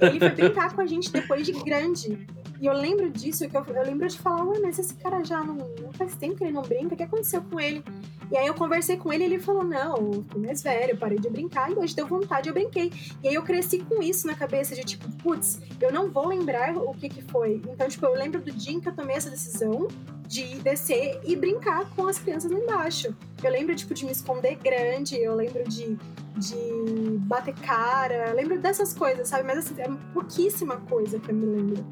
ele 0.00 0.20
foi 0.20 0.30
brincar 0.30 0.72
com 0.72 0.80
a 0.80 0.86
gente 0.86 1.10
depois 1.10 1.44
de 1.44 1.52
grande. 1.52 2.16
E 2.60 2.66
eu 2.66 2.72
lembro 2.72 3.10
disso, 3.10 3.48
que 3.48 3.56
eu, 3.56 3.64
eu 3.64 3.82
lembro 3.82 4.06
de 4.06 4.16
falar, 4.16 4.44
ué, 4.44 4.60
mas 4.62 4.78
esse 4.78 4.94
cara 4.94 5.22
já 5.24 5.42
não, 5.42 5.56
não 5.56 5.92
faz 5.92 6.14
tempo 6.14 6.36
que 6.36 6.44
ele 6.44 6.52
não 6.52 6.62
brinca, 6.62 6.94
o 6.94 6.96
que 6.96 7.02
aconteceu 7.02 7.42
com 7.42 7.58
ele? 7.58 7.82
E 8.30 8.36
aí 8.36 8.46
eu 8.46 8.54
conversei 8.54 8.96
com 8.96 9.12
ele 9.12 9.24
e 9.24 9.26
ele 9.26 9.38
falou, 9.38 9.64
não, 9.64 9.96
eu 9.96 10.24
fui 10.28 10.44
mais 10.44 10.62
velho, 10.62 10.92
eu 10.92 10.96
parei 10.96 11.18
de 11.18 11.30
brincar, 11.30 11.70
e 11.70 11.74
hoje 11.74 11.94
deu 11.94 12.06
vontade, 12.06 12.48
eu 12.48 12.54
brinquei. 12.54 12.92
E 13.22 13.28
aí 13.28 13.34
eu 13.34 13.42
cresci 13.42 13.78
com 13.78 14.02
isso 14.02 14.26
na 14.26 14.34
cabeça, 14.34 14.74
de 14.74 14.82
tipo, 14.82 15.08
putz, 15.22 15.60
eu 15.80 15.92
não 15.92 16.10
vou 16.10 16.26
lembrar 16.28 16.76
o 16.76 16.92
que 16.94 17.08
que 17.08 17.22
foi. 17.22 17.62
Então, 17.68 17.88
tipo, 17.88 18.04
eu 18.04 18.14
lembro 18.14 18.40
do 18.40 18.50
dia 18.50 18.74
em 18.74 18.80
que 18.80 18.88
eu 18.88 18.94
tomei 18.94 19.16
essa 19.16 19.30
decisão 19.30 19.86
de 20.26 20.58
descer 20.58 21.20
e 21.24 21.36
brincar 21.36 21.88
com 21.90 22.08
as 22.08 22.18
crianças 22.18 22.50
lá 22.50 22.58
embaixo. 22.58 23.14
Eu 23.42 23.50
lembro, 23.50 23.74
tipo, 23.76 23.94
de 23.94 24.04
me 24.04 24.10
esconder 24.10 24.56
grande, 24.56 25.16
eu 25.16 25.34
lembro 25.34 25.62
de, 25.68 25.96
de 26.36 27.18
bater 27.20 27.54
cara, 27.54 28.30
eu 28.30 28.34
lembro 28.34 28.58
dessas 28.58 28.92
coisas, 28.92 29.28
sabe? 29.28 29.44
Mas 29.44 29.58
assim, 29.58 29.80
é 29.80 29.88
pouquíssima 30.12 30.78
coisa 30.78 31.20
que 31.20 31.30
eu 31.30 31.34
me 31.34 31.46
lembro. 31.46 31.86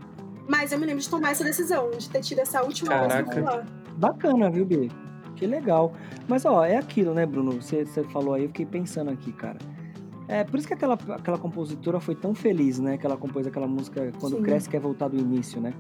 Mas 0.49 0.73
eu 0.73 0.79
me 0.79 0.87
lembro 0.87 1.01
de 1.01 1.09
tomar 1.09 1.31
essa 1.31 1.45
decisão, 1.45 1.91
de 1.93 2.11
ter 2.11 2.21
tido 2.21 2.41
essa 2.41 2.63
última 2.63 2.91
Caraca. 2.91 3.15
vez 3.15 3.25
que 3.25 3.39
eu 3.39 3.47
fui 3.47 3.57
lá. 3.57 3.67
Bacana, 3.97 4.51
viu, 4.51 4.67
Bi? 4.67 4.91
Que 5.37 5.47
legal. 5.47 5.93
Mas, 6.29 6.45
ó, 6.45 6.65
é 6.65 6.77
aquilo, 6.77 7.13
né, 7.13 7.27
Bruno? 7.27 7.53
Você, 7.53 7.85
você 7.85 8.03
falou 8.05 8.35
aí, 8.35 8.43
eu 8.43 8.49
fiquei 8.49 8.67
pensando 8.67 9.11
aqui, 9.11 9.33
cara. 9.33 9.59
É 10.27 10.43
por 10.43 10.59
isso 10.59 10.67
que 10.67 10.75
aquela, 10.75 10.95
aquela 10.95 11.39
compositora 11.39 12.01
foi 12.01 12.15
tão 12.15 12.35
feliz, 12.35 12.79
né? 12.79 12.97
Que 12.97 13.05
ela 13.05 13.17
compôs 13.17 13.47
aquela 13.47 13.67
música 13.67 14.11
Quando 14.21 14.37
Sim. 14.37 14.43
Cresce 14.43 14.69
Quer 14.69 14.81
Voltar 14.81 15.09
do 15.09 15.19
Início, 15.19 15.61
né? 15.61 15.75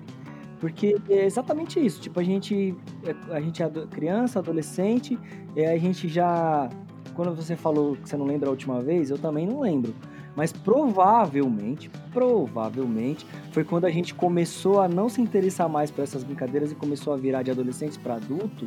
Porque 0.61 0.97
é 1.09 1.25
exatamente 1.25 1.85
isso. 1.85 2.01
Tipo, 2.01 2.21
a 2.21 2.23
gente, 2.23 2.75
é- 3.05 3.35
a 3.35 3.41
gente 3.41 3.63
é 3.63 3.69
criança, 3.91 4.39
adolescente, 4.39 5.19
e 5.57 5.65
a 5.65 5.77
gente 5.79 6.09
já. 6.09 6.69
Quando 7.15 7.35
você 7.35 7.55
falou 7.55 7.97
que 7.97 8.09
você 8.09 8.17
não 8.17 8.27
lembra 8.27 8.49
a 8.49 8.51
última 8.51 8.81
vez, 8.81 9.11
eu 9.11 9.19
também 9.19 9.47
não 9.47 9.61
lembro. 9.61 9.95
Mas 10.37 10.53
provavelmente, 10.53 11.89
provavelmente, 12.13 13.25
foi 13.53 13.63
quando 13.63 13.85
a 13.85 13.91
gente 13.91 14.15
começou 14.15 14.81
a 14.81 14.89
não 14.89 15.09
se 15.09 15.21
interessar 15.21 15.69
mais 15.69 15.91
por 15.91 16.03
essas 16.03 16.25
brincadeiras 16.25 16.73
e 16.73 16.75
começou 16.75 17.13
a 17.13 17.17
virar 17.17 17.43
de 17.43 17.51
adolescente 17.51 17.99
para 17.99 18.15
adulto, 18.15 18.67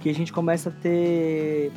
que 0.00 0.08
a 0.08 0.14
gente 0.14 0.32
começa 0.32 0.68
a 0.68 0.72
ter. 0.72 1.72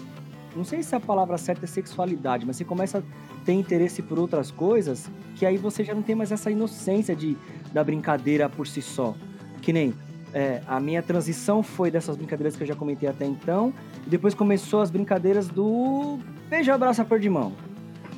Não 0.55 0.63
sei 0.63 0.83
se 0.83 0.93
a 0.95 0.99
palavra 0.99 1.37
certa 1.37 1.65
é 1.65 1.67
sexualidade, 1.67 2.45
mas 2.45 2.57
você 2.57 2.65
começa 2.65 2.99
a 2.99 3.01
ter 3.45 3.53
interesse 3.53 4.01
por 4.01 4.19
outras 4.19 4.51
coisas, 4.51 5.09
que 5.35 5.45
aí 5.45 5.57
você 5.57 5.83
já 5.83 5.95
não 5.95 6.01
tem 6.01 6.15
mais 6.15 6.31
essa 6.31 6.51
inocência 6.51 7.15
de, 7.15 7.37
da 7.71 7.83
brincadeira 7.83 8.49
por 8.49 8.67
si 8.67 8.81
só. 8.81 9.15
Que 9.61 9.71
nem 9.71 9.93
é, 10.33 10.61
a 10.67 10.79
minha 10.79 11.01
transição 11.01 11.63
foi 11.63 11.89
dessas 11.89 12.15
brincadeiras 12.15 12.55
que 12.55 12.63
eu 12.63 12.67
já 12.67 12.75
comentei 12.75 13.07
até 13.07 13.25
então, 13.25 13.73
e 14.05 14.09
depois 14.09 14.33
começou 14.33 14.81
as 14.81 14.89
brincadeiras 14.89 15.47
do 15.47 16.19
beijo, 16.49 16.71
abraço, 16.71 17.01
aperto 17.01 17.21
de 17.21 17.29
mão. 17.29 17.53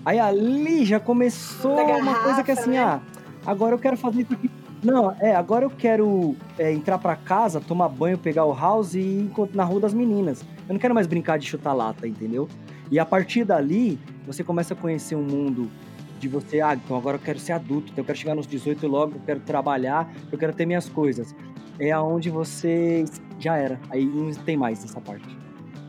Aí 0.06 0.20
ali 0.20 0.84
já 0.86 0.99
começou 0.99 1.76
Da 1.76 1.84
uma 1.84 2.16
coisa 2.16 2.43
que 2.43 2.47
garrafa, 2.47 2.51
assim, 2.54 2.72
né? 2.72 2.80
ah, 2.80 3.01
agora 3.45 3.76
eu 3.76 3.80
quero 3.80 3.95
fazer 3.95 4.22
isso 4.22 4.34
aqui. 4.34 4.49
Não, 4.84 5.16
é, 5.20 5.34
agora 5.34 5.66
eu 5.66 5.70
quero 5.70 6.36
é, 6.58 6.72
entrar 6.72 6.98
pra 6.98 7.16
casa, 7.16 7.62
tomar 7.62 7.88
banho, 7.88 8.18
pegar 8.18 8.46
o 8.46 8.54
house 8.54 8.96
e 8.96 9.00
ir 9.00 9.32
na 9.54 9.64
rua 9.64 9.80
das 9.80 9.94
meninas. 9.94 10.44
Eu 10.68 10.74
não 10.74 10.80
quero 10.80 10.94
mais 10.94 11.08
brincar 11.08 11.40
de 11.40 11.48
chutar 11.48 11.74
lata, 11.74 12.08
entendeu? 12.08 12.50
E 12.92 13.00
a 13.00 13.06
partir 13.06 13.46
dali, 13.46 13.98
você 14.28 14.44
começa 14.44 14.74
a 14.74 14.78
conhecer 14.78 15.16
um 15.16 15.24
mundo 15.24 15.72
de 16.20 16.28
você, 16.28 16.62
ah, 16.62 16.74
então 16.74 16.98
agora 16.98 17.18
eu 17.18 17.22
quero 17.22 17.40
ser 17.40 17.54
adulto, 17.54 17.92
então 17.92 18.02
eu 18.02 18.06
quero 18.06 18.18
chegar 18.18 18.36
nos 18.36 18.48
18 18.48 18.88
logo, 18.88 19.16
eu 19.16 19.22
quero 19.26 19.40
trabalhar, 19.42 20.12
eu 20.32 20.38
quero 20.38 20.54
ter 20.54 20.66
minhas 20.66 20.88
coisas. 20.88 21.36
É 21.80 21.92
aonde 21.92 22.30
você 22.30 23.04
já 23.40 23.58
era, 23.58 23.80
aí 23.90 24.06
não 24.06 24.32
tem 24.32 24.56
mais 24.56 24.84
essa 24.84 25.02
parte. 25.02 25.38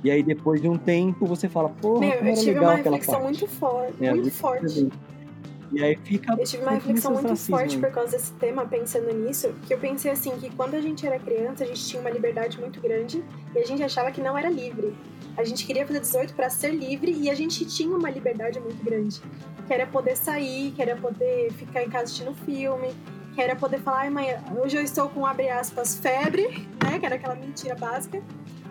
E 0.02 0.10
aí 0.10 0.22
depois 0.22 0.60
de 0.60 0.68
um 0.68 0.76
tempo 0.76 1.24
você 1.26 1.48
fala, 1.48 1.72
como 1.80 2.04
eu 2.04 2.34
tive 2.34 2.52
legal 2.52 2.64
uma 2.64 2.74
reflexão 2.74 3.14
parte. 3.14 3.24
muito 3.24 3.46
forte, 3.46 3.94
É, 4.00 4.10
muito 4.10 4.22
muito 4.22 4.34
forte. 4.34 4.88
E 5.74 5.82
aí 5.82 5.96
fica. 5.96 6.32
Eu 6.38 6.44
tive 6.44 6.62
uma 6.62 6.72
reflexão 6.72 7.12
muito 7.12 7.32
ostracismo 7.32 7.58
forte 7.58 7.78
por 7.78 7.90
causa 7.90 8.12
desse 8.12 8.32
tema, 8.34 8.64
pensando 8.64 9.12
nisso, 9.12 9.52
que 9.66 9.74
eu 9.74 9.78
pensei 9.78 10.10
assim, 10.10 10.30
que 10.38 10.50
quando 10.54 10.74
a 10.74 10.80
gente 10.80 11.06
era 11.06 11.18
criança, 11.18 11.64
a 11.64 11.66
gente 11.66 11.84
tinha 11.84 12.00
uma 12.00 12.10
liberdade 12.10 12.60
muito 12.60 12.80
grande 12.80 13.24
e 13.54 13.58
a 13.58 13.66
gente 13.66 13.82
achava 13.82 14.10
que 14.10 14.20
não 14.20 14.38
era 14.38 14.48
livre. 14.48 14.94
A 15.36 15.42
gente 15.42 15.66
queria 15.66 15.84
fazer 15.84 16.00
18 16.00 16.34
para 16.34 16.48
ser 16.48 16.70
livre 16.70 17.12
e 17.12 17.28
a 17.28 17.34
gente 17.34 17.64
tinha 17.64 17.96
uma 17.96 18.08
liberdade 18.08 18.60
muito 18.60 18.84
grande. 18.84 19.20
Que 19.66 19.74
era 19.74 19.86
poder 19.86 20.16
sair, 20.16 20.70
que 20.72 20.80
era 20.80 20.96
poder 20.96 21.52
ficar 21.52 21.82
em 21.82 21.88
casa 21.88 22.04
assistindo 22.04 22.34
filme, 22.34 22.94
que 23.34 23.42
era 23.42 23.56
poder 23.56 23.80
falar, 23.80 24.02
ai 24.02 24.10
mãe, 24.10 24.28
hoje 24.56 24.76
eu 24.76 24.82
estou 24.82 25.08
com, 25.08 25.26
abre 25.26 25.48
aspas, 25.48 25.98
febre, 25.98 26.68
né? 26.84 26.98
Que 27.00 27.06
era 27.06 27.16
aquela 27.16 27.34
mentira 27.34 27.74
básica. 27.74 28.22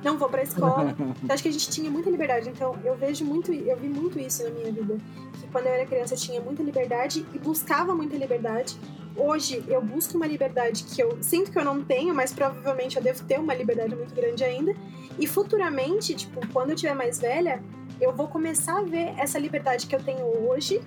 Não 0.03 0.17
vou 0.17 0.29
pra 0.29 0.43
escola. 0.43 0.95
Então, 1.23 1.33
acho 1.33 1.43
que 1.43 1.49
a 1.49 1.51
gente 1.51 1.69
tinha 1.69 1.89
muita 1.89 2.09
liberdade. 2.09 2.49
Então, 2.49 2.75
eu 2.83 2.95
vejo 2.95 3.23
muito, 3.25 3.51
eu 3.51 3.77
vi 3.77 3.87
muito 3.87 4.19
isso 4.19 4.43
na 4.43 4.49
minha 4.49 4.71
vida. 4.71 4.97
Que 5.39 5.47
quando 5.47 5.67
eu 5.67 5.73
era 5.73 5.85
criança 5.85 6.13
eu 6.13 6.17
tinha 6.17 6.41
muita 6.41 6.61
liberdade 6.61 7.25
e 7.33 7.39
buscava 7.39 7.95
muita 7.95 8.15
liberdade. 8.15 8.77
Hoje 9.15 9.63
eu 9.67 9.81
busco 9.81 10.17
uma 10.17 10.25
liberdade 10.25 10.83
que 10.83 11.01
eu 11.01 11.17
sinto 11.21 11.51
que 11.51 11.57
eu 11.57 11.63
não 11.63 11.83
tenho, 11.83 12.13
mas 12.15 12.33
provavelmente 12.33 12.97
eu 12.97 13.03
devo 13.03 13.23
ter 13.23 13.39
uma 13.39 13.53
liberdade 13.53 13.95
muito 13.95 14.13
grande 14.13 14.43
ainda. 14.43 14.75
E 15.19 15.27
futuramente, 15.27 16.15
tipo, 16.15 16.45
quando 16.47 16.71
eu 16.71 16.75
tiver 16.75 16.95
mais 16.95 17.19
velha, 17.19 17.63
eu 18.01 18.11
vou 18.11 18.27
começar 18.27 18.79
a 18.79 18.81
ver 18.81 19.13
essa 19.17 19.37
liberdade 19.37 19.85
que 19.85 19.95
eu 19.95 20.03
tenho 20.03 20.25
hoje 20.49 20.81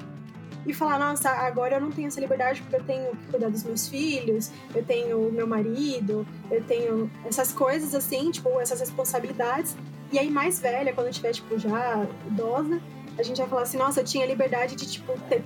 e 0.66 0.74
falar, 0.74 0.98
nossa, 0.98 1.30
agora 1.30 1.76
eu 1.76 1.80
não 1.80 1.90
tenho 1.90 2.08
essa 2.08 2.20
liberdade 2.20 2.60
porque 2.60 2.76
eu 2.76 2.84
tenho 2.84 3.10
que 3.16 3.26
cuidar 3.30 3.48
dos 3.48 3.62
meus 3.62 3.88
filhos, 3.88 4.50
eu 4.74 4.84
tenho 4.84 5.30
meu 5.30 5.46
marido, 5.46 6.26
eu 6.50 6.62
tenho 6.64 7.10
essas 7.24 7.52
coisas 7.52 7.94
assim, 7.94 8.30
tipo, 8.30 8.60
essas 8.60 8.80
responsabilidades. 8.80 9.76
E 10.12 10.18
aí, 10.18 10.30
mais 10.30 10.58
velha, 10.58 10.92
quando 10.92 11.06
eu 11.08 11.12
tiver, 11.12 11.32
tipo, 11.32 11.58
já 11.58 12.06
idosa, 12.26 12.80
a 13.18 13.22
gente 13.22 13.38
vai 13.38 13.48
falar 13.48 13.62
assim, 13.62 13.76
nossa, 13.76 14.00
eu 14.00 14.04
tinha 14.04 14.26
liberdade 14.26 14.74
de, 14.74 14.86
tipo, 14.86 15.12
ter, 15.28 15.44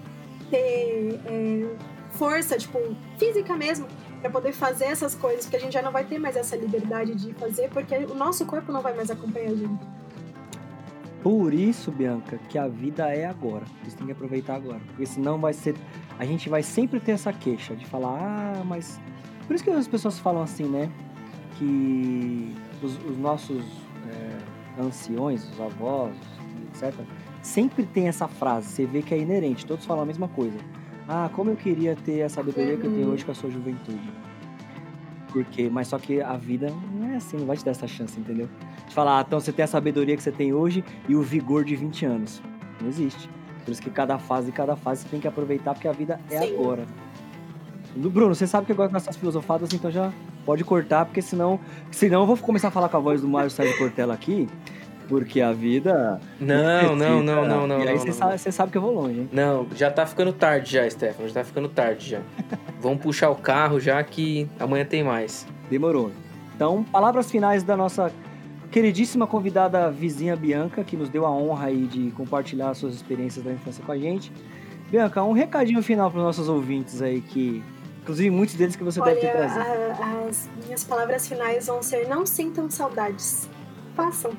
ter 0.51 1.21
é, 1.27 1.77
força, 2.13 2.57
tipo, 2.57 2.79
física 3.19 3.57
mesmo, 3.57 3.87
para 4.21 4.31
poder 4.31 4.53
fazer 4.53 4.85
essas 4.87 5.15
coisas, 5.15 5.45
porque 5.45 5.57
a 5.57 5.61
gente 5.61 5.73
já 5.73 5.83
não 5.83 5.93
vai 5.93 6.05
ter 6.05 6.19
mais 6.19 6.37
essa 6.37 6.57
liberdade 6.57 7.15
de 7.15 7.33
fazer, 7.35 7.69
porque 7.71 7.97
o 7.97 8.15
nosso 8.15 8.45
corpo 8.47 8.73
não 8.73 8.81
vai 8.83 8.95
mais 8.95 9.11
acompanhar 9.11 9.53
a 9.53 9.57
gente. 9.57 9.81
Por 11.23 11.53
isso, 11.53 11.91
Bianca, 11.91 12.39
que 12.49 12.57
a 12.57 12.67
vida 12.67 13.15
é 13.15 13.27
agora. 13.27 13.65
Você 13.85 13.97
tem 13.97 14.07
que 14.07 14.13
aproveitar 14.13 14.55
agora. 14.55 14.81
Porque 14.87 15.05
senão 15.05 15.39
vai 15.39 15.53
ser. 15.53 15.75
A 16.19 16.25
gente 16.25 16.49
vai 16.49 16.63
sempre 16.63 16.99
ter 16.99 17.13
essa 17.13 17.33
queixa 17.33 17.77
de 17.77 17.85
falar, 17.87 18.19
ah, 18.19 18.65
mas. 18.65 19.01
Por 19.47 19.55
isso 19.55 19.65
que 19.65 19.71
as 19.71 19.89
pessoas 19.89 20.19
falam 20.19 20.43
assim, 20.43 20.65
né? 20.65 20.91
Que 21.59 22.55
os, 22.83 22.97
os 23.05 23.19
nossos 23.19 23.65
é, 24.09 24.83
anciões, 24.83 25.45
os 25.51 25.61
avós, 25.61 26.15
etc., 26.69 26.95
sempre 27.43 27.85
tem 27.85 28.09
essa 28.09 28.27
frase. 28.27 28.69
Você 28.69 28.87
vê 28.87 29.03
que 29.03 29.13
é 29.13 29.19
inerente. 29.19 29.67
Todos 29.67 29.85
falam 29.85 30.05
a 30.05 30.07
mesma 30.07 30.29
coisa. 30.29 30.57
Ah, 31.07 31.29
como 31.35 31.51
eu 31.51 31.57
queria 31.57 31.97
ter 31.97 32.23
a 32.23 32.29
sabedoria 32.29 32.77
que 32.77 32.87
eu 32.87 32.93
tenho 32.93 33.09
hoje 33.09 33.25
com 33.25 33.33
a 33.33 33.35
sua 33.35 33.51
juventude. 33.51 34.11
Porque, 35.33 35.69
mas 35.69 35.89
só 35.89 35.99
que 35.99 36.21
a 36.23 36.37
vida 36.37 36.73
não 36.93 37.11
é 37.11 37.17
assim, 37.17 37.37
não 37.37 37.47
vai 37.47 37.57
te 37.57 37.65
dar 37.65 37.73
essa 37.73 37.87
chance, 37.87 38.19
entendeu? 38.19 38.49
De 38.91 38.95
falar, 38.97 39.21
ah, 39.21 39.25
então 39.25 39.39
você 39.39 39.53
tem 39.53 39.63
a 39.63 39.69
sabedoria 39.69 40.17
que 40.17 40.23
você 40.23 40.33
tem 40.33 40.53
hoje 40.53 40.85
e 41.09 41.15
o 41.15 41.23
vigor 41.23 41.65
de 41.65 41.77
20 41.77 42.07
anos. 42.07 42.43
Não 42.81 42.89
existe. 42.89 43.31
Por 43.65 43.71
isso 43.71 43.81
que 43.81 43.89
cada 43.89 44.19
fase, 44.19 44.51
cada 44.51 44.75
fase 44.75 45.03
você 45.03 45.09
tem 45.11 45.21
que 45.21 45.29
aproveitar, 45.29 45.75
porque 45.75 45.87
a 45.87 45.93
vida 45.93 46.19
é 46.29 46.41
Sim. 46.41 46.55
agora. 46.55 46.85
Bruno, 47.95 48.35
você 48.35 48.49
sabe 48.49 48.67
que 48.67 48.73
eu 48.73 48.77
gosto 48.77 48.93
dessas 48.93 49.17
filosofadas, 49.17 49.73
então 49.73 49.93
já 49.93 50.13
pode 50.45 50.65
cortar, 50.65 51.05
porque 51.05 51.23
senão. 51.23 51.61
Senão 51.93 52.23
eu 52.23 52.27
vou 52.27 52.37
começar 52.37 52.67
a 52.67 52.71
falar 52.73 52.89
com 52.89 52.97
a 52.97 53.01
voz 53.01 53.21
do 53.21 53.29
Mário 53.29 53.49
Sérgio 53.49 53.79
Cortella 53.79 54.13
aqui, 54.13 54.49
porque 55.09 55.41
a 55.41 55.53
vida. 55.53 56.21
Não, 56.41 56.97
não, 56.97 57.23
não, 57.23 57.47
não, 57.47 57.67
não. 57.69 57.85
E 57.85 57.89
aí 57.89 57.97
você, 57.97 58.11
sabe, 58.11 58.39
você 58.39 58.51
sabe 58.51 58.73
que 58.73 58.79
eu 58.79 58.83
vou 58.83 58.93
longe, 58.93 59.21
hein? 59.21 59.29
Não, 59.33 59.69
já 59.77 59.89
tá 59.89 60.05
ficando 60.05 60.33
tarde 60.33 60.73
já, 60.73 60.91
Stefano. 60.91 61.29
Já 61.29 61.35
tá 61.35 61.45
ficando 61.45 61.69
tarde 61.69 62.11
já. 62.11 62.21
Vamos 62.83 63.01
puxar 63.01 63.31
o 63.31 63.37
carro 63.37 63.79
já 63.79 64.03
que 64.03 64.49
amanhã 64.59 64.85
tem 64.85 65.05
mais. 65.05 65.47
Demorou. 65.71 66.11
Então, 66.57 66.83
palavras 66.83 67.31
finais 67.31 67.63
da 67.63 67.77
nossa 67.77 68.11
queridíssima 68.71 69.27
convidada 69.27 69.91
vizinha 69.91 70.37
Bianca, 70.37 70.85
que 70.85 70.97
nos 70.97 71.09
deu 71.09 71.27
a 71.27 71.31
honra 71.31 71.67
aí 71.67 71.87
de 71.87 72.11
compartilhar 72.13 72.73
suas 72.75 72.95
experiências 72.95 73.45
da 73.45 73.53
infância 73.53 73.83
com 73.85 73.93
a 73.93 73.99
gente. 73.99 74.33
Bianca, 74.91 75.23
um 75.23 75.33
recadinho 75.33 75.83
final 75.83 76.11
para 76.11 76.19
os 76.19 76.25
nossos 76.25 76.49
ouvintes 76.49 77.01
aí, 77.03 77.21
que 77.21 77.63
inclusive 78.03 78.31
muitos 78.31 78.55
deles 78.55 78.75
que 78.77 78.83
você 78.85 79.01
deve 79.01 79.21
ter 79.21 79.29
Olha, 79.29 79.37
trazido. 79.37 79.61
a- 80.03 80.29
as 80.29 80.51
minhas 80.65 80.85
palavras 80.85 81.29
finais 81.29 81.67
vão 81.67 81.83
ser: 81.83 82.09
não 82.09 82.25
sintam 82.27 82.69
saudades. 82.71 83.49
Façam. 83.95 84.33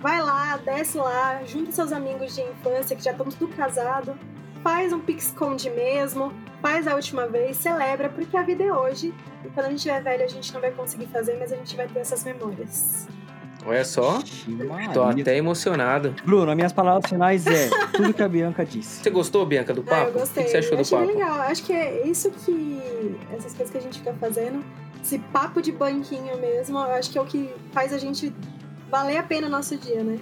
Vai 0.00 0.20
lá, 0.20 0.56
desce 0.56 0.98
lá, 0.98 1.42
junta 1.44 1.70
seus 1.70 1.92
amigos 1.92 2.34
de 2.34 2.40
infância 2.42 2.96
que 2.96 3.04
já 3.04 3.12
estão 3.12 3.26
tudo 3.26 3.48
casado, 3.54 4.14
faz 4.62 4.92
um 4.92 4.98
pique-esconde 4.98 5.70
mesmo, 5.70 6.32
faz 6.60 6.88
a 6.88 6.94
última 6.96 7.28
vez, 7.28 7.56
celebra, 7.56 8.08
porque 8.08 8.36
a 8.36 8.42
vida 8.42 8.64
é 8.64 8.72
hoje. 8.72 9.14
E 9.44 9.48
quando 9.50 9.66
a 9.66 9.70
gente 9.70 9.88
é 9.88 10.00
velho, 10.00 10.24
a 10.24 10.28
gente 10.28 10.52
não 10.52 10.60
vai 10.60 10.72
conseguir 10.72 11.06
fazer, 11.06 11.36
mas 11.38 11.52
a 11.52 11.56
gente 11.56 11.76
vai 11.76 11.86
ter 11.86 12.00
essas 12.00 12.24
memórias. 12.24 13.06
Olha 13.64 13.84
só, 13.84 14.18
tô 14.92 15.02
até 15.04 15.36
emocionado. 15.36 16.14
Bruno, 16.24 16.50
as 16.50 16.56
minhas 16.56 16.72
palavras 16.72 17.08
finais 17.08 17.46
é 17.46 17.70
tudo 17.92 18.12
que 18.12 18.22
a 18.22 18.28
Bianca 18.28 18.64
disse. 18.64 19.02
Você 19.02 19.10
gostou, 19.10 19.46
Bianca, 19.46 19.72
do 19.72 19.82
Ah, 19.82 19.84
papo? 19.90 20.06
eu 20.08 20.12
gostei. 20.14 20.42
O 20.42 20.46
que 20.46 20.50
você 20.52 20.56
achou 20.58 20.76
do 20.76 20.80
achei 20.80 20.98
papo? 20.98 21.10
legal. 21.12 21.40
Acho 21.42 21.62
que 21.64 21.72
é 21.72 22.06
isso 22.06 22.30
que. 22.30 22.80
Essas 23.32 23.54
coisas 23.54 23.70
que 23.70 23.78
a 23.78 23.80
gente 23.80 23.98
fica 24.00 24.12
fazendo, 24.14 24.64
esse 25.02 25.18
papo 25.18 25.62
de 25.62 25.70
banquinho 25.70 26.40
mesmo, 26.40 26.76
eu 26.78 26.92
acho 26.92 27.10
que 27.10 27.18
é 27.18 27.20
o 27.20 27.24
que 27.24 27.50
faz 27.72 27.92
a 27.92 27.98
gente 27.98 28.32
valer 28.90 29.16
a 29.16 29.22
pena 29.22 29.46
o 29.46 29.50
nosso 29.50 29.76
dia, 29.76 30.02
né? 30.02 30.18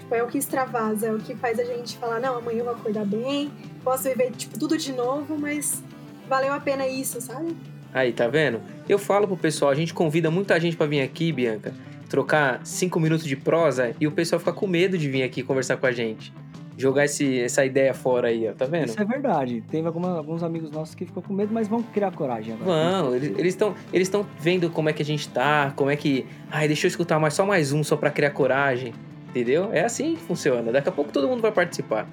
Tipo, 0.00 0.14
é 0.14 0.22
o 0.22 0.26
que 0.26 0.38
extravasa, 0.38 1.06
é 1.06 1.12
o 1.12 1.18
que 1.18 1.36
faz 1.36 1.58
a 1.60 1.64
gente 1.64 1.96
falar, 1.96 2.18
não, 2.20 2.36
amanhã 2.38 2.58
eu 2.58 2.64
vou 2.64 2.74
acordar 2.74 3.04
bem, 3.06 3.50
posso 3.84 4.04
viver, 4.04 4.32
tipo, 4.32 4.58
tudo 4.58 4.76
de 4.76 4.92
novo, 4.92 5.38
mas 5.38 5.82
valeu 6.28 6.52
a 6.52 6.58
pena 6.60 6.86
isso, 6.86 7.20
sabe? 7.20 7.56
Aí, 7.94 8.12
tá 8.12 8.28
vendo? 8.28 8.60
Eu 8.88 8.98
falo 8.98 9.26
pro 9.26 9.36
pessoal, 9.36 9.70
a 9.70 9.74
gente 9.74 9.94
convida 9.94 10.30
muita 10.30 10.58
gente 10.60 10.76
pra 10.76 10.86
vir 10.86 11.00
aqui, 11.00 11.32
Bianca, 11.32 11.72
trocar 12.10 12.60
cinco 12.64 13.00
minutos 13.00 13.24
de 13.24 13.36
prosa 13.36 13.94
e 13.98 14.06
o 14.06 14.10
pessoal 14.12 14.38
fica 14.38 14.52
com 14.52 14.66
medo 14.66 14.98
de 14.98 15.08
vir 15.08 15.22
aqui 15.22 15.42
conversar 15.42 15.78
com 15.78 15.86
a 15.86 15.92
gente. 15.92 16.30
Jogar 16.76 17.04
esse, 17.04 17.38
essa 17.40 17.64
ideia 17.64 17.92
fora 17.94 18.28
aí, 18.28 18.48
ó, 18.48 18.52
tá 18.52 18.64
vendo? 18.64 18.86
Isso 18.88 19.00
é 19.00 19.04
verdade. 19.04 19.62
Tem 19.70 19.84
alguma- 19.86 20.16
alguns 20.16 20.42
amigos 20.42 20.70
nossos 20.70 20.94
que 20.94 21.04
ficam 21.04 21.22
com 21.22 21.32
medo, 21.32 21.52
mas 21.52 21.68
vão 21.68 21.82
criar 21.82 22.10
coragem 22.10 22.54
agora. 22.54 23.02
Vão, 23.02 23.14
eles 23.16 23.38
estão 23.54 23.74
eles 23.92 24.08
estão 24.08 24.26
vendo 24.38 24.68
como 24.70 24.88
é 24.88 24.92
que 24.92 25.02
a 25.02 25.04
gente 25.04 25.28
tá, 25.28 25.72
como 25.76 25.90
é 25.90 25.96
que. 25.96 26.26
Ai, 26.50 26.66
deixa 26.66 26.86
eu 26.86 26.88
escutar 26.88 27.18
mais 27.20 27.34
só 27.34 27.46
mais 27.46 27.72
um 27.72 27.84
só 27.84 27.96
pra 27.96 28.10
criar 28.10 28.30
coragem. 28.30 28.92
Entendeu? 29.28 29.68
É 29.72 29.84
assim 29.84 30.16
que 30.16 30.22
funciona. 30.22 30.72
Daqui 30.72 30.88
a 30.88 30.92
pouco 30.92 31.12
todo 31.12 31.28
mundo 31.28 31.40
vai 31.42 31.52
participar. 31.52 32.08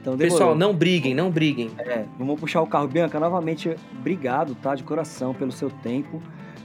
Então. 0.00 0.16
Pessoal, 0.16 0.54
não 0.54 0.72
briguem, 0.74 1.14
não 1.14 1.30
briguem. 1.30 1.70
É, 1.78 2.04
vamos 2.18 2.38
puxar 2.38 2.62
o 2.62 2.66
carro. 2.66 2.86
Bianca, 2.86 3.18
novamente, 3.20 3.74
obrigado, 3.98 4.54
tá? 4.54 4.74
De 4.74 4.82
coração, 4.84 5.34
pelo 5.34 5.50
seu 5.52 5.70
tempo, 5.70 6.22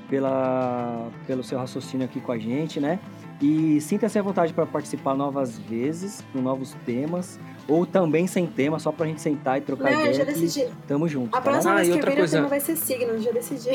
pela, 0.10 1.08
pelo 1.28 1.44
seu 1.44 1.58
raciocínio 1.60 2.06
aqui 2.06 2.20
com 2.20 2.32
a 2.32 2.38
gente, 2.38 2.80
né? 2.80 3.00
E 3.42 3.80
sinta-se 3.80 4.20
à 4.20 4.22
vontade 4.22 4.52
para 4.54 4.66
participar 4.66 5.16
novas 5.16 5.58
vezes, 5.58 6.24
com 6.34 6.42
novos 6.42 6.76
temas, 6.86 7.40
ou 7.68 7.86
também 7.86 8.28
sem 8.28 8.46
tema, 8.46 8.80
só 8.80 8.92
pra 8.92 9.06
gente 9.06 9.22
sentar 9.22 9.58
e 9.58 9.62
trocar 9.62 9.92
não, 9.92 10.02
já 10.06 10.10
ideia. 10.24 10.24
e 10.24 10.26
decidi. 10.26 10.68
Tamo 10.88 11.08
junto. 11.08 11.30
A 11.36 11.40
tá 11.40 11.50
próxima 11.52 11.72
Ah, 11.74 11.76
vez 11.78 11.88
e 11.88 11.92
que 11.92 11.96
outra 11.98 12.10
eu 12.12 12.16
vir, 12.16 12.20
coisa- 12.22 12.38
o 12.38 12.40
tema 12.40 12.50
vai 12.50 12.60
ser 12.60 12.76
signo, 12.76 13.18
já 13.22 13.32
decidi. 13.32 13.70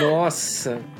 Nossa. 0.00 0.80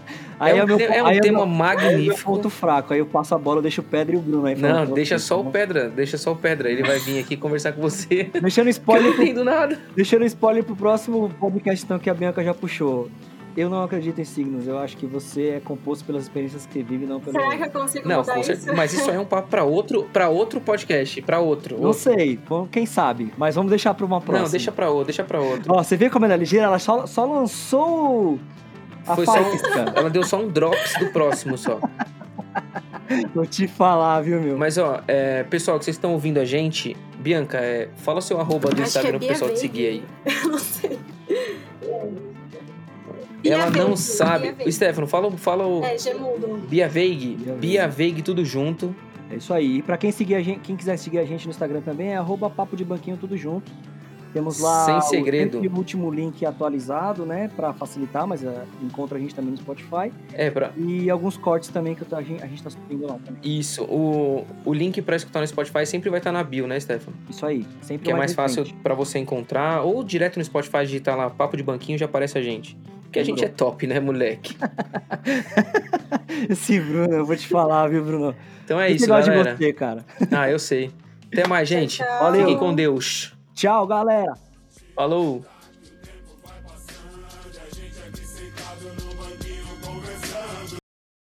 Aí 0.40 0.58
é 0.58 0.64
um, 0.64 0.66
meu, 0.66 0.76
te- 0.78 0.84
é 0.84 1.02
um 1.02 1.06
aí 1.06 1.18
é 1.18 1.20
tema 1.20 1.44
meu- 1.46 1.64
aí 1.66 1.76
é 1.76 1.82
meu 1.90 1.92
magnífico. 2.00 2.32
ponto 2.32 2.48
fraco. 2.50 2.92
Aí 2.94 2.98
eu 2.98 3.06
passo 3.06 3.34
a 3.34 3.38
bola, 3.38 3.58
eu 3.58 3.62
deixo 3.62 3.82
o 3.82 3.84
Pedro 3.84 4.14
e 4.14 4.18
o 4.18 4.20
Bruno 4.20 4.46
aí. 4.46 4.56
Não, 4.56 4.86
deixa 4.86 5.18
só 5.18 5.34
tá 5.36 5.40
o 5.40 5.44
bom? 5.44 5.50
Pedra, 5.50 5.88
deixa 5.90 6.16
só 6.16 6.32
o 6.32 6.36
Pedra. 6.36 6.70
Ele 6.70 6.82
vai 6.82 6.98
vir 6.98 7.20
aqui 7.20 7.36
conversar 7.36 7.72
com 7.72 7.80
você. 7.82 8.24
Deixando 8.40 8.60
Eu 8.60 8.64
não 8.64 8.70
spoiler, 8.70 9.12
pro, 9.14 9.22
entendo 9.22 9.44
nada. 9.44 9.78
deixando 9.94 10.24
spoiler 10.24 10.64
pro 10.64 10.74
próximo 10.74 11.28
podcast 11.38 11.84
então, 11.84 11.98
que 11.98 12.08
a 12.08 12.14
Bianca 12.14 12.42
já 12.42 12.54
puxou. 12.54 13.10
Eu 13.56 13.68
não 13.68 13.82
acredito 13.82 14.20
em 14.20 14.24
signos. 14.24 14.66
Eu 14.68 14.78
acho 14.78 14.96
que 14.96 15.04
você 15.06 15.48
é 15.56 15.60
composto 15.60 16.04
pelas 16.04 16.22
experiências 16.22 16.66
que 16.66 16.82
vive, 16.84 17.04
não 17.04 17.18
pelo. 17.20 17.32
Será 17.32 17.56
que 17.56 17.64
eu 17.76 17.80
consigo 17.82 18.08
Não, 18.08 18.18
mudar 18.18 18.36
isso? 18.38 18.46
certeza. 18.46 18.72
Mas 18.72 18.92
isso 18.94 19.10
aí 19.10 19.16
é 19.16 19.20
um 19.20 19.24
papo 19.24 19.48
pra 19.48 19.64
outro, 19.64 20.04
pra 20.12 20.28
outro 20.28 20.60
podcast. 20.60 21.20
Pra 21.22 21.40
outro. 21.40 21.76
Não 21.76 21.88
outro. 21.88 22.00
sei, 22.00 22.38
bom, 22.48 22.68
quem 22.70 22.86
sabe. 22.86 23.32
Mas 23.36 23.56
vamos 23.56 23.68
deixar 23.70 23.92
pra 23.92 24.06
uma 24.06 24.20
próxima. 24.20 24.44
Não, 24.44 24.50
deixa 24.50 24.70
pra 24.70 24.88
outro, 24.88 25.06
deixa 25.06 25.24
pra 25.24 25.40
outro. 25.40 25.64
Ó, 25.74 25.82
você 25.82 25.96
vê 25.96 26.08
como 26.08 26.24
ela 26.24 26.34
é 26.34 26.36
ligeira? 26.36 26.66
Ela 26.66 26.78
só, 26.78 27.06
só 27.06 27.24
lançou 27.26 28.38
a 29.12 29.16
Foi 29.16 29.26
só 29.26 29.40
um-. 29.40 29.96
Ela 29.96 30.10
deu 30.10 30.22
só 30.22 30.38
um 30.40 30.48
drops 30.48 30.94
do 30.98 31.06
próximo 31.06 31.56
só. 31.58 31.80
Vou 33.34 33.44
te 33.44 33.66
falar, 33.66 34.20
viu, 34.20 34.40
meu? 34.40 34.56
Mas 34.56 34.78
ó, 34.78 35.02
é, 35.08 35.42
pessoal 35.44 35.78
que 35.78 35.84
vocês 35.84 35.96
estão 35.96 36.12
ouvindo 36.12 36.38
a 36.38 36.44
gente, 36.44 36.96
Bianca, 37.18 37.58
é, 37.58 37.88
fala 37.96 38.18
o 38.18 38.22
seu 38.22 38.40
arroba 38.40 38.70
do 38.70 38.74
Acho 38.74 38.82
que 38.82 38.98
Instagram 38.98 39.16
é 39.16 39.18
pro 39.18 39.28
pessoal 39.28 39.50
te 39.50 39.58
seguir 39.58 39.86
aí. 39.86 40.04
Eu 40.44 40.50
não 40.50 40.58
sei. 40.58 40.98
Bia 43.42 43.54
Ela 43.54 43.70
não 43.70 43.96
sabe. 43.96 44.52
Veig. 44.52 44.72
Stefano, 44.72 45.06
fala, 45.06 45.30
fala 45.32 45.66
o. 45.66 45.84
É, 45.84 45.98
gemudo. 45.98 46.58
Bia 46.68 46.88
Veig. 46.88 47.36
Bia 47.36 47.54
Bia 47.54 47.88
Veig, 47.88 48.22
tudo 48.22 48.44
junto. 48.44 48.94
É 49.30 49.36
isso 49.36 49.52
aí. 49.54 49.78
E 49.78 49.82
pra 49.82 49.96
quem, 49.96 50.12
seguir 50.12 50.34
a 50.34 50.42
gente, 50.42 50.60
quem 50.60 50.76
quiser 50.76 50.96
seguir 50.96 51.18
a 51.18 51.24
gente 51.24 51.46
no 51.46 51.50
Instagram 51.50 51.80
também, 51.80 52.08
é 52.08 52.16
arroba 52.16 52.50
papo 52.50 52.76
de 52.76 52.84
banquinho 52.84 53.16
tudo 53.16 53.36
junto. 53.36 53.70
Temos 54.32 54.60
lá 54.60 54.84
Sem 54.84 54.96
o- 54.96 55.02
segredo. 55.02 55.58
o 55.60 55.76
último 55.76 56.10
link 56.10 56.46
atualizado, 56.46 57.26
né? 57.26 57.50
Pra 57.56 57.72
facilitar, 57.72 58.26
mas 58.26 58.44
é, 58.44 58.64
encontra 58.82 59.18
a 59.18 59.20
gente 59.20 59.34
também 59.34 59.50
no 59.50 59.56
Spotify. 59.56 60.12
É, 60.32 60.50
pra. 60.50 60.70
E 60.76 61.10
alguns 61.10 61.36
cortes 61.36 61.68
também 61.70 61.94
que 61.96 62.02
eu 62.02 62.06
tô- 62.06 62.16
a 62.16 62.22
gente, 62.22 62.42
a 62.42 62.46
gente 62.46 62.62
tá 62.62 62.70
subindo 62.70 63.06
lá 63.06 63.14
também. 63.24 63.40
Isso. 63.42 63.82
O, 63.84 64.46
o 64.64 64.72
link 64.72 65.02
pra 65.02 65.16
escutar 65.16 65.40
no 65.40 65.46
Spotify 65.46 65.84
sempre 65.84 66.10
vai 66.10 66.20
estar 66.20 66.30
na 66.32 66.44
bio, 66.44 66.66
né, 66.66 66.78
Stefano? 66.78 67.16
Isso 67.28 67.44
aí. 67.44 67.66
Sempre 67.80 68.04
Que 68.06 68.12
é 68.12 68.14
mais 68.16 68.32
fácil 68.34 68.64
pra 68.82 68.94
você 68.94 69.18
encontrar. 69.18 69.82
Ou 69.82 70.04
direto 70.04 70.36
no 70.38 70.44
Spotify, 70.44 70.82
digitar 70.82 71.16
lá 71.16 71.28
Papo 71.28 71.56
de 71.56 71.62
Banquinho, 71.62 71.98
já 71.98 72.06
aparece 72.06 72.38
a 72.38 72.42
gente. 72.42 72.78
Porque 73.02 73.18
a 73.18 73.24
gente 73.24 73.44
é 73.44 73.48
top, 73.48 73.88
né, 73.88 73.98
moleque? 73.98 74.56
Esse 76.48 76.78
Bruno, 76.80 77.12
eu 77.14 77.26
vou 77.26 77.36
te 77.36 77.48
falar, 77.48 77.88
viu, 77.88 78.04
Bruno? 78.04 78.34
Então 78.64 78.80
é 78.80 78.90
Eu 78.90 78.94
isso, 78.94 79.06
gosto 79.08 79.26
galera. 79.26 79.52
de 79.54 79.56
você, 79.64 79.72
cara. 79.72 80.04
Ah, 80.30 80.48
eu 80.48 80.58
sei. 80.58 80.90
Até 81.32 81.46
mais, 81.48 81.68
gente. 81.68 81.98
Tchau. 81.98 82.20
Valeu. 82.20 82.40
Fiquem 82.42 82.56
com 82.58 82.72
Deus. 82.74 83.36
Tchau, 83.54 83.86
galera. 83.86 84.34
Falou. 84.94 85.44